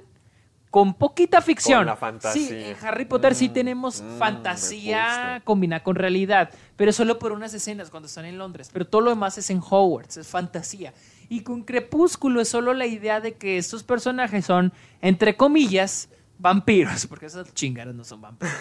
con 0.70 0.94
poquita 0.94 1.40
ficción. 1.42 1.80
Con 1.80 1.86
la 1.86 1.96
fantasía. 1.96 2.48
Sí, 2.48 2.54
en 2.54 2.76
Harry 2.86 3.04
Potter 3.04 3.34
sí 3.34 3.48
Mm, 3.48 3.52
tenemos 3.52 4.00
mm, 4.02 4.18
fantasía 4.18 5.42
combinada 5.44 5.82
con 5.82 5.96
realidad, 5.96 6.50
pero 6.76 6.92
solo 6.92 7.18
por 7.18 7.32
unas 7.32 7.52
escenas 7.54 7.90
cuando 7.90 8.06
están 8.06 8.24
en 8.24 8.38
Londres. 8.38 8.70
Pero 8.72 8.86
todo 8.86 9.00
lo 9.02 9.10
demás 9.10 9.36
es 9.38 9.50
en 9.50 9.58
Hogwarts, 9.58 10.16
es 10.18 10.28
fantasía. 10.28 10.94
Y 11.28 11.40
con 11.42 11.62
Crepúsculo 11.62 12.40
es 12.40 12.48
solo 12.48 12.72
la 12.74 12.86
idea 12.86 13.20
de 13.20 13.34
que 13.34 13.58
estos 13.58 13.82
personajes 13.82 14.44
son, 14.46 14.72
entre 15.00 15.36
comillas, 15.36 16.08
vampiros, 16.38 17.06
porque 17.06 17.26
esas 17.26 17.52
chingaras 17.54 17.94
no 17.94 18.04
son 18.04 18.20
vampiros. 18.20 18.54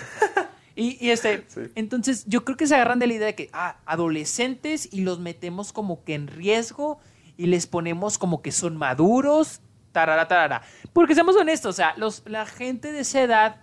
Y, 0.76 0.98
y 1.06 1.12
este, 1.12 1.46
Sí. 1.50 1.62
entonces 1.76 2.26
yo 2.28 2.44
creo 2.44 2.58
que 2.58 2.68
se 2.68 2.76
agarran 2.76 3.00
de 3.00 3.08
la 3.08 3.14
idea 3.14 3.28
de 3.28 3.36
que, 3.36 3.50
ah, 3.54 3.78
adolescentes 3.86 4.88
y 4.92 5.02
los 5.02 5.20
metemos 5.20 5.74
como 5.74 6.04
que 6.04 6.16
en 6.16 6.28
riesgo 6.28 7.00
y 7.38 7.48
les 7.48 7.68
ponemos 7.68 8.18
como 8.18 8.42
que 8.42 8.52
son 8.52 8.78
maduros, 8.78 9.62
tarara, 9.92 10.28
tarara. 10.28 10.62
Porque 10.94 11.16
seamos 11.16 11.36
honestos, 11.36 11.70
o 11.70 11.74
sea, 11.76 11.94
los, 11.98 12.24
la 12.26 12.46
gente 12.46 12.92
de 12.92 13.02
esa 13.02 13.22
edad, 13.22 13.56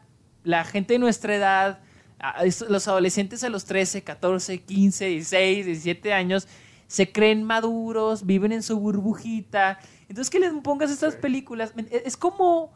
la 0.44 0.64
gente 0.64 0.94
de 0.94 0.98
nuestra 0.98 1.34
edad, 1.34 1.78
los 2.68 2.88
adolescentes 2.88 3.44
a 3.44 3.48
los 3.48 3.64
13, 3.64 4.02
14, 4.04 4.62
15, 4.62 5.06
16, 5.06 5.66
17 5.66 6.12
años, 6.12 6.48
se 6.86 7.10
creen 7.12 7.42
maduros, 7.44 8.24
viven 8.26 8.52
en 8.52 8.62
su 8.62 8.78
burbujita. 8.78 9.78
Entonces 10.08 10.30
que 10.30 10.38
les 10.40 10.52
pongas 10.62 10.90
estas 10.90 11.16
películas, 11.16 11.72
e- 11.76 12.02
es 12.04 12.16
como... 12.16 12.72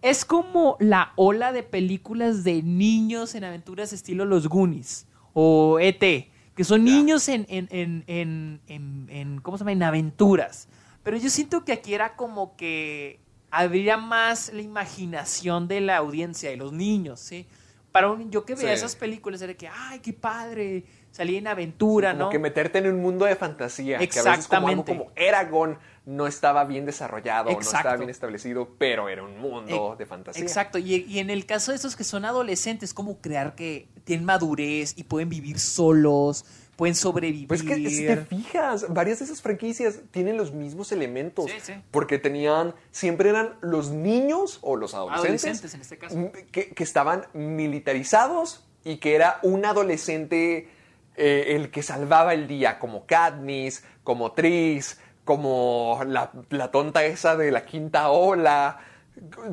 Es 0.00 0.24
como 0.24 0.76
la 0.78 1.12
ola 1.16 1.50
de 1.50 1.64
películas 1.64 2.44
de 2.44 2.62
niños 2.62 3.34
en 3.34 3.42
aventuras 3.42 3.92
estilo 3.92 4.24
Los 4.26 4.48
Goonies 4.48 5.08
o 5.32 5.80
E.T., 5.80 6.30
que 6.54 6.62
son 6.62 6.84
niños 6.84 7.28
en, 7.28 7.46
en, 7.48 7.66
en- 8.06 8.60
en- 9.08 9.40
¿cómo 9.42 9.58
se 9.58 9.62
llama? 9.62 9.72
En 9.72 9.82
aventuras. 9.82 10.68
Pero 11.08 11.16
yo 11.16 11.30
siento 11.30 11.64
que 11.64 11.72
aquí 11.72 11.94
era 11.94 12.16
como 12.16 12.54
que 12.54 13.18
habría 13.50 13.96
más 13.96 14.52
la 14.52 14.60
imaginación 14.60 15.66
de 15.66 15.80
la 15.80 15.96
audiencia, 15.96 16.50
de 16.50 16.58
los 16.58 16.74
niños, 16.74 17.18
¿sí? 17.18 17.46
Para 17.92 18.10
un, 18.10 18.30
yo 18.30 18.44
que 18.44 18.54
veía 18.54 18.68
Sí. 18.72 18.74
esas 18.74 18.94
películas 18.94 19.40
era 19.40 19.54
que, 19.54 19.68
ay, 19.68 20.00
qué 20.00 20.12
padre, 20.12 20.84
salía 21.10 21.38
en 21.38 21.46
aventura, 21.46 22.12
como 22.12 22.24
¿no? 22.24 22.28
que 22.28 22.38
meterte 22.38 22.76
en 22.76 22.88
un 22.88 23.00
mundo 23.00 23.24
de 23.24 23.36
fantasía. 23.36 23.96
Que 23.96 24.04
a 24.18 24.22
veces 24.22 24.46
como 24.48 24.68
algo 24.68 24.82
Exactamente. 24.82 24.98
como 24.98 25.10
Eragon 25.16 25.78
no 26.04 26.26
estaba 26.26 26.64
bien 26.66 26.84
desarrollado, 26.84 27.52
no 27.52 27.58
estaba 27.58 27.96
bien 27.96 28.10
establecido, 28.10 28.68
pero 28.76 29.08
era 29.08 29.22
un 29.22 29.38
mundo 29.38 29.96
de 29.98 30.04
fantasía. 30.04 30.42
Exacto, 30.42 30.76
y, 30.76 31.06
y 31.08 31.20
en 31.20 31.30
el 31.30 31.46
caso 31.46 31.72
de 31.72 31.76
esos 31.78 31.96
que 31.96 32.04
son 32.04 32.26
adolescentes, 32.26 32.92
como 32.92 33.16
crear 33.22 33.54
que 33.54 33.88
tienen 34.04 34.26
madurez 34.26 34.92
y 34.98 35.04
pueden 35.04 35.30
vivir 35.30 35.58
solos, 35.58 36.44
pueden 36.78 36.94
sobrevivir. 36.94 37.48
Pues 37.48 37.64
que 37.64 37.74
si 37.90 38.06
te 38.06 38.16
fijas, 38.18 38.86
varias 38.94 39.18
de 39.18 39.24
esas 39.24 39.42
franquicias 39.42 39.98
tienen 40.12 40.36
los 40.36 40.52
mismos 40.52 40.92
elementos. 40.92 41.50
Sí, 41.50 41.56
sí. 41.60 41.72
Porque 41.90 42.20
tenían, 42.20 42.72
siempre 42.92 43.30
eran 43.30 43.56
los 43.60 43.90
niños 43.90 44.60
o 44.62 44.76
los 44.76 44.94
adolescentes, 44.94 45.44
Adolescentes, 45.44 45.74
en 45.74 45.80
este 45.80 45.98
caso. 45.98 46.30
Que, 46.52 46.68
que 46.68 46.84
estaban 46.84 47.26
militarizados 47.32 48.64
y 48.84 48.98
que 48.98 49.16
era 49.16 49.40
un 49.42 49.64
adolescente 49.64 50.68
eh, 51.16 51.56
el 51.56 51.72
que 51.72 51.82
salvaba 51.82 52.32
el 52.32 52.46
día, 52.46 52.78
como 52.78 53.06
Katniss, 53.06 53.82
como 54.04 54.30
Tris, 54.30 55.00
como 55.24 56.00
la, 56.06 56.30
la 56.50 56.70
tonta 56.70 57.04
esa 57.04 57.36
de 57.36 57.50
la 57.50 57.66
quinta 57.66 58.10
ola. 58.10 58.78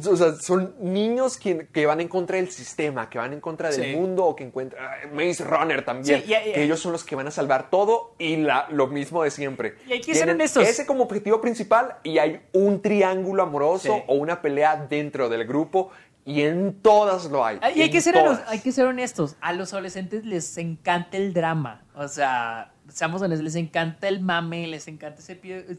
O 0.10 0.16
sea, 0.16 0.34
son 0.36 0.76
niños 0.80 1.38
que, 1.38 1.68
que 1.68 1.86
van 1.86 2.02
en 2.02 2.08
contra 2.08 2.38
del 2.38 2.50
sistema, 2.50 3.10
que 3.10 3.18
van 3.18 3.34
en 3.34 3.42
contra 3.42 3.70
del 3.70 3.84
Sí. 3.86 3.96
mundo 3.96 4.26
o 4.26 4.36
que 4.36 4.44
encuentran... 4.44 4.84
Maze 5.14 5.44
Runner 5.44 5.84
también. 5.86 6.22
Sí, 6.24 6.32
y- 6.32 6.50
y- 6.50 6.54
que 6.54 6.64
ellos 6.64 6.80
son 6.80 6.92
los 6.92 7.04
que 7.04 7.16
van 7.16 7.28
a 7.28 7.32
salvar 7.32 7.70
todo 7.70 8.16
y 8.20 8.38
la- 8.38 8.68
lo 8.70 8.88
mismo 8.88 9.24
de 9.24 9.32
siempre. 9.32 9.76
Y 9.88 9.94
hay 9.94 10.02
que 10.02 10.14
ser 10.16 10.30
honestos. 10.30 10.68
Ese 10.68 10.86
como 10.86 11.04
objetivo 11.04 11.42
principal 11.42 11.98
y 12.04 12.18
hay 12.18 12.42
un 12.54 12.82
triángulo 12.82 13.44
amoroso 13.44 13.96
Sí. 13.96 14.04
o 14.08 14.16
una 14.16 14.42
pelea 14.42 14.76
dentro 14.90 15.30
del 15.30 15.46
grupo 15.46 15.92
y 16.26 16.42
en 16.42 16.82
todas 16.82 17.26
lo 17.26 17.46
hay. 17.46 17.60
Ah, 17.62 17.70
Y 17.72 17.82
hay 17.84 17.92
que, 17.92 18.02
ser 18.02 18.16
hay 18.48 18.60
que 18.60 18.72
ser 18.72 18.86
honestos. 18.88 19.36
A 19.42 19.54
los 19.54 19.74
adolescentes 19.74 20.26
les 20.26 20.58
encanta 20.58 21.18
el 21.18 21.34
drama. 21.34 21.84
O 21.96 22.08
sea, 22.08 22.72
seamos 22.90 23.22
honestos, 23.22 23.44
les 23.44 23.56
encanta 23.56 24.07
el 24.07 24.22
mame, 24.22 24.68
les 24.68 24.88
encanta 24.88 25.20
ese 25.20 25.36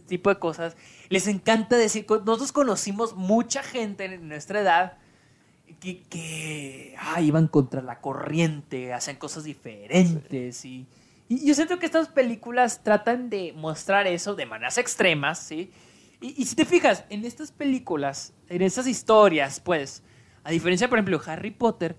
tipo 0.06 0.30
de 0.30 0.38
cosas. 0.38 0.76
Les 1.08 1.26
encanta 1.26 1.76
decir. 1.76 2.06
Nosotros 2.08 2.52
conocimos 2.52 3.14
mucha 3.14 3.62
gente 3.62 4.04
en 4.06 4.28
nuestra 4.28 4.60
edad 4.60 4.98
que, 5.80 6.94
ah, 6.98 7.20
iban 7.20 7.48
contra 7.48 7.82
la 7.82 8.00
corriente, 8.00 8.92
hacían 8.92 9.16
cosas 9.16 9.44
diferentes. 9.44 10.64
Y, 10.64 10.86
yo 11.28 11.54
siento 11.54 11.78
que 11.78 11.86
estas 11.86 12.08
películas 12.08 12.82
tratan 12.84 13.30
de 13.30 13.52
mostrar 13.52 14.06
eso 14.06 14.34
de 14.34 14.46
maneras 14.46 14.78
extremas, 14.78 15.40
¿sí? 15.40 15.72
Y, 16.20 16.40
y 16.40 16.44
si 16.46 16.54
te 16.54 16.64
fijas, 16.64 17.04
en 17.10 17.24
estas 17.24 17.50
películas, 17.50 18.32
en 18.48 18.62
estas 18.62 18.86
historias, 18.86 19.60
pues, 19.60 20.02
a 20.44 20.50
diferencia, 20.50 20.88
por 20.88 20.98
ejemplo, 20.98 21.20
Harry 21.26 21.50
Potter, 21.50 21.96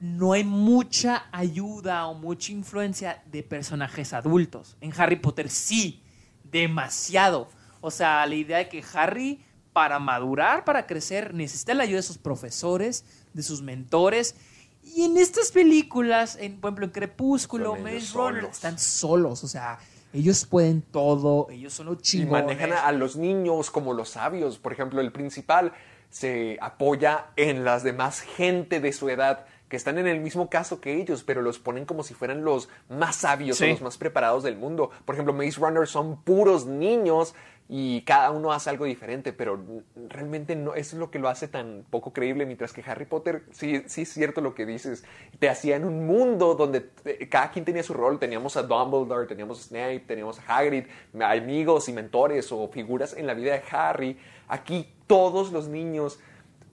no 0.00 0.32
hay 0.32 0.44
mucha 0.44 1.26
ayuda 1.32 2.06
o 2.06 2.14
mucha 2.14 2.52
influencia 2.52 3.22
de 3.26 3.42
personajes 3.42 4.12
adultos. 4.12 4.76
En 4.80 4.92
Harry 4.96 5.16
Potter 5.16 5.48
sí, 5.50 6.02
demasiado. 6.44 7.48
O 7.80 7.90
sea, 7.90 8.24
la 8.26 8.34
idea 8.34 8.58
de 8.58 8.68
que 8.68 8.84
Harry, 8.94 9.44
para 9.72 9.98
madurar, 9.98 10.64
para 10.64 10.86
crecer, 10.86 11.34
necesita 11.34 11.74
la 11.74 11.84
ayuda 11.84 11.96
de 11.98 12.02
sus 12.02 12.18
profesores, 12.18 13.04
de 13.32 13.42
sus 13.42 13.62
mentores. 13.62 14.34
Y 14.82 15.04
en 15.04 15.16
estas 15.16 15.50
películas, 15.52 16.36
en, 16.40 16.60
por 16.60 16.68
ejemplo, 16.68 16.86
en 16.86 16.92
Crepúsculo, 16.92 17.76
Maze 17.76 18.12
Runner, 18.14 18.44
están 18.44 18.78
solos. 18.78 19.44
O 19.44 19.48
sea, 19.48 19.78
ellos 20.12 20.46
pueden 20.46 20.80
todo, 20.82 21.48
ellos 21.50 21.74
son 21.74 21.86
los 21.86 21.98
Y 21.98 22.02
chingones. 22.02 22.44
manejan 22.46 22.72
a, 22.72 22.86
a 22.86 22.92
los 22.92 23.16
niños 23.16 23.70
como 23.70 23.92
los 23.92 24.10
sabios. 24.10 24.58
Por 24.58 24.72
ejemplo, 24.72 25.00
el 25.00 25.12
principal 25.12 25.72
se 26.10 26.56
apoya 26.60 27.26
en 27.36 27.64
las 27.64 27.82
demás 27.82 28.20
gente 28.20 28.80
de 28.80 28.92
su 28.92 29.10
edad 29.10 29.44
que 29.68 29.76
están 29.76 29.98
en 29.98 30.06
el 30.06 30.20
mismo 30.20 30.48
caso 30.48 30.80
que 30.80 30.94
ellos, 30.94 31.24
pero 31.24 31.42
los 31.42 31.58
ponen 31.58 31.84
como 31.84 32.02
si 32.02 32.14
fueran 32.14 32.44
los 32.44 32.68
más 32.88 33.16
sabios 33.16 33.58
Sí. 33.58 33.64
o 33.64 33.68
los 33.68 33.82
más 33.82 33.98
preparados 33.98 34.42
del 34.42 34.56
mundo. 34.56 34.90
Por 35.04 35.14
ejemplo, 35.14 35.34
Maze 35.34 35.60
Runner 35.60 35.86
son 35.86 36.22
puros 36.22 36.66
niños 36.66 37.34
y 37.70 38.00
cada 38.02 38.30
uno 38.30 38.50
hace 38.50 38.70
algo 38.70 38.86
diferente, 38.86 39.34
pero 39.34 39.60
realmente 40.08 40.56
no 40.56 40.74
eso 40.74 40.96
es 40.96 41.00
lo 41.00 41.10
que 41.10 41.18
lo 41.18 41.28
hace 41.28 41.48
tan 41.48 41.84
poco 41.90 42.14
creíble, 42.14 42.46
mientras 42.46 42.72
que 42.72 42.82
Harry 42.86 43.04
Potter 43.04 43.42
sí, 43.50 43.82
sí 43.86 44.02
es 44.02 44.08
cierto 44.08 44.40
lo 44.40 44.54
que 44.54 44.64
dices, 44.64 45.04
te 45.38 45.50
hacía 45.50 45.76
en 45.76 45.84
un 45.84 46.06
mundo 46.06 46.54
donde 46.54 46.88
eh, 47.04 47.28
cada 47.28 47.50
quien 47.50 47.66
tenía 47.66 47.82
su 47.82 47.92
rol, 47.92 48.18
teníamos 48.18 48.56
a 48.56 48.62
Dumbledore, 48.62 49.26
teníamos 49.26 49.60
a 49.60 49.62
Snape, 49.64 50.04
teníamos 50.06 50.40
a 50.40 50.56
Hagrid, 50.56 50.86
amigos 51.20 51.90
y 51.90 51.92
mentores 51.92 52.50
o 52.52 52.68
figuras 52.68 53.14
en 53.14 53.26
la 53.26 53.34
vida 53.34 53.52
de 53.52 53.62
Harry. 53.70 54.18
Aquí 54.48 54.90
todos 55.06 55.52
los 55.52 55.68
niños 55.68 56.18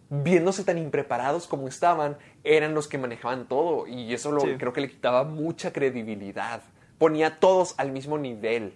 viéndose 0.09 0.63
tan 0.63 0.77
impreparados 0.77 1.47
como 1.47 1.67
estaban, 1.67 2.17
eran 2.43 2.73
los 2.73 2.87
que 2.87 2.97
manejaban 2.97 3.47
todo. 3.47 3.87
Y 3.87 4.13
eso 4.13 4.31
lo, 4.31 4.41
Sí. 4.41 4.55
creo 4.57 4.73
que 4.73 4.81
le 4.81 4.89
quitaba 4.89 5.23
mucha 5.23 5.71
credibilidad. 5.73 6.61
Ponía 6.97 7.27
a 7.27 7.35
todos 7.37 7.75
al 7.77 7.91
mismo 7.91 8.17
nivel. 8.17 8.73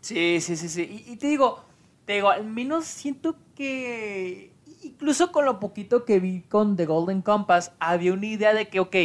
Sí, 0.00 0.40
sí, 0.40 0.56
sí, 0.56 0.68
sí. 0.68 1.04
Y, 1.06 1.12
y 1.12 1.16
te 1.16 1.26
digo, 1.26 1.62
te 2.06 2.14
digo, 2.14 2.30
al 2.30 2.44
menos 2.44 2.86
siento 2.86 3.36
que 3.54 4.52
incluso 4.82 5.30
con 5.30 5.44
lo 5.44 5.60
poquito 5.60 6.04
que 6.04 6.20
vi 6.20 6.40
con 6.42 6.76
The 6.76 6.86
Golden 6.86 7.20
Compass, 7.22 7.72
había 7.78 8.12
una 8.14 8.26
idea 8.26 8.54
de 8.54 8.68
que, 8.68 8.80
ok, 8.80 8.96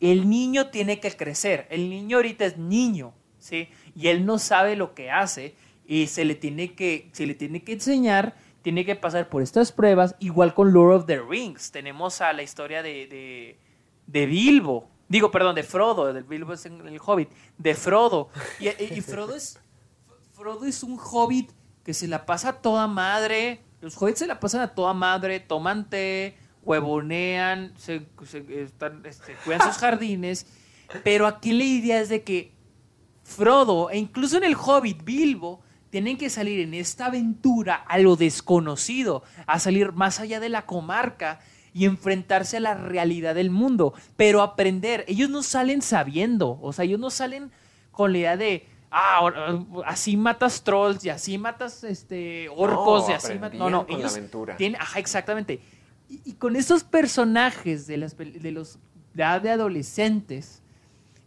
el 0.00 0.28
niño 0.28 0.68
tiene 0.70 0.98
que 0.98 1.10
crecer. 1.12 1.66
El 1.70 1.88
niño 1.88 2.16
ahorita 2.16 2.44
es 2.44 2.58
niño, 2.58 3.14
¿sí? 3.38 3.68
Y 3.94 4.08
él 4.08 4.26
no 4.26 4.38
sabe 4.38 4.74
lo 4.74 4.94
que 4.94 5.10
hace 5.10 5.54
y 5.86 6.08
se 6.08 6.24
le 6.24 6.34
tiene 6.34 6.74
que, 6.74 7.08
se 7.12 7.26
le 7.26 7.34
tiene 7.34 7.62
que 7.62 7.74
enseñar, 7.74 8.34
tiene 8.62 8.84
que 8.84 8.94
pasar 8.96 9.28
por 9.28 9.42
estas 9.42 9.72
pruebas, 9.72 10.14
igual 10.20 10.54
con 10.54 10.72
Lord 10.72 10.94
of 10.94 11.06
the 11.06 11.20
Rings. 11.20 11.70
Tenemos 11.72 12.20
a 12.20 12.32
la 12.32 12.42
historia 12.42 12.82
de, 12.82 13.06
de, 13.06 13.58
de 14.06 14.26
Bilbo. 14.26 14.88
Digo, 15.08 15.30
perdón, 15.30 15.54
de 15.54 15.62
Frodo, 15.62 16.12
del 16.12 16.24
Bilbo 16.24 16.54
es 16.54 16.64
en 16.64 16.86
el 16.86 16.98
Hobbit, 17.04 17.28
de 17.58 17.74
Frodo. 17.74 18.28
Y, 18.60 19.00
Frodo 19.02 19.34
es 19.34 19.58
Frodo 20.32 20.64
es 20.64 20.82
un 20.82 20.98
hobbit 20.98 21.50
que 21.84 21.92
se 21.92 22.08
la 22.08 22.24
pasa 22.24 22.48
a 22.50 22.52
toda 22.62 22.86
madre. 22.86 23.60
Los 23.80 24.00
hobbits 24.00 24.20
se 24.20 24.26
la 24.26 24.40
pasan 24.40 24.60
a 24.62 24.74
toda 24.74 24.94
madre, 24.94 25.40
toman 25.40 25.90
té, 25.90 26.36
huevonean, 26.62 27.72
se, 27.76 28.06
se- 28.24 28.62
están, 28.62 29.04
este, 29.04 29.34
cuidan 29.44 29.60
sus 29.62 29.76
jardines. 29.78 30.46
Pero 31.04 31.26
aquí 31.26 31.52
la 31.52 31.64
idea 31.64 32.00
es 32.00 32.08
de 32.08 32.22
que 32.22 32.52
Frodo, 33.24 33.90
e 33.90 33.98
incluso 33.98 34.36
en 34.36 34.44
el 34.44 34.54
Hobbit, 34.56 35.04
Bilbo, 35.04 35.60
tienen 35.92 36.16
que 36.16 36.30
salir 36.30 36.60
en 36.60 36.72
esta 36.72 37.06
aventura 37.06 37.74
a 37.74 37.98
lo 37.98 38.16
desconocido, 38.16 39.22
a 39.46 39.58
salir 39.58 39.92
más 39.92 40.20
allá 40.20 40.40
de 40.40 40.48
la 40.48 40.64
comarca 40.64 41.40
y 41.74 41.84
enfrentarse 41.84 42.56
a 42.56 42.60
la 42.60 42.72
realidad 42.72 43.34
del 43.34 43.50
mundo, 43.50 43.92
pero 44.16 44.40
aprender. 44.40 45.04
Ellos 45.06 45.28
no 45.28 45.42
salen 45.42 45.82
sabiendo, 45.82 46.58
o 46.62 46.72
sea, 46.72 46.86
ellos 46.86 46.98
no 46.98 47.10
salen 47.10 47.50
con 47.90 48.12
la 48.12 48.18
idea 48.18 48.36
de, 48.38 48.66
ah, 48.90 49.16
ahora, 49.16 49.66
así 49.84 50.16
matas 50.16 50.64
trolls 50.64 51.04
y 51.04 51.10
así 51.10 51.36
matas 51.36 51.84
este, 51.84 52.48
orcos 52.48 53.10
y 53.10 53.12
así 53.12 53.38
matas... 53.38 53.58
No, 53.58 53.68
no, 53.68 53.86
con 53.86 53.92
la 53.92 53.98
ellos 53.98 54.12
aventura. 54.12 54.56
tienen, 54.56 54.80
ajá, 54.80 54.98
exactamente. 54.98 55.60
Y, 56.08 56.22
y 56.24 56.32
con 56.36 56.56
esos 56.56 56.84
personajes 56.84 57.86
de, 57.86 57.98
las, 57.98 58.16
de 58.16 58.50
los 58.50 58.78
ya 59.12 59.38
de 59.40 59.50
adolescentes, 59.50 60.61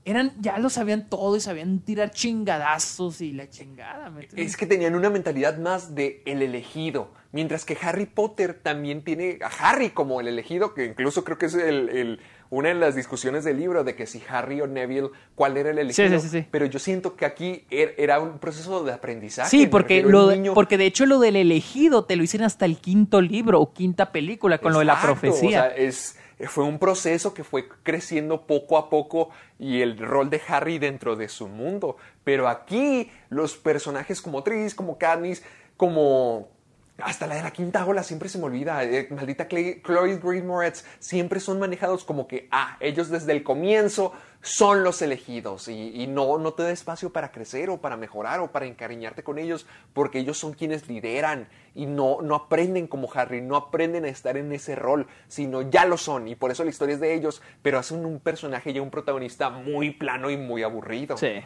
eran, 0.05 0.31
ya 0.39 0.57
lo 0.59 0.69
sabían 0.69 1.09
todo 1.09 1.35
y 1.35 1.39
sabían 1.39 1.79
tirar 1.79 2.11
chingadazos 2.11 3.21
y 3.21 3.31
la 3.33 3.49
chingada. 3.49 4.11
Es 4.35 4.55
que 4.55 4.65
tenían 4.65 4.95
una 4.95 5.09
mentalidad 5.09 5.57
más 5.57 5.95
de 5.95 6.21
el 6.25 6.41
elegido, 6.41 7.11
mientras 7.31 7.65
que 7.65 7.77
Harry 7.81 8.05
Potter 8.05 8.53
también 8.61 9.03
tiene 9.03 9.39
a 9.41 9.47
Harry 9.69 9.89
como 9.89 10.21
el 10.21 10.27
elegido, 10.27 10.73
que 10.73 10.85
incluso 10.85 11.23
creo 11.23 11.37
que 11.37 11.47
es 11.47 11.55
el, 11.55 11.89
el- 11.89 12.19
una 12.51 12.69
de 12.69 12.75
las 12.75 12.95
discusiones 12.95 13.43
del 13.43 13.57
libro 13.57 13.83
de 13.83 13.95
que 13.95 14.05
si 14.05 14.21
Harry 14.29 14.61
o 14.61 14.67
Neville, 14.67 15.09
cuál 15.33 15.57
era 15.57 15.71
el 15.71 15.79
elegido. 15.79 16.19
sí, 16.19 16.29
sí, 16.29 16.41
sí. 16.41 16.47
Pero 16.51 16.67
yo 16.67 16.77
siento 16.77 17.15
que 17.15 17.25
aquí 17.25 17.65
er- 17.71 17.95
era 17.97 18.19
un 18.19 18.37
proceso 18.37 18.83
de 18.83 18.93
aprendizaje. 18.93 19.49
Sí, 19.49 19.65
porque, 19.65 20.03
lo 20.03 20.27
de- 20.27 20.37
niño- 20.37 20.53
porque 20.53 20.77
de 20.77 20.85
hecho 20.85 21.07
lo 21.07 21.17
del 21.19 21.35
elegido 21.35 22.05
te 22.05 22.15
lo 22.15 22.21
dicen 22.21 22.43
hasta 22.43 22.65
el 22.65 22.77
quinto 22.77 23.19
libro 23.19 23.59
o 23.59 23.73
quinta 23.73 24.11
película 24.11 24.59
con 24.59 24.71
lo 24.73 24.79
de 24.79 24.85
la 24.85 25.01
profecía. 25.01 25.47
o 25.47 25.51
sea, 25.51 25.67
es, 25.75 26.17
fue 26.47 26.63
un 26.65 26.79
proceso 26.79 27.33
que 27.33 27.43
fue 27.43 27.67
creciendo 27.83 28.45
poco 28.45 28.77
a 28.77 28.89
poco 28.89 29.29
y 29.57 29.81
el 29.81 29.97
rol 29.97 30.29
de 30.29 30.41
Harry 30.47 30.79
dentro 30.79 31.15
de 31.15 31.29
su 31.29 31.47
mundo. 31.47 31.97
Pero 32.23 32.47
aquí 32.47 33.11
los 33.29 33.55
personajes 33.55 34.21
como 34.21 34.43
Tris, 34.43 34.75
como 34.75 34.97
Katniss, 34.97 35.43
como... 35.77 36.54
Hasta 36.97 37.27
la 37.27 37.35
de 37.35 37.43
la 37.43 37.51
quinta 37.51 37.85
ola 37.85 38.03
siempre 38.03 38.29
se 38.29 38.37
me 38.37 38.45
olvida. 38.45 38.83
eh, 38.85 39.07
maldita 39.11 39.47
Chloe 39.47 39.81
Grace 39.83 40.43
Moretz. 40.43 40.85
Siempre 40.99 41.39
son 41.41 41.59
manejados 41.59 42.05
como 42.05 42.27
que, 42.27 42.47
ah, 42.51 42.77
ellos 42.79 43.09
desde 43.09 43.33
el 43.33 43.43
comienzo 43.43 44.13
son 44.41 44.83
los 44.83 45.01
elegidos. 45.01 45.67
Y, 45.67 46.01
y 46.01 46.07
no, 46.07 46.37
no 46.37 46.53
te 46.53 46.63
da 46.63 46.71
espacio 46.71 47.11
para 47.11 47.31
crecer 47.31 47.69
o 47.69 47.81
para 47.81 47.97
mejorar 47.97 48.39
o 48.39 48.51
para 48.51 48.65
encariñarte 48.65 49.23
con 49.23 49.39
ellos. 49.39 49.65
Porque 49.93 50.19
ellos 50.19 50.37
son 50.37 50.53
quienes 50.53 50.87
lideran. 50.87 51.49
Y 51.73 51.85
no, 51.85 52.21
no 52.21 52.35
aprenden 52.35 52.87
como 52.87 53.11
Harry. 53.13 53.41
No 53.41 53.57
aprenden 53.57 54.05
a 54.05 54.09
estar 54.09 54.37
en 54.37 54.53
ese 54.53 54.75
rol. 54.75 55.05
Sino 55.27 55.63
ya 55.63 55.83
lo 55.85 55.97
son. 55.97 56.29
Y 56.29 56.35
por 56.35 56.51
eso 56.51 56.63
la 56.63 56.69
historia 56.69 56.95
es 56.95 57.01
de 57.01 57.13
ellos. 57.13 57.41
Pero 57.61 57.77
hacen 57.77 58.05
un 58.05 58.19
personaje 58.21 58.71
y 58.71 58.79
un 58.79 58.89
protagonista 58.89 59.49
muy 59.49 59.91
plano 59.91 60.29
y 60.29 60.37
muy 60.37 60.63
aburrido 60.63 61.17
Sí, 61.17 61.41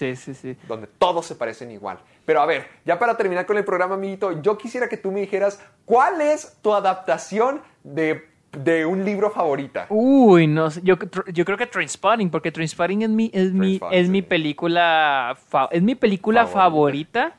sí, 0.00 0.16
sí, 0.16 0.34
sí. 0.34 0.56
donde 0.66 0.86
todos 0.86 1.26
se 1.26 1.34
parecen 1.34 1.70
igual. 1.70 1.98
Pero 2.24 2.40
a 2.40 2.46
ver, 2.46 2.66
ya 2.84 2.98
para 2.98 3.16
terminar 3.16 3.44
con 3.44 3.56
el 3.56 3.64
programa, 3.64 3.96
amiguito, 3.96 4.40
yo 4.40 4.56
quisiera 4.56 4.88
que 4.88 4.96
tú 4.96 5.12
me 5.12 5.20
dijeras 5.20 5.60
cuál 5.84 6.20
es 6.20 6.56
tu 6.62 6.72
adaptación 6.72 7.60
de, 7.84 8.28
de 8.52 8.86
un 8.86 9.04
libro 9.04 9.30
favorita. 9.30 9.86
Uy, 9.90 10.46
no 10.46 10.70
sé, 10.70 10.80
yo, 10.82 10.96
yo 11.32 11.44
creo 11.44 11.58
que 11.58 11.66
Trainspotting, 11.66 12.30
porque 12.30 12.50
Trainspotting 12.50 13.02
es 13.02 13.10
mi, 13.10 13.30
es 13.34 13.52
mi, 13.52 13.80
es 13.90 14.08
mi 14.08 14.22
película, 14.22 15.36
es 15.70 15.82
mi 15.82 15.94
película 15.94 16.46
favorita. 16.46 17.36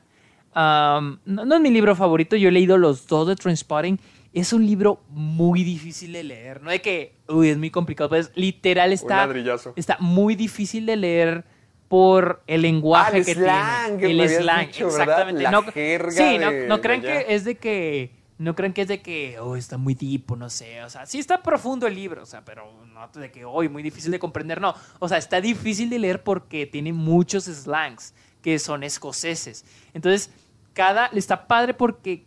No, 0.54 1.20
no 1.26 1.56
es 1.56 1.62
mi 1.62 1.72
libro 1.72 1.96
favorito, 1.96 2.36
yo 2.36 2.50
he 2.50 2.52
leído 2.52 2.78
los 2.78 3.08
dos 3.08 3.28
de 3.28 3.36
Trainspotting. 3.36 4.00
Es 4.34 4.54
un 4.54 4.66
libro 4.66 5.02
muy 5.10 5.64
difícil 5.64 6.14
de 6.14 6.24
leer, 6.24 6.62
no 6.62 6.72
de 6.72 6.82
que, 6.82 7.18
uy, 7.28 7.50
es 7.50 7.58
muy 7.58 7.70
complicado, 7.70 8.10
pues 8.10 8.32
literal 8.36 8.94
está, 8.94 9.30
está 9.76 9.98
muy 10.00 10.36
difícil 10.36 10.86
de 10.86 10.96
leer 10.96 11.44
por 11.92 12.42
el 12.48 12.62
lenguaje 12.62 13.16
Ah, 13.16 13.18
el 13.18 13.26
que 13.26 13.34
slang, 13.34 13.98
tiene. 13.98 14.24
El 14.24 14.30
slang, 14.30 14.70
exactamente. 14.70 15.44
La 15.44 15.52
no, 15.52 15.64
jerga 15.64 16.10
sí, 16.12 16.38
no, 16.38 16.50
de- 16.50 16.68
no 16.70 16.80
crean 16.80 17.02
que 17.02 17.26
es 17.28 17.44
de 17.44 17.56
que 17.58 18.12
no 18.38 18.56
crean 18.56 18.72
que 18.72 18.84
es 18.84 18.88
de 18.88 19.02
que 19.02 19.38
oh, 19.42 19.58
está 19.58 19.78
muy 19.78 19.94
tipo, 19.94 20.38
no 20.38 20.50
sé, 20.50 20.82
o 20.84 20.90
sea, 20.90 21.06
sí 21.06 21.20
está 21.20 21.44
profundo 21.44 21.88
el 21.88 21.94
libro, 21.96 22.24
o 22.24 22.26
sea, 22.26 22.46
pero 22.46 22.72
no 22.94 23.10
de 23.20 23.30
que 23.30 23.44
hoy 23.44 23.68
muy 23.68 23.84
difícil 23.84 24.10
de 24.10 24.20
comprender, 24.20 24.62
no, 24.62 24.74
o 25.00 25.10
sea, 25.10 25.18
está 25.18 25.42
difícil 25.42 25.90
de 25.90 26.00
leer 26.00 26.24
porque 26.24 26.66
tiene 26.66 26.94
muchos 26.94 27.44
slangs 27.44 28.14
que 28.42 28.58
son 28.58 28.84
escoceses. 28.84 29.66
Entonces, 29.94 30.32
cada 30.74 31.08
está 31.08 31.46
padre 31.46 31.74
porque 31.74 32.24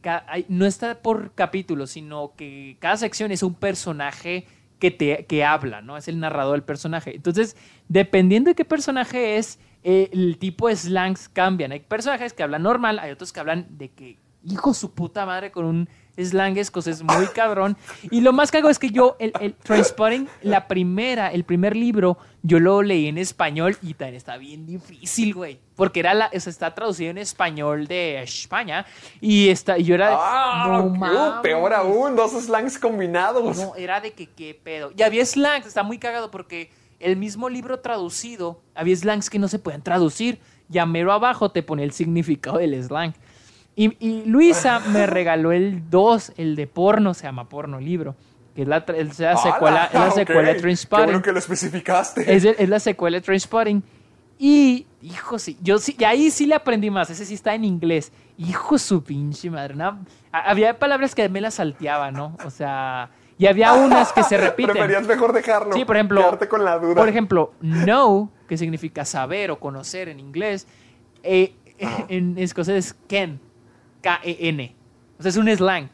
no 0.48 0.66
está 0.66 1.00
por 1.00 1.32
capítulo, 1.32 1.86
sino 1.86 2.34
que 2.36 2.76
cada 2.80 2.98
sección 2.98 3.32
es 3.32 3.42
un 3.42 3.54
personaje 3.54 4.46
que 4.84 4.90
te 4.90 5.24
que 5.24 5.42
habla, 5.42 5.80
¿no? 5.80 5.96
Es 5.96 6.08
el 6.08 6.20
narrador 6.20 6.52
del 6.52 6.62
personaje. 6.62 7.16
Entonces, 7.16 7.56
dependiendo 7.88 8.50
de 8.50 8.54
qué 8.54 8.66
personaje 8.66 9.38
es, 9.38 9.58
eh, 9.82 10.10
el 10.12 10.36
tipo 10.36 10.68
de 10.68 10.76
slangs 10.76 11.30
cambian. 11.30 11.72
Hay 11.72 11.80
personajes 11.80 12.34
que 12.34 12.42
hablan 12.42 12.64
normal, 12.64 12.98
hay 12.98 13.10
otros 13.10 13.32
que 13.32 13.40
hablan 13.40 13.66
de 13.78 13.92
que 13.92 14.18
hijo 14.42 14.74
su 14.74 14.92
puta 14.92 15.24
madre 15.24 15.50
con 15.50 15.64
un 15.64 15.88
slang 16.16 16.56
escocés 16.56 17.02
muy 17.02 17.26
cabrón. 17.28 17.76
Y 18.10 18.20
lo 18.20 18.32
más 18.32 18.50
cago 18.50 18.68
es 18.68 18.78
que 18.78 18.90
yo, 18.90 19.16
el, 19.18 19.32
el 19.40 19.54
Transpotting, 19.54 20.28
la 20.42 20.68
primera, 20.68 21.32
el 21.32 21.44
primer 21.44 21.76
libro, 21.76 22.18
yo 22.42 22.60
lo 22.60 22.82
leí 22.82 23.08
en 23.08 23.18
español 23.18 23.76
y 23.82 23.94
también 23.94 24.16
está 24.16 24.36
bien 24.36 24.66
difícil, 24.66 25.34
güey. 25.34 25.58
Porque 25.76 26.00
era 26.00 26.14
la, 26.14 26.26
está 26.26 26.74
traducido 26.74 27.10
en 27.10 27.18
español 27.18 27.86
de 27.86 28.22
España 28.22 28.86
y 29.20 29.48
está, 29.48 29.78
y 29.78 29.84
yo 29.84 29.94
era... 29.94 30.10
Ah, 30.12 30.66
no 30.68 30.90
mames. 30.90 31.42
peor 31.42 31.72
aún, 31.72 32.14
dos 32.14 32.32
slangs 32.32 32.78
combinados. 32.78 33.56
No, 33.56 33.74
era 33.76 34.00
de 34.00 34.12
que 34.12 34.26
qué 34.26 34.58
pedo. 34.62 34.92
Y 34.96 35.02
había 35.02 35.24
slangs, 35.24 35.66
está 35.66 35.82
muy 35.82 35.98
cagado 35.98 36.30
porque 36.30 36.70
el 37.00 37.16
mismo 37.16 37.48
libro 37.48 37.80
traducido, 37.80 38.60
había 38.74 38.96
slangs 38.96 39.30
que 39.30 39.38
no 39.38 39.48
se 39.48 39.58
pueden 39.58 39.82
traducir. 39.82 40.38
Y 40.72 40.78
a 40.78 40.86
mero 40.86 41.12
abajo 41.12 41.50
te 41.50 41.62
pone 41.62 41.84
el 41.84 41.92
significado 41.92 42.58
del 42.58 42.82
slang. 42.82 43.14
Y, 43.76 43.96
y 43.98 44.24
Luisa 44.24 44.78
me 44.92 45.06
regaló 45.06 45.52
el 45.52 45.88
2, 45.90 46.32
el 46.36 46.56
de 46.56 46.66
porno, 46.66 47.14
se 47.14 47.24
llama 47.24 47.48
porno 47.48 47.80
libro. 47.80 48.14
Que 48.54 48.62
es 48.62 48.68
la, 48.68 48.76
es 48.78 49.18
la 49.18 49.36
secuela, 49.36 49.86
es 49.86 49.94
la 49.98 50.10
secuela 50.12 50.40
Ok, 50.42 50.46
de 50.46 50.54
Qué 50.54 50.60
Trainspotting. 50.60 51.04
bueno 51.06 51.22
que 51.22 51.32
lo 51.32 51.38
especificaste. 51.40 52.34
Es, 52.36 52.44
el- 52.44 52.54
es 52.58 52.68
la 52.68 52.78
secuela 52.78 53.16
de 53.16 53.20
Trainspotting. 53.20 53.82
Y, 54.38 54.86
hijo, 55.02 55.38
sí, 55.38 55.56
yo 55.60 55.78
sí, 55.78 55.96
y 55.98 56.04
ahí 56.04 56.30
sí 56.30 56.46
le 56.46 56.54
aprendí 56.54 56.90
más. 56.90 57.10
Ese 57.10 57.24
sí 57.24 57.34
está 57.34 57.54
en 57.54 57.64
inglés. 57.64 58.12
Hijo 58.38 58.78
su 58.78 59.02
pinche 59.02 59.50
madre. 59.50 59.74
no, 59.74 59.98
a- 60.32 60.50
había 60.50 60.78
palabras 60.78 61.14
que 61.16 61.28
me 61.28 61.40
las 61.40 61.54
salteaba, 61.54 62.10
¿no? 62.12 62.36
O 62.44 62.50
sea, 62.50 63.10
y 63.38 63.46
había 63.46 63.72
unas 63.72 64.12
que 64.12 64.22
se 64.22 64.36
repiten. 64.38 64.72
Preferías 64.72 65.06
mejor 65.06 65.32
dejarlo. 65.32 65.72
Sí, 65.74 65.84
por 65.84 65.96
ejemplo, 65.96 66.20
Quedarte 66.20 66.48
con 66.48 66.64
la 66.64 66.78
duda. 66.78 66.94
por 66.94 67.08
ejemplo, 67.08 67.52
know, 67.60 68.30
que 68.48 68.56
significa 68.56 69.04
saber 69.04 69.50
o 69.50 69.58
conocer 69.58 70.08
en 70.08 70.20
inglés, 70.20 70.68
eh, 71.24 71.54
en 72.08 72.38
escocés 72.38 72.86
es 72.86 72.94
ken, 73.08 73.40
K-E-N. 74.04 74.76
O 75.18 75.22
sea, 75.22 75.30
es 75.30 75.36
un 75.38 75.48
slang. 75.56 75.88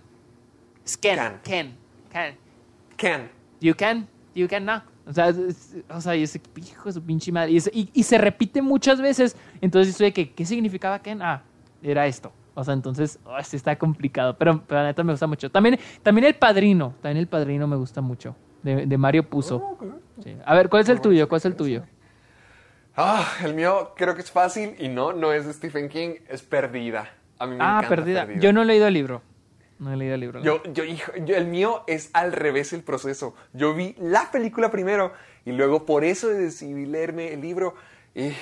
Es 0.85 0.97
Can. 0.97 1.41
ken, 1.45 1.77
can. 2.11 2.35
Can. 2.97 3.31
You 3.61 3.75
can, 3.77 4.09
you 4.35 4.49
can 4.49 4.65
no. 4.65 4.83
O 5.07 5.13
sea, 5.13 5.29
es- 5.29 5.77
o 5.89 6.01
sea, 6.01 6.17
y 6.17 6.25
ese 6.25 6.41
hijo 6.57 6.85
de 6.87 6.93
su 6.93 7.03
pinche 7.03 7.31
madre. 7.31 7.53
Y, 7.53 7.57
ese- 7.59 7.71
y- 7.73 7.89
y 7.95 8.03
se 8.03 8.19
repite 8.19 8.63
muchas 8.63 9.01
veces. 9.01 9.37
Entonces 9.61 9.91
estoy 9.93 10.07
de 10.09 10.13
que, 10.13 10.33
¿qué 10.33 10.45
significaba 10.45 10.99
Ken? 11.01 11.23
Ah, 11.23 11.43
era 11.83 12.07
esto. 12.07 12.33
O 12.55 12.65
sea, 12.65 12.75
entonces, 12.75 13.19
oh, 13.25 13.37
sí 13.45 13.57
está 13.57 13.79
complicado. 13.79 14.37
Pero, 14.37 14.63
pero 14.67 14.81
la 14.81 14.89
neta 14.89 15.05
me 15.05 15.13
gusta 15.13 15.27
mucho. 15.29 15.51
También, 15.51 15.79
también 16.03 16.27
el 16.27 16.35
padrino. 16.35 16.95
También 17.01 17.19
el 17.19 17.29
padrino 17.29 17.67
me 17.69 17.77
gusta 17.77 18.01
mucho. 18.01 18.35
De, 18.63 18.87
de 18.87 18.99
Mario 18.99 19.29
Puzo. 19.29 19.79
Sí. 20.23 20.37
A 20.45 20.55
ver, 20.55 20.69
¿cuál 20.69 20.83
es 20.83 20.89
el 20.89 21.01
tuyo? 21.01 21.29
¿Cuál 21.29 21.39
es 21.39 21.45
el 21.47 21.55
tuyo? 21.57 21.85
Ah, 22.97 23.27
el 23.45 23.55
mío 23.55 23.93
creo 23.97 24.15
que 24.15 24.21
es 24.21 24.31
fácil 24.31 24.75
y 24.79 24.89
no, 24.89 25.13
no 25.13 25.33
es 25.33 25.47
de 25.47 25.53
Stephen 25.53 25.89
King, 25.89 26.17
es 26.29 26.43
Perdida. 26.43 27.09
A 27.41 27.47
mí 27.47 27.57
me 27.57 27.65
Ah, 27.65 27.79
encanta 27.79 27.89
perdida. 27.89 28.27
Yo 28.41 28.53
no 28.53 28.63
he 28.63 28.65
leído 28.65 28.87
el 28.87 28.95
libro. 28.95 29.23
No 29.79 29.93
he 29.93 29.97
leído 29.97 30.15
el 30.15 30.21
libro. 30.21 30.43
Yo, 30.43 30.63
yo, 30.73 30.85
hijo, 30.85 31.11
yo- 31.25 31.35
el 31.37 31.47
mío 31.47 31.85
es 31.87 32.11
al 32.13 32.33
revés 32.33 32.73
el 32.75 32.83
proceso. 32.83 33.35
Yo 33.55 33.75
vi 33.75 33.97
la 33.99 34.31
película 34.31 34.71
primero 34.71 35.13
y 35.47 35.53
luego 35.53 35.87
por 35.87 36.05
eso 36.05 36.29
decidí 36.29 36.85
leerme 36.87 37.33
el 37.33 37.41
libro. 37.41 37.75
Y 38.15 38.33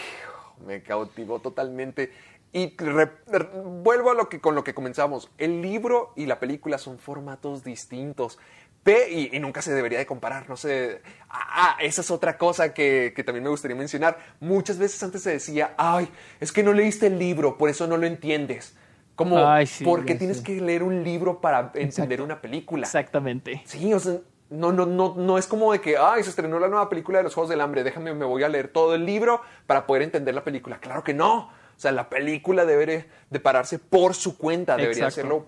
me 0.66 0.82
cautivó 0.82 1.38
totalmente. 1.40 2.12
Y 2.52 2.74
re- 2.76 3.12
re- 3.28 3.48
vuelvo 3.54 4.10
a 4.10 4.14
lo 4.14 4.28
que, 4.28 4.40
con 4.40 4.54
lo 4.56 4.64
que 4.64 4.74
comenzamos. 4.74 5.30
El 5.38 5.62
libro 5.62 6.12
y 6.16 6.26
la 6.26 6.40
película 6.40 6.76
son 6.78 6.98
formatos 6.98 7.62
distintos. 7.62 8.38
Pe- 8.82 9.08
y, 9.12 9.36
y 9.36 9.38
nunca 9.38 9.60
se 9.62 9.72
debería 9.72 9.98
de 9.98 10.06
comparar, 10.06 10.48
no 10.48 10.56
sé. 10.56 11.02
Ah, 11.28 11.76
ah, 11.76 11.76
esa 11.80 12.00
es 12.00 12.10
otra 12.10 12.36
cosa 12.38 12.74
que, 12.74 13.12
que 13.14 13.22
también 13.22 13.44
me 13.44 13.50
gustaría 13.50 13.76
mencionar. 13.76 14.18
Muchas 14.40 14.78
veces 14.78 15.00
antes 15.04 15.22
se 15.22 15.30
decía, 15.30 15.74
ay, 15.76 16.08
es 16.40 16.50
que 16.50 16.62
no 16.64 16.72
leíste 16.72 17.06
el 17.06 17.18
libro, 17.18 17.58
por 17.58 17.68
eso 17.70 17.86
no 17.86 17.96
lo 17.96 18.06
entiendes. 18.06 18.74
Como, 19.18 19.44
Ay, 19.44 19.66
sí, 19.66 19.84
porque 19.84 20.14
tienes 20.14 20.40
que 20.40 20.60
leer 20.60 20.84
un 20.84 21.02
libro 21.02 21.40
para 21.40 21.72
entender 21.74 21.82
Exacto. 21.88 22.24
una 22.24 22.40
película. 22.40 22.86
Exactamente. 22.86 23.62
Sí, 23.64 23.92
o 23.92 23.98
sea, 23.98 24.18
no, 24.48 24.70
no, 24.70 24.86
no, 24.86 25.16
no 25.16 25.38
es 25.38 25.48
como 25.48 25.72
de 25.72 25.80
que, 25.80 25.96
ay, 25.98 26.22
se 26.22 26.30
estrenó 26.30 26.60
la 26.60 26.68
nueva 26.68 26.88
película 26.88 27.18
de 27.18 27.24
los 27.24 27.34
Juegos 27.34 27.50
del 27.50 27.60
Hambre, 27.60 27.82
déjame, 27.82 28.14
me 28.14 28.24
voy 28.24 28.44
a 28.44 28.48
leer 28.48 28.68
todo 28.68 28.94
el 28.94 29.04
libro 29.04 29.40
para 29.66 29.88
poder 29.88 30.02
entender 30.02 30.36
la 30.36 30.44
película. 30.44 30.78
Claro 30.78 31.02
que 31.02 31.14
no. 31.14 31.48
O 31.48 31.80
sea, 31.80 31.90
la 31.90 32.08
película 32.08 32.64
debe 32.64 33.08
de 33.28 33.40
pararse 33.40 33.80
por 33.80 34.14
su 34.14 34.38
cuenta, 34.38 34.76
debería 34.76 35.06
Exacto. 35.06 35.20
hacerlo 35.20 35.46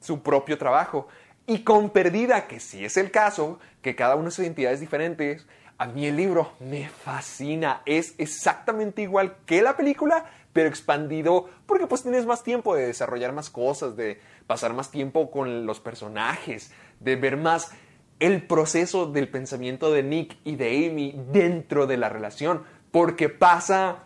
su 0.00 0.20
propio 0.24 0.58
trabajo. 0.58 1.06
Y 1.46 1.62
con 1.62 1.90
Perdida, 1.90 2.48
que 2.48 2.58
sí 2.58 2.84
es 2.84 2.96
el 2.96 3.12
caso, 3.12 3.60
que 3.82 3.94
cada 3.94 4.16
una 4.16 4.24
de 4.24 4.30
sus 4.32 4.44
identidades 4.44 4.80
diferentes, 4.80 5.46
a 5.78 5.86
mí 5.86 6.06
el 6.06 6.16
libro 6.16 6.52
me 6.60 6.88
fascina. 6.88 7.80
Es 7.86 8.14
exactamente 8.18 9.00
igual 9.00 9.36
que 9.46 9.62
la 9.62 9.76
película, 9.76 10.26
pero 10.52 10.68
expandido, 10.68 11.48
porque 11.66 11.86
pues 11.86 12.02
tienes 12.02 12.26
más 12.26 12.42
tiempo 12.42 12.74
de 12.74 12.86
desarrollar 12.86 13.32
más 13.32 13.50
cosas, 13.50 13.96
de 13.96 14.20
pasar 14.46 14.74
más 14.74 14.90
tiempo 14.90 15.30
con 15.30 15.66
los 15.66 15.80
personajes, 15.80 16.72
de 16.98 17.16
ver 17.16 17.36
más 17.36 17.72
el 18.18 18.46
proceso 18.46 19.06
del 19.06 19.28
pensamiento 19.28 19.90
de 19.90 20.02
Nick 20.02 20.36
y 20.44 20.56
de 20.56 20.88
Amy 20.88 21.14
dentro 21.32 21.86
de 21.86 21.96
la 21.96 22.08
relación, 22.08 22.62
porque 22.90 23.28
pasa 23.28 24.04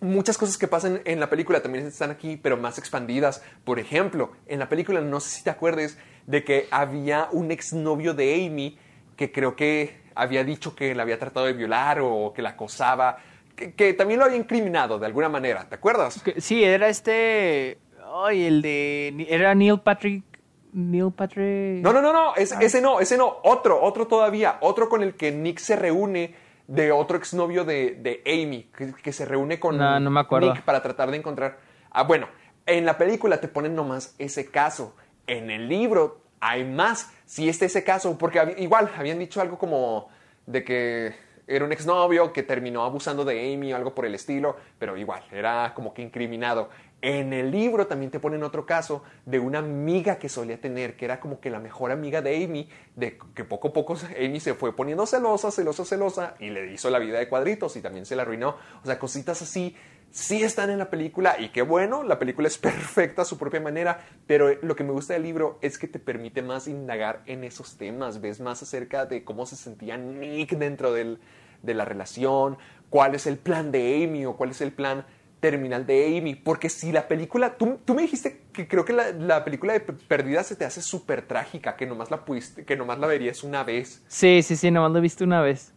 muchas 0.00 0.36
cosas 0.36 0.58
que 0.58 0.68
pasan 0.68 1.00
en 1.04 1.20
la 1.20 1.30
película 1.30 1.62
también 1.62 1.86
están 1.86 2.10
aquí, 2.10 2.36
pero 2.36 2.56
más 2.56 2.78
expandidas. 2.78 3.42
Por 3.64 3.78
ejemplo, 3.78 4.32
en 4.46 4.58
la 4.58 4.68
película, 4.68 5.00
no 5.00 5.20
sé 5.20 5.30
si 5.30 5.44
te 5.44 5.50
acuerdes 5.50 5.96
de 6.26 6.44
que 6.44 6.68
había 6.70 7.28
un 7.32 7.50
exnovio 7.50 8.14
de 8.14 8.46
Amy 8.46 8.78
que 9.16 9.32
creo 9.32 9.54
que 9.56 10.02
había 10.14 10.44
dicho 10.44 10.74
que 10.74 10.94
la 10.94 11.04
había 11.04 11.18
tratado 11.18 11.46
de 11.46 11.52
violar 11.52 12.00
o 12.00 12.32
que 12.34 12.42
la 12.42 12.50
acosaba, 12.50 13.18
que, 13.62 13.74
que 13.74 13.94
también 13.94 14.18
lo 14.20 14.26
había 14.26 14.36
incriminado 14.36 14.98
de 14.98 15.06
alguna 15.06 15.28
manera, 15.28 15.68
¿te 15.68 15.74
acuerdas? 15.76 16.22
Sí, 16.38 16.62
era 16.64 16.88
este. 16.88 17.78
Ay, 18.14 18.44
el 18.46 18.62
de. 18.62 19.26
Era 19.28 19.54
Neil 19.54 19.80
Patrick. 19.80 20.24
Neil 20.72 21.12
Patrick. 21.14 21.82
No, 21.82 21.92
no, 21.92 22.00
no, 22.00 22.12
no, 22.12 22.34
ese, 22.34 22.56
ese 22.64 22.80
no, 22.80 23.00
ese 23.00 23.16
no, 23.18 23.38
otro, 23.44 23.82
otro 23.82 24.06
todavía, 24.06 24.56
otro 24.60 24.88
con 24.88 25.02
el 25.02 25.14
que 25.14 25.30
Nick 25.32 25.58
se 25.58 25.76
reúne 25.76 26.34
de 26.66 26.92
otro 26.92 27.16
exnovio 27.18 27.64
de, 27.64 27.96
de 28.00 28.22
Amy, 28.26 28.70
que, 28.76 28.92
que 28.94 29.12
se 29.12 29.24
reúne 29.26 29.58
con 29.60 29.76
No, 29.76 30.00
no 30.00 30.10
me 30.10 30.20
acuerdo. 30.20 30.52
Nick 30.52 30.62
para 30.62 30.80
tratar 30.82 31.10
de 31.10 31.18
encontrar. 31.18 31.58
Ah, 31.90 32.04
bueno, 32.04 32.26
en 32.64 32.86
la 32.86 32.96
película 32.96 33.38
te 33.40 33.48
ponen 33.48 33.74
nomás 33.74 34.14
ese 34.18 34.50
caso. 34.50 34.94
En 35.26 35.50
el 35.50 35.68
libro 35.68 36.22
hay 36.40 36.64
más. 36.64 37.10
Si 37.26 37.48
este 37.48 37.66
ese 37.66 37.84
caso, 37.84 38.16
porque 38.16 38.40
hab- 38.40 38.58
igual 38.58 38.90
habían 38.96 39.18
dicho 39.18 39.40
algo 39.40 39.58
como 39.58 40.08
de 40.46 40.64
que 40.64 41.14
era 41.54 41.64
un 41.64 41.72
exnovio 41.72 42.32
que 42.32 42.42
terminó 42.42 42.84
abusando 42.84 43.24
de 43.24 43.52
Amy 43.54 43.72
o 43.72 43.76
algo 43.76 43.94
por 43.94 44.06
el 44.06 44.14
estilo, 44.14 44.56
pero 44.78 44.96
igual, 44.96 45.22
era 45.30 45.72
como 45.74 45.92
que 45.94 46.02
incriminado. 46.02 46.68
En 47.00 47.32
el 47.32 47.50
libro 47.50 47.88
también 47.88 48.12
te 48.12 48.20
ponen 48.20 48.44
otro 48.44 48.64
caso 48.64 49.02
de 49.26 49.40
una 49.40 49.58
amiga 49.58 50.18
que 50.18 50.28
solía 50.28 50.60
tener, 50.60 50.96
que 50.96 51.04
era 51.04 51.18
como 51.18 51.40
que 51.40 51.50
la 51.50 51.58
mejor 51.58 51.90
amiga 51.90 52.22
de 52.22 52.44
Amy, 52.44 52.68
de 52.94 53.18
que 53.34 53.42
poco 53.44 53.68
a 53.68 53.72
poco 53.72 53.96
Amy 54.24 54.38
se 54.38 54.54
fue 54.54 54.74
poniendo 54.76 55.04
celosa, 55.06 55.50
celosa, 55.50 55.84
celosa, 55.84 56.34
y 56.38 56.50
le 56.50 56.72
hizo 56.72 56.90
la 56.90 57.00
vida 57.00 57.18
de 57.18 57.28
cuadritos 57.28 57.76
y 57.76 57.80
también 57.80 58.06
se 58.06 58.14
la 58.14 58.22
arruinó. 58.22 58.56
O 58.82 58.86
sea, 58.86 58.98
cositas 59.00 59.42
así 59.42 59.74
sí 60.12 60.44
están 60.44 60.68
en 60.70 60.78
la 60.78 60.90
película 60.90 61.36
y 61.40 61.48
qué 61.48 61.62
bueno, 61.62 62.02
la 62.04 62.18
película 62.20 62.46
es 62.46 62.58
perfecta 62.58 63.22
a 63.22 63.24
su 63.24 63.36
propia 63.36 63.60
manera, 63.60 64.06
pero 64.28 64.54
lo 64.62 64.76
que 64.76 64.84
me 64.84 64.92
gusta 64.92 65.14
del 65.14 65.24
libro 65.24 65.58
es 65.60 65.78
que 65.78 65.88
te 65.88 65.98
permite 65.98 66.40
más 66.42 66.68
indagar 66.68 67.22
en 67.26 67.42
esos 67.42 67.76
temas, 67.78 68.20
ves 68.20 68.38
más 68.38 68.62
acerca 68.62 69.06
de 69.06 69.24
cómo 69.24 69.44
se 69.46 69.56
sentía 69.56 69.96
Nick 69.96 70.50
dentro 70.52 70.92
del- 70.92 71.18
de 71.62 71.74
la 71.74 71.84
relación, 71.84 72.58
cuál 72.90 73.14
es 73.14 73.26
el 73.26 73.38
plan 73.38 73.72
de 73.72 74.04
Amy 74.04 74.26
o 74.26 74.36
cuál 74.36 74.50
es 74.50 74.60
el 74.60 74.72
plan 74.72 75.04
terminal 75.42 75.86
de 75.86 76.16
Amy, 76.16 76.36
porque 76.36 76.68
si 76.68 76.92
la 76.92 77.08
película, 77.08 77.56
tú, 77.56 77.80
tú 77.84 77.94
me 77.94 78.02
dijiste 78.02 78.42
que 78.52 78.68
creo 78.68 78.84
que 78.84 78.92
la, 78.92 79.10
la 79.10 79.44
película 79.44 79.72
de 79.72 79.80
Perdida 79.80 80.44
se 80.44 80.54
te 80.54 80.64
hace 80.64 80.80
súper 80.80 81.26
trágica, 81.26 81.74
que 81.74 81.84
nomás 81.84 82.12
la 82.12 82.24
pudiste, 82.24 82.64
que 82.64 82.76
nomás 82.76 83.00
la 83.00 83.08
verías 83.08 83.42
una 83.42 83.64
vez. 83.64 84.04
Sí, 84.06 84.42
sí, 84.42 84.54
sí, 84.54 84.70
nomás 84.70 84.92
lo 84.92 84.98
he 84.98 85.00
visto 85.00 85.24
una 85.24 85.42
vez. 85.42 85.72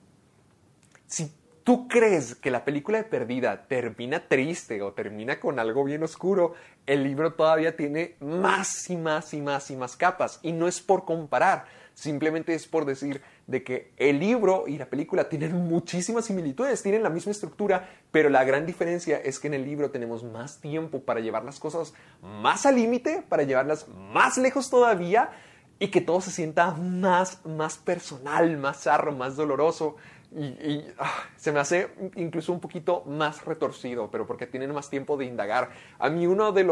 Si 1.07 1.31
tú 1.63 1.87
crees 1.87 2.35
que 2.35 2.51
la 2.51 2.63
película 2.63 2.99
de 2.99 3.05
Perdida 3.05 3.65
termina 3.67 4.27
triste 4.27 4.83
o 4.83 4.93
termina 4.93 5.39
con 5.39 5.57
algo 5.57 5.83
bien 5.83 6.03
oscuro, 6.03 6.53
el 6.85 7.03
libro 7.03 7.33
todavía 7.33 7.75
tiene 7.75 8.17
más 8.19 8.87
y 8.91 8.97
más 8.97 9.33
y 9.33 9.41
más 9.41 9.71
y 9.71 9.75
más 9.75 9.97
capas. 9.97 10.39
Y 10.43 10.51
no 10.51 10.67
es 10.67 10.79
por 10.79 11.05
comparar, 11.05 11.65
simplemente 11.95 12.53
es 12.53 12.67
por 12.67 12.85
decir 12.85 13.23
de 13.47 13.63
que 13.63 13.91
el 13.97 14.19
libro 14.19 14.65
y 14.67 14.77
la 14.77 14.87
película 14.87 15.29
tienen 15.29 15.53
muchísimas 15.55 16.25
similitudes, 16.25 16.81
tienen 16.81 17.03
la 17.03 17.09
misma 17.09 17.31
estructura, 17.31 17.87
pero 18.11 18.29
la 18.29 18.43
gran 18.43 18.65
diferencia 18.65 19.17
es 19.17 19.39
que 19.39 19.47
en 19.47 19.53
el 19.53 19.65
libro 19.65 19.91
tenemos 19.91 20.23
más 20.23 20.59
tiempo 20.59 21.01
para 21.01 21.19
llevar 21.19 21.43
las 21.45 21.59
cosas 21.59 21.93
más 22.21 22.65
al 22.65 22.75
límite, 22.75 23.23
para 23.27 23.43
llevarlas 23.43 23.87
más 23.89 24.37
lejos 24.37 24.69
todavía 24.69 25.29
y 25.77 25.89
que 25.89 26.01
todo 26.01 26.21
se 26.21 26.31
sienta 26.31 26.71
más, 26.71 27.45
más 27.45 27.77
personal, 27.77 28.57
más 28.57 28.83
zarro, 28.83 29.11
más 29.11 29.35
doloroso. 29.35 29.97
Y, 30.31 30.83
ah, 30.97 31.23
se 31.37 31.51
me 31.51 31.59
hace 31.59 31.89
incluso 32.15 32.51
un 32.51 32.59
poquito 32.59 33.03
más 33.05 33.45
retorcido, 33.45 34.09
pero 34.09 34.25
porque 34.25 34.47
tienen 34.47 34.73
más 34.73 34.89
tiempo 34.89 35.17
de 35.17 35.25
indagar. 35.25 35.69
A 35.99 36.09
mí 36.09 36.25
uno 36.27 36.51
de, 36.51 36.63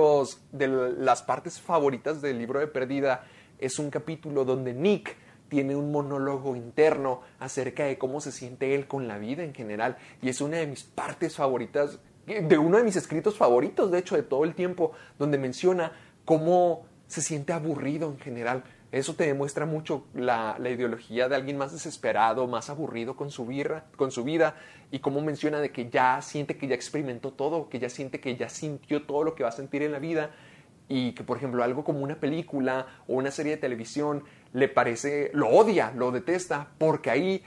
de 0.52 0.68
las 0.68 1.22
partes 1.22 1.62
favoritas 1.62 2.22
del 2.22 2.40
libro 2.40 2.60
de 2.60 2.68
Perdida 2.68 3.26
es 3.60 3.80
un 3.80 3.90
capítulo 3.90 4.44
donde 4.44 4.74
Nick 4.74 5.16
tiene 5.54 5.76
un 5.76 5.92
monólogo 5.92 6.56
interno 6.56 7.22
acerca 7.40 7.86
de 7.86 8.00
cómo 8.00 8.22
se 8.22 8.32
siente 8.32 8.74
él 8.74 8.88
con 8.88 9.08
la 9.08 9.20
vida 9.20 9.44
en 9.44 9.54
general. 9.54 9.98
Y 10.20 10.30
es 10.30 10.42
una 10.42 10.58
de 10.58 10.66
mis 10.66 10.82
partes 10.82 11.36
favoritas, 11.36 12.00
de 12.26 12.58
uno 12.58 12.78
de 12.78 12.84
mis 12.84 12.96
escritos 12.96 13.38
favoritos, 13.38 13.92
de 13.92 14.00
hecho, 14.00 14.16
de 14.16 14.24
todo 14.24 14.46
el 14.46 14.56
tiempo, 14.56 14.94
donde 15.20 15.38
menciona 15.38 15.92
cómo 16.26 16.88
se 17.06 17.22
siente 17.22 17.54
aburrido 17.54 18.10
en 18.10 18.18
general. 18.18 18.64
Eso 18.92 19.14
te 19.14 19.28
demuestra 19.28 19.68
mucho 19.68 20.08
la, 20.16 20.58
la 20.58 20.72
ideología 20.72 21.30
de 21.30 21.36
alguien 21.36 21.60
más 21.60 21.72
desesperado, 21.72 22.48
más 22.48 22.72
aburrido 22.72 23.16
con 23.16 23.30
su, 23.30 23.46
birra, 23.46 23.86
con 23.96 24.10
su 24.10 24.24
vida 24.24 24.56
y 24.90 25.00
cómo 25.00 25.22
menciona 25.22 25.60
de 25.60 25.72
que 25.72 25.92
ya 25.92 26.20
siente 26.24 26.58
que 26.58 26.68
ya 26.68 26.74
experimentó 26.74 27.32
todo, 27.32 27.70
que 27.70 27.78
ya 27.78 27.90
siente 27.90 28.20
que 28.20 28.36
ya 28.36 28.50
sintió 28.50 29.04
todo 29.04 29.24
lo 29.24 29.36
que 29.36 29.44
va 29.44 29.50
a 29.50 29.52
sentir 29.52 29.84
en 29.84 29.92
la 29.92 30.00
vida 30.00 30.32
y 30.88 31.14
que 31.14 31.24
por 31.24 31.38
ejemplo 31.38 31.64
algo 31.64 31.84
como 31.84 32.00
una 32.02 32.20
película 32.20 32.88
o 33.08 33.14
una 33.14 33.32
serie 33.32 33.54
de 33.54 33.58
televisión 33.58 34.24
le 34.54 34.70
parece, 34.70 35.32
lo 35.34 35.50
odia, 35.50 35.92
lo 35.96 36.12
detesta, 36.12 36.68
porque 36.78 37.10
ahí 37.10 37.44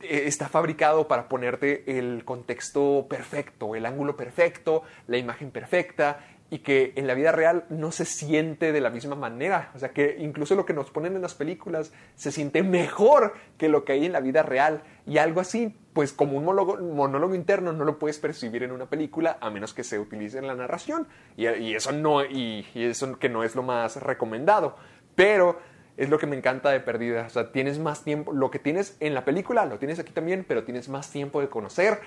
eh, 0.00 0.24
está 0.26 0.48
fabricado 0.48 1.08
para 1.08 1.28
ponerte 1.28 1.98
el 1.98 2.24
contexto 2.24 3.06
perfecto, 3.08 3.74
el 3.74 3.86
ángulo 3.86 4.16
perfecto, 4.16 4.82
la 5.06 5.16
imagen 5.16 5.50
perfecta 5.50 6.20
y 6.50 6.58
que 6.58 6.92
en 6.96 7.06
la 7.06 7.14
vida 7.14 7.32
real 7.32 7.64
no 7.70 7.90
se 7.90 8.04
siente 8.04 8.70
de 8.70 8.80
la 8.80 8.90
misma 8.90 9.16
manera. 9.16 9.70
O 9.74 9.78
sea 9.78 9.88
que 9.88 10.16
incluso 10.20 10.54
lo 10.54 10.66
que 10.66 10.74
nos 10.74 10.90
ponen 10.90 11.16
en 11.16 11.22
las 11.22 11.34
películas 11.34 11.92
se 12.14 12.30
siente 12.30 12.62
mejor 12.62 13.34
que 13.56 13.68
lo 13.68 13.84
que 13.84 13.92
hay 13.92 14.04
en 14.04 14.12
la 14.12 14.20
vida 14.20 14.42
real. 14.42 14.82
Y 15.06 15.18
algo 15.18 15.40
así, 15.40 15.74
pues 15.94 16.12
como 16.12 16.36
un 16.36 16.44
monólogo, 16.44 16.76
monólogo 16.76 17.34
interno 17.34 17.72
no 17.72 17.84
lo 17.84 17.98
puedes 17.98 18.18
percibir 18.18 18.62
en 18.62 18.72
una 18.72 18.86
película 18.86 19.38
a 19.40 19.50
menos 19.50 19.72
que 19.72 19.84
se 19.84 19.98
utilice 19.98 20.38
en 20.38 20.46
la 20.46 20.54
narración. 20.54 21.08
Y, 21.36 21.46
eso 21.74 21.92
no, 21.92 22.24
y 22.24 22.66
eso 22.74 23.18
que 23.18 23.30
no 23.30 23.42
es 23.42 23.56
lo 23.56 23.62
más 23.62 23.96
recomendado. 23.96 24.76
Pero 25.16 25.58
es 25.96 26.08
lo 26.08 26.18
que 26.18 26.26
me 26.26 26.36
encanta 26.36 26.70
de 26.70 26.80
Perdida. 26.80 27.24
O 27.26 27.30
sea, 27.30 27.52
tienes 27.52 27.78
más 27.78 28.02
tiempo. 28.02 28.32
Lo 28.32 28.50
que 28.50 28.58
tienes 28.58 28.96
en 29.00 29.14
la 29.14 29.24
película 29.24 29.64
lo 29.64 29.78
tienes 29.78 29.98
aquí 29.98 30.12
también, 30.12 30.44
pero 30.46 30.64
tienes 30.64 30.88
más 30.88 31.10
tiempo 31.10 31.40
de 31.40 31.48
conocer 31.48 32.00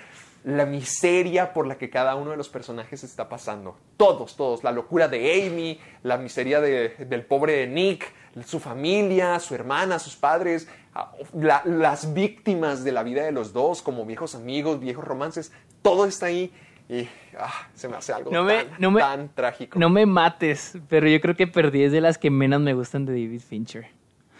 la 0.43 0.65
miseria 0.65 1.51
por 1.53 1.67
la 1.67 1.77
que 1.77 1.89
cada 1.89 2.15
uno 2.15 2.31
de 2.31 2.37
los 2.37 2.47
personajes 2.49 3.03
está 3.03 3.27
pasando. 3.27 3.77
Todos, 3.97 4.35
todos. 4.37 4.63
La 4.63 4.71
locura 4.71 5.07
de 5.07 5.45
Amy, 5.47 5.79
la 6.03 6.17
miseria 6.17 6.61
de- 6.61 6.89
del 7.07 7.25
pobre 7.25 7.67
Nick, 7.67 8.05
su 8.45 8.59
familia, 8.59 9.39
su 9.39 9.55
hermana, 9.55 9.99
sus 9.99 10.15
padres, 10.15 10.67
ah, 10.93 11.11
la- 11.33 11.63
las 11.65 12.13
víctimas 12.13 12.83
de 12.83 12.91
la 12.91 13.03
vida 13.03 13.23
de 13.23 13.31
los 13.31 13.51
dos, 13.51 13.81
como 13.81 14.05
viejos 14.05 14.35
amigos, 14.35 14.79
viejos 14.79 15.03
romances. 15.05 15.51
Todo 15.81 16.05
está 16.05 16.27
ahí 16.27 16.53
y 16.89 17.07
ah, 17.39 17.67
se 17.75 17.87
me 17.87 17.97
hace 17.97 18.13
algo 18.13 18.31
No 18.31 18.43
me- 18.43 18.63
tan, 18.63 18.75
no 18.79 18.91
me- 18.91 19.01
tan 19.01 19.29
trágico. 19.29 19.77
No 19.79 19.89
me 19.89 20.05
mates, 20.05 20.77
pero 20.87 21.07
yo 21.07 21.19
creo 21.21 21.35
que 21.35 21.47
Perdí 21.47 21.83
es 21.83 21.91
de 21.91 22.01
las 22.01 22.17
que 22.17 22.29
menos 22.31 22.61
me 22.61 22.73
gustan 22.73 23.05
de 23.05 23.11
David 23.13 23.41
Fincher. 23.41 23.87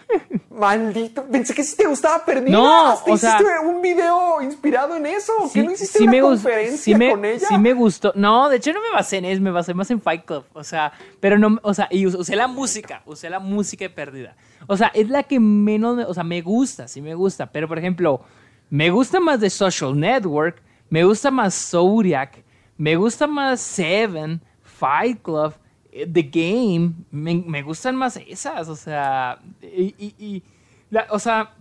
Maldito, 0.50 1.26
pensé 1.26 1.54
que 1.54 1.64
si 1.64 1.76
te 1.76 1.86
gustaba 1.86 2.24
Perdida. 2.26 2.52
No, 2.58 2.94
o 2.94 3.18
sea- 3.18 3.36
hiciste 3.36 3.60
un 3.66 3.82
video 3.82 4.42
inspirado 4.42 4.96
en 4.96 5.06
eso. 5.06 5.34
¿Qué 5.54 5.64
no 5.64 5.72
hiciste 5.72 5.98
sí 6.00 6.04
una 6.06 6.12
me 6.12 6.22
conferencia 6.22 6.78
sí 6.78 6.96
me- 6.96 7.12
con 7.12 7.26
ella? 7.26 7.48
Sí 7.48 7.58
me 7.58 7.74
gustó. 7.74 8.14
No, 8.16 8.50
de 8.50 8.58
hecho 8.58 8.72
no 8.74 8.82
me 8.82 8.92
basé 8.92 9.18
en 9.18 9.26
eso, 9.26 9.42
me 9.42 9.52
basé 9.52 9.74
más 9.74 9.92
en 9.92 10.02
Fight 10.02 10.24
Club. 10.26 10.46
O 10.54 10.64
sea, 10.64 10.94
pero 11.20 11.38
no, 11.38 11.60
o 11.62 11.74
sea, 11.74 11.88
y 11.92 12.06
us- 12.06 12.16
usé 12.16 12.36
la 12.36 12.48
música, 12.48 13.02
usé 13.06 13.30
la 13.30 13.40
música 13.40 13.86
de 13.86 13.90
perdida. 13.90 14.36
O 14.68 14.78
sea, 14.78 14.88
es 14.94 15.10
la 15.10 15.24
que 15.24 15.40
menos, 15.40 15.98
me- 15.98 16.06
o 16.06 16.14
sea, 16.14 16.24
me 16.24 16.42
gusta, 16.42 16.88
sí 16.88 17.02
me 17.02 17.14
gusta. 17.14 17.52
Pero, 17.52 17.68
por 17.68 17.78
ejemplo, 17.78 18.22
me 18.70 18.90
gusta 18.90 19.20
más 19.20 19.40
de 19.40 19.50
Social 19.50 19.98
Network, 20.00 20.62
me 20.90 21.04
gusta 21.04 21.32
más 21.32 21.54
Zodiac, 21.72 22.44
me 22.78 22.96
gusta 22.96 23.28
más 23.28 23.60
Seven, 23.62 24.42
Fight 24.62 25.22
Club, 25.22 25.54
eh, 25.92 26.08
The 26.12 26.24
Game, 26.24 26.94
me, 27.12 27.36
me 27.36 27.62
gustan 27.64 27.96
más 27.96 28.18
esas, 28.18 28.68
o 28.70 28.76
sea, 28.76 29.40
y, 29.62 29.96
y- 29.98 30.16
y 30.20 30.44
la- 30.90 31.08
o 31.10 31.20
sea, 31.20 31.54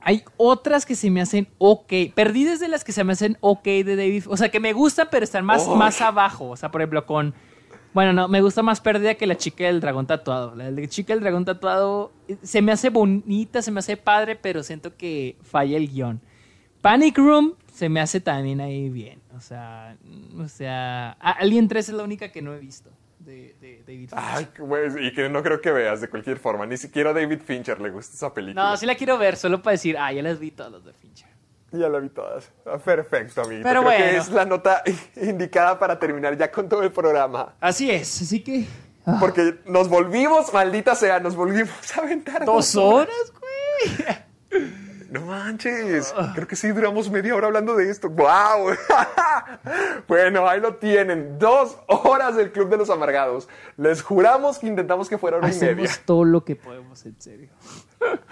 hay 0.00 0.24
otras 0.38 0.86
que 0.86 0.94
se 0.94 1.10
me 1.10 1.20
hacen 1.20 1.46
ok. 1.58 1.92
Perdidas 2.14 2.58
de 2.58 2.68
las 2.68 2.84
que 2.84 2.92
se 2.92 3.04
me 3.04 3.12
hacen 3.12 3.36
ok 3.40 3.64
de 3.64 3.96
David. 3.96 4.24
O 4.28 4.36
sea, 4.38 4.48
que 4.48 4.58
me 4.58 4.72
gustan, 4.72 5.08
pero 5.10 5.24
están 5.24 5.44
más, 5.44 5.64
Oh. 5.68 5.76
más 5.76 6.00
abajo. 6.00 6.48
O 6.48 6.56
sea, 6.56 6.70
por 6.70 6.80
ejemplo, 6.80 7.04
con. 7.04 7.34
Bueno, 7.92 8.14
no, 8.14 8.26
me 8.26 8.40
gusta 8.40 8.62
más 8.62 8.80
Perdida 8.80 9.14
que 9.16 9.26
la 9.26 9.36
chica 9.36 9.64
del 9.64 9.80
dragón 9.80 10.06
tatuado. 10.06 10.54
La 10.54 10.86
chica 10.88 11.12
del 11.12 11.20
dragón 11.22 11.44
tatuado 11.44 12.12
eh, 12.28 12.38
se 12.42 12.62
me 12.62 12.72
hace 12.72 12.88
bonita, 12.88 13.60
se 13.60 13.70
me 13.70 13.80
hace 13.80 13.98
padre, 13.98 14.36
pero 14.36 14.62
siento 14.62 14.96
que 14.96 15.36
falla 15.42 15.76
el 15.76 15.90
guion. 15.90 16.22
Panic 16.80 17.18
Room 17.18 17.52
se 17.80 17.88
me 17.88 17.98
hace 18.02 18.20
también 18.20 18.60
ahí 18.60 18.90
bien. 18.90 19.22
O 19.34 19.40
sea, 19.40 19.96
o 20.38 20.48
sea, 20.48 21.12
Alien 21.12 21.66
3 21.66 21.88
es 21.88 21.94
la 21.94 22.02
única 22.02 22.30
que 22.30 22.42
no 22.42 22.52
he 22.52 22.58
visto 22.58 22.90
de, 23.20 23.56
de 23.58 23.82
David 23.86 24.10
Fincher. 24.10 24.18
Ay, 24.18 24.48
pues, 24.54 24.94
y 25.00 25.14
que 25.14 25.30
no 25.30 25.42
creo 25.42 25.62
que 25.62 25.72
veas 25.72 26.02
de 26.02 26.10
cualquier 26.10 26.38
forma. 26.38 26.66
Ni 26.66 26.76
siquiera 26.76 27.08
a 27.08 27.12
David 27.14 27.40
Fincher 27.42 27.80
le 27.80 27.88
gusta 27.88 28.16
esa 28.16 28.34
película. 28.34 28.62
No, 28.62 28.76
sí 28.76 28.84
la 28.84 28.96
quiero 28.96 29.16
ver, 29.16 29.38
solo 29.38 29.62
para 29.62 29.72
decir, 29.72 29.96
ah, 29.96 30.12
ya 30.12 30.22
las 30.22 30.38
vi 30.38 30.50
todas 30.50 30.72
las 30.72 30.84
de 30.84 30.92
Fincher. 30.92 31.28
Ya 31.72 31.88
la 31.88 32.00
vi 32.00 32.10
todas. 32.10 32.52
Ah, 32.66 32.76
Perfecto, 32.76 33.40
amigo. 33.40 33.62
Pero 33.62 33.80
creo 33.80 33.96
que 33.96 34.02
bueno. 34.04 34.20
es 34.20 34.28
la 34.28 34.44
nota 34.44 34.82
indicada 35.16 35.78
para 35.78 35.98
terminar 35.98 36.36
ya 36.36 36.52
con 36.52 36.68
todo 36.68 36.82
el 36.82 36.92
programa. 36.92 37.54
Así 37.60 37.90
es, 37.90 38.20
así 38.20 38.42
que. 38.44 38.66
Porque 39.18 39.58
nos 39.64 39.88
volvimos, 39.88 40.52
maldita 40.52 40.94
sea, 40.94 41.18
nos 41.18 41.34
volvimos 41.34 41.96
a 41.96 42.02
aventar. 42.02 42.44
Dos 42.44 42.76
horas, 42.76 43.32
güey. 43.40 44.06
No 45.10 45.22
manches. 45.22 46.14
Creo 46.34 46.46
que 46.46 46.54
sí 46.54 46.68
duramos 46.68 47.10
media 47.10 47.34
hora 47.34 47.48
hablando 47.48 47.74
de 47.74 47.90
esto. 47.90 48.08
¡Wow! 48.08 48.76
bueno, 50.08 50.48
ahí 50.48 50.60
lo 50.60 50.76
tienen. 50.76 51.36
Dos 51.38 51.76
horas 51.88 52.36
del 52.36 52.52
Club 52.52 52.68
de 52.68 52.76
los 52.76 52.90
Amargados. 52.90 53.48
Les 53.76 54.02
juramos 54.02 54.58
que 54.58 54.68
intentamos 54.68 55.08
que 55.08 55.18
fuera 55.18 55.38
hora 55.38 55.48
y 55.48 55.54
media. 55.54 55.72
Hacemos 55.72 56.00
todo 56.06 56.24
lo 56.24 56.44
que 56.44 56.54
podemos, 56.54 57.04
en 57.06 57.20
serio. 57.20 57.48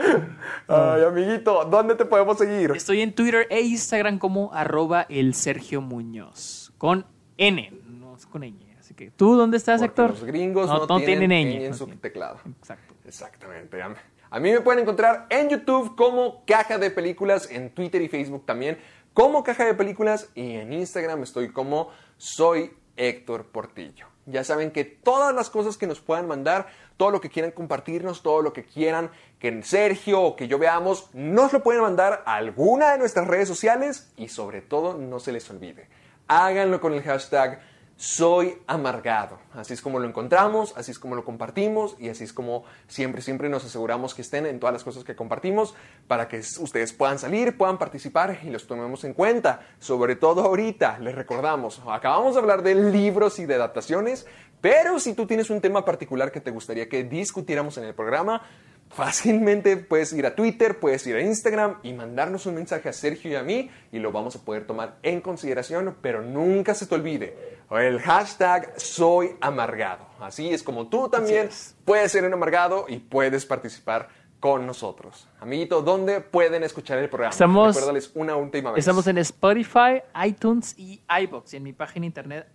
Ay, 0.69 1.03
amiguito, 1.03 1.65
¿dónde 1.65 1.97
te 1.97 2.05
podemos 2.05 2.39
seguir? 2.39 2.71
Estoy 2.75 3.01
en 3.01 3.13
Twitter 3.13 3.47
e 3.51 3.61
Instagram 3.61 4.19
como 4.19 4.53
arroba 4.55 5.05
el 5.09 5.35
Sergio 5.35 5.81
Muñoz. 5.81 6.73
Con 6.79 7.07
N, 7.37 7.73
no 7.89 8.17
es 8.17 8.25
con 8.27 8.43
ñ. 8.43 8.55
Así 8.79 8.95
que, 8.95 9.11
¿tú 9.11 9.37
dónde 9.37 9.57
estás, 9.57 9.81
Porque 9.81 9.91
Héctor? 9.91 10.11
los 10.11 10.25
gringos 10.25 10.69
no, 10.69 10.87
tienen, 10.99 11.31
ñ. 11.31 11.45
ñ 11.45 11.65
en 11.65 11.71
no 11.73 11.77
su 11.77 11.85
tienen. 11.87 12.01
teclado. 12.01 12.39
Exacto. 12.61 12.95
Exactamente. 13.05 13.83
A 14.31 14.41
mí- 14.41 14.53
me 14.53 14.61
pueden 14.61 14.83
encontrar 14.83 15.27
en 15.31 15.49
YouTube 15.49 15.97
como 15.97 16.45
Caja 16.47 16.79
de 16.79 16.91
Películas, 16.91 17.49
en 17.51 17.71
Twitter 17.71 18.03
y 18.03 18.09
Facebook 18.09 18.45
también 18.47 18.79
como 19.15 19.43
Caja 19.43 19.65
de 19.65 19.75
Películas 19.75 20.29
y 20.37 20.55
en 20.57 20.73
Instagram 20.73 21.25
estoy 21.25 21.51
como 21.51 21.91
Soy 22.19 22.73
Héctor 22.97 23.47
Portillo. 23.47 24.07
Ya 24.27 24.45
saben 24.45 24.71
que 24.71 24.85
todas 24.85 25.35
las 25.35 25.51
cosas 25.51 25.77
que 25.77 25.87
nos 25.89 26.01
puedan 26.01 26.29
mandar, 26.29 26.69
todo 26.97 27.11
lo 27.11 27.21
que 27.21 27.31
quieran 27.31 27.51
compartirnos, 27.51 28.23
todo 28.23 28.43
lo 28.43 28.53
que 28.53 28.65
quieran 28.65 29.11
que 29.41 29.63
Sergio 29.65 30.21
o 30.23 30.37
que 30.37 30.47
yo 30.47 30.59
veamos, 30.59 31.09
nos 31.15 31.53
lo 31.53 31.63
pueden 31.63 31.83
mandar 31.83 32.23
a 32.27 32.35
alguna 32.37 32.93
de 32.93 32.99
nuestras 32.99 33.27
redes 33.27 33.49
sociales 33.49 34.13
y 34.17 34.29
sobre 34.29 34.61
todo 34.61 34.95
no 34.95 35.19
se 35.19 35.33
les 35.33 35.49
olvide. 35.51 35.89
Háganlo 36.29 36.81
con 36.81 36.93
el 36.93 37.03
hashtag 37.03 37.61
soy 37.99 38.57
amargado. 38.69 39.41
Así 39.55 39.75
es 39.75 39.83
como 39.83 39.99
lo 39.99 40.07
encontramos, 40.07 40.73
así 40.77 40.93
es 40.93 41.01
como 41.01 41.17
lo 41.17 41.25
compartimos 41.25 41.97
y 41.99 42.09
así 42.09 42.23
es 42.23 42.33
como 42.33 42.63
siempre, 42.87 43.23
siempre 43.23 43.49
nos 43.49 43.65
aseguramos 43.65 44.15
que 44.15 44.23
estén 44.23 44.47
en 44.47 44.61
todas 44.61 44.73
las 44.73 44.85
cosas 44.85 45.03
que 45.03 45.17
compartimos 45.17 45.75
para 46.07 46.29
que 46.29 46.39
ustedes 46.39 46.93
puedan 46.93 47.19
salir, 47.19 47.59
puedan 47.59 47.77
participar 47.77 48.39
y 48.45 48.51
los 48.51 48.69
tomemos 48.69 49.03
en 49.03 49.15
cuenta. 49.15 49.67
Sobre 49.81 50.15
todo 50.15 50.43
ahorita, 50.43 51.01
les 51.01 51.17
recordamos, 51.17 51.83
acabamos 51.89 52.35
de 52.35 52.41
hablar 52.41 52.63
de 52.63 52.77
libros 52.77 53.41
y 53.41 53.47
de 53.47 53.57
adaptaciones, 53.57 54.27
pero 54.61 55.01
si 55.01 55.15
tú 55.15 55.27
tienes 55.27 55.51
un 55.51 55.61
tema 55.61 55.85
particular 55.85 56.31
que 56.31 56.41
te 56.41 56.53
gustaría 56.53 56.89
que 56.89 57.03
discutiéramos 57.03 57.79
en 57.79 57.85
el 57.85 57.95
programa, 57.95 58.43
fácilmente 58.91 59.77
puedes 59.77 60.13
ir 60.13 60.25
a 60.25 60.37
Twitter, 60.37 60.79
puedes 60.79 61.05
ir 61.09 61.17
a 61.17 61.21
Instagram 61.21 61.79
y 61.83 61.93
mandarnos 61.95 62.47
un 62.47 62.55
mensaje 62.55 62.89
a 62.89 62.93
Sergio 62.93 63.33
y 63.33 63.35
a 63.35 63.43
mí 63.43 63.71
y 63.91 63.99
lo 63.99 64.13
vamos 64.13 64.37
a 64.37 64.45
poder 64.45 64.69
tomar 64.69 64.99
en 65.03 65.21
consideración, 65.21 65.97
pero 66.01 66.23
nunca 66.23 66.75
se 66.75 66.87
te 66.87 66.95
olvide 66.95 67.58
el 67.71 68.01
hashtag 68.01 68.73
soy 68.81 69.37
amargado. 69.41 70.07
Así 70.21 70.51
es 70.53 70.63
como 70.63 70.89
tú 70.89 71.09
también 71.09 71.49
es. 71.49 71.77
puedes 71.85 72.11
ser 72.13 72.25
un 72.25 72.33
amargado 72.33 72.87
y 72.89 72.99
puedes 72.99 73.45
participar 73.47 74.09
con 74.41 74.67
nosotros. 74.67 75.29
Amiguito, 75.41 75.83
¿dónde 75.83 76.21
pueden 76.21 76.63
escuchar 76.63 76.99
el 76.99 77.09
programa? 77.09 77.31
Estamos- 77.33 77.75
Recuérdales 77.75 78.11
una 78.15 78.37
última 78.37 78.71
vez. 78.71 78.79
Estamos 78.79 79.07
en 79.09 79.19
Spotify, 79.19 80.03
iTunes 80.25 80.75
y 80.79 81.03
iBox. 81.23 81.55
Y 81.55 81.57
en 81.57 81.63
mi 81.65 81.73
página 81.73 82.03
de 82.03 82.07
internet, 82.07 82.49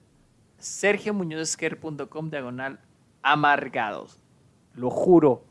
sergiomuñozesquer.com 0.58 2.30
diagonal 2.30 2.80
amargados. 3.22 4.20
Lo 4.76 4.90
juro, 4.90 5.44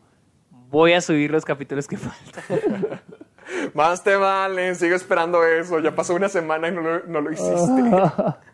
voy 0.51 0.95
a 0.95 1.01
subir 1.01 1.31
los 1.31 1.45
capítulos 1.45 1.87
que 1.87 1.97
faltan. 1.99 3.01
Más 3.75 4.03
te 4.03 4.17
vale, 4.17 4.75
sigo 4.75 4.97
esperando 4.97 5.45
eso. 5.45 5.79
Ya 5.81 5.95
pasó 5.95 6.15
una 6.15 6.29
semana 6.29 6.69
y 6.69 6.73
no 6.73 6.81
lo, 6.81 7.05
no 7.07 7.21
lo 7.21 7.31
hiciste. 7.33 7.83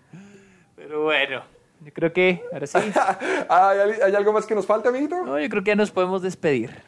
Pero 0.88 1.02
bueno, 1.02 1.42
yo 1.84 1.92
creo 1.92 2.12
que 2.14 2.42
ahora 2.50 2.66
sí. 2.66 2.78
¿Hay, 3.50 4.00
hay 4.02 4.14
algo 4.14 4.32
más 4.32 4.46
que 4.46 4.54
nos 4.54 4.64
falta, 4.64 4.88
amiguito? 4.88 5.22
No, 5.22 5.38
yo 5.38 5.46
creo 5.50 5.62
que 5.62 5.70
ya 5.72 5.76
nos 5.76 5.90
podemos 5.90 6.22
despedir. 6.22 6.82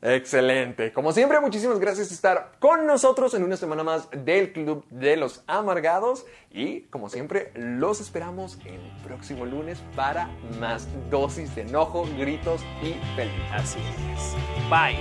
Excelente. 0.00 0.94
Como 0.94 1.12
siempre, 1.12 1.38
muchísimas 1.40 1.78
gracias 1.78 2.08
por 2.08 2.14
estar 2.14 2.52
con 2.58 2.86
nosotros 2.86 3.34
en 3.34 3.42
una 3.42 3.58
semana 3.58 3.84
más 3.84 4.08
del 4.10 4.54
Club 4.54 4.86
de 4.88 5.18
los 5.18 5.44
Amargados. 5.46 6.24
Y 6.50 6.82
como 6.84 7.10
siempre, 7.10 7.52
los 7.54 8.00
esperamos 8.00 8.58
el 8.64 8.80
próximo 9.04 9.44
lunes 9.44 9.82
para 9.94 10.30
más 10.58 10.88
dosis 11.10 11.54
de 11.54 11.62
enojo, 11.62 12.08
gritos 12.16 12.62
y 12.82 12.94
feliz. 13.14 13.34
Así 13.52 13.78
es. 14.14 14.34
Bye. 14.70 14.96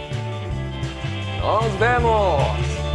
¡Nos 1.40 1.80
vemos! 1.80 2.95